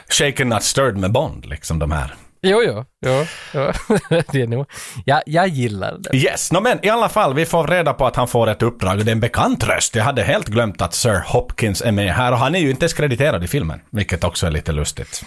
[0.08, 2.14] Shaken Not Stirred med Bond, liksom de här.
[2.46, 3.72] Jo, jo, jo, jo.
[4.32, 4.66] det är nog,
[5.04, 6.16] jag, jag gillar det.
[6.16, 8.98] Yes, no, men i alla fall, vi får reda på att han får ett uppdrag
[8.98, 9.94] och det är en bekant röst.
[9.94, 12.84] Jag hade helt glömt att Sir Hopkins är med här och han är ju inte
[12.84, 15.24] ens krediterad i filmen, vilket också är lite lustigt.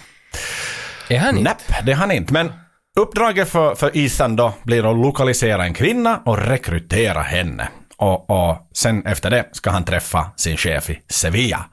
[1.08, 1.54] Är han inte?
[1.68, 2.32] Nej, det är han inte.
[2.32, 2.52] Men
[2.98, 7.68] uppdraget för, för Ethan då blir att lokalisera en kvinna och rekrytera henne.
[7.96, 11.64] Och, och sen efter det ska han träffa sin chef i Sevilla.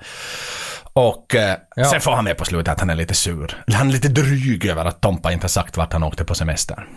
[0.95, 1.85] Och eh, Ja.
[1.85, 3.63] sen får han med på slutet att han är lite sur.
[3.73, 6.87] Han är lite dryg över att Tompa inte har sagt vart han åkte på semester.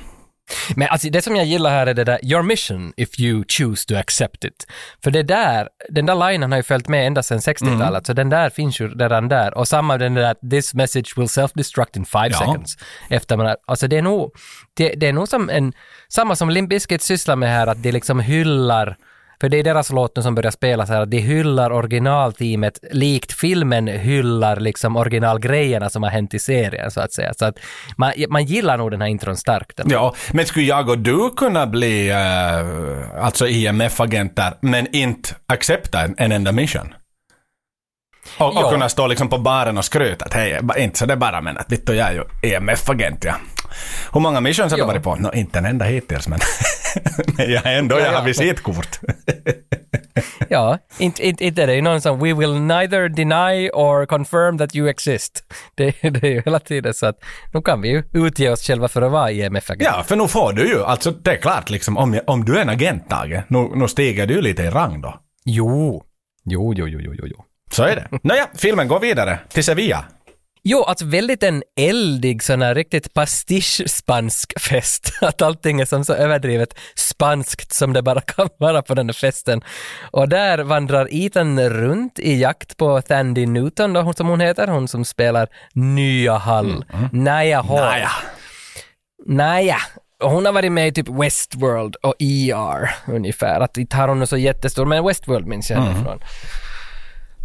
[0.77, 3.87] Men alltså det som jag gillar här är det där “Your mission if you choose
[3.89, 4.66] to accept it”.
[5.05, 8.29] För det där, den där linen har ju följt med ända sedan 60-talet, så den
[8.31, 9.55] där finns ju redan där.
[9.59, 12.39] Och samma den där “This message will self-destruct in five Ja.
[12.39, 12.77] seconds”.
[13.11, 14.33] Efter man alltså det är nog,
[14.75, 15.73] det, det är nog som en,
[16.09, 18.97] samma som Limp Bizkit sysslar med här, att de liksom hyllar
[19.40, 23.32] för det är deras låt nu som börjar spelas här, att de hyllar originalteamet likt
[23.32, 27.35] filmen hyllar liksom originalgrejerna som har hänt i serien så att säga.
[27.35, 27.59] Så att
[27.97, 29.81] man, man gillar nog den här intron starkt.
[29.81, 29.94] ändå.
[29.94, 36.15] Ja, men skulle jag och du kunna bli eh, alltså IMF-agenter men inte accepta en,
[36.19, 36.94] en enda mission?
[38.39, 41.40] Och, och kunna stå liksom på baren och skryta att hej, inte så det bara
[41.40, 43.35] men att vittu jag är ju IMF-agent ja.
[44.12, 44.86] Hur många missions har du Ja.
[44.86, 45.15] varit på?
[45.15, 46.39] Nå, inte en enda hittills men
[47.36, 48.99] Men jag är ändå, jag har visitkort.
[50.51, 54.59] Ja, inte, inte, inte är det ju någon som “We will neither deny or confirm
[54.59, 55.43] that you exist”.
[55.74, 57.16] Det, det är ju hela tiden så att
[57.55, 59.82] nu kan vi ju utge oss själva för att vara IMF-agent.
[59.97, 62.62] Ja, för nu får du ju, alltså det är klart liksom, om, om du är
[62.62, 65.20] en agent, Tage, nu, nu stiger du ju lite i rang då.
[65.45, 66.03] Jo.
[66.45, 67.45] Jo, jo, jo, jo, jo, jo.
[67.73, 68.19] Så är det.
[68.23, 70.05] Nåja, filmen går vidare till Sevilla.
[70.70, 75.12] Jo, alltså väldigt en eldig sån här riktigt pastisch-spansk fest.
[75.20, 79.12] Att allting är som så överdrivet spanskt som det bara kan vara på den här
[79.12, 79.62] festen.
[80.11, 84.89] Och där vandrar Ethan runt i jakt på Thandie Newton då, som hon heter, hon
[84.89, 86.85] som spelar Nya Hall.
[87.12, 87.81] Naya Hall.
[87.81, 88.11] Naja.
[89.27, 89.78] Naja,
[90.23, 93.61] hon har varit med i typ Westworld och ER ungefär.
[93.61, 96.20] Att inte har hon så jättestor, men Westworld minns jag henne från.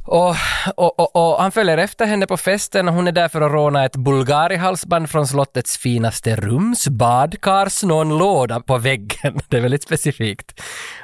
[0.05, 0.35] Och,
[0.75, 3.51] och, och, och han följer efter henne på festen och hon är där för att
[3.51, 9.39] råna ett Bulgari-halsband från slottets finaste rums badkars någon låda på väggen.
[9.47, 10.61] Det är väldigt specifikt.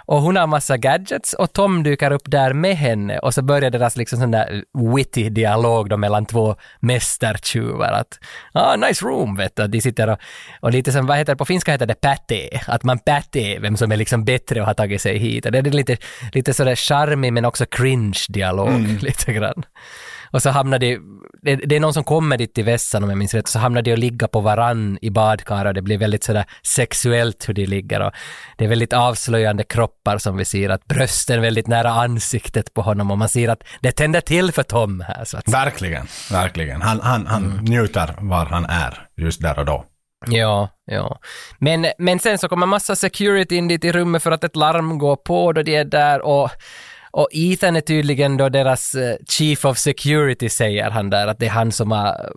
[0.10, 3.70] Och hon har massa gadgets och Tom dyker upp där med henne och så börjar
[3.70, 4.64] deras liksom sån där
[4.96, 8.20] witty dialog då mellan två mästertjuvar att
[8.54, 9.68] ah, nice room vet du.
[9.68, 10.20] De sitter och,
[10.60, 13.78] och lite som, vad heter det, på finska heter det pätte, att man pätte vem
[13.78, 15.46] som är liksom bättre och har tagit sig hit.
[15.46, 15.98] Och det är lite,
[16.34, 19.64] lite sådär charmig men också cringe dialog lite grann.
[20.32, 21.00] Och så hamnar de,
[21.42, 23.82] det, det är någon som kommer dit till vässan om jag minns rätt, så hamnar
[23.82, 27.66] de och ligga på varann i badkaret och det blir väldigt sådär sexuellt hur de
[27.66, 28.12] ligger och
[28.58, 32.82] det är väldigt avslöjande kroppar som vi ser, att brösten är väldigt nära ansiktet på
[32.82, 36.82] honom och man ser att det tänder till för Tom här så att Verkligen, verkligen.
[36.82, 39.86] Han, han, han njuter var han är just där och då.
[40.28, 41.20] Ja, ja.
[41.60, 44.98] Men, men sen så kommer massa security in dit i rummet för att ett larm
[44.98, 46.52] går på då de är där och
[47.12, 51.46] och Ethan är tydligen då deras eh, chief of security säger han där, att det
[51.46, 52.32] är han som har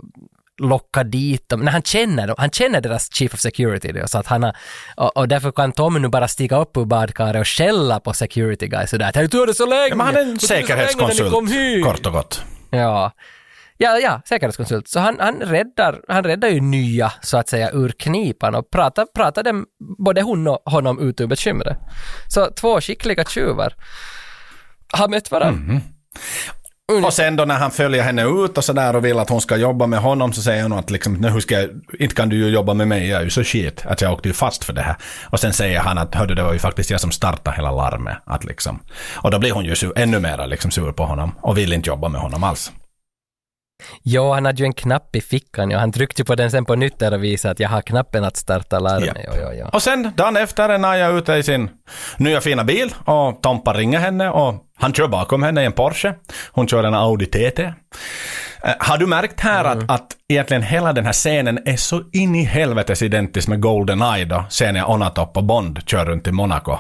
[0.62, 1.60] lockat dit dem.
[1.60, 2.36] Nej, han känner dem.
[2.38, 4.56] Han känner deras chief of security då, så att han har,
[4.96, 8.66] och, och därför kan Tom nu bara stiga upp ur badkaret och skälla på security
[8.66, 9.88] guys sådär att du det så länge!
[9.88, 12.42] Ja, men han är en säkerhetskonsult, kom hit!" kort och gott.
[12.70, 13.12] Ja.
[13.76, 14.88] Ja, ja, säkerhetskonsult.
[14.88, 19.06] Så han, han, räddar, han räddar ju nya, så att säga, ur knipan och pratar,
[19.14, 19.66] pratar dem,
[19.98, 21.78] både hon och honom ut ur bekymret.
[22.28, 23.74] Så två skickliga tjuvar
[24.92, 25.80] har mött varandra.
[27.06, 29.56] Och sen då när han följer henne ut och sådär och vill att hon ska
[29.56, 32.36] jobba med honom så säger hon att liksom, "Nej, hur ska jag, inte kan du
[32.36, 34.72] ju jobba med mig, jag är ju så shit att jag åkte ju fast för
[34.72, 34.96] det här.
[35.30, 38.18] Och sen säger han att hörde det var ju faktiskt jag som startade hela larmet.
[38.26, 38.78] Att liksom,
[39.16, 41.88] och då blir hon ju sur, ännu mer liksom sur på honom och vill inte
[41.90, 42.72] jobba med honom alls.
[44.02, 46.74] Ja, han hade ju en knapp i fickan och han tryckte på den sen på
[46.74, 49.16] nytt och visade att jag har knappen att starta larmet.
[49.24, 49.32] Ja.
[49.40, 51.70] Ja, ja, Och sen dagen efter är Naja ute i sin
[52.16, 56.14] nya fina bil och Tompa ringer henne och han kör bakom henne i en Porsche.
[56.52, 57.62] Hon kör en Audi TT.
[57.62, 57.72] Eh,
[58.78, 62.44] Har du märkt här att, att egentligen hela den här scenen är så in i
[62.44, 66.78] helvetes identisk med Goldeneye då, scenen när Onatopp och Bond kör runt i Monaco?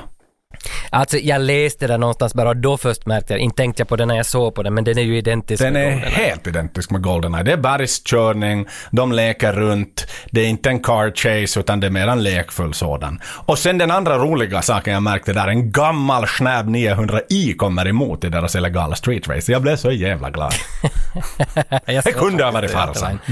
[0.90, 3.96] Alltså, jag läste det någonstans bara och då först märkte jag, inte tänkte jag på
[3.96, 6.14] den när jag såg på den, men den är ju identisk Den med är Goldeneye.
[6.26, 7.42] helt identisk med Goldeneye.
[7.44, 11.90] Det är bergskörning, de leker runt, det är inte en car chase utan det är
[11.90, 13.20] mer en lekfull sådan.
[13.24, 18.24] Och sen den andra roliga saken jag märkte där, en gammal Schnab 900i kommer emot
[18.24, 19.52] i deras illegala street race.
[19.52, 20.52] Jag blev så jävla glad.
[21.86, 23.18] Jag Det kunde ha varit farsan.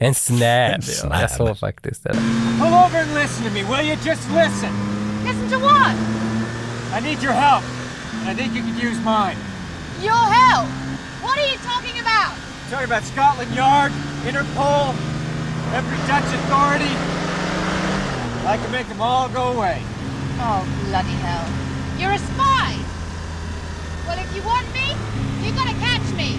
[0.00, 1.20] En, snäb, ja.
[1.20, 2.12] Jag såg faktiskt det.
[2.12, 3.96] Pull over and listen to me, will you?
[4.04, 5.03] Just listen.
[5.24, 5.96] Listen to what?
[6.92, 7.64] I need your help.
[8.20, 9.38] And I think you could use mine.
[10.00, 10.68] Your help?
[11.24, 12.36] What are you talking about?
[12.68, 13.90] Talking about Scotland Yard,
[14.28, 14.92] Interpol,
[15.72, 16.92] every Dutch authority.
[18.46, 19.82] I can make them all go away.
[20.44, 21.48] Oh, bloody hell.
[21.98, 22.76] You're a spy!
[24.06, 24.92] Well, if you want me,
[25.40, 26.38] you gotta catch me!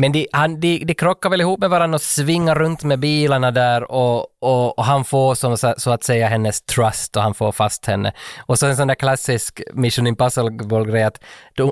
[0.00, 3.50] Men de, han, de, de krockar väl ihop med varandra och svingar runt med bilarna
[3.50, 7.52] där och, och, och han får som, så, att säga hennes trust och han får
[7.52, 8.12] fast henne.
[8.46, 11.20] Och så en sån där klassisk Mission Impossible-grej att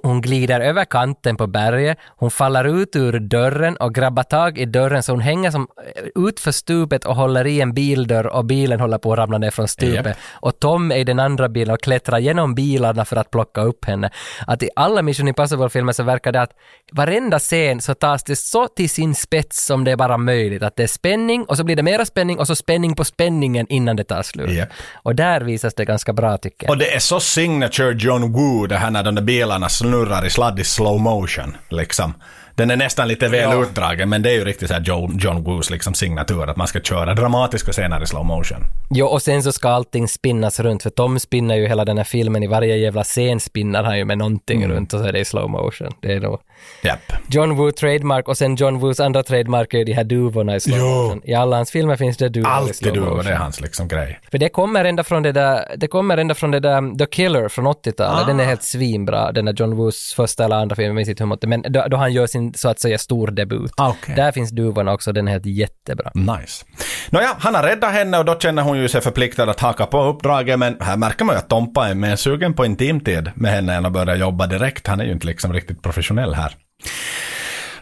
[0.03, 4.65] hon glider över kanten på berget, hon faller ut ur dörren och grabbar tag i
[4.65, 5.69] dörren så hon hänger som
[6.15, 9.51] ut för stupet och håller i en bildörr och bilen håller på att ramla ner
[9.51, 10.07] från stupet.
[10.07, 10.17] Japp.
[10.33, 13.85] Och Tom är i den andra bilen och klättrar genom bilarna för att plocka upp
[13.85, 14.11] henne.
[14.47, 16.53] Att i alla Mission Impossible-filmer så verkar det att
[16.93, 20.62] varenda scen så tas det så till sin spets som det är bara möjligt.
[20.62, 23.66] Att det är spänning och så blir det mera spänning och så spänning på spänningen
[23.69, 24.51] innan det tar slut.
[24.51, 24.69] Japp.
[25.03, 26.70] Och där visas det ganska bra tycker jag.
[26.70, 30.31] Och det är så signature John Woo det här när de där bilarna snurrar i
[30.31, 31.57] sladd i slow motion.
[31.69, 32.15] Liksom.
[32.57, 33.62] Den är nästan lite väl Ja.
[33.62, 36.81] utdragen men det är ju riktigt så John, John Woos liksom signatur att man ska
[36.81, 38.59] köra dramatiska scener i slow motion.
[38.91, 42.05] Jo, och sen så ska allting spinnas runt, för Tom spinner ju hela den här
[42.05, 45.19] filmen, i varje jävla scen spinnar han ju med någonting runt och så är det
[45.19, 45.93] i slow motion.
[46.03, 46.41] Det är nog
[46.82, 47.12] Japp.
[47.28, 50.61] John Woo trademark och sen John Woos andra trademark är ju de här duvorna i
[50.61, 51.20] slow motion.
[51.24, 53.24] I alla hans filmer finns det duvor i Alltid slow motion.
[53.24, 54.20] det är hans liksom grej.
[54.31, 57.49] För det kommer ända från det där, det kommer ända från det där The Killer
[57.49, 58.23] från 80-talet.
[58.23, 58.27] Ah.
[58.27, 61.23] Den är helt svinbra, den där John Woos första eller andra film, jag minns inte
[61.23, 63.73] hur många, men då, då han gör sin så att säga stor debut.
[63.77, 64.15] Ah, okej.
[64.16, 66.11] Där finns duvorna också, den är helt jättebra.
[66.15, 66.65] Nice.
[67.11, 70.03] Nåja, han har räddat henne och då känner hon ju sig förpliktad att haka på
[70.03, 73.74] uppdraget men här märker man ju att Tompa är mer sugen på intimtid med henne
[73.74, 74.86] än att börja jobba direkt.
[74.86, 76.53] Han är ju inte liksom riktigt professionell här.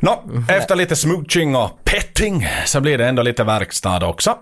[0.01, 4.37] Nå, efter lite smooching och petting så blir det ändå lite verkstad också.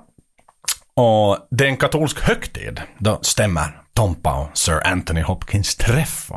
[0.95, 2.83] Och det är en katolsk högtid.
[2.99, 6.31] Då stämmer Tompa och Sir Anthony Hopkins träff.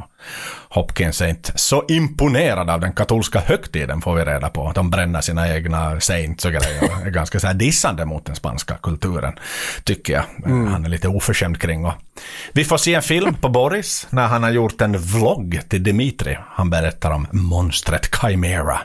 [0.73, 4.71] Hopkins är inte så imponerad av den katolska högtiden får vi reda på.
[4.75, 8.75] De bränner sina egna saints och grejer är ganska så här dissande mot den spanska
[8.75, 9.33] kulturen.
[9.83, 10.23] Tycker jag.
[10.45, 11.85] Han är lite oförskämd kring.
[11.85, 11.93] Och
[12.53, 16.37] vi får se en film på Boris när han har gjort en vlogg till Dimitri.
[16.49, 18.77] Han berättar om monstret Chimera.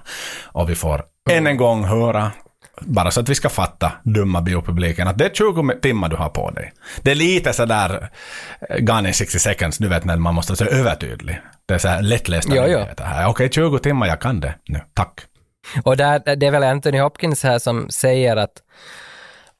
[0.44, 2.32] Och vi får än en gång höra
[2.80, 6.28] bara så att vi ska fatta, dumma biopubliken, att det är 20 timmar du har
[6.28, 6.72] på dig.
[7.02, 8.08] Det är lite sådär
[8.70, 11.40] eh, Gone in 60 seconds, du vet när man måste vara övertydlig.
[11.66, 12.78] Det är så här lättlästa Ja, ja.
[12.78, 13.28] nyheter här.
[13.28, 15.20] Okej, 20 timmar, jag kan det nu, tack.
[15.84, 18.52] Och där, det är väl Anthony Hopkins här som säger att,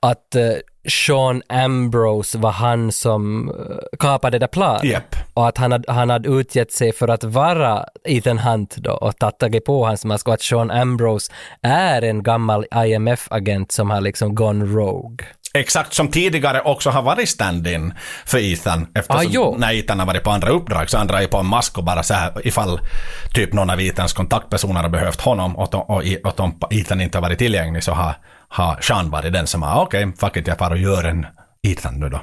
[0.03, 0.43] att eh,
[0.89, 3.55] Sean Ambrose var han som uh,
[3.99, 4.85] kapade det där planet.
[4.85, 5.17] Japp.
[5.35, 9.19] Och att han hade, han hade utgett sig för att vara Ethan Hunt då och
[9.39, 14.35] tagit på hans mask och att Sean Ambrose är en gammal IMF-agent som har liksom
[14.35, 15.27] gone rogue.
[15.55, 17.95] Exakt som tidigare också har varit stand-in
[18.27, 18.87] för Ethan.
[18.95, 21.47] Eftersom Ah, när Ethan har varit på andra uppdrag så han drar ju på en
[21.47, 22.81] mask och bara så här ifall
[23.35, 27.39] typ någon av Ethans kontaktpersoner har behövt honom och, och, och, Ethan inte har varit
[27.39, 28.15] tillgänglig så har,
[28.49, 31.27] har Sean varit den som har okej, fuck it, jag far och gör en
[31.69, 32.21] Ethan nu då.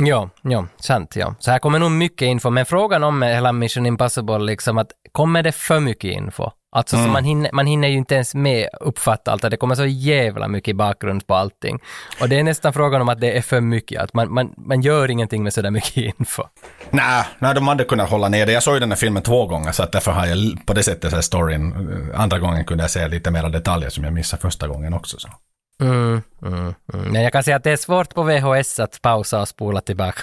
[0.00, 1.34] Ja, ja, sant ja.
[1.38, 5.42] Så här kommer nog mycket info, men frågan om hela Mission Impossible liksom att kommer
[5.42, 6.50] det för mycket info?
[6.76, 9.86] Alltså så man, hinner, man hinner ju inte ens med uppfatta allt, det kommer så
[9.86, 11.78] jävla mycket bakgrund på allting.
[12.20, 14.80] Och det är nästan frågan om att det är för mycket, att man, man, man
[14.80, 16.42] gör ingenting med sådär mycket info.
[16.90, 18.52] Nej, nej, de hade kunnat hålla ner det.
[18.52, 20.82] Jag såg ju den här filmen två gånger så att därför har jag på det
[20.82, 21.72] sättet så här storyn.
[22.12, 25.18] eh, Andra gången kunde jag se lite mera detaljer som jag missade första gången också.
[25.18, 25.28] Så.
[25.80, 27.12] Mm, mm, mm.
[27.12, 30.22] Men jag kan säga att det är svårt på VHS att pausa och spola tillbaka.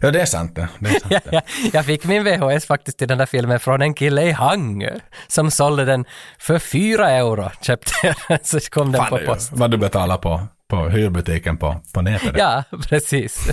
[0.00, 0.68] Ja, det är sant det.
[0.78, 1.42] det, är sant, jag, det.
[1.72, 4.98] jag, fick min VHS faktiskt till den där filmen från en kille i Hangö
[5.28, 6.04] som sålde den
[6.38, 7.50] för fyra euro.
[7.60, 9.52] Köpte jag den, så kom den Fan, på post.
[9.52, 12.34] vad du betalar på, på hyrbutiken på, på nätet.
[12.36, 13.50] Ja, precis.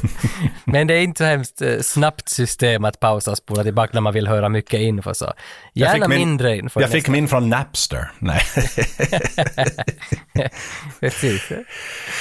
[0.65, 4.01] Men det är inte så hemskt eh, snabbt system att pausa och spola tillbaka när
[4.01, 5.13] man vill höra mycket info.
[5.13, 5.33] Så.
[5.73, 6.81] Jag Gärna fick min- mindre info.
[6.81, 8.11] Jag fick min från Napster.
[8.19, 8.41] Nej.
[10.99, 11.49] precis.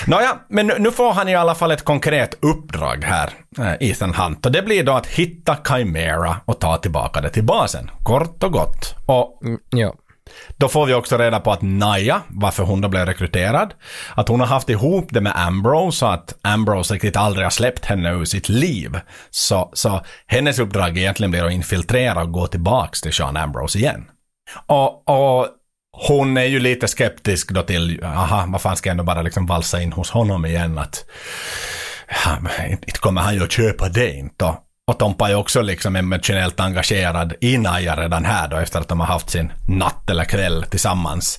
[0.06, 4.14] Nåja, men nu, nu får han i alla fall ett konkret uppdrag här, eh, Ethan
[4.14, 4.46] Hunt.
[4.46, 7.90] Och det blir då att hitta Chimera och ta tillbaka det till basen.
[8.04, 8.94] Kort och gott.
[9.06, 9.94] Och Mm, ja.
[10.56, 13.74] Då får vi också reda på att Naya, varför hon då blev rekryterad,
[14.14, 17.84] att hon har haft ihop det med Ambrose och att Ambrose riktigt aldrig har släppt
[17.84, 19.00] henne ur sitt liv.
[19.30, 24.04] Så, så hennes uppdrag egentligen blir att infiltrera och gå tillbaks till Sean Ambrose igen.
[24.66, 25.46] Och, och
[25.92, 29.46] hon är ju lite skeptisk då till, aha, vad fan ska jag ändå bara liksom
[29.46, 31.04] valsa in hos honom igen att
[32.86, 34.54] inte kommer han ju att köpa det inte.
[34.90, 39.00] Och- Tompa är också liksom emotionellt engagerad i Naja redan här då efter att de
[39.00, 41.38] har haft sin natt eller kväll tillsammans.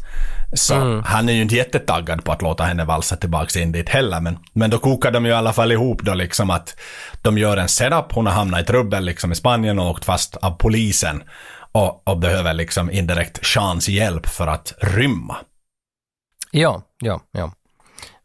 [0.54, 4.20] Så han är ju inte jättetaggad på att låta henne valsa tillbaks in dit heller.
[4.20, 6.76] Men, men då kokar de ju i alla fall ihop då liksom att
[7.22, 8.06] de gör en setup.
[8.14, 11.24] Hon har hamnat i trubbel liksom i Spanien och åkt fast av polisen.
[11.72, 15.38] Och, och behöver liksom indirekt chans hjälp för att rymma.
[16.52, 17.52] Ja, ja, ja.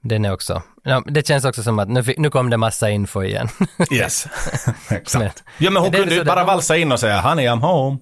[0.09, 3.23] Den är också, ja, det känns också som att nu, nu kom det massa info
[3.23, 3.49] igen.
[3.93, 4.27] Yes.
[4.91, 5.15] Exakt.
[5.15, 7.99] Men- Ja men hon kunde ju bara valsa in och säga honey I'm home.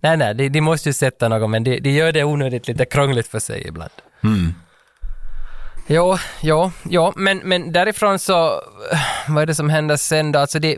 [0.00, 2.84] nej, nej, de, de måste ju sätta något, men de, de gör det onödigt lite
[2.84, 3.90] krångligt för sig ibland.
[4.24, 4.54] Mm.
[5.86, 8.62] Ja, ja, ja, men, men därifrån så,
[9.28, 10.38] vad är det som händer sen då?
[10.38, 10.76] Alltså det,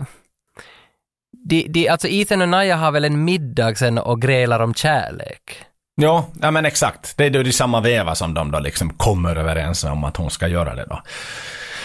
[1.49, 5.65] de, de, alltså Ethan och Naja har väl en middag sen och grälar om kärlek.
[6.01, 7.17] Ja, ja men exakt.
[7.17, 10.31] Det är då i samma veva som de då liksom kommer överens om att hon
[10.31, 11.03] ska göra det då.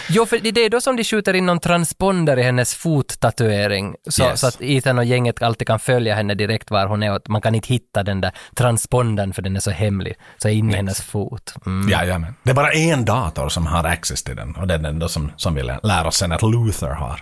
[0.08, 4.22] Jo, för det är då som de skjuter in någon transponder i hennes fottatuering, så,
[4.24, 4.40] Yes.
[4.40, 7.40] så att Ethan och gänget alltid kan följa henne direkt var hon är och man
[7.40, 11.02] kan inte hitta den där transpondern för den är så hemlig, så in i hennes
[11.02, 11.54] fot.
[11.66, 11.88] Mm.
[11.88, 12.34] Jajamän.
[12.42, 15.08] Det är bara en dator som har access till den och det är den då
[15.08, 17.20] som, som vi lär oss sen att Luther har.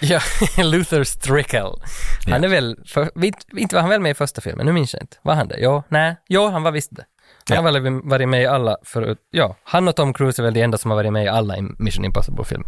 [0.00, 0.20] Ja,
[0.62, 1.70] Luther Strickle.
[2.30, 3.10] Han är väl, för,
[3.58, 4.66] inte var han väl med i första filmen?
[4.66, 5.16] Nu minns jag inte.
[5.22, 5.56] Var han det?
[5.58, 6.16] Jo, nej.
[6.28, 7.04] Jo, han var visst det.
[7.54, 9.18] Han har väl varit med i alla förut.
[9.30, 11.56] Ja, han och Tom Cruise är väl de enda som har varit med i alla
[11.56, 12.66] i Mission Impossible-filmer.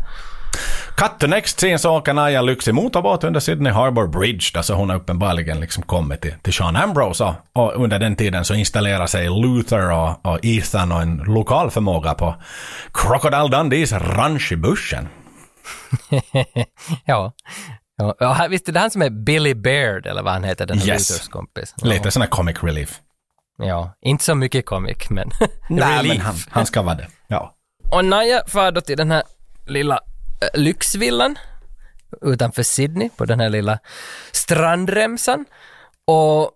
[0.97, 4.75] Cut to next scene så åker Naja lyxig motorbåt under Sydney Harbour Bridge, där så
[4.75, 7.25] hon har uppenbarligen liksom kommit till, till Sean Ambrose.
[7.25, 11.71] Och, och under den tiden så installerar sig Luther och, och Ethan och en lokal
[11.71, 12.35] förmåga på
[12.93, 15.09] Crocodile Dundees ranch i bushen.
[17.05, 17.33] ja.
[18.19, 18.47] ja.
[18.51, 21.11] Visst är det han som är Billy Baird, eller vad han heter, den här Yes.
[21.11, 21.75] Luthers kompis?
[21.77, 21.89] Ja.
[21.89, 23.01] Lite sån här comic relief.
[23.59, 25.31] Ja, inte så mycket comic, men
[25.69, 27.09] Nej, men han, han ska vara det.
[27.27, 27.55] Ja.
[27.91, 29.23] Och Naja far då till den här
[29.67, 31.39] lilla äh, lyxvillan
[32.23, 33.79] utanför Sydney, på den här lilla
[34.33, 35.45] strandremsan.
[36.07, 36.51] Och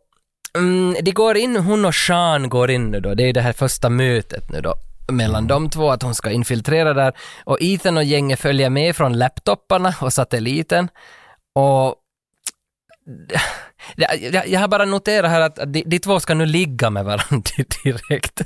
[0.58, 3.52] mm, de går in, hon och Sean går in nu då, det är det här
[3.52, 4.74] första mötet nu då
[5.08, 7.12] mellan de två, att hon ska infiltrera där.
[7.44, 10.88] Och Ethan och gänget följer med från laptopparna och satelliten.
[11.54, 11.94] Och
[13.96, 17.04] jag, jag, jag har bara noterat här att de, de två ska nu ligga med
[17.04, 17.50] varandra
[17.84, 18.40] direkt.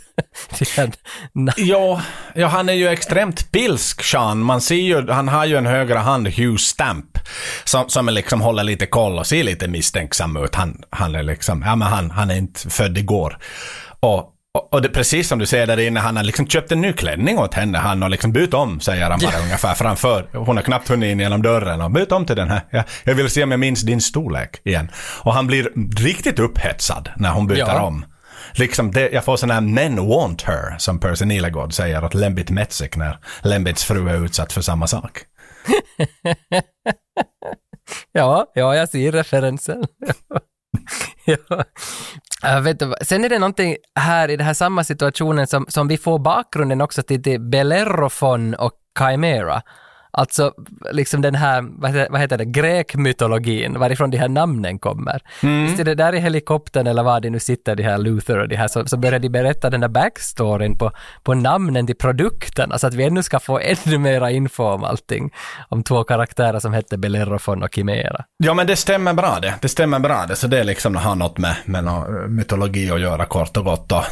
[1.57, 2.03] Ja,
[2.35, 4.39] ja, han är ju extremt pilsk, Sean.
[4.39, 7.19] Man ser ju, han har ju en högra hand, Hugh Stamp,
[7.65, 10.55] som, som liksom håller lite koll och ser lite misstänksam ut.
[10.55, 13.39] Han, han är liksom, ja men han, han är inte född igår.
[14.01, 14.35] Och,
[14.71, 16.93] och, det är precis som du säger där inne, han har liksom köpt en ny
[16.93, 17.79] klänning åt henne.
[17.79, 20.29] Han har liksom bytt om, säger han bara ungefär framför.
[20.33, 22.61] Hon har knappt hunnit in genom dörren och bytt om till den här.
[22.71, 24.91] Ja, jag vill se om jag minns din storlek igen.
[25.23, 25.71] Och han blir
[26.05, 27.83] riktigt upphetsad när hon byter Ja.
[27.83, 28.05] om.
[28.55, 32.51] Liksom det, jag får sån här men want her, som Percy Nilegård säger åt Lembit
[32.51, 35.19] Metsik när Lembits fru är utsatt för samma sak.
[38.13, 39.85] Ja, ja, jag ser referensen.
[41.25, 41.65] ja.
[42.45, 45.89] Uh, vet, du, sen är det någonting här i den här samma situationen som, som
[45.89, 49.63] vi får bakgrunden också till, till Bellerofon och Chimera.
[50.13, 50.53] Alltså
[50.93, 55.21] liksom den här, vad heter, vad heter det, grekmytologin, varifrån de här namnen kommer.
[55.67, 58.49] Visst är det där i helikoptern eller var de nu sitter, de här Luther och
[58.49, 60.91] de här, så, så börjar de berätta den där backstoryn på,
[61.23, 65.31] på namnen till produkterna, så att vi ännu ska få ännu mera info om allting.
[65.69, 68.25] Om två karaktärer som hette Bellerofon och Chimera.
[68.37, 69.55] Ja men det stämmer bra det.
[69.63, 70.37] Det stämmer bra det.
[70.37, 73.93] Så det är liksom har något med, med nå- mytologi att göra kort och gott.
[73.93, 74.05] Och,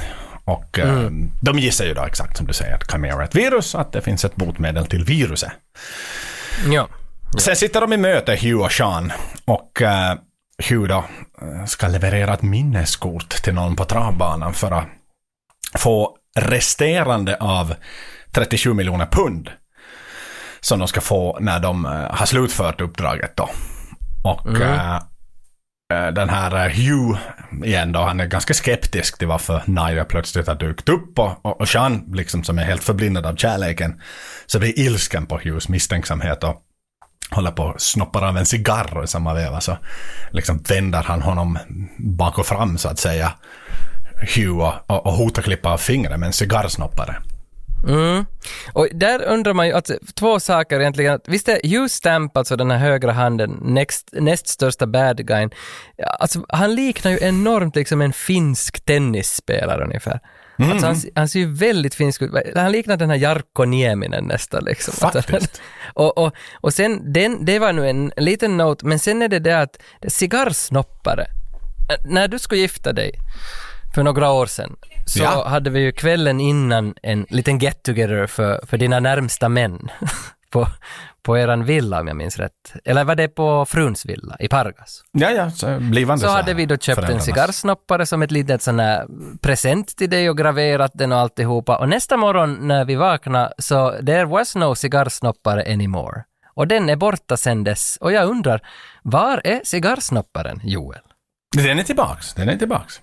[0.49, 1.11] och eh,
[1.41, 4.01] de gissar ju då exakt som du säger att Chimera är ett virus, att det
[4.01, 5.53] finns ett botemedel till viruset.
[6.67, 6.89] Ja.
[7.39, 9.13] Sen sitter de i möte, Hugh och Sean.
[9.45, 10.15] Och eh,
[10.69, 11.05] Hugh då
[11.43, 14.87] eh, ska leverera ett minneskort till någon på travbanan för att
[15.79, 17.75] få resterande av
[18.33, 19.51] 37 miljoner pund.
[20.61, 23.51] Som de ska få när de eh, har slutfört uppdraget då.
[24.25, 25.03] Och eh, eh,
[25.93, 27.19] Eh, den här eh, Hugh
[27.65, 31.61] igen då, han är ganska skeptisk till varför Naja plötsligt har dykt upp och, och,
[31.61, 34.01] och Sean, liksom som är helt förblindad av kärleken,
[34.47, 36.63] så blir ilsken på Hughs misstänksamhet och
[37.31, 39.79] håller på och snoppar av en cigarr i samma veva så
[40.31, 41.59] liksom vänder han honom
[41.99, 43.33] bak och fram så att säga.
[44.37, 47.17] Hugh och, och, och hotar klippa av fingret med en cigarrsnoppare.
[47.87, 48.27] Mm.
[48.73, 51.21] Och där undrar man ju, alltså, två saker egentligen.
[51.27, 55.51] Visst är Hugh Stamp, alltså den här högra handen, näst, näst största bad guyen,
[55.97, 60.21] ja, alltså han liknar ju enormt liksom en finsk tennisspelare ungefär.
[60.61, 62.31] Alltså han, han ser ju väldigt finsk ut.
[62.55, 64.95] Han liknar den här Jarkko Nieminen nästan liksom.
[64.95, 65.63] Faktiskt.
[65.95, 69.39] Och, och, och sen, den, det var nu en liten note, men sen är det
[69.39, 69.79] det att
[70.09, 71.27] cigarrsnoppare.
[72.05, 73.13] När du skulle gifta dig
[73.95, 75.49] för några år sedan så Ja.
[75.49, 79.89] hade vi ju kvällen innan en liten get together för, för dina närmsta män
[80.51, 80.67] på,
[81.23, 82.53] på eran villa om jag minns rätt.
[82.85, 85.03] Eller var det på fruns villa i Pargas?
[85.13, 88.63] Ja, ja, så blivande Så här hade vi då köpt en cigarrsnoppare som ett litet
[88.63, 89.07] sån här
[89.43, 91.77] present till dig och graverat den och alltihopa.
[91.79, 96.25] Och nästa morgon när vi vaknade så there was no cigarrsnoppare anymore.
[96.55, 97.99] Och den är borta sen dess.
[98.01, 98.61] Och jag undrar,
[99.03, 101.01] var är cigarrsnopparen, Joel?
[101.57, 103.01] Den är tillbaks, den är tillbaks.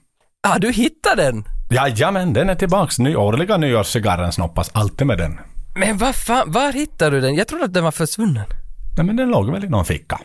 [0.47, 1.43] Ah, du hittade den!
[1.69, 2.99] Jajamän, den är tillbaks.
[2.99, 5.39] Ny, årliga nyårscigarren snoppas alltid med den.
[5.75, 7.35] Men vad fan, var hittade du den?
[7.35, 8.43] Jag trodde att den var försvunnen.
[8.97, 10.19] Nej men den låg väl i någon ficka.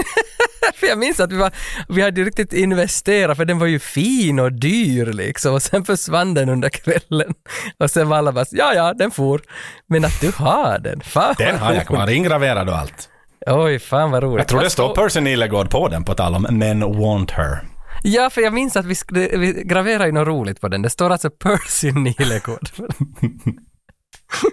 [0.74, 1.52] För jag minns att vi, var,
[1.88, 6.34] vi hade riktigt investerat för den var ju fin och dyr liksom och sen försvann
[6.34, 7.34] den under kvällen.
[7.78, 9.40] Och sen var alla bara ja ja, den for.
[9.86, 13.08] Men att du har den, fan Den har jag kvar, ingraverad och allt.
[13.46, 14.38] Oj, fan vad roligt.
[14.38, 17.60] Jag tror det står Percy Nilegård på den på tal om men want her.
[18.02, 20.82] Ja, för jag minns att vi, vi graverade ju något roligt på den.
[20.82, 22.68] Det står alltså Percy Nilegård.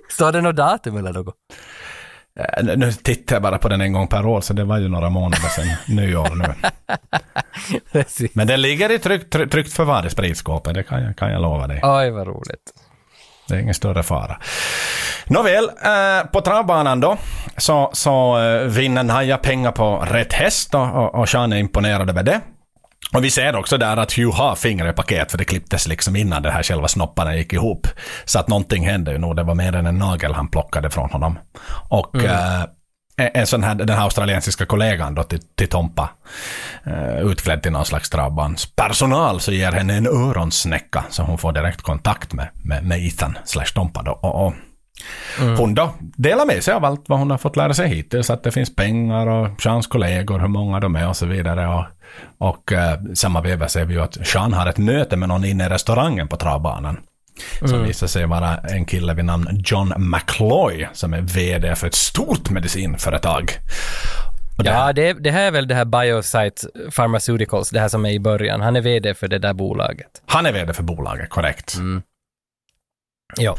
[0.10, 1.36] står det något datum eller något?
[2.40, 4.88] Eh, nu- tittar jag bara på den en gång per år, så det var ju
[4.88, 6.53] några månader sedan nyår nu.
[8.34, 11.41] Men den ligger i tryggt, try- tryggt förvar i spritskåpet, det kan jag, kan jag
[11.41, 11.80] lova dig.
[11.84, 12.74] Oj, vad roligt.
[13.48, 14.40] Det är ingen större fara.
[15.26, 17.18] Nåväl, eh, på travbanan då
[17.57, 22.10] så, så eh, vinner Naja pengar på rätt häst och, och, och Sean är imponerad
[22.10, 22.41] över det.
[23.13, 26.15] Och vi ser också där att Hugh har fingret i paket för det klipptes liksom
[26.15, 27.88] innan det här själva snopparen gick ihop.
[28.25, 29.35] Så att någonting hände ju nog.
[29.35, 31.39] Det var mer än en nagel han plockade från honom.
[31.89, 32.63] Och eh,
[33.17, 36.09] en sån här, den här australiensiska kollegan då till, till Tompa,
[36.88, 41.81] uh, utklädd till någon slags travbanspersonal, så ger henne en öronsnäcka så hon får direkt
[41.81, 44.11] kontakt med, med, med Ethan slash Tompa då.
[44.11, 44.53] Och, och
[45.57, 48.43] Hon då delar med sig av allt vad hon har fått lära sig hittills, att
[48.43, 51.67] det finns pengar och Seans kollegor, hur många de är och så vidare.
[51.67, 51.85] Och,
[52.38, 55.65] och uh, samma veva ser vi ju att Sean har ett möte med någon inne
[55.65, 56.99] i restaurangen på travbanan.
[57.59, 57.84] Som Mm.
[57.88, 62.49] visar sig vara en kille vid namn John McCloy som är VD för ett stort
[62.49, 63.51] medicinföretag.
[64.57, 68.09] Det- Ja, det, det här är väl det här Biosite Pharmaceuticals, det här som är
[68.11, 68.61] i början.
[68.61, 70.21] Han är VD för det där bolaget.
[70.25, 71.75] Han är VD för bolaget, korrekt.
[71.75, 72.01] Mm.
[73.38, 73.55] Ja.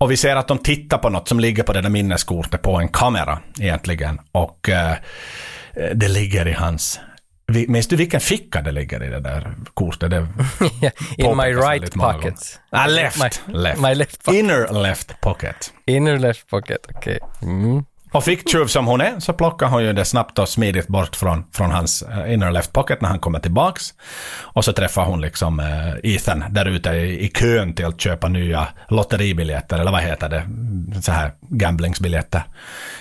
[0.00, 2.76] Och vi ser att de tittar på något som ligger på det där minneskortet på
[2.80, 4.20] en kamera egentligen.
[4.32, 4.94] Och eh,
[5.94, 7.00] det ligger i hans...
[7.68, 10.10] Minns du vilken ficka det ligger i det där kortet?
[10.10, 10.16] Det
[11.16, 12.60] In my right pocket.
[12.70, 13.18] Ah, left.
[13.46, 13.80] My, left.
[13.80, 14.38] my left pocket.
[14.38, 15.72] Inner left pocket.
[15.86, 17.18] Inner left pocket, okej.
[17.42, 17.84] Mm.
[18.12, 21.44] Och ficktjuv som hon är så plockar hon ju det snabbt och smidigt bort från,
[21.52, 23.94] från hans eh, inner left pocket när han kommer tillbaks.
[24.42, 28.28] Och så träffar hon liksom eh, Ethan där ute i, i kön till att köpa
[28.28, 30.42] nya lotteribiljetter, eller vad heter det?
[31.02, 32.42] Så här gamblingsbiljetter.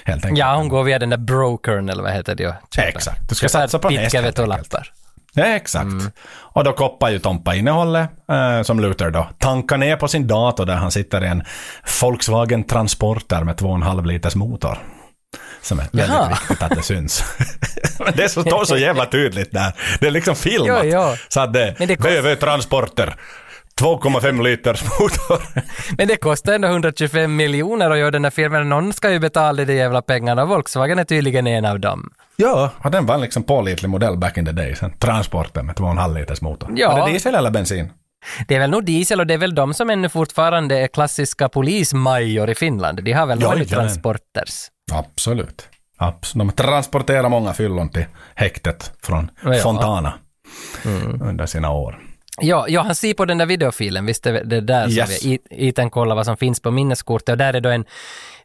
[0.05, 0.39] Helt enkelt.
[0.39, 2.55] Ja, hon går via den där brokern, eller vad heter det?
[2.75, 2.89] köper.
[2.89, 3.29] Exakt.
[3.29, 4.91] Du ska Köper satsa på en häst, helt pitkävetolappar.
[5.33, 5.87] Ja, exakt.
[6.33, 10.65] Och då koppar ju Tompa innehållet eh, som Luther då tankar ner på sin dator
[10.65, 11.43] där han sitter i en
[12.01, 14.77] Volkswagen Transporter med 2,5 liters motor.
[15.61, 16.29] Som är väldigt Jaha.
[16.29, 17.23] viktigt att det syns.
[17.99, 19.73] Men det står så jävla tydligt där.
[19.99, 20.81] Det är liksom filmat.
[20.83, 21.15] Jo, jo.
[21.29, 23.15] Så att det, Men det kost- BV Transporter,
[23.81, 25.41] 2,5 liters motor.
[25.97, 28.69] Men det kostar ändå 125 miljoner att göra den här filmen.
[28.69, 30.45] Någon ska ju betala de jävla pengarna.
[30.45, 32.09] Volkswagen är tydligen en av dem.
[32.35, 34.83] ja, och den var liksom pålitlig modell back in the days.
[34.83, 36.69] En Transporter med 2,5 liters motor.
[36.75, 36.91] Ja.
[36.97, 37.89] Var det diesel eller bensin?
[38.47, 41.49] Det är väl nog diesel och det är väl de som ännu fortfarande är klassiska
[41.49, 43.03] polismajor i Finland.
[43.03, 43.67] De har väl Ja, jajamän.
[43.67, 44.53] transporters.
[44.91, 45.67] Absolut.
[45.97, 46.47] Absolut.
[46.57, 48.05] De transporterar många fyllon till
[48.35, 49.47] häktet från Ja.
[49.49, 49.59] Mm.
[49.61, 50.13] Fontana
[51.21, 51.99] under sina år.
[52.41, 55.21] Ja, ja, han ser på den där videofilen, visst är det där Yes.
[55.21, 55.39] som vi,
[55.69, 57.85] Ethan kollar vad som finns på minneskortet och där är då en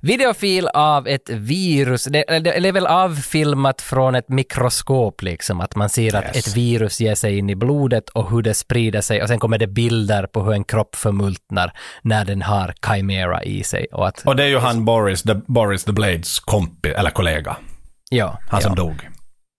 [0.07, 5.77] videofil av ett virus, det, det, det är väl avfilmat från ett mikroskop liksom, att
[5.77, 6.47] man ser att Yes.
[6.49, 9.59] ett virus ger sig in i blodet och hur det sprider sig och sen kommer
[9.59, 11.73] det bilder på hur en kropp förmultnar
[12.03, 13.87] när den har Chimera i sig.
[13.93, 17.57] Och att, Och det är ju han Boris the, Boris the Blades kompis, eller kollega.
[18.11, 18.83] ja, Han som ja.
[18.85, 19.09] dog.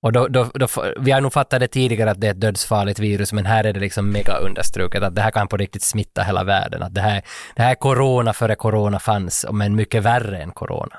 [0.02, 0.68] Och då, då, då,
[0.99, 3.74] vi har nog fattat det tidigare att det är ett dödsfarligt virus, men här är
[3.74, 6.84] det liksom mega understruket att det här kan på riktigt smitta hela världen.
[6.84, 7.22] Att det här,
[7.56, 10.95] det här är corona före corona fanns, men mycket värre än corona.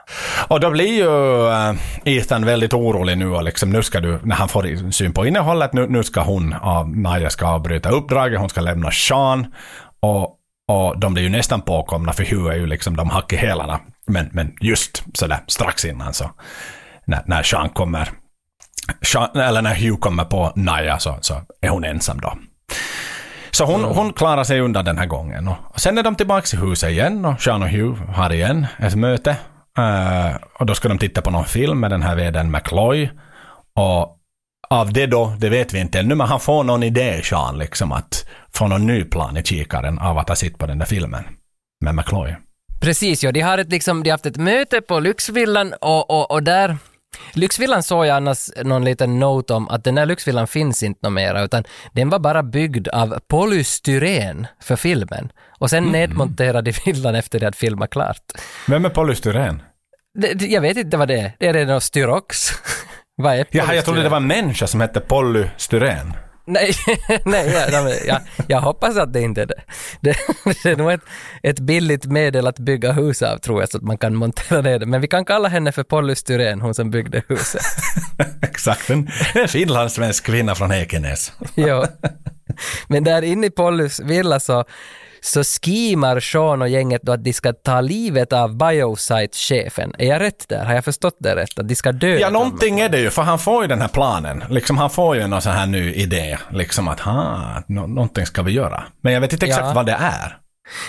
[0.49, 4.37] Och då blir ju eh, Ethan väldigt orolig nu och liksom nu ska du, när
[4.37, 8.49] han får syn på innehållet, nu, nu ska hon, av, Naja ska avbryta uppdraget, hon
[8.49, 9.47] ska lämna Sean
[10.01, 10.35] och,
[10.69, 13.81] och de blir ju nästan påkomna för Hugh är ju liksom de hack i hälarna.
[14.07, 16.31] Men, men just sådär strax innan så,
[17.05, 18.11] när, när Sean kommer,
[19.03, 22.39] Sean, eller när Hugh kommer på Naja så, så är hon ensam då.
[23.51, 25.49] Så hon, hon klarar sig undan den här gången.
[25.49, 28.95] Och sen är de tillbaka i huset igen och Sean och Hugh har igen ett
[28.95, 29.37] möte.
[29.79, 33.11] Eh, och då ska de titta på någon film med den här vdn McCloy.
[33.75, 34.15] Och
[34.71, 37.93] av det då, det vet vi inte ännu, men han får någon idé, Sean, liksom
[37.93, 41.25] att få någon ny plan i kikaren av att ha sitt på den där filmen
[41.85, 42.37] med McCloy.
[42.81, 46.31] Precis, ja, de har, ett, liksom, de har haft ett möte på Lyxvillan och, och,
[46.31, 46.77] och där
[47.33, 51.43] Lyxvillan såg jag annars någon liten note om att den där Lyxvillan finns inte mera
[51.43, 57.41] utan den var bara byggd av polystyren för filmen och sen nedmonterad i villan efter
[57.41, 58.23] det att filmat klart.
[58.69, 59.63] Vem är polystyren?
[60.19, 61.33] Det, jag vet inte vad det är.
[61.39, 62.49] Det är det något styrox?
[63.17, 64.05] vad är Jaha, jag trodde polystyren?
[64.05, 66.13] det var en människa som hette polystyren.
[66.49, 66.73] Nej,
[67.25, 69.63] nej jag, jag, jag, hoppas att det inte är det.
[70.01, 70.17] Det,
[70.63, 71.01] det är nog ett,
[71.43, 74.79] ett billigt medel att bygga hus av tror jag, så att man kan montera ner
[74.79, 74.87] det.
[74.87, 77.63] Men vi kan kalla henne för polystyren, hon som byggde huset.
[78.43, 81.33] Exakt, en, en finlandssvensk kvinna från Ekenäs.
[81.55, 81.87] ja.
[82.89, 84.65] Men där inne i Pollys villa så,
[85.21, 89.95] så skimar Sean och gänget då att de ska ta livet av Biosite-chefen.
[89.99, 90.65] Är jag rätt där?
[90.65, 91.59] Har jag förstått det rätt?
[91.59, 93.89] Att de ska döda Ja, någonting är det ju, för han får ju den här
[93.89, 94.45] planen.
[94.51, 98.43] Liksom, han får ju någon sån här ny idé, liksom att ha, nå- någonting ska
[98.43, 98.85] vi göra.
[99.01, 99.73] Men jag vet inte exakt Ja.
[99.75, 100.39] vad det är.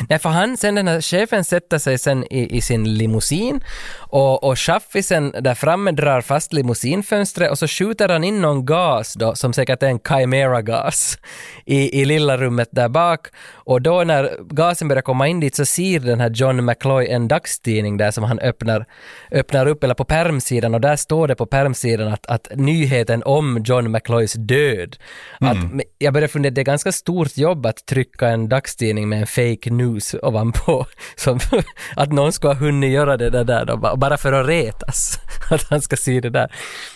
[0.09, 3.63] Nej, för han, sen den här chefen sätter sig sen i, i sin limousin
[3.97, 9.13] och, och chaffisen där framme drar fast limousinfönstret och så skjuter han in någon gas
[9.13, 11.17] då, som säkert är en Chimera-gas,
[11.65, 13.27] i, i lilla rummet där bak.
[13.53, 17.27] Och då när gasen börjar komma in dit så ser den här John McCloy en
[17.27, 18.85] dagstidning där som han öppnar,
[19.31, 23.63] öppnar upp, eller på permsidan, och där står det på permsidan att, att nyheten om
[23.65, 24.97] John McCloys död.
[25.39, 29.19] Att, men jag börjar fundera, det är ganska stort jobb att trycka en dagstidning med
[29.19, 30.85] en fake fake news ovanpå.
[31.15, 31.39] Som
[31.95, 35.19] att någon skulle ha hunnit göra det där, där då, ba- bara för att retas.
[35.51, 36.51] Att han ska se det där.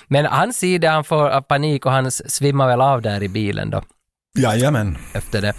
[0.07, 3.69] Men han ser det, han får panik och han svimmar väl av där i bilen
[3.69, 3.81] då
[4.37, 4.97] Jajamän.
[5.13, 5.53] efter det.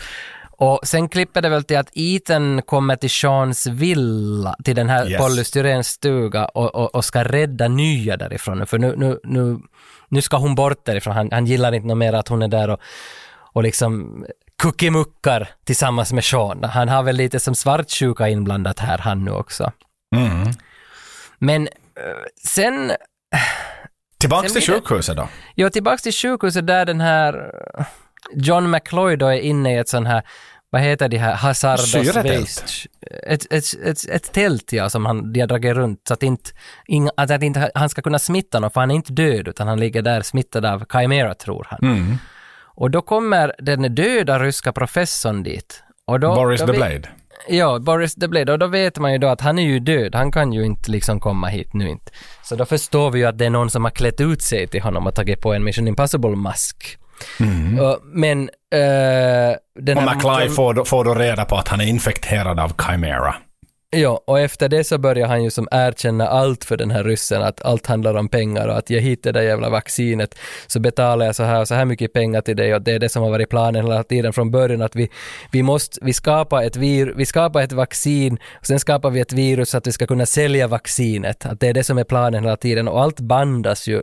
[0.58, 5.10] Och sen klipper det väl till att Ethan kommer till Seans villa, till den här
[5.10, 5.20] Yes.
[5.20, 8.66] Pollystyréns stuga och, och, och ska rädda nya därifrån.
[8.66, 9.58] För nu, nu, nu,
[10.08, 11.14] nu ska hon bort därifrån.
[11.14, 12.80] Han, han gillar inte något mer att hon är där och,
[13.54, 14.24] och liksom
[14.62, 16.64] kuckimuckar tillsammans med Sean.
[16.64, 19.72] Han har väl lite som svartsjuka inblandat här, han nu också.
[20.16, 20.48] Mm.
[21.38, 21.70] Men eh,
[22.44, 22.92] sen
[24.18, 25.28] Tillbaks Sen till det- sjukhuset då.
[25.54, 27.84] Ja, tillbaks till sjukhuset där den här eh,
[28.34, 30.22] John McCloy då är inne i ett sån här,
[30.70, 32.88] vad heter de här, hazardos waste.
[33.26, 36.50] Ett, ett, ett, ett tält ja, som han, de har dragit runt så att inte,
[36.86, 39.68] inga, att, att inte han ska kunna smitta någon, för han är inte död utan
[39.68, 41.78] han ligger där smittad av Chimera tror han.
[41.82, 42.16] Mm.
[42.74, 45.82] Och då kommer den döda ryska professorn dit.
[46.06, 47.08] Och då, Boris då the Blade.
[47.48, 48.52] Ja, Boris the Blade.
[48.52, 50.14] Och då vet man ju då att han är ju död.
[50.14, 52.12] Han kan ju inte liksom komma hit nu inte.
[52.42, 54.82] Så då förstår vi ju att det är någon som har klätt ut sig till
[54.82, 56.98] honom och tagit på en Mission Impossible-mask.
[57.80, 58.40] Och- men...
[58.74, 62.72] Uh, den Och McFly får, då- får då reda på att han är infekterad av
[62.82, 63.34] Chimera.
[63.96, 67.42] Ja, och efter det så börjar han ju som erkänna allt för den här ryssen,
[67.42, 70.34] att allt handlar om pengar och att ge hit det där jävla vaccinet.
[70.66, 72.98] Så betalar jag så här och så här mycket pengar till dig och det är
[72.98, 75.10] det som har varit planen hela tiden från början att vi,
[75.50, 79.32] vi måste, vi skapar ett vir, vi skapar ett vaccin och sen skapar vi ett
[79.32, 82.44] virus så att vi ska kunna sälja vaccinet, att det är det som är planen
[82.44, 84.02] hela tiden och allt bandas ju,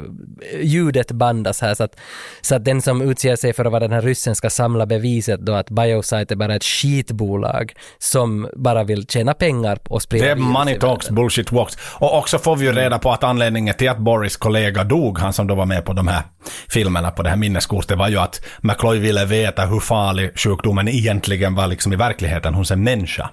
[0.61, 1.99] ljudet bandas här så att,
[2.41, 5.39] så att den som utger sig för att vara den här ryssen ska samla beviset
[5.39, 10.31] då att Biosite är bara ett skitbolag som bara vill tjäna pengar och sprida Det
[10.31, 11.77] är money talks, bullshit walks.
[11.83, 15.33] Och också får vi ju reda på att anledningen till att Boris kollega dog, han
[15.33, 16.23] som då var med på de här
[16.69, 21.55] filmerna på det här minneskortet, var ju att McCloy ville veta hur farlig sjukdomen egentligen
[21.55, 23.29] var liksom i verkligheten hos en människa.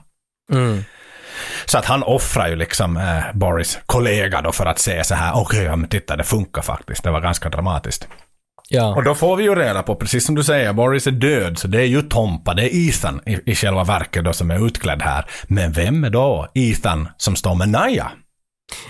[0.52, 0.84] Mm.
[1.66, 5.32] Så att han offrar ju liksom eh, Boris kollega då för att se så här,
[5.36, 7.04] okej, ja, men titta, det funkar faktiskt.
[7.04, 8.08] Det var ganska dramatiskt.
[8.68, 8.94] Ja.
[8.94, 11.68] Och då får vi ju reda på, precis som du säger, Boris är död, så
[11.68, 15.02] det är ju Tompa, det är Ethan i, i själva verket då som är utklädd
[15.02, 15.24] här.
[15.46, 18.10] Men vem är då Ethan som står med Naya?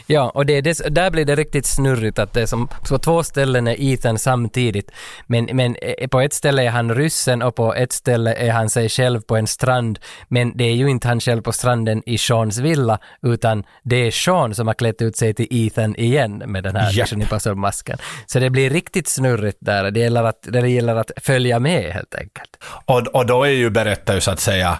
[0.06, 3.22] Ja, och det, det, där blir det riktigt snurrigt att det är som på två
[3.22, 4.90] ställen är Ethan samtidigt.
[5.26, 8.70] Men, men eh, på ett ställe är han ryssen och på ett ställe är han
[8.70, 9.98] sig själv på en strand.
[10.28, 14.10] Men det är ju inte han själv på stranden i Seans villa, utan det är
[14.10, 17.06] Sean som har klätt ut sig till Ethan igen med den här Japp.
[17.06, 17.98] Mission Impossible-masken.
[18.26, 19.90] Så det blir riktigt snurrigt där.
[19.90, 22.56] Det gäller att, det gäller att följa med helt enkelt.
[22.84, 24.78] Och, och då är ju berättar ju så att säga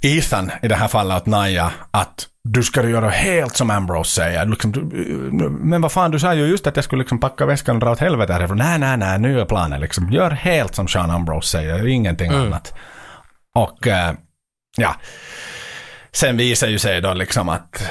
[0.00, 4.46] Ethan, i det här fallet åt Naya, att du ska göra helt som Ambrose säger.
[4.46, 4.80] Liksom, du,
[5.50, 7.90] men vad fan, du sa ju just att jag skulle liksom packa väskan och dra
[7.90, 8.58] åt helvete härifrån.
[8.58, 10.12] Nej, nej, nej, nu är planen liksom.
[10.12, 12.74] Gör helt som Sean Ambrose säger, ingenting annat.
[13.54, 14.14] Och eh,
[14.76, 14.94] ja,
[16.12, 17.90] sen visar ju sig då liksom att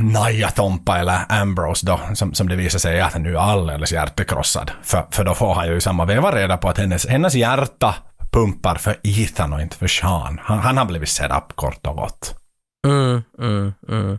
[0.00, 4.70] Naya Tompa eller Ambrose då, som, som det visar sig, att nu är alldeles hjärtekrossad.
[4.82, 7.94] För, för då får han ju i samma veva reda på att hennes, hennes hjärta
[8.32, 10.40] pumpar för Ethan och inte för Sean.
[10.42, 12.34] Han, han har blivit set up kort och gott.
[12.86, 14.18] Mm, mm, mm.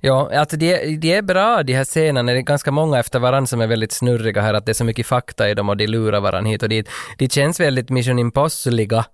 [0.00, 3.46] Ja, alltså de, de är bra de här scenerna, det är ganska många efter varandra
[3.46, 5.86] som är väldigt snurriga här, att det är så mycket fakta i dem och de
[5.86, 6.88] lurar varandra hit och dit.
[7.18, 9.04] De känns väldigt Mission Impossible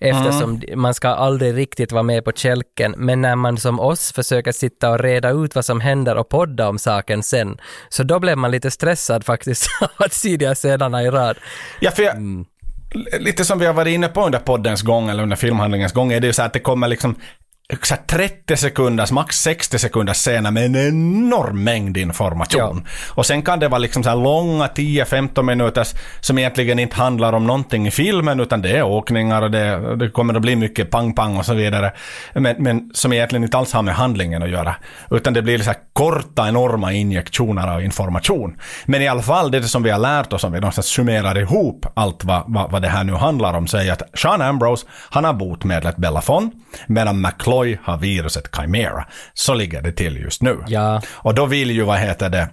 [0.00, 4.52] eftersom man ska aldrig riktigt vara med på kälken, men när man som oss försöker
[4.52, 7.58] sitta och reda ut vad som händer och podda om saken sen,
[7.88, 11.36] så då blev man lite stressad faktiskt av att se de här scenerna i rad.
[11.80, 12.44] Ja, för jag,
[13.20, 16.20] lite som vi har varit inne på under poddens gång eller under filmhandlingens gång är
[16.20, 17.16] det ju så att det kommer liksom
[17.82, 22.86] så här 30 sekunders, max 60 sekunders scener med en enorm mängd information.
[23.08, 27.46] Och sen kan det vara liksom så långa 10-15 minuters som egentligen inte handlar om
[27.46, 31.36] någonting i filmen utan det är åkningar och det, det kommer att bli mycket pang-pang
[31.36, 31.92] och så vidare.
[32.34, 34.76] Men, men som egentligen inte alls har med handlingen att göra.
[35.10, 38.56] Utan det blir så korta enorma injektioner av information.
[38.86, 41.86] Men i alla fall det som vi har lärt oss om vi någonstans summerar ihop
[41.94, 45.24] allt vad, vad, vad det här nu handlar om så är att Sean Ambrose han
[45.24, 46.50] har botemedlet Belafon
[46.86, 49.06] medan McCloy har viruset Chimera.
[49.34, 50.58] Så ligger det till just nu.
[50.66, 51.02] Ja.
[51.10, 52.48] Och då vill ju, vad heter det,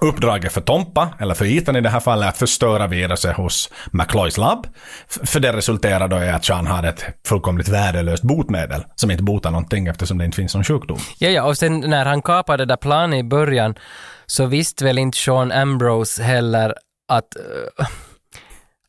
[0.00, 4.38] uppdraget för Tompa, eller för Ethan i det här fallet, att förstöra viruset hos McCloys
[4.38, 4.66] labb.
[5.08, 9.50] För det resulterar då i att Sean har ett fullkomligt värdelöst botemedel som inte botar
[9.50, 10.98] någonting eftersom det inte finns någon sjukdom.
[11.18, 13.74] Ja, ja, och sen när han kapade det där planet i början
[14.26, 16.74] så visste väl inte Sean Ambrose heller
[17.08, 17.86] att eh,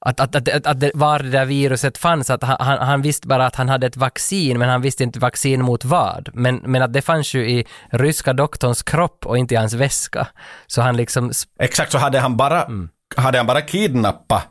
[0.05, 3.55] att, att, att, att, var det där viruset fanns, att han, han, visste bara att
[3.55, 6.29] han hade ett vaccin, men han visste inte vaccin mot vad.
[6.33, 10.27] Men, men att det fanns ju i ryska doktorns kropp och inte i hans väska.
[10.67, 11.31] Så han liksom...
[11.59, 12.67] Exakt, så hade han bara,
[13.15, 14.47] hade han bara kidnappat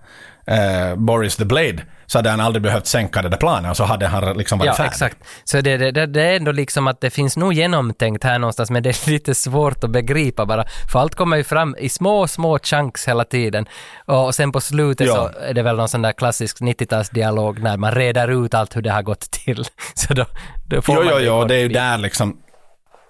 [0.47, 3.85] eh, Boris the Blade så hade han aldrig behövt sänka det där planet och så
[3.85, 4.91] hade han liksom varit Ja, färdig.
[4.91, 5.17] exakt.
[5.45, 8.83] Så det, det, det, är ändå liksom att det finns nog genomtänkt här någonstans, men
[8.83, 10.65] det är lite svårt att begripa bara.
[10.93, 13.67] För allt kommer ju fram i små, små chunks hela tiden.
[14.07, 15.15] Och sen på slutet Ja.
[15.15, 18.83] så är det väl någon sån där klassisk 90-talsdialog när man reder ut allt hur
[18.83, 19.65] det har gått till.
[19.95, 20.25] Så då,
[20.67, 22.37] då får Jo, man jo, jo, det är ju där liksom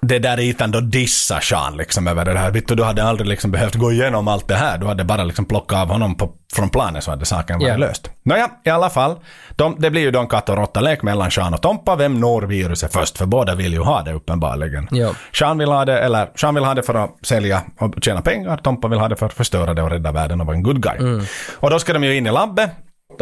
[0.07, 2.51] det är där Ethan då dissar Sean liksom över det här.
[2.51, 4.79] Vet du, hade aldrig liksom behövt gå igenom allt det här.
[4.79, 7.77] Du hade bara liksom plockat av honom på, från planet så hade saken varit Ja.
[7.77, 8.11] löst.
[8.25, 9.17] Nåja, i alla fall.
[9.57, 11.97] De, det blir ju då en katt och råtta-lek mellan Sean och Tompa.
[11.97, 13.19] Vem når viruset först?
[13.19, 14.89] För båda vill ju ha det uppenbarligen.
[14.91, 15.11] Ja.
[15.33, 18.57] Sean vill ha det, eller Sean vill ha det för att sälja och tjäna pengar.
[18.57, 20.83] Tompa vill ha det för att förstöra det och rädda världen och vara en good
[20.83, 20.97] guy.
[20.99, 21.25] Mm.
[21.57, 22.71] Och då ska de ju in i labbet.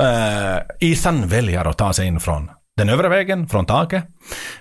[0.00, 4.04] Uh, Ethan väljer att ta sig in från den övre vägen, från taket.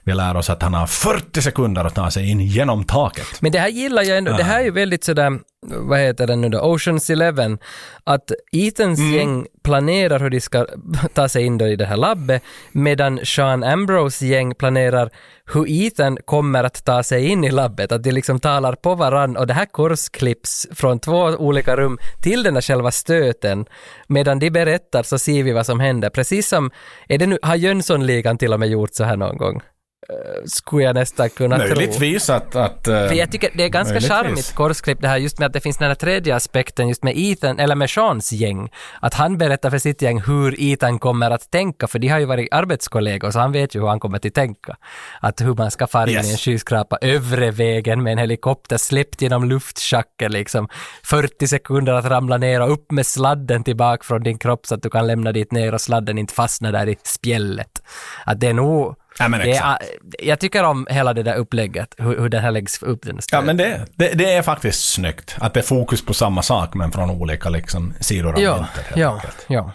[0.03, 3.41] Vi lär oss att han har 40 sekunder att ta sig in genom taket.
[3.41, 4.31] Men det här gillar jag ändå.
[4.31, 5.31] Det här är ju väldigt sådär,
[5.67, 7.57] vad heter det nu då, Oceans Eleven.
[8.03, 9.13] Att Ethans Mm.
[9.13, 10.65] gäng planerar hur de ska
[11.13, 15.09] ta sig in i det här labbet, medan Sean Ambrose gäng planerar
[15.53, 17.91] hur Ethan kommer att ta sig in i labbet.
[17.91, 22.43] Att de liksom talar på varann och det här korsklipps från två olika rum till
[22.43, 23.65] den där själva stöten.
[24.07, 26.09] Medan de berättar så ser vi vad som händer.
[26.09, 26.71] Precis som,
[27.07, 29.61] är det nu, har Jönssonligan till och med gjort så här någon gång?
[30.09, 31.67] Eh, skulle jag nästan kunna tro.
[31.67, 32.55] Möjligtvis att...
[32.55, 34.17] att eh, För jag tycker det är ganska möjligtvis.
[34.17, 37.13] charmigt korsklipp det här just med att det finns den här tredje aspekten just med
[37.17, 38.69] Ethan, eller med Seans gäng.
[38.99, 42.25] Att han berättar för sitt gäng hur Ethan kommer att tänka, för de har ju
[42.25, 44.77] varit arbetskollegor så han vet ju hur han kommer att tänka.
[45.19, 46.27] Att hur man ska fara in Yes.
[46.27, 50.67] i en skyskrapa övre vägen med en helikopter släppt genom luftschacket liksom.
[51.03, 54.83] 40 sekunder att ramla ner och upp med sladden tillbaka från din kropp så att
[54.83, 57.81] du kan lämna dit ner och sladden inte fastnar där i spjället.
[58.25, 59.85] Att det är nog Ja, men det är, exakt.
[60.19, 63.03] jag tycker om hela det där upplägget, hur, hur den här läggs upp.
[63.03, 65.35] Den Ja, men det, det, det är faktiskt snyggt.
[65.39, 68.85] Att det är fokus på samma sak men från olika liksom, sidor av Ja, myntet.
[68.95, 69.45] ja, enkelt.
[69.47, 69.71] ja.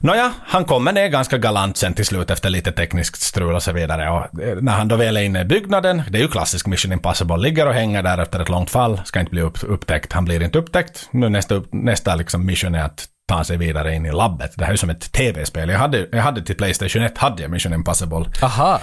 [0.00, 3.72] Nåja, han kommer ner ganska galant sen till slut efter lite tekniskt strul och så
[3.72, 4.10] vidare.
[4.10, 6.92] Och eh, när han då väl är inne i byggnaden, det är ju klassisk Mission
[6.92, 10.12] Impossible, ligger och hänger där efter ett långt fall, ska inte bli upp, upptäckt.
[10.12, 11.08] Han blir inte upptäckt.
[11.10, 14.52] Nu nästa, nästa liksom mission är att ta sig vidare in i labbet.
[14.56, 15.68] Det här är ju som ett tv-spel.
[15.68, 18.80] Jag hade, jag hade till Playstation 1 hade jag Mission Impossible Aha.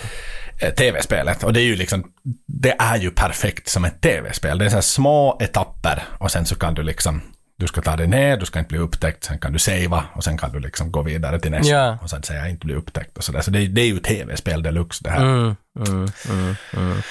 [0.62, 1.44] eh, tv-spelet.
[1.44, 2.04] Och det är ju liksom,
[2.48, 4.58] det är ju perfekt som ett tv-spel.
[4.58, 7.22] Det är så små etapper och sen så kan du liksom,
[7.58, 10.24] du ska ta dig ner, du ska inte bli upptäckt, sen kan du savea och
[10.24, 11.74] sen kan du liksom gå vidare till nästa.
[11.74, 11.98] Ja.
[12.02, 13.42] Och sen säga inte bli upptäckt och sådär.
[13.42, 15.22] Så det, det är ju tv-spel deluxe det här.
[15.22, 15.56] Mm,
[15.88, 17.02] mm, mm, mm.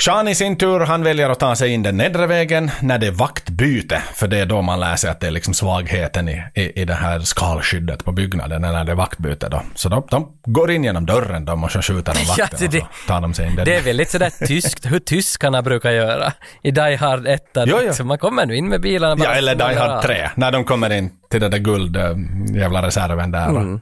[0.00, 3.06] Sean i sin tur, han väljer att ta sig in den nedre vägen när det
[3.06, 4.02] är vaktbyte.
[4.14, 6.84] För det är då man lär sig att det är liksom svagheten i, i, i
[6.84, 9.62] det här skalskyddet på byggnaden när det är vaktbyte då.
[9.74, 12.80] Så de, de går in genom dörren de och så skjuter de Ja, vakten det-
[12.80, 13.64] och så tar de sig in den.
[13.64, 17.42] Det är väldigt sådär tyskt, hur tyskarna brukar göra i Die Hard 1.
[17.54, 17.78] Jo, jo.
[17.78, 19.74] Liksom, man kommer nu in med bilarna bara Ja, eller Die.
[19.78, 20.30] Hard 3.
[20.34, 22.12] När de kommer in till den där guld äh,
[22.56, 23.74] jävla reserven där Mm.
[23.74, 23.80] och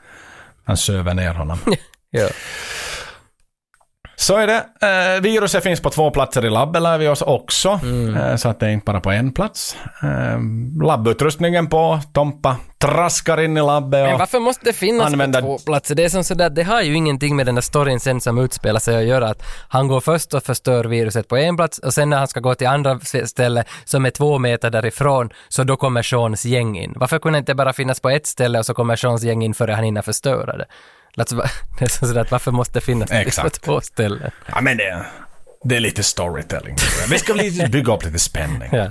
[0.65, 1.59] han söver ner honom.
[2.15, 2.29] Ja.
[4.23, 4.65] Så är det.
[5.17, 7.81] Eh, viruset finns på två platser i labbet lär vi oss också.
[7.83, 8.17] Mm.
[8.17, 9.77] Eh, så att det är inte bara på en plats.
[10.03, 10.39] Eh,
[10.87, 12.01] labbutrustningen på.
[12.13, 15.95] Tompa traskar in i labbet Men och varför måste det finnas använder- på två platser?
[15.95, 18.81] Det är som sådär, det har ju ingenting med den där storyn sen som utspelar
[18.81, 19.29] sig att göra.
[19.29, 22.41] Att han går först och förstör viruset på en plats och sen när han ska
[22.41, 26.93] gå till andra ställe som är två meter därifrån, så då kommer Seans gäng in.
[26.97, 29.55] Varför kunde det inte bara finnas på ett ställe och så kommer Seans gäng in
[29.55, 30.67] före han hinner förstöra det?
[31.17, 31.43] Som
[32.09, 33.61] sådär att varför måste det finnas Exakt.
[33.61, 34.31] på två ställen?
[34.47, 35.07] Ja, men det,
[35.65, 36.77] det är lite storytelling.
[37.11, 37.35] Vi ska
[37.69, 38.69] bygga upp lite spänning.
[38.73, 38.91] Ja.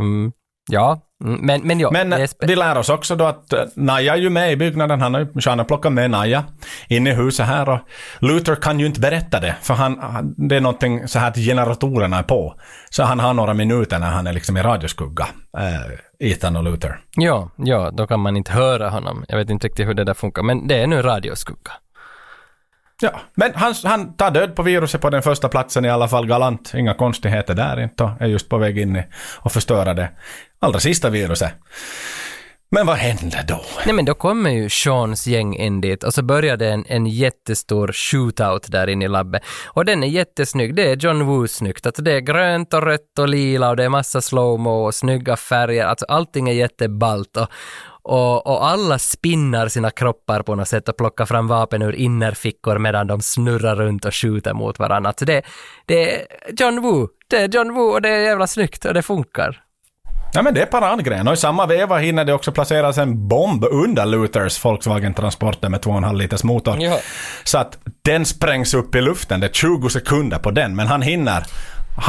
[0.00, 0.32] Mm.
[0.70, 1.40] Ja, mm.
[1.46, 1.90] men, men ja.
[1.92, 5.00] Men eh, vi lär oss också då att eh, Naja är ju med i byggnaden.
[5.00, 6.44] Han har Sean har plockat med Naja
[6.88, 7.78] in i huset här och
[8.18, 11.36] Luther kan ju inte berätta det för han, han, det är någonting så här att
[11.36, 12.54] generatorerna är på.
[12.90, 15.26] Så han har några minuter när han är liksom i radioskugga.
[15.58, 17.00] Eh, Ethan och Luther.
[17.16, 19.24] Ja, ja, då kan man inte höra honom.
[19.28, 21.72] Jag vet inte riktigt hur det där funkar, men det är nu radioskugga.
[23.02, 26.26] Ja, men han, han tar död på viruset på den första platsen i alla fall
[26.26, 26.72] galant.
[26.74, 29.04] Inga konstigheter där inte och är just på väg in i
[29.38, 30.08] och förstöra det
[30.60, 31.52] allra sista viruset.
[32.70, 33.64] Men vad händer då?
[33.86, 37.06] Nej men då kommer ju Seans gäng in dit och så börjar det en, en
[37.06, 39.42] jättestor shootout där inne i labbet.
[39.66, 41.86] Och den är jättesnygg, det är John Woo snyggt.
[41.86, 45.36] Alltså det är grönt och rött och lila och det är massa slowmo och snygga
[45.36, 45.84] färger.
[45.84, 47.48] Alltså allting är jätteballt och,
[48.02, 52.78] och, och alla spinnar sina kroppar på något sätt och plockar fram vapen ur innerfickor
[52.78, 55.08] medan de snurrar runt och skjuter mot varandra.
[55.08, 55.42] Alltså det,
[55.86, 56.26] det är
[56.58, 59.62] John Woo, det är John Woo och det är jävla snyggt och det funkar.
[60.34, 63.64] Ja men det är paradgren och i samma veva hinner det också placeras en bomb
[63.64, 66.76] under Luthers Volkswagen Transporter med 2,5 liters motor.
[66.80, 66.98] Ja.
[67.44, 71.02] Så att den sprängs upp i luften, det är 20 sekunder på den, men han
[71.02, 71.46] hinner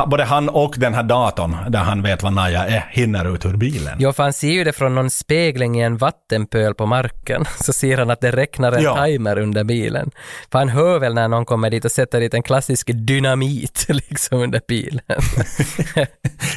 [0.08, 3.54] både han och den här datorn, där han vet vad Naja är, hinner ut ur
[3.58, 3.98] bilen.
[4.00, 7.46] Jo, för han ser ju det från någon spegling i en vattenpöl på marken.
[7.64, 9.06] Så ser han att det räknar en Ja.
[9.06, 10.12] timer under bilen.
[10.52, 14.40] För han hör väl när någon kommer dit och sätter dit en klassisk dynamit liksom
[14.40, 15.02] under bilen.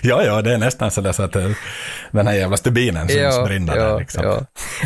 [0.03, 1.49] Ja, ja, det är nästan så, där så att eh,
[2.11, 4.25] den här jävla stubinen syns brinna där liksom.
[4.25, 4.41] ja.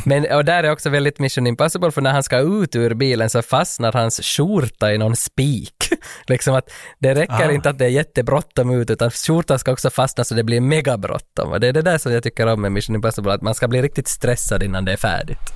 [0.04, 3.30] Men och där är också väldigt Mission Impossible, för när han ska ut ur bilen
[3.30, 5.74] så fastnar hans skjorta i någon spik.
[6.26, 7.52] liksom att det räcker Ah.
[7.52, 11.50] inte att det är jättebråttom ut, utan skjortan ska också fastna så det blir megabråttom.
[11.52, 13.68] Och det är det där som jag tycker om med Mission Impossible, att man ska
[13.68, 15.52] bli riktigt stressad innan det är färdigt.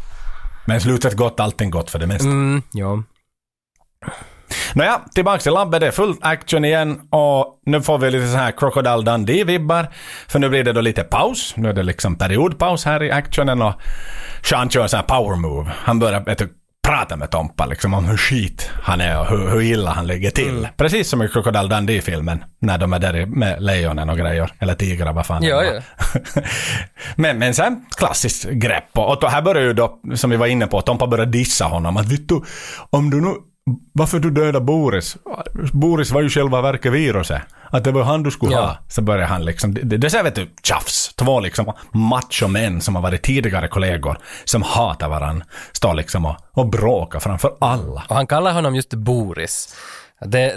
[0.66, 2.24] Men slutet gott, allting gott för det mesta.
[2.28, 3.02] Mm, ja.
[4.74, 8.36] Nåja, tillbaks till labbet, det är full action igen och nu får vi lite så
[8.36, 9.86] här Crocodile Dundee-vibbar.
[10.28, 13.62] För nu blir det då lite paus, nu är det liksom periodpaus här i actionen
[13.62, 13.74] och
[14.42, 15.70] Sean kör en sån här power move.
[15.76, 16.48] Han börjar vet du,
[16.84, 20.30] prata med Tompa liksom om hur skit han är och hur, hur illa han ligger
[20.30, 20.68] till.
[20.76, 25.12] Precis som i Crocodile Dundee-filmen, när de är där med lejonen och grejer, eller tigrar,
[25.12, 25.80] vad fan Ja, ja.
[27.16, 28.98] men, men sen klassiskt grepp.
[28.98, 31.96] Och, och här börjar ju då, som vi var inne på, Tompa börjar dissa honom.
[31.96, 32.42] Att vet du,
[32.90, 33.34] om du nu,
[33.92, 35.16] varför du dödade Boris?
[35.72, 37.42] Boris var ju själva verket viruset.
[37.70, 38.60] Att det var han du skulle Ja.
[38.60, 38.78] ha.
[38.88, 41.14] Så börjar han liksom, det, det är vet du, tjafs.
[41.14, 46.68] Två liksom macho-män som har varit tidigare kollegor, som hatar varandra, står liksom och, och
[46.68, 48.02] bråkar framför alla.
[48.08, 49.76] Och han kallar honom just Boris.
[50.20, 50.56] Det,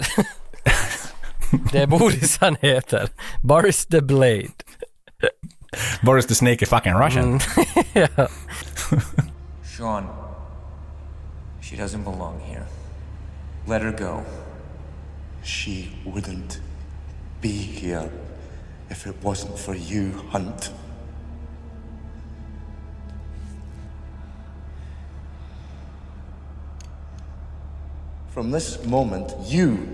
[1.72, 3.08] det är Boris han heter.
[3.42, 4.48] Boris the Blade.
[6.02, 7.40] Boris the sneaky fucking Russian.
[7.92, 8.28] ja.
[9.76, 10.06] Sean,
[11.60, 12.64] she doesn't belong here.
[13.68, 14.24] Let her go.
[15.42, 16.58] She wouldn't
[17.42, 18.10] be here
[18.88, 20.72] if it wasn't for you, Hunt.
[28.30, 29.86] From this moment, you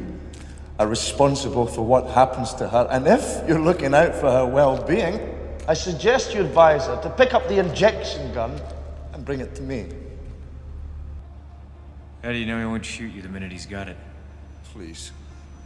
[0.79, 4.81] are responsible for what happens to her, and if you're looking out for her well
[4.85, 5.19] being,
[5.67, 8.57] I suggest you advise her to pick up the injection gun
[9.15, 9.89] and bring it to me.
[12.25, 13.99] How do you know he won't shoot you the minute he's got it?
[14.73, 15.13] Please.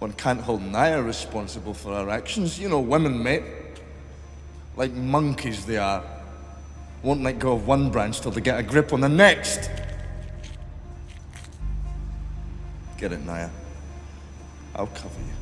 [0.00, 2.58] One can't hold Naya responsible for her actions.
[2.58, 3.44] You know women, mate.
[4.76, 6.02] Like monkeys they are.
[7.04, 9.70] Won't let go of one branch till they get a grip on the next.
[12.98, 13.50] Get it, Naya.
[14.74, 15.38] I'll cover you.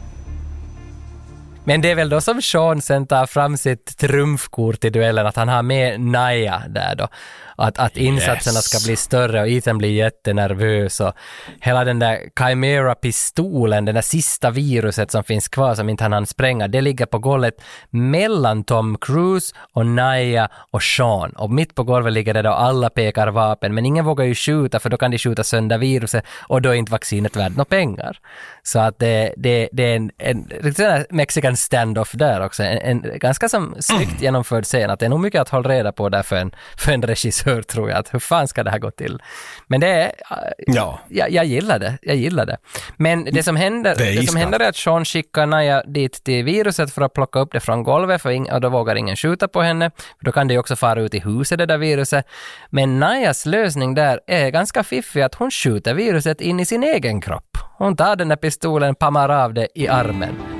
[1.64, 5.36] Men det är väl då som Sean sen tar fram sitt trumfkort i duellen, att
[5.36, 7.08] han har med Naya där då.
[7.56, 8.64] Att, att insatserna Yes.
[8.64, 11.12] ska bli större och Ethan blir jättenervös och
[11.60, 16.26] hela den där Chimera-pistolen, den där sista viruset som finns kvar som inte han hann
[16.26, 17.54] spränga, det ligger på golvet
[17.90, 21.30] mellan Tom Cruise och Naya och Sean.
[21.30, 24.78] Och mitt på golvet ligger det då alla pekar vapen, men ingen vågar ju skjuta
[24.78, 28.18] för då kan de skjuta sönder viruset och då är inte vaccinet värt några pengar.
[28.62, 32.62] Så att det, det, det är en, en här mexican standoff där också.
[32.62, 34.90] En, en ganska som snyggt genomförd scen.
[34.90, 37.45] Att det är nog mycket att hålla reda på där för en, för en regissör
[37.62, 37.98] tror jag.
[37.98, 39.22] Att hur fan ska det här gå till?
[39.66, 40.12] Men det är...
[40.58, 41.00] Ja.
[41.08, 41.98] Jag, jag gillar det.
[42.02, 42.56] Jag gillar det.
[42.96, 46.24] Men det som händer, Det är det, som händer är att Sean skickar Naya dit
[46.24, 49.16] till viruset för att plocka upp det från golvet för ing, och då vågar ingen
[49.16, 49.90] skjuta på henne.
[50.18, 52.26] För då kan det ju också fara ut i huset det där viruset.
[52.70, 57.20] Men Nayas lösning där är ganska fiffig att hon skjuter viruset in i sin egen
[57.20, 57.58] kropp.
[57.78, 60.55] Hon tar den där pistolen, pammar av det i armen.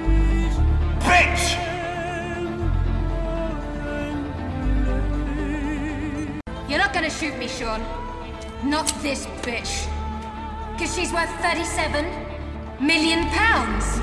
[7.59, 7.81] Sean.
[8.63, 9.89] Not this bitch.
[10.73, 12.05] Because she's worth 37
[12.81, 14.01] million pounds.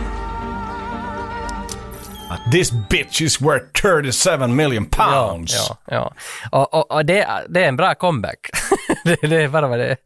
[2.52, 5.54] This bitch is worth 37 million pounds.
[5.70, 6.14] Ja, ja.
[6.52, 8.50] Och, och, och det, det är en bra comeback.
[9.04, 9.98] det, det är bara vad det är.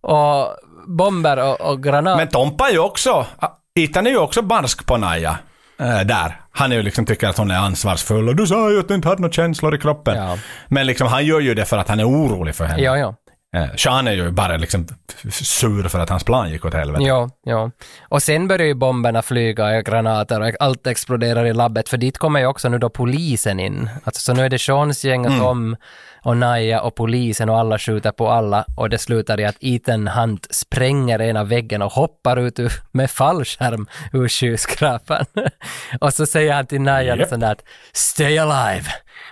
[0.00, 0.56] Och
[0.86, 2.16] bomber och, och granater.
[2.16, 3.26] Men Tompa är ju också,
[3.74, 5.38] Ethan är ju också barsk på Naja.
[5.80, 6.40] Äh, där.
[6.52, 8.94] Han är ju liksom tycker att hon är ansvarsfull och du sa ju att du
[8.94, 10.16] inte hade några känslor i kroppen.
[10.16, 10.38] Ja.
[10.68, 12.82] Men liksom han gör ju det för att han är orolig för henne.
[12.82, 13.14] Ja, ja.
[13.56, 14.86] Eh, Sean är ju bara liksom
[15.30, 17.04] sur för att hans plan gick åt helvete.
[17.04, 17.70] Ja, ja.
[18.08, 22.18] Och sen börjar ju bomberna flyga och granater och allt exploderar i labbet för dit
[22.18, 23.90] kommer ju också nu då polisen in.
[24.04, 25.76] Alltså så nu är det Seans gäng och Tom
[26.22, 30.08] och Naya och polisen och alla skjuter på alla och det slutar i att Ethan
[30.08, 35.24] Hunt spränger ena väggen och hoppar ut ur, med fallskärm ur skyskrapan.
[36.00, 37.28] och så säger han till Naya Japp.
[37.28, 38.84] sånt där att “Stay alive!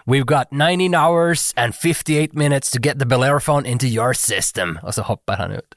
[0.04, 4.94] We've got 19 hours and 58 minutes to get the Bellerophone into your system” och
[4.94, 5.74] så hoppar han ut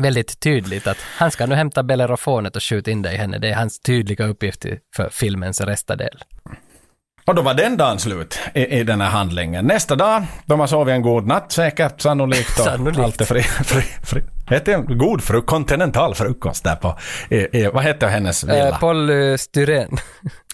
[0.00, 3.38] väldigt tydligt att han ska nu hämta bellerofonet och skjuta in det i henne.
[3.38, 4.66] Det är hans tydliga uppgift
[4.96, 6.24] för filmens restadel.
[7.28, 9.66] Och då var den dagen slut i, i den här handlingen.
[9.66, 12.58] Nästa dag, de har sovit en god natt säkert, sannolikt.
[12.58, 12.98] Och Sannolikt.
[12.98, 16.98] Allt är fri, fri, fri, Äter en god fruk kontinental frukost där på,
[17.30, 18.68] i, i, vad heter hennes villa?
[18.68, 19.98] Eh, polystyren.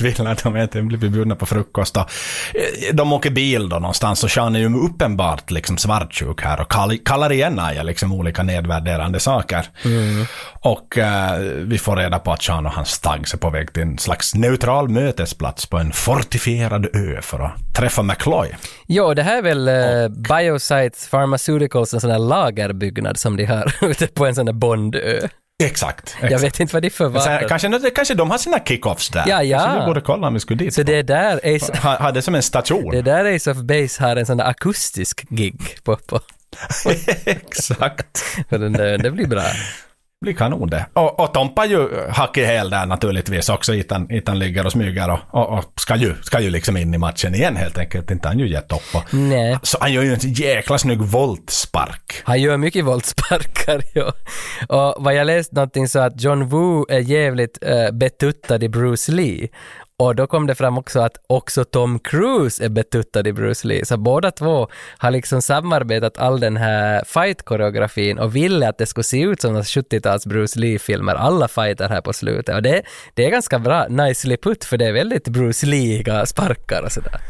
[0.00, 1.96] Villa, de äter, blir bjudna på frukost.
[1.96, 2.10] Och,
[2.54, 6.70] eh, de åker bil då någonstans och Sean är ju uppenbart liksom svartsjuk här och
[6.70, 9.66] kall, kallar igen Naja liksom olika nedvärderande saker.
[9.84, 10.24] Mm.
[10.60, 13.82] Och eh, vi får reda på att Sean och hans taggs är på väg till
[13.82, 18.48] en slags neutral mötesplats på en fortifierad ö för att träffa McCloy.
[18.86, 23.74] Jo, det här är väl eh, Biosites Pharmaceuticals, en sån här lagerbyggnad som de har
[23.90, 25.28] ute på en sån där Bondö.
[25.64, 26.08] Exakt.
[26.14, 26.32] exakt.
[26.32, 27.48] Jag vet inte vad det är för vapen.
[27.48, 29.24] kanske, kanske de har sina kickoffs där.
[29.26, 29.58] Ja, ja.
[29.58, 30.74] Kanske vi borde kolla om vi skulle dit.
[30.74, 32.90] Så det är där Ace, Ha, ha det som en station.
[32.90, 36.20] det är där Ace of Base har en sån där akustisk gig på, på
[37.24, 38.24] Exakt.
[38.48, 39.42] den där, det blir bra.
[40.20, 40.86] Blir kanon det.
[40.92, 43.74] Och, och Tompa ju hack i häl där naturligtvis också.
[43.74, 46.98] Itan, Itan ligger och smyger och, och, och ska, ju, ska ju liksom in i
[46.98, 48.10] matchen igen helt enkelt.
[48.10, 48.94] Inte han ju gett upp.
[48.94, 49.58] Och, Nej.
[49.62, 52.22] så han gör ju en jäkla snygg voltspark.
[52.24, 54.12] Han gör mycket våldssparkar, ja.
[54.68, 59.12] Och vad jag läst någonting så att John Woo är jävligt uh, betuttad i Bruce
[59.12, 59.48] Lee.
[59.98, 63.84] Och då kom det fram också att också Tom Cruise är betuttad i Bruce Lee.
[63.84, 64.68] Så båda två
[64.98, 69.62] har liksom samarbetat all den här fight-koreografin och ville att det skulle se ut som
[69.62, 72.54] 70-tals Bruce Lee-filmer, alla fighter här på slutet.
[72.54, 72.82] Och det,
[73.14, 77.20] det är ganska bra, nicely put, för det är väldigt Bruce Lee-iga sparkar och sådär.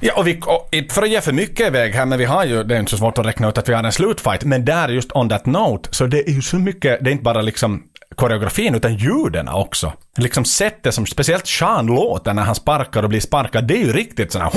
[0.00, 2.62] Ja, och vi, och, för att ge för mycket iväg här, men vi har ju,
[2.62, 4.88] det är inte så svårt att räkna ut att vi har en slutfight, men där
[4.88, 7.82] just on that note, så det är ju så mycket, det är inte bara liksom
[8.14, 9.92] koreografin utan ljuden också.
[10.16, 13.92] Liksom sättet som speciellt Sean låter när han sparkar och blir sparkad, det är ju
[13.92, 14.50] riktigt sådär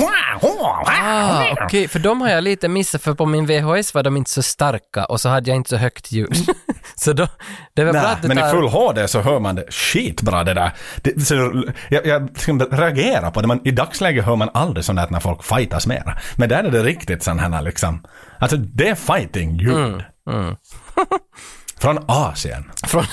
[0.86, 4.30] Ah, okej, för de har jag lite missat, för på min VHS var de inte
[4.30, 6.36] så starka och så hade jag inte så högt ljud.
[6.94, 7.28] så då,
[7.74, 8.50] det var bra Nej, att men i tar...
[8.50, 10.72] full HD så hör man det skitbra det där.
[11.02, 12.28] Det, så, jag, jag
[12.70, 16.18] reagerar på det, men i dagsläget hör man aldrig sånt där när folk fightas mera.
[16.36, 18.04] Men där är det riktigt sån här liksom,
[18.38, 20.04] alltså det är fighting-ljud.
[20.30, 20.56] Mm,
[21.80, 22.70] Från Asien.
[22.86, 23.04] Från...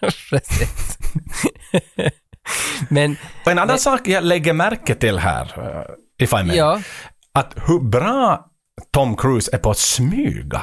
[0.30, 0.98] Precis.
[2.88, 3.16] men...
[3.44, 6.80] Och en annan sak jag lägger märke till här, uh, if I may, Ja.
[7.34, 8.46] att hur bra
[8.92, 10.62] Tom Cruise är på att smyga.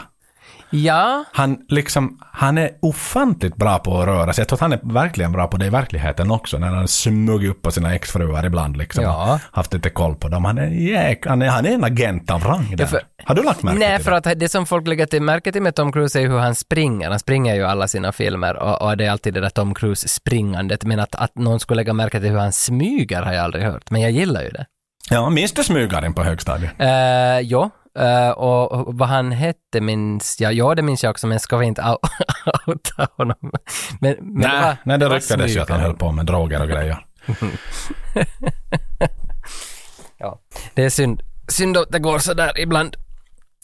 [0.72, 4.42] Ja, Han, liksom, han är ofantligt bra på att röra sig.
[4.42, 6.58] Jag tror att han är verkligen bra på det i verkligheten också.
[6.58, 8.78] När han smugit upp på sina exfruar ibland.
[8.78, 9.40] Liksom, Ja.
[9.52, 10.46] Haft lite koll på dem.
[10.46, 12.86] Han är, jäk, han är, han är en agent av rang där.
[12.86, 14.18] för- Har du lagt märke Nej, till för det?
[14.18, 17.10] att det som folk lägger till märke till med Tom Cruise är hur han springer.
[17.10, 20.84] Han springer ju alla sina filmer och, och det är alltid det där Tom Cruise-springandet.
[20.84, 23.90] Men att, att någon skulle lägga märke till hur han smyger har jag aldrig hört.
[23.92, 24.66] Men jag gillar ju det.
[25.12, 26.72] Ja, minns du smygaren på högstadiet?
[26.82, 27.70] Uh, jo,
[28.00, 30.54] eh, och, och vad han hette minns jag.
[30.54, 32.10] Ja, det minns jag också, men ska vi inte out-
[32.68, 33.38] outa honom?
[33.42, 36.62] Men, men nej, var- nej, det var ryktades ju att han höll på med droger
[36.62, 37.06] och grejer.
[40.18, 40.40] Ja,
[40.74, 41.22] det är synd.
[41.48, 42.96] Synd att det går så där ibland.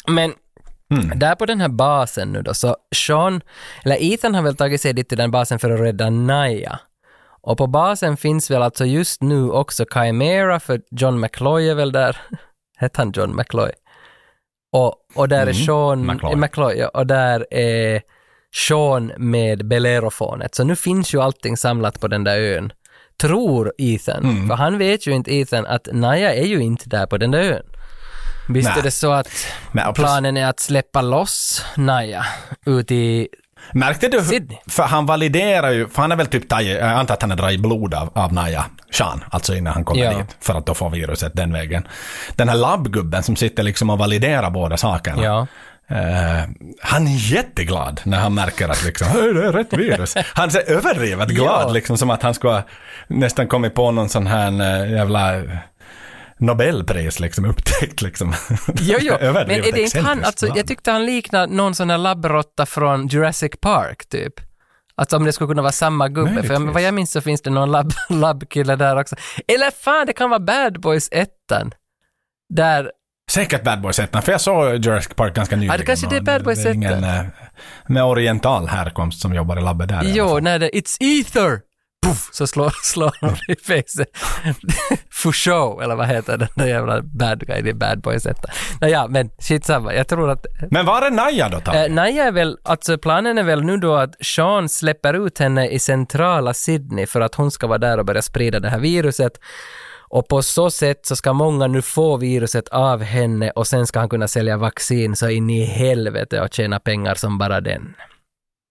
[0.07, 0.33] Men
[1.15, 3.41] där på den här basen nu då, så Sean,
[3.85, 6.79] eller Ethan har väl tagit sig dit till den basen för att rädda Naya.
[7.41, 11.91] Och på basen finns väl alltså just nu också Chimera, för John McCloy är väl
[11.91, 12.17] där.
[12.77, 13.71] Hette han John McCloy?
[14.77, 16.35] Och, och där är Mm, Sean, McCloy.
[16.35, 18.01] McCloy ja, och där är
[18.67, 20.55] Sean med Belerofonet.
[20.55, 22.73] Så nu finns ju allting samlat på den där ön.
[23.21, 24.47] Tror Ethan, Mm.
[24.47, 27.39] för han vet ju inte Ethan att Naya är ju inte där på den där
[27.39, 27.63] ön.
[28.49, 28.79] Visst Nej.
[28.79, 32.25] är det så att Nej, planen är att släppa loss Naya
[32.65, 33.27] ut i...
[33.73, 34.21] Märkte du?
[34.21, 34.57] Sydney.
[34.67, 37.35] För han validerar ju, för han är väl typ tagit, jag antar att han är
[37.35, 40.17] dragit blod av, av Naya, Sean, alltså innan han kommer Ja.
[40.17, 41.87] dit, för att då få viruset den vägen.
[42.35, 45.23] Den här labbgubben som sitter liksom och validerar båda sakerna.
[45.23, 45.47] Ja.
[45.87, 46.43] Eh,
[46.81, 50.15] han är jätteglad när han märker att liksom, "Hej, det är rätt virus.
[50.33, 51.71] Han är överdrivet glad, Ja.
[51.73, 52.61] liksom som att han skulle ha
[53.07, 54.47] nästan kommit på någon sån här
[54.83, 55.33] eh, jävla
[56.39, 58.33] Nobelpris liksom upptäckt liksom.
[58.81, 59.13] Jo, jo.
[59.21, 63.07] men är det inte han, alltså, jag tyckte han liknade någon sån här labbråtta från
[63.07, 64.33] Jurassic Park, typ.
[64.97, 67.49] Alltså om det skulle kunna vara samma gubbe, för vad jag minns så finns det
[67.49, 69.15] någon labb, labbkille där också.
[69.47, 71.29] Eller fan, det kan vara Bad Boys 1
[72.49, 72.91] Där,
[73.31, 75.73] Säkert Bad Boys 1, för jag såg Jurassic Park ganska nyligen.
[75.73, 77.03] Ja, det kanske det är Bad Boys det är ingen, 1.
[77.03, 77.25] eh,
[77.87, 80.01] med oriental härkomst som jobbar i labbet där.
[80.03, 81.59] jo, när det It's Ether!
[82.05, 84.09] Puff, så slår, slår de i facet.
[85.11, 88.37] For show, eller vad heter den där jävla bad guy i Bad Boys 1.
[88.81, 89.93] Naja, men shit samma.
[89.93, 91.75] jag tror att Men var är Naja då, Tage?
[91.75, 95.69] Eh, nej, är väl, alltså planen är väl nu då att Sean släpper ut henne
[95.69, 99.39] i centrala Sydney för att hon ska vara där och börja sprida det här viruset.
[100.07, 103.99] Och på så sätt så ska många nu få viruset av henne och sen ska
[103.99, 107.95] han kunna sälja vaccin så in i helvete och tjäna pengar som bara den.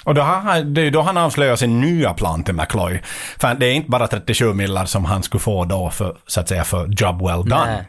[0.05, 3.01] Och då har, han- det är ju då han avslöjar sin nya plan till McCloy.
[3.39, 6.49] För det är inte bara 37 millar som han skulle få då för, så att
[6.49, 7.65] säga, för job well done.
[7.67, 7.89] Nej.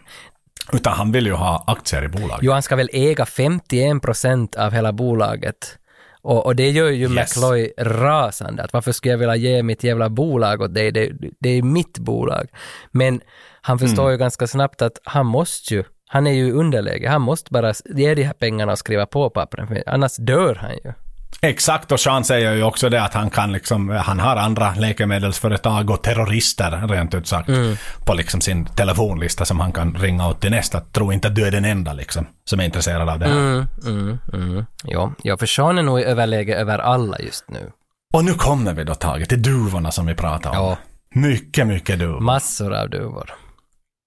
[0.73, 2.39] Utan han vill ju ha aktier i bolaget.
[2.41, 5.77] Jo, han ska väl äga 51 procent av hela bolaget.
[6.21, 7.11] Och, och det gör ju Yes.
[7.35, 8.63] McCloy rasande.
[8.63, 10.91] Att varför skulle jag vilja ge mitt jävla bolag åt dig?
[10.91, 12.47] Det, det är mitt bolag.
[12.91, 13.21] Men
[13.61, 14.11] han förstår Mm.
[14.11, 17.09] ju ganska snabbt att han måste ju, han är ju i underläge.
[17.09, 19.83] Han måste bara ge de här pengarna och skriva på pappren.
[19.85, 20.93] Annars dör han ju.
[21.41, 25.89] Exakt, och Sean säger ju också det att han kan liksom, han har andra läkemedelsföretag
[25.89, 27.75] och terrorister rent ut sagt Mm.
[28.05, 30.79] på liksom sin telefonlista som han kan ringa åt till nästa.
[30.81, 33.33] Tro inte att du är den enda liksom som är intresserad av det här.
[33.37, 34.65] Mm, mm, mm.
[34.83, 37.71] Ja, ja, för Sean är nog i överläge över alla just nu.
[38.13, 40.65] Och nu kommer vi då Tage till duvorna som vi pratade om.
[40.65, 40.77] Ja.
[41.15, 42.19] Mycket, mycket duvor.
[42.19, 43.33] Massor av duvor.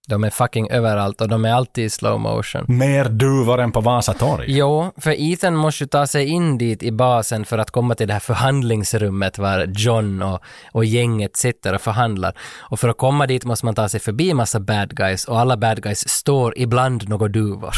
[0.08, 2.64] De är fucking överallt och de är alltid i slow motion.
[2.68, 4.44] Mer duvor än på Vasa torg.
[4.48, 8.06] Jo, för Ethan måste ju ta sig in dit i basen för att komma till
[8.06, 10.40] det här förhandlingsrummet var John och,
[10.72, 12.38] och gänget sitter och förhandlar.
[12.58, 15.56] Och för att komma dit måste man ta sig förbi massa bad guys och alla
[15.56, 17.74] bad guys står ibland några duvor.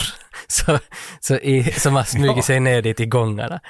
[0.49, 0.79] Så,
[1.21, 3.61] så i, som har smugit sig ner dit i gångarna.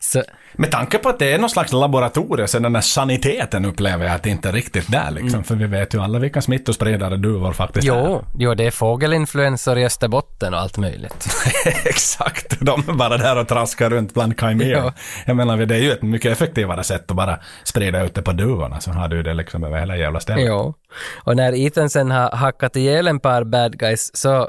[0.00, 0.22] Så,
[0.52, 4.14] Med tanke på att det är någon slags laboratorium så den där saniteten upplever jag
[4.14, 5.44] att det inte är riktigt där liksom.
[5.44, 7.92] För vi vet ju alla vilka smittospridare duvor faktiskt är.
[7.92, 11.26] jo, jo, det är fågelinfluensor i Österbotten och allt möjligt.
[11.84, 14.66] Exakt, de är bara där och traskar runt bland kajmor.
[14.66, 14.92] Ja.
[15.26, 18.32] Jag menar, det är ju ett mycket effektivare sätt att bara sprida ut det på
[18.32, 20.44] duvorna, så har du det liksom över hela jävla stället.
[20.46, 20.74] Jo.
[21.24, 24.48] Och när Ethan sen har hackat ihjäl en par bad guys så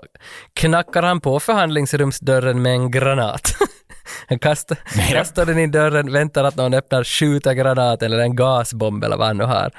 [0.54, 3.56] knackar han på förhandlingsrumsdörren med en granat.
[4.28, 4.78] Han kastar,
[5.10, 9.28] kastar den i dörren, väntar att någon öppnar, skjuter granaten eller en gasbomb eller vad
[9.28, 9.72] han nu har.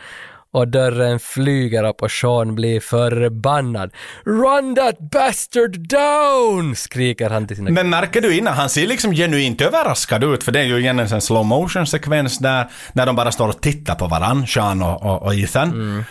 [0.53, 3.91] Och dörren flyger upp och Sean blir förbannad.
[4.25, 7.71] “Run that bastard down!” skriker han till sina...
[7.71, 10.99] Men märker du innan, han ser liksom genuint överraskad ut, för det är ju igen
[10.99, 14.83] en sån slow motion sekvens där, när de bara står och tittar på varann, Sean
[14.83, 16.05] och, och, och Ethan.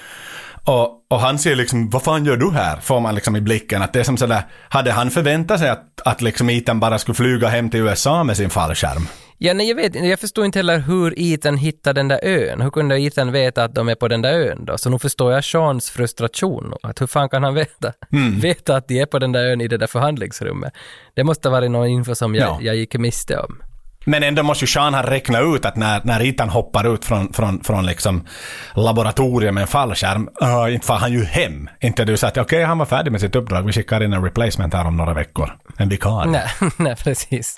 [0.70, 2.80] Och, och han ser liksom, vad fan gör du här?
[2.80, 3.82] Får man liksom i blicken.
[3.82, 7.16] Att det är som sådär, hade han förväntat sig att, att liksom Ethan bara skulle
[7.16, 9.08] flyga hem till USA med sin fallskärm?
[9.38, 12.62] Ja, nej, jag, vet, jag förstår inte heller hur Ethan hittade den där ön.
[12.62, 14.78] Hur kunde Ethan veta att de är på den där ön då?
[14.78, 16.74] Så nu förstår jag Seans frustration.
[16.84, 17.94] Att hur fan kan han veta,
[18.42, 20.74] veta att de är på den där ön i det där förhandlingsrummet?
[21.16, 22.58] Det måste ha varit någon info som jag, Ja.
[22.62, 23.62] jag gick miste om.
[24.06, 27.34] Men ändå måste ju Sean ha räknat ut att när, när Ethan hoppar ut från,
[27.34, 28.28] från, från liksom
[28.76, 31.70] laboratoriet med en fallskärm, uh, inte far han ju hem.
[31.80, 34.74] Inte du sagt okej, han var färdig med sitt uppdrag, vi skickar in en replacement
[34.74, 35.58] här om några veckor.
[35.78, 36.32] En vikarie.
[36.32, 37.58] Nej, nej, precis.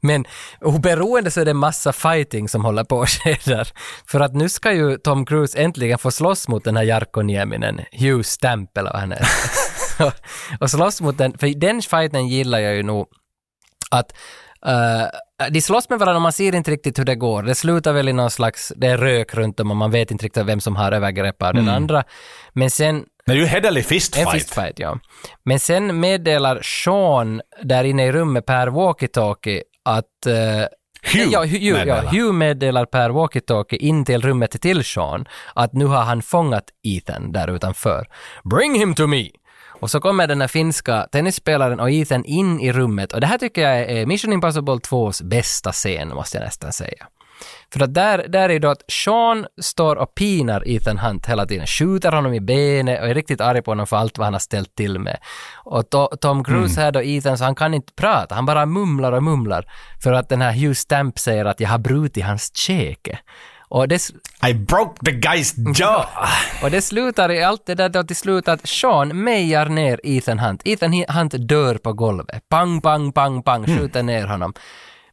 [0.00, 0.24] Men
[0.60, 3.68] oberoende så är det massa fighting som håller på att ske där.
[4.06, 7.80] För att nu ska ju Tom Cruise äntligen få slåss mot den här Jarkko Nieminen,
[7.92, 9.26] Hugh Stamp eller vad han heter.
[10.06, 10.12] och,
[10.60, 13.06] och slåss mot den, för den fighten gillar jag ju nog
[13.90, 14.12] att
[14.66, 15.06] eh,
[15.50, 17.42] de slåss med varandra och man ser inte riktigt hur det går.
[17.42, 20.24] Det slutar väl i någon slags, det är rök runt dem och man vet inte
[20.24, 21.74] riktigt vem som har övergrepp av den Mm.
[21.74, 22.04] andra.
[22.52, 24.26] Men sen Det är ju hederlig fistfight.
[24.26, 24.98] en fistfight, ja.
[25.44, 30.26] Men sen meddelar Sean där inne i rummet per walkie-talkie att...
[30.26, 30.66] eh,
[31.12, 32.02] Hugh ja, Hugh, ja, meddelar.
[32.12, 37.32] Hugh meddelar per walkie-talkie in till rummet till Sean att nu har han fångat Ethan
[37.32, 38.06] där utanför.
[38.44, 39.28] Bring him to me!
[39.86, 43.38] Och så kommer den här finska tennisspelaren och Ethan in i rummet och det här
[43.38, 47.06] tycker jag är Mission Impossible 2s bästa scen, måste jag nästan säga.
[47.72, 51.66] För att där, där är då att Sean står och pinar Ethan Hunt hela tiden,
[51.66, 54.40] skjuter honom i benet och är riktigt arg på honom för allt vad han har
[54.40, 55.18] ställt till med.
[55.64, 59.12] Och to, Tom Cruise här då, Ethan, så han kan inte prata, han bara mumlar
[59.12, 59.64] och mumlar.
[60.02, 63.18] För att den här Hugh Stamp säger att jag har brutit hans käke.
[63.68, 64.10] Och det,
[64.48, 66.06] I broke the guy's jaw!
[66.62, 70.38] och det slutar i allt det där då till slut att Sean mejar ner Ethan
[70.38, 70.62] Hunt.
[70.64, 72.48] Ethan Hunt dör på golvet.
[72.48, 74.54] Pang, pang, pang, pang, skjuter ner honom.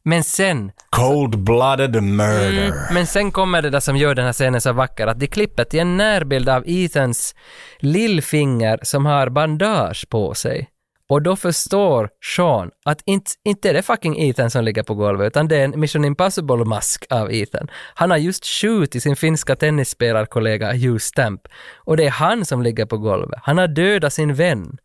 [0.06, 2.66] Men sen Cold-blooded murder.
[2.66, 5.28] Mm, men sen kommer det där som gör den här scenen så vacker, att de
[5.28, 7.36] klipper till en närbild av Ethans
[7.80, 10.70] lillfinger som har bandage på sig.
[11.10, 15.28] Och då förstår Sean att inte, inte är det fucking Ethan som ligger på golvet,
[15.28, 17.68] utan det är en Mission Impossible-mask av Ethan.
[17.96, 21.42] Han har just skjutit sin finska tennisspelarkollega Hugh Stamp.
[21.76, 23.40] Och det är han som ligger på golvet.
[23.44, 24.78] Han har dödat sin vän.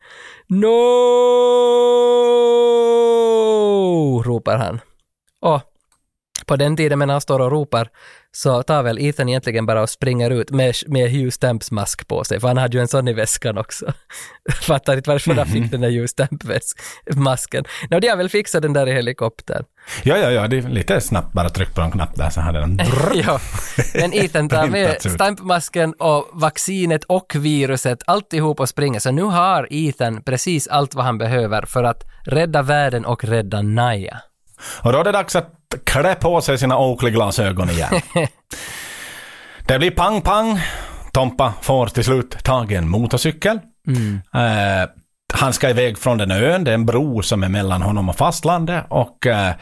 [0.49, 0.99] No!
[4.23, 4.81] ropar han.
[5.41, 5.61] Och
[6.49, 7.89] på den tiden när han står och ropar
[8.33, 12.25] så tar väl Ethan egentligen bara och springer ut med, med Hugh Stamps mask på
[12.25, 13.93] sig, för han hade ju en sån i väskan också.
[14.63, 17.65] Fattar inte varför han fick den där Hugh Stamp-masken.
[17.91, 19.65] No, de har väl fixat den där i helikoptern.
[20.03, 22.61] Ja, ja, ja, det är lite snabbt bara tryck på en knapp där så hade
[22.61, 22.81] den...
[23.15, 23.41] ja.
[23.95, 25.03] Men Ethan tar med.
[25.03, 29.01] Stamp-masken och vaccinet och viruset, alltihop och springer.
[29.01, 33.63] Så nu har Ethan precis allt vad han behöver för att rädda världen och rädda
[33.63, 34.21] Naya.
[34.83, 38.01] Och då är det dags att klä på sig sina Oakley-glasögon igen.
[39.67, 40.61] det blir pang-pang.
[41.13, 43.61] Tompa får till slut tag i en motorcykel.
[43.87, 44.21] Mm.
[44.35, 44.89] Eh,
[45.35, 48.17] han ska iväg från den ön, det är en bro som är mellan honom och
[48.17, 49.53] fastlandet och eh,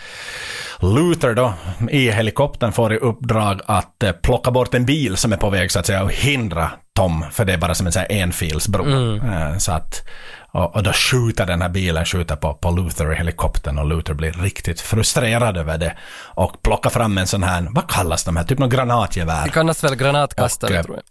[0.81, 1.53] Luther då
[1.91, 5.71] i helikoptern får i uppdrag att eh, plocka bort en bil som är på väg
[5.71, 8.85] så att säga och hindra Tom, för det är bara som en sån här enfilsbro.
[8.85, 9.33] Mm.
[9.33, 10.09] Eh, så att,
[10.57, 14.15] och, och då skjuter den här bilen skjuter på, på Luther i helikoptern och Luther
[14.15, 15.97] blir riktigt frustrerad över det
[16.35, 19.45] och plockar fram en sån här, vad kallas de här, typ någon granatgevär?
[19.45, 21.05] Det kallas väl granatkastare Och, eh, tror jag.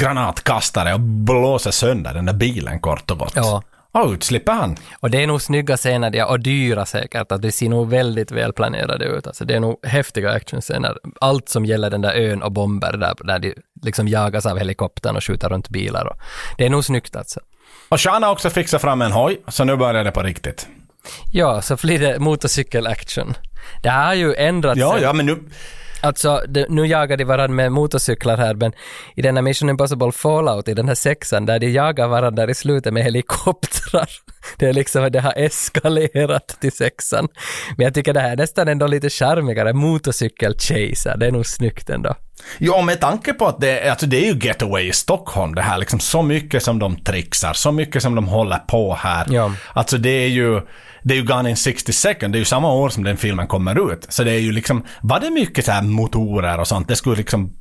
[0.00, 3.32] granatkastare och blåser sönder den där bilen kort och gott.
[3.36, 3.62] Ja.
[3.92, 4.76] Och ut slipper han.
[5.00, 9.04] Och det är nog snygga scener och dyra säkert, att det ser nog väldigt välplanerade
[9.04, 9.26] ut.
[9.26, 10.98] Alltså det är nog häftiga actionscener.
[11.20, 15.16] Allt som gäller den där ön och bomber där, där de liksom jagas av helikoptern
[15.16, 16.06] och skjuter runt bilar.
[16.06, 16.16] Och,
[16.58, 17.40] det är nog snyggt alltså.
[17.88, 20.66] Och Sean har också fixat fram en hoj, så nu börjar det på riktigt.
[21.32, 23.34] Ja, så blir det motorcykel-action.
[23.82, 25.02] Det här har ju ändrat Ja, sig.
[25.02, 25.38] ja, men nu...
[26.04, 28.72] Alltså, det, nu jagar de varandra med motorcyklar här, men
[29.16, 32.54] i den här Mission Impossible Fallout, i den här sexan, där de jagar varandra i
[32.54, 34.08] slutet med helikoptrar.
[34.58, 37.28] Det är liksom, det har eskalerat till sexan.
[37.76, 41.90] Men jag tycker det här är nästan ändå lite charmigare, motorcykel-chaser, det är nog snyggt
[41.90, 42.14] ändå.
[42.58, 45.78] Ja, med tanke på att det, alltså det är ju Getaway i Stockholm det här,
[45.78, 49.26] liksom så mycket som de trixar, så mycket som de håller på här.
[49.30, 49.52] Ja.
[49.72, 50.60] Alltså det är ju,
[51.04, 53.46] det är ju Gone in 60 seconds, det är ju samma år som den filmen
[53.46, 54.06] kommer ut.
[54.08, 56.88] Så det är ju liksom, var det mycket så här motorer och sånt?
[56.88, 57.52] Det skulle liksom,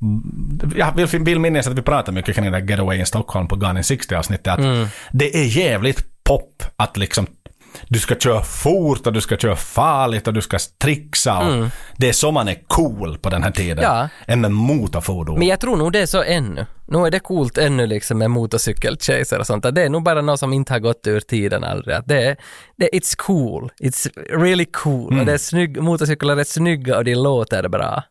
[0.75, 3.55] jag vill, vill minnas att vi pratade mycket kring det där Getaway in Stockholm på
[3.55, 4.87] Gone in 60 avsnittet, att Mm.
[5.11, 7.27] det är jävligt pop att liksom
[7.87, 11.69] du ska köra fort och du ska köra farligt och du ska trixa och Mm.
[11.97, 13.83] det är så man är cool på den här tiden.
[13.83, 14.09] Ja.
[14.27, 15.39] Än med motorfordon.
[15.39, 16.65] Men jag tror nog det är så ännu.
[16.87, 19.75] Nu är det coolt ännu liksom med motorcykel-chaser och sånt.
[19.75, 21.95] Det är nog bara något som inte har gått ur tiden aldrig.
[22.05, 22.37] Det är,
[22.77, 23.71] det, it's cool.
[23.81, 24.09] It's
[24.39, 25.07] really cool.
[25.07, 25.19] Mm.
[25.19, 28.03] Och det är snygg, motorcyklar är snygga och de låter bra.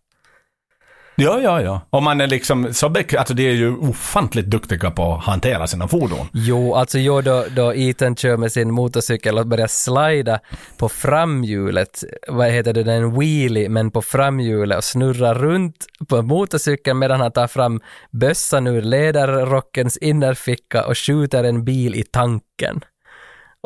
[1.14, 1.80] Ja, ja, ja.
[1.90, 5.88] Om man är liksom så alltså det är ju ofantligt duktiga på att hantera sina
[5.88, 6.26] fordon.
[6.32, 10.40] Jo, alltså jo, då, då Ethan kör med sin motorcykel och börjar slida
[10.76, 16.22] på framhjulet, vad heter det, den är wheelie, men på framhjulet och snurrar runt på
[16.22, 17.80] motorcykeln medan han tar fram
[18.10, 22.80] bössan ur ledarrockens innerficka och skjuter en bil i tanken.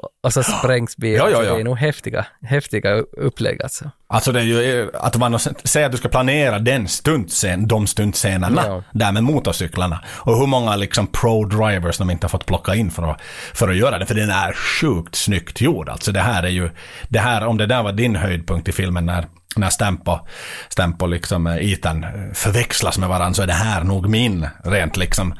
[0.03, 1.17] Och- så sprängs bilen.
[1.19, 1.55] Ja, ja, ja.
[1.55, 3.91] Det är nog häftiga, häftiga upplägg alltså.
[4.09, 8.63] Alltså det är ju att man säger att du ska planera den stuntscen, de stuntscenerna
[8.67, 8.83] Ja.
[8.93, 10.05] där med motorcyklarna.
[10.09, 13.21] Och hur många liksom pro-drivers de inte har fått plocka in för att,
[13.55, 14.07] för att göra det.
[14.07, 15.89] För den är sjukt snyggt gjord.
[15.89, 16.71] Alltså det här är ju,
[17.09, 20.29] det här, om det där var din höjdpunkt i filmen när när Stamp och,
[20.69, 24.49] Stamp och liksom eh, Ethan eh, förväxlas med varandra så är det här nog min
[24.65, 25.39] rent liksom eh,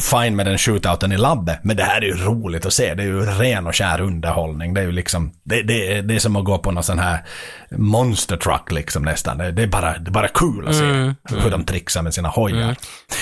[0.00, 2.94] fine med den shootouten i labbet, men det här är ju roligt att se.
[2.94, 4.74] Det är ju ren och skär underhållning.
[4.74, 7.24] Det är ju liksom, det, det, det är som att gå på någon sån här
[7.70, 9.38] monster truck liksom nästan.
[9.38, 12.14] Det, det är bara, det är bara kul att se Mm, hur de trixar med
[12.14, 12.62] sina hojar.
[12.62, 12.74] Mm.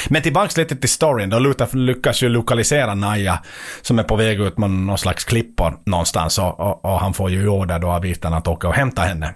[0.09, 1.39] Men tillbaks lite till storyn, då
[1.73, 3.39] lyckas ju lokalisera Naja
[3.82, 7.31] som är på väg ut med någon slags klippor någonstans och, och, och han får
[7.31, 9.35] ju order då av Ethan att åka och hämta henne.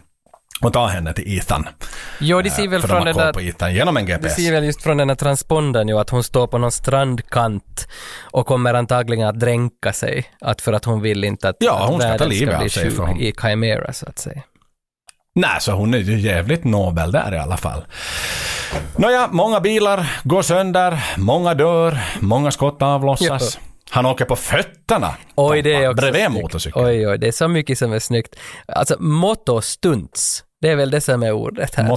[0.63, 1.69] Och ta henne till Ethan.
[2.21, 3.33] Jo, de ser Eh, väl från de den där...
[3.33, 4.37] på Ethan genom en Det GPS.
[4.37, 7.89] ser väl just från den här transpondern ju att hon står på någon strandkant
[8.23, 10.25] och kommer antagligen att dränka sig.
[10.41, 12.61] Att för att hon vill inte att, Ja, hon att ska ta världen livet av
[12.61, 14.43] bli sig sjuk hon- i Chimera så att säga.
[15.35, 17.85] Nej, så hon är ju jävligt nobel där i alla fall.
[18.97, 23.59] Nåja, många bilar går sönder, många dör, många skott avlossas.
[23.91, 26.87] Han åker på fötterna Oj, det är också bredvid motorcykeln.
[26.87, 28.37] Oj, oj, det är så mycket som är snyggt.
[28.67, 30.45] Alltså, motostunts.
[30.63, 31.89] Det är väl det som är ordet här.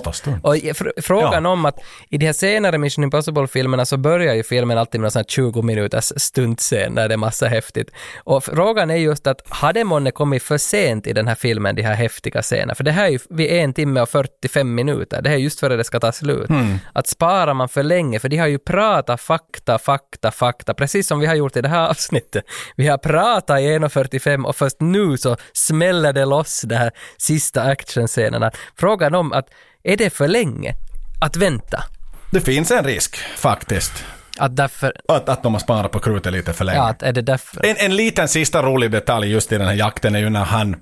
[0.44, 1.80] Och fr- frågan om att
[2.10, 5.24] i de här senare Mission Impossible-filmerna så börjar ju filmen alltid med en sån här
[5.24, 7.92] 20 minuters stuntscen där det är massa häftigt.
[8.24, 11.76] Och frågan är just att har det månne kommit för sent i den här filmen,
[11.76, 12.76] de här häftiga scenerna?
[12.76, 15.22] För det här är ju vid en timme och 45 minuter.
[15.22, 16.50] Det här är just före det ska ta slut.
[16.50, 16.78] Mm.
[16.94, 21.20] Att sparar man för länge, för de har ju pratat fakta, fakta, fakta, precis som
[21.20, 22.44] vi har gjort i det här avsnittet.
[22.76, 27.62] Vi har pratat i 1.45 och först nu så smäller det loss de här sista
[27.62, 28.52] actionscenerna.
[28.80, 29.46] Frågan om att
[29.84, 30.74] är det för länge
[31.22, 31.84] att vänta?
[32.32, 34.06] Det finns en risk, faktiskt.
[34.38, 36.78] Att därför, Att, att de har sparat på krutet lite för länge.
[36.78, 37.66] ja, att är det därför?
[37.66, 40.76] En, en liten sista rolig detalj just i den här jakten är ju när han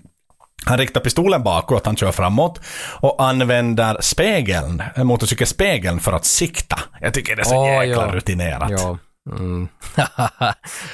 [0.65, 2.61] han riktar pistolen bakåt, han kör framåt
[2.99, 6.79] och använder spegeln, motorcykelspegeln för att sikta.
[7.01, 8.11] Jag tycker det är så Åh, jäkla ja.
[8.11, 8.71] rutinerat.
[8.71, 8.97] Ja.
[9.31, 9.67] Mm.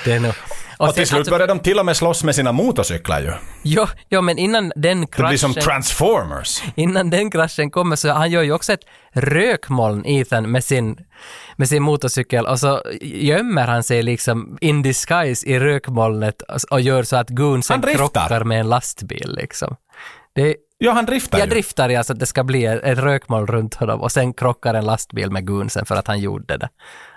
[0.05, 0.33] det är nog...
[0.77, 3.31] Och, sen, till slut alltså, börjar de till och med slåss med sina motorcyklar ju.
[3.63, 5.29] jo, jo, men innan den Det kraschen...
[5.29, 6.61] blir som Transformers.
[6.75, 10.97] innan den kraschen kommer så han gör ju också ett rökmoln, Ethan, med sin,
[11.55, 16.81] med sin motorcykel och så gömmer han sig liksom in disguise i rökmolnet och, och
[16.81, 17.95] gör så att driftar.
[17.95, 19.75] krockar med en lastbil liksom.
[20.35, 21.49] Det, Ja, han driftar jag ju.
[21.51, 24.85] driftar ja så att det ska bli ett, rökmoln runt honom och sen krockar en
[24.85, 26.69] lastbil med Goonsen för att han gjorde det.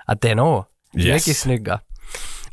[0.07, 0.65] Att det är nog
[0.97, 1.15] Yes.
[1.27, 1.81] mycket snygga.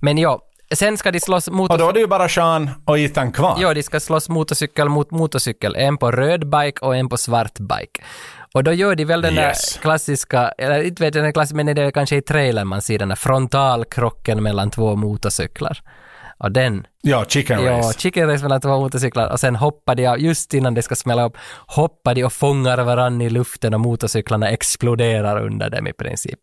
[0.01, 0.41] Men ja,
[0.73, 1.85] sen ska de slåss Och motorcykel.
[1.85, 3.57] då är det ju bara Sean och Ethan kvar.
[3.61, 5.75] Ja, de ska slåss motorcykel mot motorcykel.
[5.75, 8.01] En på röd bike och en på svart bike.
[8.53, 9.73] Och då gör de väl den Yes.
[9.73, 12.81] där klassiska, eller inte vet jag den klassiska, men det är kanske i trailern man
[12.81, 15.81] ser den där frontalkrocken mellan två motorcyklar.
[16.37, 17.99] Och den, Ja, chicken ja, race.
[17.99, 21.37] chicken race mellan två motorcyklar och sen hoppar de, just innan det ska smälla upp,
[21.67, 26.39] hoppar de och fångar varann i luften och motorcyklarna exploderar under dem i princip.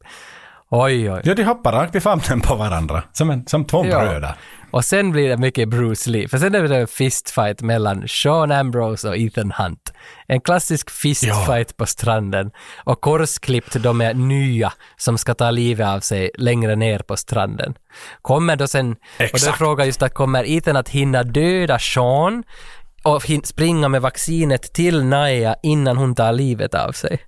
[0.70, 1.20] Oj, oj.
[1.24, 3.02] Ja, de hoppar rakt i famnen på varandra.
[3.12, 4.00] Som, en, som två Ja.
[4.00, 4.34] bröder.
[4.70, 8.52] Och sen blir det mycket Bruce Lee, för sen är det en fistfight mellan Sean
[8.52, 9.92] Ambrose och Ethan Hunt.
[10.26, 12.50] En klassisk fistfight på stranden
[12.84, 17.74] och korsklippt de är nya som ska ta livet av sig längre ner på stranden.
[18.22, 19.58] Kommer då sen, och då Exakt.
[19.58, 22.42] frågan just att kommer Ethan att hinna döda Sean
[23.02, 27.18] och springa med vaccinet till Naya innan hon tar livet av sig.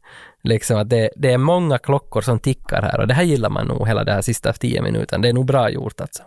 [0.42, 3.66] Liksom att det, det är många klockor som tickar här och det här gillar man
[3.66, 5.22] nog hela de här sista tio minuterna.
[5.22, 6.22] Det är nog bra gjort alltså.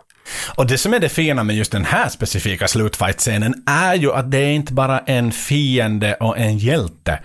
[0.56, 4.30] Och det som är det fina med just den här specifika slutfight-scenen är ju att
[4.30, 7.18] det är inte bara en fiende och en hjälte,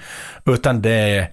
[0.46, 1.28] utan det är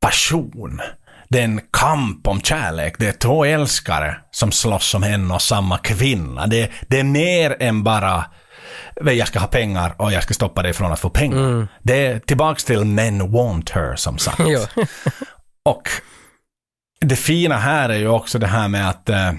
[0.00, 0.80] passion.
[1.28, 2.94] Det är en kamp om kärlek.
[2.98, 6.46] Det är två älskare som slåss om en och samma kvinna.
[6.46, 8.24] Det, det är mer än bara
[9.00, 11.68] jag ska ha pengar och jag ska stoppa dig från att få pengar.
[11.82, 14.40] Det är tillbaks till men want her som sagt.
[15.64, 15.88] Och
[17.00, 19.32] det fina här är ju också det här med att eh,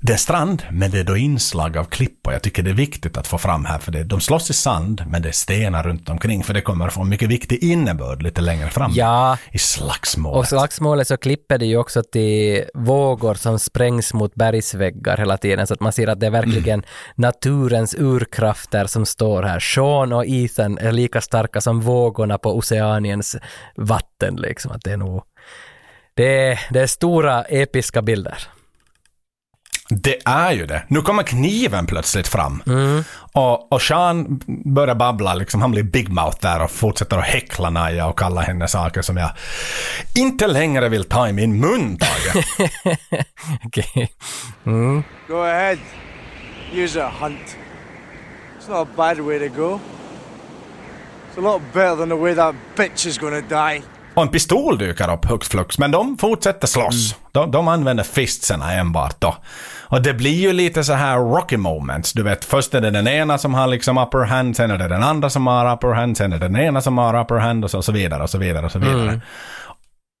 [0.00, 2.32] det är strand, men det är då inslag av klippor.
[2.32, 5.04] Jag tycker det är viktigt att få fram här, för det, de slåss i sand,
[5.06, 8.22] men det är stenar runt omkring, för det kommer att få en mycket viktig innebörd
[8.22, 10.38] lite längre fram Ja, i slagsmålet.
[10.38, 15.66] och slagsmålet så klipper det ju också till vågor som sprängs mot bergsväggar hela tiden,
[15.66, 16.82] så att man ser att det är verkligen
[17.14, 19.60] naturens urkrafter som står här.
[19.60, 23.36] Sean och Ethan är lika starka som vågorna på Oceaniens
[23.76, 24.72] vatten, liksom.
[24.72, 25.22] Att det är nog...
[26.14, 28.38] Det är, det är stora episka bilder.
[29.90, 30.82] Det är ju det.
[30.88, 32.62] Nu kommer kniven plötsligt fram.
[33.32, 37.70] Och, och Sean börjar babbla, liksom, han blir big mouth där och fortsätter att häckla
[37.70, 39.30] Naja och kalla henne saker som jag
[40.14, 42.44] inte längre vill ta i min mun, Tage.
[43.64, 44.10] Okej.
[45.28, 45.78] Go ahead.
[46.72, 47.56] Use a hunt.
[48.58, 49.80] It's not a bad way to go.
[51.30, 53.82] It's a lot better than the way that bitch is gonna die.
[54.14, 57.14] Och en pistol dyker upp hux flux, men de fortsätter slåss.
[57.32, 59.36] De, de använder fistsarna enbart då.
[59.90, 62.12] Och det blir ju lite så här rocky moments.
[62.12, 64.88] Du vet, först är det den ena som har liksom upper hand, sen är det
[64.88, 67.64] den andra som har upper hand, sen är det den ena som har upper hand
[67.64, 69.20] och så, och så vidare och så vidare och så vidare.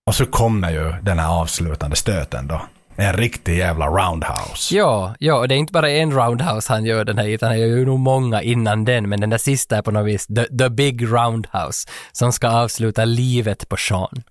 [0.06, 2.60] Och så kommer ju den här avslutande stöten då.
[2.96, 4.76] En riktig jävla roundhouse.
[4.76, 7.58] Ja, ja, och det är inte bara en roundhouse han gör den här, utan han
[7.60, 10.44] gör ju nog många innan den, men den där sista är på något vis the,
[10.44, 14.22] the big roundhouse som ska avsluta livet på Sean.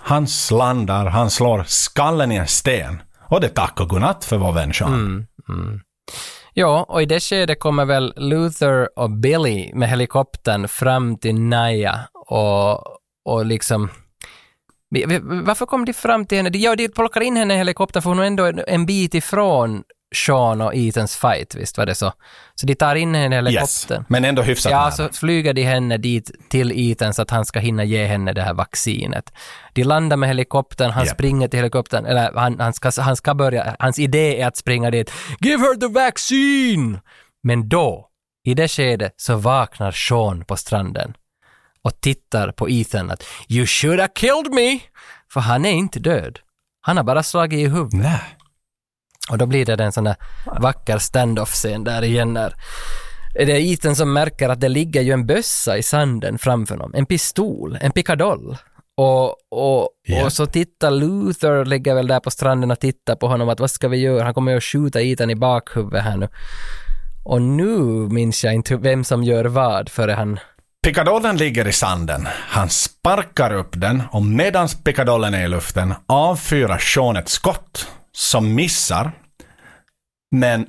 [0.00, 3.02] Han slandar, han slår skallen i en sten.
[3.30, 4.94] Och det är tack och godnatt för vår vän Sean.
[4.94, 5.80] Mm, mm.
[6.54, 12.00] Ja, och i det skedet kommer väl Luther och Billy med helikoptern fram till Naya
[12.28, 12.82] och,
[13.24, 13.88] och liksom
[15.44, 16.50] Varför kom de fram till henne?
[16.52, 19.82] Ja, de plockar in henne i helikoptern för hon är ändå en bit ifrån
[20.14, 22.12] Sean och Ethans fight, visst var det så?
[22.54, 23.98] Så de tar in henne i helikoptern.
[23.98, 27.44] Yes, men ändå hyfsat Ja, så flyger de henne dit till Ethan så att han
[27.46, 29.32] ska hinna ge henne det här vaccinet.
[29.72, 31.14] De landar med helikoptern, han Japp.
[31.14, 34.90] springer till helikoptern, eller han, han, ska, han ska börja, hans idé är att springa
[34.90, 35.12] dit.
[35.40, 37.00] Give her the vaccine!
[37.42, 38.06] Men då,
[38.44, 41.14] i det skedet, så vaknar Sean på stranden
[41.82, 44.80] och tittar på Ethan att “You should have killed me!”
[45.32, 46.38] För han är inte död.
[46.80, 47.92] Han har bara slagit i huvudet.
[47.92, 48.20] Nej.
[49.30, 50.16] Och då blir det en sån där
[50.60, 52.54] vacker stand-off-scen där igen när
[53.34, 56.94] det är Ethan som märker att det ligger ju en bössa i sanden framför honom.
[56.94, 58.56] En pistol, en pickadoll.
[58.96, 60.24] Och, och, Ja.
[60.24, 63.70] och så tittar Luther, ligger väl där på stranden och tittar på honom att vad
[63.70, 64.24] ska vi göra?
[64.24, 66.28] Han kommer ju att skjuta Ethan i bakhuvudet här nu.
[67.24, 67.78] Och nu
[68.10, 70.38] minns jag inte vem som gör vad före han...
[70.84, 72.28] Pickadollen ligger i sanden.
[72.48, 78.54] Han sparkar upp den och medan pickadollen är i luften avfyrar Sean ett skott som
[78.54, 79.12] missar.
[80.30, 80.66] Men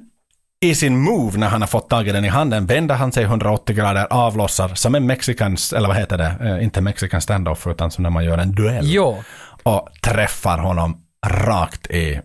[0.65, 3.23] i sin move när han har fått tag i den i handen vänder han sig
[3.23, 7.91] 180 grader, avlossar som en mexikans, eller vad heter det, Eh, inte mexican standoff utan
[7.91, 8.85] som när man gör en duell.
[8.87, 9.23] Jo,
[9.63, 12.21] Och träffar honom rakt i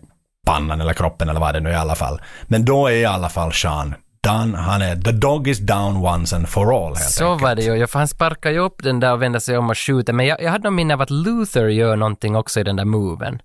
[0.47, 2.21] pannan eller kroppen eller vad det nu är i alla fall.
[2.43, 4.57] Men då är i alla fall Sean done.
[4.57, 7.41] Han är the dog is down once and for all helt så enkelt.
[7.43, 7.75] var det ju.
[7.75, 10.13] Ja, för han sparkar ju upp den där och vänder sig om och skjuter.
[10.13, 12.85] Men jag, jag hade nog minne av att Luther gör någonting också i den där
[12.85, 13.41] moven.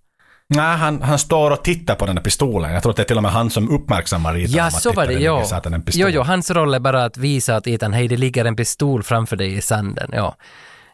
[0.57, 2.73] Nej, han, han står och tittar på den där pistolen.
[2.73, 5.07] Jag tror att det är till och med han som uppmärksammar Ethan Ja, så var
[5.07, 6.01] det, pistol.
[6.03, 9.03] Jo, jo, hans roll är bara att visa att Ethan, hej, det ligger en pistol
[9.03, 10.37] framför dig i sanden, ja.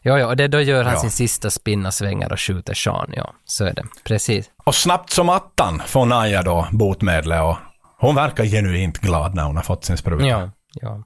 [0.03, 0.99] Jo, jo, och det, då gör han Ja.
[0.99, 3.33] sin sista spinn och svänger och skjuter Sean, ja.
[3.45, 3.83] Så är det.
[4.03, 4.45] Precis.
[4.65, 7.57] Och snabbt som attan får Naja då botemedlet och
[7.99, 10.25] hon verkar genuint glad när hon har fått sin spruta.
[10.25, 11.03] Ja, ja.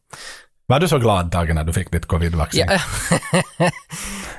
[0.65, 2.67] Var du så glad Tage när du fick ditt covid-vaccin?
[2.69, 2.79] Ja.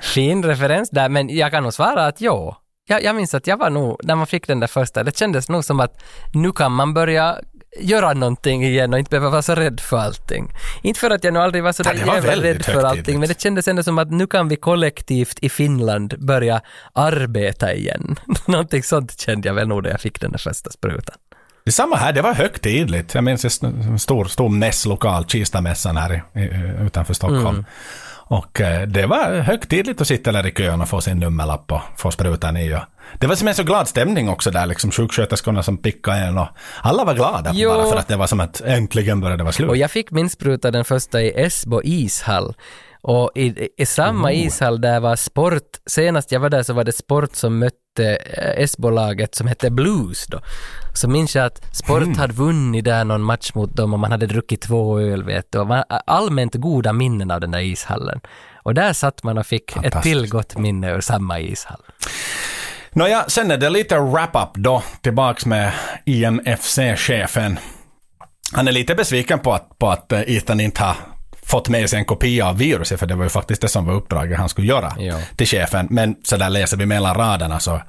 [0.03, 2.61] fin referens där, men jag kan nog svara att ja.
[2.87, 5.49] Jag, jag minns att jag var nog, när man fick den där första, det kändes
[5.49, 7.39] nog som att nu kan man börja
[7.81, 10.53] göra någonting igen och inte behöva vara så rädd för allting.
[10.83, 13.29] Inte för att jag nog aldrig var så Ja, där jävla rädd för allting, men
[13.29, 16.61] det kändes ändå som att nu kan vi kollektivt i Finland börja
[16.93, 18.17] arbeta igen.
[18.47, 21.17] någonting sånt kände jag väl nog när jag fick den där första sprutan.
[21.65, 23.15] Det samma här, det var högtidligt.
[23.15, 27.47] Jag minns en stor, stor mässlokal, Kistamässan här i, utanför Stockholm.
[27.47, 27.65] Mm.
[28.27, 31.81] Och eh, det var högtidligt att sitta där i kön och få sin nummerlapp och
[31.97, 32.75] få sprutan i.
[32.75, 32.81] Och
[33.19, 36.49] det var som en så glad stämning också där, liksom sjuksköterskorna som pickade en och
[36.83, 37.71] alla var glada Jo.
[37.71, 39.69] bara för att det var som att äntligen började det vara slut.
[39.69, 42.55] Och jag fick min spruta den första i Esbo ishall.
[43.07, 44.35] Och i, i samma Oh.
[44.47, 48.63] ishall där var sport, senast jag var där så var det sport som mötte eh,
[48.65, 50.41] Esbo-laget som hette Blues då.
[50.95, 52.19] Så minns jag att sport Mm.
[52.19, 55.59] hade vunnit där någon match mot dem och man hade druckit två öl vet du.
[55.59, 58.21] Och man, allmänt goda minnen av den där ishallen.
[58.63, 61.81] Och där satt man och fick ett till gott minne ur samma ishall.
[62.93, 65.73] Nåja, sen är det lite wrap-up då, tillbaks med
[66.07, 67.59] IMFC-chefen.
[68.53, 70.97] Han är lite besviken på att, på att eh, Ethan inte har
[71.47, 73.95] fått med sig en kopia av viruset, för det var ju faktiskt det som var
[73.95, 75.19] uppdraget han skulle göra Ja.
[75.37, 75.87] till chefen.
[75.91, 77.81] Men så där läser vi mellan raderna så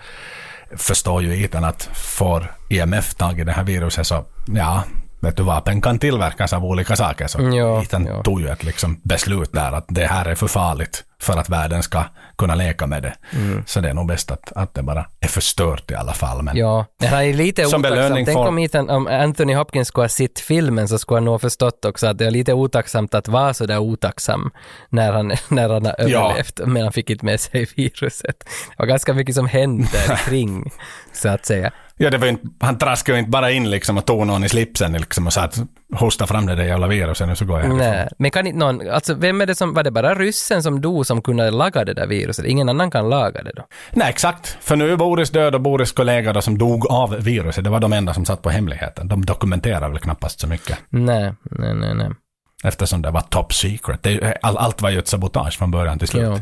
[0.78, 4.26] förstår ju Ethan att får IMF tag i det här viruset så,
[4.56, 4.84] ja,
[5.20, 7.28] vet du, vapen kan tillverkas av olika saker.
[7.28, 8.24] Så Ja, Ethan ja.
[8.24, 11.84] tog ju ett liksom beslut där att det här är för farligt för att världen
[11.84, 12.04] ska
[12.38, 13.14] kunna leka med det.
[13.34, 13.64] Mm.
[13.68, 16.42] Så det är nog bäst att, att det bara är förstört i alla fall.
[16.42, 17.96] Men Ja, men han är lite Som otacksam.
[17.98, 21.34] belöning Tänk om, Ethan, om Anthony Hopkins skulle ha sett filmen så skulle han nog
[21.34, 24.52] ha förstått också att det är lite otacksamt att vara så där otacksam
[24.90, 26.06] när han, när han har Ja.
[26.28, 28.40] överlevt, men han fick inte med sig viruset.
[28.40, 29.88] Det var ganska mycket som hände
[30.26, 30.72] kring,
[31.14, 31.72] så att säga.
[31.98, 34.50] Ja, det var inte, han traskade ju inte bara in liksom och tog någon i
[34.50, 35.60] slipsen liksom och sa att
[35.94, 37.78] hosta fram det där jävla viruset nu så går jag härifrån.
[37.78, 40.82] Nej, men kan inte någon, alltså vem är det som, var det bara ryssen som
[40.82, 42.46] dog som kunde laga det där viruset?
[42.46, 43.64] Ingen annan kan laga det då?
[43.92, 44.58] Nej, exakt.
[44.62, 47.80] För nu är Boris död och Boris kollega då som dog av viruset, det var
[47.80, 49.08] de enda som satt på hemligheten.
[49.08, 50.78] De dokumenterar väl knappast så mycket.
[50.90, 52.10] Nej, nej, nej, nej.
[52.64, 54.04] Eftersom det var top secret.
[54.04, 56.24] Det, all, allt var ju ett sabotage från början till slut.
[56.24, 56.40] Ja.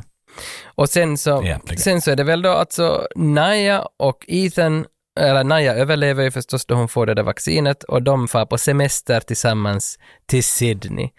[0.76, 1.82] Och sen så, Egentligen.
[1.82, 4.86] sen så är det väl då alltså Naya och Ethan,
[5.20, 8.58] eller Naya överlever ju förstås då hon får det där vaccinet och de far på
[8.58, 11.10] semester tillsammans till Sydney.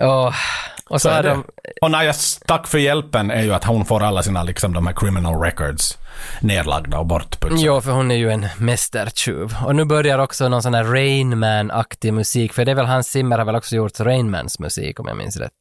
[0.00, 0.26] Och,
[0.88, 1.44] och så, Så de,
[1.80, 4.94] Och Najas tack för hjälpen är ju att hon får alla sina liksom de här
[4.94, 5.98] criminal records
[6.40, 7.62] nedlagda och bortputsade.
[7.62, 9.54] Ja, för hon är ju en mästertjuv.
[9.64, 13.08] Och nu börjar också någon sån här Rain Man-aktig musik, för det är väl Hans
[13.08, 15.52] Zimmer har väl också gjort Rain Mans musik om jag minns rätt.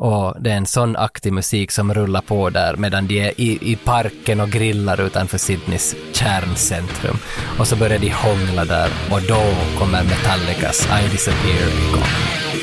[0.00, 3.72] Och det är en sån aktig musik som rullar på där medan de är i,
[3.72, 7.16] i parken och grillar utanför Sydneys kärncentrum.
[7.58, 9.42] Och så börjar de hångla där och då
[9.78, 12.57] kommer Metallicas I Disappear igång.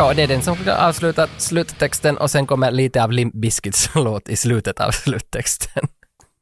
[0.00, 4.28] Ja, det är den som avslutar sluttexten och sen kommer lite av Limp Bizkits låt
[4.28, 5.86] i slutet av sluttexten.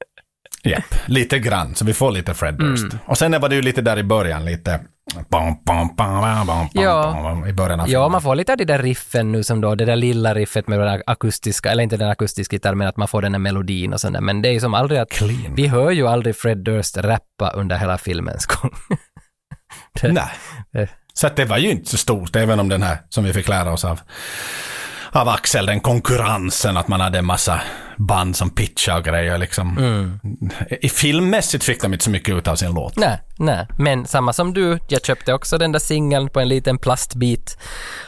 [0.64, 1.74] Japp, lite grann.
[1.74, 2.82] Så vi får lite Fred Durst.
[2.84, 2.98] Mm.
[3.06, 4.80] Och sen var det ju lite där i början, lite...
[5.28, 7.46] Bam, bam, bam, Ja.
[7.48, 9.84] I början av Ja, man får lite av de där riffen nu som då, det
[9.84, 13.22] där lilla riffet med den akustiska, eller inte den akustiska gitarren, men att man får
[13.22, 14.20] den där melodin och sådär.
[14.20, 15.54] Men det är ju som aldrig att, Clean.
[15.54, 18.70] vi hör ju aldrig Fred Durst rappa under hela filmens gång.
[20.00, 20.30] Det- Nej.
[20.72, 20.88] det-
[21.18, 23.48] Så att det var ju inte så stort, även om den här, som vi fick
[23.48, 24.00] lära oss av,
[25.10, 27.60] av Axel, den konkurrensen, att man hade en massa
[27.96, 29.78] band som pitchade och grejer liksom.
[29.78, 30.20] Mm.
[30.80, 32.96] I filmmässigt fick de inte så mycket ut av sin låt.
[32.96, 36.78] Nej, nej, men samma som du, jag köpte också den där singeln på en liten
[36.78, 37.58] plastbit.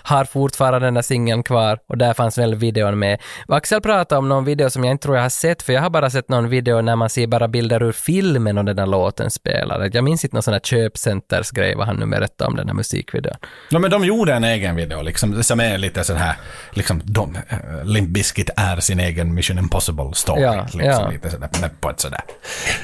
[0.03, 3.21] Har fortfarande den där singeln kvar och där fanns väl videon med.
[3.49, 5.91] Axel pratade om någon video som jag inte tror jag har sett, för jag har
[5.91, 9.31] bara sett någon video när man ser bara bilder ur filmen och den där låten
[9.31, 9.91] spelar.
[9.93, 13.37] Jag minns inte någon sån här köpcentersgrej vad han nu berättade om den här musikvideon.
[13.69, 16.37] Ja, men de gjorde en egen video liksom, som är lite sån här,
[16.71, 20.43] liksom, de, äh, Limp Bizkit är sin egen Mission Impossible story.
[20.43, 21.09] Ja, liksom, ja.
[21.11, 22.21] Lite sådär, på ett sådär,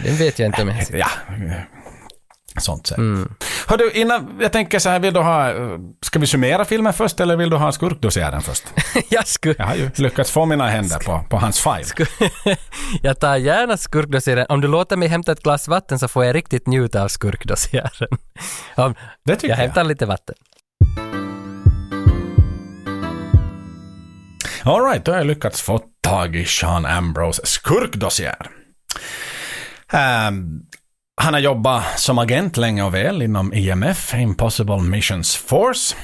[0.05, 0.99] Den vet jag inte om jag har sett.
[0.99, 1.76] ja, eh,
[2.61, 2.99] sånt sätt.
[2.99, 3.33] Mm.
[3.67, 6.93] Hör du, innan, jag tänker så här, vill du ha, eh, ska vi summera filmen
[6.93, 8.65] först eller vill du ha skurkdossiären först?
[9.09, 9.55] jag skulle...
[9.59, 12.07] Jag har ju lyckats få mina händer på, på hans file.
[13.03, 14.47] jag tar gärna skurkdossiären.
[14.49, 18.19] Om du låter mig hämta ett glas vatten så får jag riktigt njuta av skurkdossiären.
[18.77, 18.95] Om,
[19.25, 19.63] Det tycker jag jag.
[19.63, 20.35] hämtar lite vatten.
[24.65, 28.51] Alright, då har jag lyckats få tag i Sean Ambrose skurkdossiär.
[29.93, 30.61] Ehm,
[31.23, 35.97] han har jobbat som agent länge och väl inom IMF, Impossible Missions Force,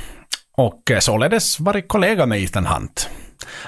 [0.57, 3.09] och eh, således varit kollega med Ethan Hunt.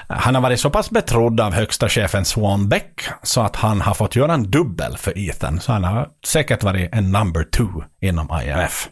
[0.09, 3.93] Han har varit så pass betrodd av högsta chefen Swan Beck så att han har
[3.93, 8.41] fått göra en dubbel för Ethan, så han har säkert varit en number two inom
[8.43, 8.89] IMF.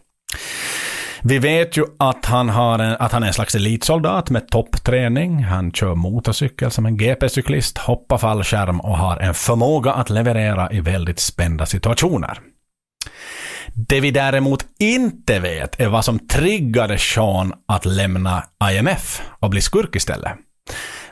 [1.26, 5.44] Vi vet ju att han, har en, att han är en slags elitsoldat med toppträning.
[5.44, 10.80] Han kör motorcykel som en GP-cyklist, hoppar fallskärm och har en förmåga att leverera i
[10.80, 12.40] väldigt spända situationer.
[13.74, 19.62] Det vi däremot inte vet är vad som triggade Sean att lämna IMF och bli
[19.62, 20.32] skurk istället.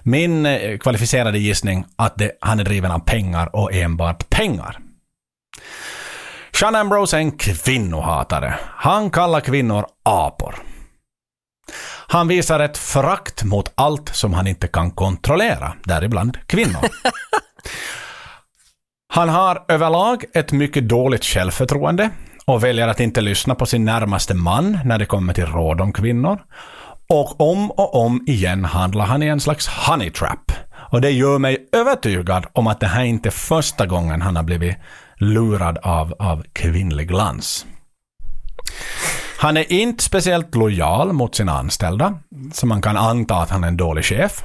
[0.04, 4.78] Min eh, kvalificerade gissning att det, han är driven av pengar och enbart pengar.
[6.62, 8.60] Sean Ambrose är en kvinnohatare.
[8.76, 10.56] Han kallar kvinnor apor.
[12.08, 16.78] Han visar ett förakt mot allt som han inte kan kontrollera, däribland kvinnor.
[19.14, 22.10] Han har överlag ett mycket dåligt självförtroende
[22.46, 25.94] och väljer att inte lyssna på sin närmaste man när det kommer till råd om
[25.94, 26.42] kvinnor.
[27.10, 30.52] Och om och om igen handlar han i en slags honey trap.
[30.92, 34.44] Och det gör mig övertygad om att det här inte är första gången han har
[34.44, 34.78] blivit
[35.22, 37.66] lurad av, av kvinnlig glans.
[39.38, 42.14] Han är inte speciellt lojal mot sina anställda,
[42.54, 44.44] så man kan anta att han är en dålig chef.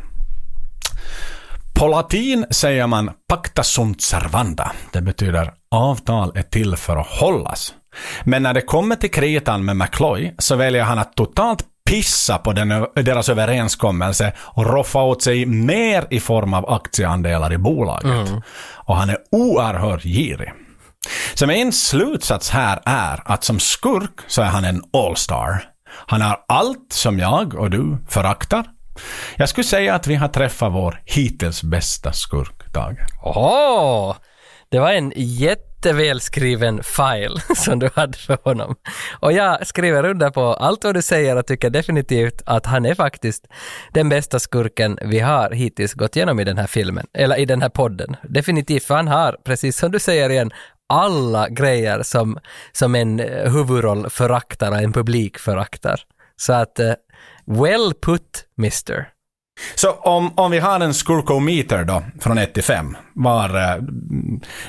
[1.74, 4.72] På latin säger man pacta sunt servanda.
[4.92, 7.74] Det betyder avtal är till för att hållas.
[8.24, 12.52] Men när det kommer till kritan med McCloy så väljer han att totalt pissa på
[12.52, 18.28] den, deras överenskommelse och roffa åt sig mer i form av aktieandelar i bolaget.
[18.28, 18.42] Mm.
[18.74, 20.52] Och han är oerhört girig.
[21.35, 25.65] Så min slutsats här är att som skurk så är han en allstar.
[26.07, 28.65] Han har allt som jag och du föraktar.
[29.36, 32.97] Jag skulle säga att vi har träffat vår hittills bästa skurk, Dag.
[33.23, 34.17] Åh!
[34.68, 38.75] Det var en jättevälskriven file som du hade för honom.
[39.20, 42.94] Och jag skriver under på allt vad du säger och tycker definitivt att han är
[42.94, 43.47] faktiskt
[43.93, 47.62] den bästa skurken vi har hittills gått igenom i den här filmen, eller i den
[47.62, 48.17] här podden.
[48.23, 50.52] Definitivt, för han har, precis som du säger igen,
[50.89, 52.39] alla grejer som,
[52.73, 56.00] som en eh, huvudroll föraktar och en publik föraktar.
[56.36, 56.94] Så att, eh,
[57.47, 59.08] well put, mister.
[59.75, 63.49] Så om, om vi har en skurkometer då, från 1 till 5, var...
[63.49, 63.83] Eh,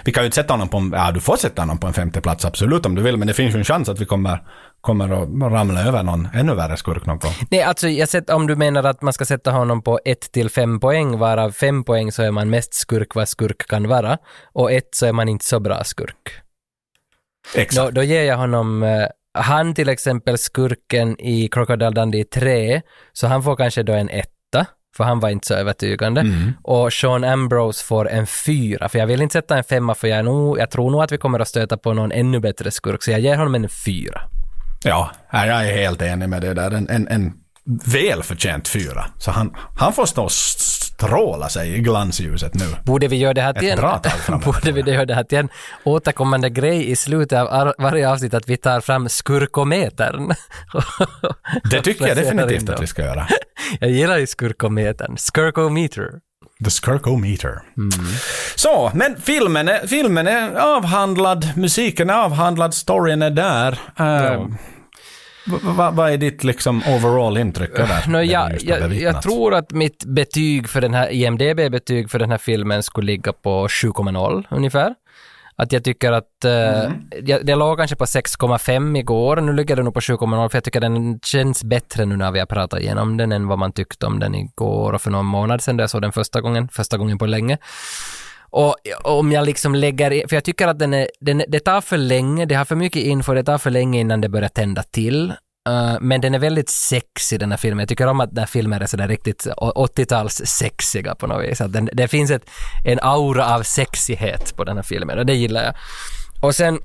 [0.04, 0.92] vi kan ju inte sätta honom på en...
[0.96, 3.34] Ja, du får sätta honom på en femte plats absolut om du vill, men det
[3.34, 4.40] finns ju en chans att vi kommer,
[4.82, 7.32] kommer att ramla över någon ännu värre skurk någon gång.
[7.50, 10.50] Nej, alltså jag sett, om du menar att man ska sätta honom på 1 till
[10.50, 14.18] 5 poäng, varav 5 poäng så är man mest skurk vad skurk kan vara,
[14.54, 16.42] och 1 så är man inte så bra skurk.
[17.56, 17.86] Exakt.
[17.86, 19.08] Då, då ger jag honom eh,
[19.38, 22.82] han till exempel skurken i Crocodile Dundee 3,
[23.14, 24.32] så han får kanske då en etta,
[24.98, 26.22] för han var inte så övertygande.
[26.22, 26.54] Mm.
[26.64, 30.26] Och Sean Ambrose får en fyra, för jag vill inte sätta en femma, för jag,
[30.26, 33.12] nog, jag tror nog att vi kommer att stöta på någon ännu bättre skurk, så
[33.12, 34.22] jag ger honom en fyra.
[34.84, 36.72] Ja, jag är helt enig med det där.
[36.72, 37.34] En, en, en
[37.86, 39.06] välförtjänt fyra.
[39.18, 40.30] Så han, han får stå
[40.98, 42.66] stråla sig i glansljuset nu.
[42.84, 44.46] Borde vi göra det här till Ett en, bra framåt.
[44.66, 45.50] borde vi göra det här till en
[45.84, 50.34] återkommande grej i slutet av ar- varje avsnitt att vi tar fram skurkometern?
[51.72, 53.28] Det tycker jag definitivt att vi ska göra.
[53.80, 55.18] Jag gillar ju skurkometern.
[55.18, 56.10] Skurkometer.
[56.64, 57.62] The Skirkometer.
[58.56, 63.72] Så, men filmen är, filmen är avhandlad, musiken är avhandlad, storyn är där.
[64.00, 64.54] Uh, v-
[65.92, 70.70] Vad är ditt liksom overall intryck av du jag, jag, jag tror att mitt betyg
[70.70, 74.96] för den här, IMDB-betyg för den här filmen skulle ligga på 7,0 ungefär.
[75.60, 76.92] Att jag tycker att, eh,
[77.24, 80.64] jag, det låg kanske på 6,5 igår, nu ligger det nog på 7,0 för jag
[80.64, 84.06] tycker den känns bättre nu när vi har pratat igenom den än vad man tyckte
[84.06, 84.94] om den igår.
[84.94, 87.58] Och för någon månad sedan då jag såg den första gången, första gången på länge.
[88.50, 91.98] Och om jag liksom lägger för jag tycker att den är, den, det tar för
[91.98, 95.34] länge, det har för mycket info, det tar för länge innan det börjar tända till.
[95.70, 97.80] Uh, men den är väldigt sexig den här filmen.
[97.80, 101.62] Jag tycker om att den här filmen är sådär riktigt 80-tals sexiga på något vis.
[101.62, 102.50] Att den, det finns ett,
[102.86, 105.74] en aura av sexighet på den här filmen och det gillar jag.
[106.42, 106.80] Och sen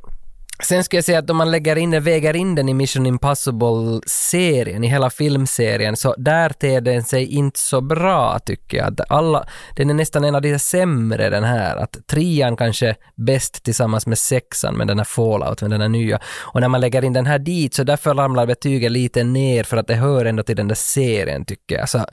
[0.64, 3.06] Sen skulle jag säga att om man lägger in den, väger in den i Mission
[3.06, 8.86] Impossible-serien, i hela filmserien, så där ter den sig inte så bra tycker jag.
[8.86, 11.76] Att Alla, den är nästan en av de sämre den här.
[11.76, 16.20] Att trean kanske bäst tillsammans med sexan med den här Fallout, med den här nya.
[16.40, 19.76] Och när man lägger in den här dit så därför ramlar betyget lite ner för
[19.76, 21.88] att det hör ändå till den där serien tycker jag.
[21.88, 22.04] Så,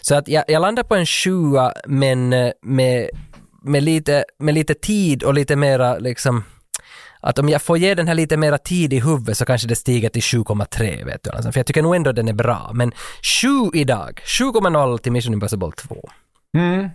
[0.00, 3.10] så att jag, jag landar på en sjua men eh, med,
[3.62, 6.44] med, lite, med lite tid och lite mera liksom
[7.20, 9.76] att om jag får ge den här lite mera tid i huvudet så kanske det
[9.76, 11.30] stiger till 7,3 vet du.
[11.30, 12.70] Alltså, för jag tycker nog ändå den är bra.
[12.74, 12.92] Men
[13.42, 16.10] 7 idag, 7,0 till Mission Impossible 2.
[16.56, 16.88] Mm.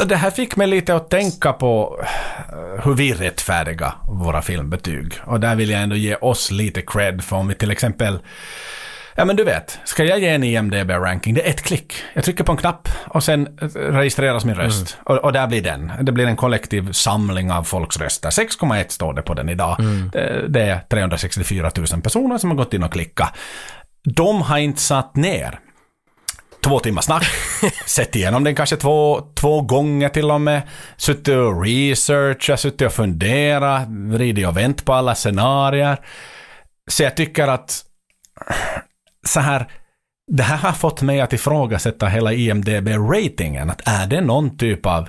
[0.00, 2.00] Och det här fick mig lite att tänka på
[2.48, 5.12] eh, hur vi rättfärdiga våra filmbetyg.
[5.24, 8.18] Och där vill jag ändå ge oss lite cred för om vi till exempel
[9.18, 11.94] Ja men du vet, ska jag ge en IMDB-ranking, det är ett klick.
[12.14, 14.98] Jag trycker på en knapp och sen eh, registreras min röst.
[15.04, 15.92] Och, och där blir den.
[16.02, 18.30] Det blir en kollektiv samling av folks röster.
[18.30, 19.76] 6,1 står det på den idag.
[20.12, 23.32] Det, det är 364 000 personer som har gått in och klickat.
[24.04, 25.60] De har inte satt ner
[26.64, 27.26] två timmar snack.
[27.86, 30.62] Sett igenom den kanske två, två gånger till och med.
[30.96, 35.96] Suttit och researchat, suttit och funderat, vridit och vänt på alla scenarier.
[36.90, 37.82] Så jag tycker att
[39.26, 39.66] så här,
[40.32, 43.70] det här har fått mig att ifrågasätta hela IMDB-ratingen.
[43.70, 45.08] Att är det någon typ av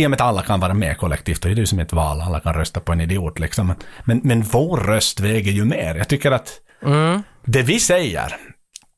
[0.00, 1.92] i och med att alla kan vara med kollektivt, och det är ju som ett
[1.92, 3.74] val, alla kan rösta på en idiot liksom.
[4.04, 5.94] Men, men vår röst väger ju mer.
[5.94, 6.60] Jag tycker att
[7.44, 8.36] det vi säger,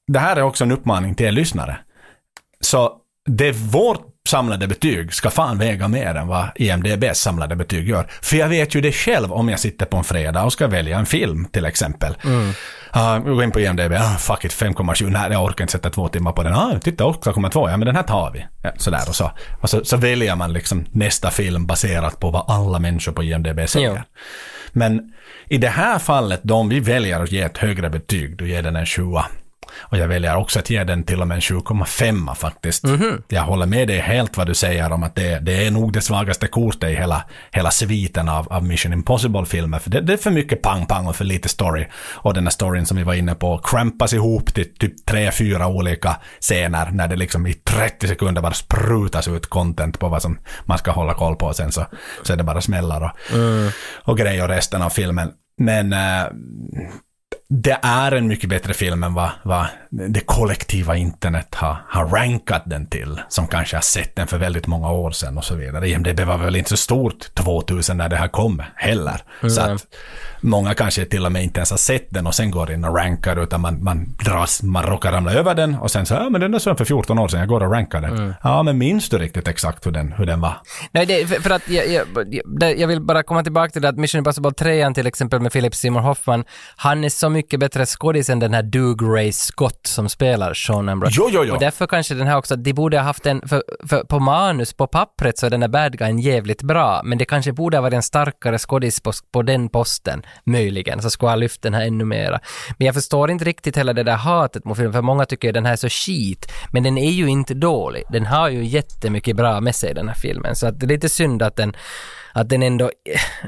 [0.07, 1.79] det här är också en uppmaning till er lyssnare.
[2.61, 2.93] Så
[3.27, 8.07] det vårt samlade betyg ska fan väga mer än vad IMDBs samlade betyg gör.
[8.23, 10.99] För jag vet ju det själv om jag sitter på en fredag och ska välja
[10.99, 12.17] en film till exempel.
[12.25, 12.53] Mm.
[12.97, 16.09] Uh, gå in på IMDB, ah, fuck it, 5,7, nej jag orkar inte sätta två
[16.09, 16.55] timmar på den.
[16.55, 18.47] Ah, titta 8,2, ja men den här tar vi.
[18.63, 19.31] Ja, sådär och så.
[19.61, 23.69] Och så, så väljer man liksom nästa film baserat på vad alla människor på IMDB
[23.69, 23.89] säger.
[23.97, 24.21] Jo.
[24.73, 25.13] Men
[25.49, 28.77] i det här fallet, om vi väljer att ge ett högre betyg, då ger den
[28.77, 29.03] en 7.
[29.81, 32.85] Och jag väljer också att ge den till och med en 7,5 faktiskt.
[33.29, 36.01] Jag håller med dig helt vad du säger om att det, det är nog det
[36.01, 39.79] svagaste kortet i hela, hela sviten av, av Mission Impossible-filmer.
[39.79, 41.87] För det, det är för mycket pang-pang och för lite story.
[42.15, 45.67] Och den här storyn som vi var inne på krampas ihop till typ tre, fyra
[45.67, 50.39] olika scener när det liksom i 30 sekunder bara sprutas ut content på vad som
[50.65, 51.47] man ska hålla koll på.
[51.47, 51.87] Och sen så,
[52.23, 53.11] så är det bara smällar och,
[54.09, 55.31] och grejer och resten av filmen.
[55.59, 56.25] Men eh,
[57.51, 62.63] det är en mycket bättre film än vad, vad det kollektiva internet har, har rankat
[62.67, 63.21] den till.
[63.29, 65.89] Som kanske har sett den för väldigt många år sedan och så vidare.
[65.89, 69.21] IMDB var väl inte så stort 2000 när det här kom heller.
[69.49, 69.75] Så Mm.
[69.75, 69.87] att
[70.41, 72.97] många kanske till och med inte ens har sett den och sen går in och
[72.97, 76.41] rankar utan man, man dras, man råkar ramla över den och sen så, ja men
[76.41, 78.13] den är så för 14 år sedan, jag går och rankar den.
[78.13, 78.35] Mm.
[78.43, 80.57] Ja men minns du riktigt exakt hur den, hur den var?
[80.93, 84.19] Nej, det, för, att jag, jag, jag vill bara komma tillbaka till det att Mission
[84.19, 86.45] Impossible 3 till exempel med Philip Seymour Hoffman,
[86.77, 90.89] han är så mycket bättre skådis än den här Doug Ray Scott som spelar Sean
[90.89, 91.15] Ambrose.
[91.17, 91.55] Jo, jo, jo.
[91.55, 94.73] Och därför kanske den här också, de borde ha haft en, för, för på manus,
[94.73, 97.83] på pappret så är den här bad guyen jävligt bra, men det kanske borde ha
[97.83, 101.87] varit en starkare skådis på, på den posten, möjligen, så skulle ha lyft den här
[101.87, 102.41] ännu mera.
[102.79, 105.67] Men jag förstår inte riktigt heller det där hatet mot filmen, för många tycker den
[105.67, 108.05] här är så skit, men den är ju inte dålig.
[108.11, 111.09] Den har ju jättemycket bra med sig den här filmen, så att det är lite
[111.09, 111.77] synd att den
[112.41, 112.91] att den ändå,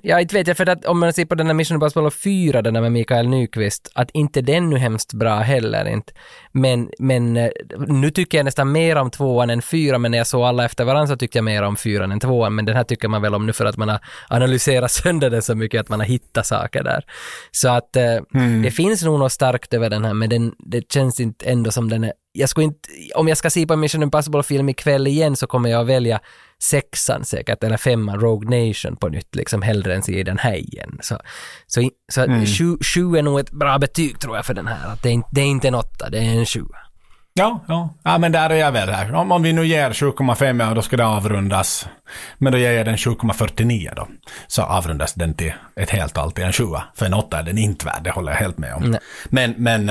[0.02, 2.62] jag inte vet jag, för att om man ser på den här Mission Impossible 4,
[2.62, 6.12] den där med Mikael Nyqvist, att inte den nu hemskt bra heller inte.
[6.52, 7.50] Men, men eh,
[7.86, 10.84] nu tycker jag nästan mer om tvåan än fyra, men när jag såg alla efter
[10.84, 13.34] varandra så tyckte jag mer om fyran än tvåan, men den här tycker man väl
[13.34, 16.46] om nu för att man har analyserat sönder den så mycket att man har hittat
[16.46, 17.04] saker där.
[17.50, 18.16] Så att eh,
[18.62, 21.90] det finns nog något starkt över den här, men den, det känns inte ändå som
[21.90, 25.46] den är jag skulle inte, om jag ska se på Mission Impossible-film ikväll igen så
[25.46, 26.20] kommer jag att välja
[26.62, 30.98] sexan säkert, eller femman, Rogue Nation på nytt, liksom hellre än se den här igen.
[31.02, 31.18] Så,
[31.66, 32.46] så, så Mm.
[32.46, 34.88] sju, sju är nog ett bra betyg tror jag för den här.
[34.92, 36.64] Att det, är, inte- det är inte en åtta, det är en sju.
[37.34, 37.94] Ja, ja.
[38.04, 39.14] Ja, men där är jag väl här.
[39.14, 41.86] Om, om vi nu ger 7,5 ja, då ska det avrundas.
[42.38, 44.08] Men då ger jag den 7,49 då.
[44.46, 46.64] Så avrundas den till ett helt tal till en 7.
[46.94, 48.82] För en 8 är den inte värd, det håller jag helt med om.
[48.90, 49.00] Nej.
[49.28, 49.90] Men, men...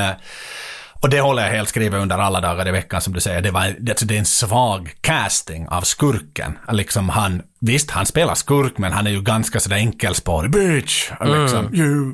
[1.01, 3.41] Och det håller jag helt skrivet under alla dagar i veckan som du säger.
[3.41, 6.57] Det, var, det, det är en svag casting av skurken.
[6.71, 10.51] Liksom han, visst han spelar skurk men han är ju ganska sådär enkelspårig.
[10.51, 11.11] Bitch!
[11.21, 12.13] Liksom, you,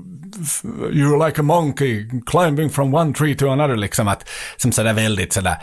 [0.91, 3.75] you're like a monkey climbing from one tree to another.
[3.75, 5.55] Liksom att, som sådär väldigt sådär,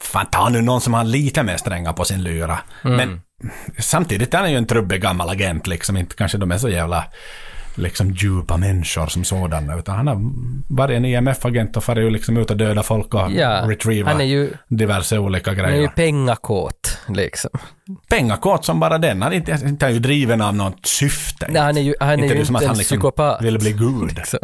[0.00, 2.58] fan ta nu någon som har lite mer strängar på sin lyra.
[2.82, 3.20] Men
[3.78, 5.96] samtidigt är han ju en trubbig gammal agent liksom.
[5.96, 7.04] Inte kanske de är så jävla
[7.78, 9.78] liksom djupa människor som sådana.
[9.78, 10.16] Utan han har
[10.68, 14.24] varit en IMF-agent och farit liksom ut och döda folk och Ja, retrieva han är
[14.24, 15.82] ju- diverse olika Han är grejer.
[15.82, 17.50] ju pengakåt, liksom.
[18.10, 19.22] Pengakåt som bara den.
[19.22, 21.46] Han är inte, inte är ju driven av något syfte.
[21.50, 23.42] Nej, han är ju, han är inte ju inte att en han liksom psykopat.
[23.42, 24.16] ville bli gud.
[24.16, 24.38] Liksom.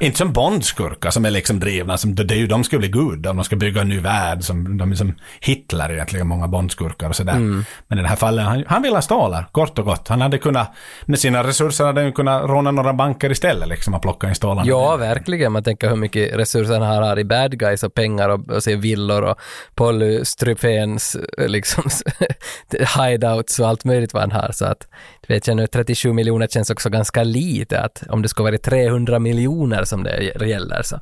[0.00, 3.26] Inte som Bondskurkar som är liksom drivna, som, det är ju de ska bli gud,
[3.26, 7.08] om de ska bygga en ny värld, som, de är som Hitler egentligen, många Bondskurkar
[7.08, 7.32] och sådär.
[7.32, 7.64] Mm.
[7.88, 10.08] Men i det här fallet, han, han vill ha stålar, kort och gott.
[10.08, 10.72] Han hade kunnat,
[11.06, 14.68] med sina resurser hade han kunnat råna några banker istället liksom och plocka in stålarna.
[14.68, 15.52] Ja, verkligen.
[15.52, 18.76] Man tänker hur mycket resurser han har i bad guys och pengar och, och se
[18.76, 19.36] villor och
[19.74, 21.84] polystrupens liksom
[22.98, 24.52] hideouts och allt möjligt vad han har.
[24.52, 24.88] Så att,
[25.28, 29.18] vet jag nu, 37 miljoner känns också ganska lite att om det ska vara 300
[29.18, 30.98] miljoner som det gäller så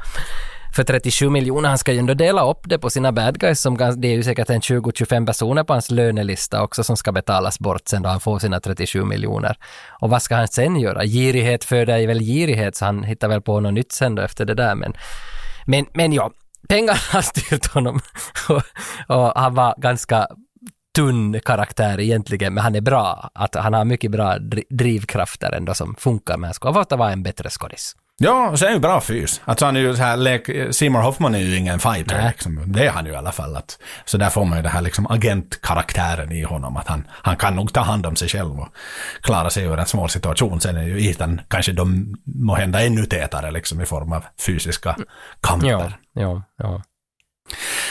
[0.76, 1.68] för 37 miljoner.
[1.68, 4.22] Han ska ju ändå dela upp det på sina bad guys, som det är ju
[4.22, 8.20] säkert en 20-25 personer på hans lönelista också som ska betalas bort sen då han
[8.20, 9.56] får sina 37 miljoner.
[10.00, 11.04] Och vad ska han sen göra?
[11.04, 14.54] Girighet föder väl girighet, så han hittar väl på något nytt sen då efter det
[14.54, 14.74] där.
[14.74, 14.94] Men,
[15.66, 16.30] men, men ja,
[16.68, 18.00] pengarna har styrt honom
[18.48, 18.62] och,
[19.16, 20.28] och han var ganska
[20.96, 23.30] tunn karaktär egentligen, men han är bra.
[23.34, 27.12] Att han har mycket bra dri- drivkrafter ändå som funkar, han skulle ha fått vara
[27.12, 27.96] en bättre skådis.
[28.18, 29.40] Ja, och sen är ju bra fys.
[29.44, 32.28] Alltså han är ju så här, lek- Seymour Hoffman är ju ingen fighter Nej.
[32.28, 32.72] liksom.
[32.72, 33.56] Det är han ju i alla fall.
[33.56, 36.76] Att, så där får man ju det här liksom agentkaraktären i honom.
[36.76, 38.68] Att han, han kan nog ta hand om sig själv och
[39.20, 40.60] klara sig ur en svår situation.
[40.60, 44.96] Sen är ju Ethan kanske de må hända ännu tätare liksom i form av fysiska
[45.40, 45.68] kamper.
[45.68, 46.82] Ja, ja, ja.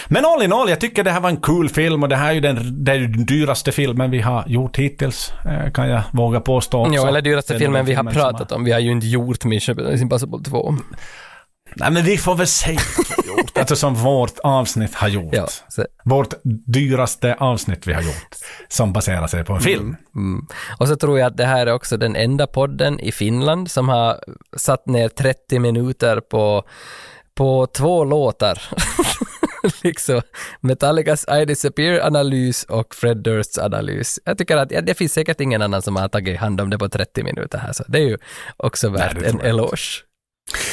[0.08, 2.30] Men all in all, jag tycker det här var en cool film och det här
[2.30, 5.34] är ju den, det är ju den dyraste filmen vi har gjort hittills.
[5.46, 6.94] eh, Kan jag våga påstå också.
[6.94, 8.64] Ja, eller dyraste filmen vi har pratat om.
[8.64, 10.76] Vi har ju inte gjort Mission Impossible 2.
[11.78, 13.52] Nej men vi får väl säga att vi har gjort.
[13.58, 15.34] Alltså som vårt avsnitt har gjort.
[15.36, 16.34] Ja, så, Vårt
[16.66, 18.36] dyraste avsnitt vi har gjort.
[18.68, 19.96] Som baserar sig på en film.
[20.16, 20.46] mm.
[20.80, 23.90] Och så tror jag att det här är också den enda podden i Finland som
[23.90, 24.20] har
[24.58, 26.64] satt ner 30 minuter på,
[27.38, 28.62] på två låtar.
[29.84, 30.22] liksom
[30.62, 34.20] Metallicas I Disappear-analys och Fred Dursts analys.
[34.26, 36.78] Jag tycker att ja, det finns säkert ingen annan som har tagit hand om det
[36.78, 38.18] på 30 minuter här, så det är ju
[38.58, 40.04] också värt det en eloge.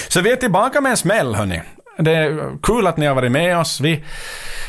[0.09, 1.63] Så vi är tillbaka med en smäll hörni.
[1.99, 3.81] Det är kul att ni har varit med oss.
[3.81, 4.05] Vi,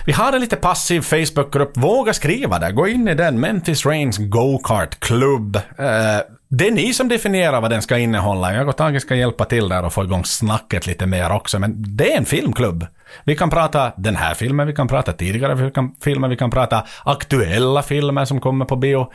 [0.05, 1.77] vi har en lite passiv Facebookgrupp.
[1.77, 2.71] Våga skriva där.
[2.71, 3.39] Gå in i den.
[3.39, 5.55] Memphis Rains Go-Kart Club.
[5.55, 6.19] Eh,
[6.49, 8.53] det är ni som definierar vad den ska innehålla.
[8.53, 11.59] Jag och Tage ska hjälpa till där och få igång snacket lite mer också.
[11.59, 12.87] Men det är en filmklubb.
[13.23, 15.71] Vi kan prata den här filmen, vi kan prata tidigare
[16.03, 19.11] filmer, vi kan prata aktuella filmer som kommer på bio.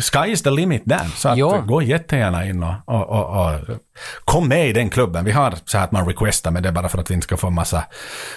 [0.00, 1.04] Sky is the limit där.
[1.16, 3.60] Så att, gå jättegärna in och, och, och, och
[4.24, 5.24] kom med i den klubben.
[5.24, 7.24] Vi har så här att man requestar, men det är bara för att vi inte
[7.24, 7.84] ska få massa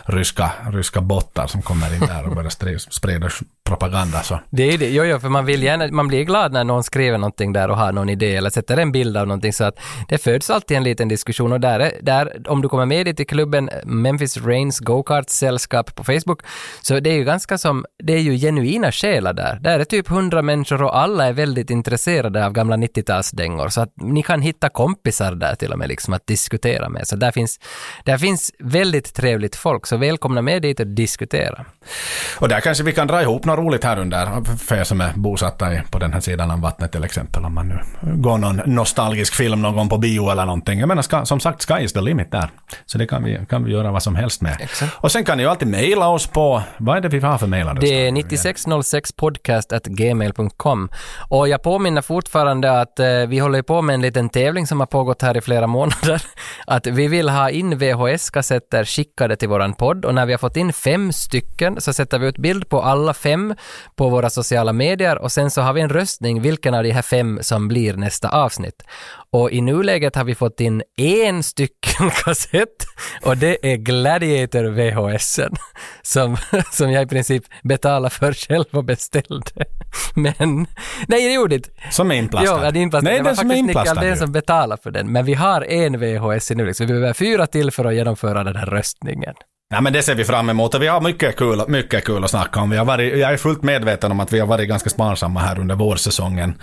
[0.06, 3.30] ryska, ryska bottar som kommer in där och börjar sprida,
[3.68, 4.24] propaganda.
[4.24, 4.40] Så.
[4.50, 7.18] Det är det, jo, jo, för man vill gärna, man blir glad när någon skriver
[7.18, 10.18] någonting där och har någon idé eller sätter en bild av någonting så att det
[10.18, 13.69] föds alltid en liten diskussion och där, där om du kommer med dit i klubben
[13.84, 16.42] Memphis Rains Go-Kart sällskap på Facebook
[16.82, 19.60] så det är ju ganska som, det är ju genuina själar där.
[19.61, 23.94] Där är typ hundra människor och alla är väldigt intresserade av gamla 90-talsdängor så att
[23.95, 27.08] ni kan hitta kompisar där till och med liksom att diskutera med.
[27.08, 27.59] Så där finns,
[28.03, 31.66] där finns väldigt trevligt folk så välkomna med dit och diskutera.
[32.40, 35.14] Och där kanske vi kan dra ihop något roligt här under, för er som är
[35.16, 37.45] bosatta i, på den här sidan av vattnet till exempel.
[37.45, 40.80] Om man nu går någon nostalgisk film någon gång på bio eller någonting.
[40.80, 42.50] Jag menar, ska, som sagt, sky is the limit där.
[42.85, 44.58] Så det kan vi, kan vi göra vad som helst med.
[44.59, 44.93] Exakt.
[44.95, 47.48] Och sen kan ni ju alltid mejla oss på, vad är det vi har för
[47.48, 47.90] mejladress?
[47.90, 50.90] Det är 9606podcast.gmail.com.
[51.30, 54.88] Och jag påminner fortfarande att eh, vi håller på med en liten tävling som har
[54.88, 56.22] pågått här i flera månader.
[56.67, 60.57] Att vi vill ha in VHS-kassetter skickade till våran podd och när vi har fått
[60.57, 63.56] in fem stycken så sätter vi ut bild på alla fem
[63.95, 67.01] på våra sociala medier och sen så har vi en röstning vilken av de här
[67.01, 68.83] fem som blir nästa avsnitt.
[69.32, 72.85] Och i nuläget har vi fått in en stycken kassett
[73.22, 75.56] och det är Gladiator VHSen
[76.01, 76.38] som,
[76.72, 79.66] som jag i princip betalade för själv och beställde.
[80.16, 80.67] Men,
[81.07, 81.69] nej det gjorde inte.
[81.91, 82.66] Som är inplastad.
[82.66, 83.09] Ja, det är inplastad.
[83.09, 85.11] Nej, det var den faktiskt Nick Aldén som betalade för den.
[85.11, 86.88] Men vi har en VHS nu liksom.
[86.88, 89.33] Vi behöver fyra till för att genomföra den här röstningen.
[89.69, 92.30] Ja, men det ser vi fram emot och vi har mycket kul, mycket kul att
[92.30, 92.69] snacka om.
[92.69, 95.59] Vi har varit, jag är fullt medveten om att vi har varit ganska sparsamma här
[95.59, 96.57] under vårsäsongen.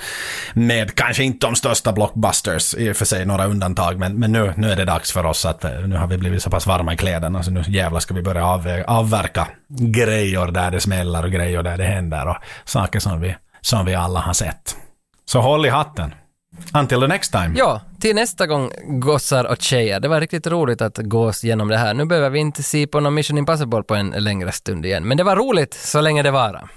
[0.55, 4.53] Med kanske inte de största blockbusters, i och för sig några undantag, men, men nu,
[4.57, 6.95] nu är det dags för oss att eh, nu har vi blivit så pass varma
[6.95, 11.25] i kläderna så nu jävlar ska vi börja av, eh, avverka grejer där det smäller
[11.25, 14.77] och grejer där det händer och saker som vi, som vi alla har sett.
[15.25, 16.15] Så håll i hatten.
[16.75, 17.53] Until the next time.
[17.57, 20.01] Ja, till nästa gång gossar och tjejer.
[20.01, 21.95] Det var riktigt roligt att gå oss igenom det här.
[21.95, 25.09] Nu behöver vi inte se på någon Mission Impossible på en längre stund igen.
[25.09, 26.71] Men det var roligt så länge det varar.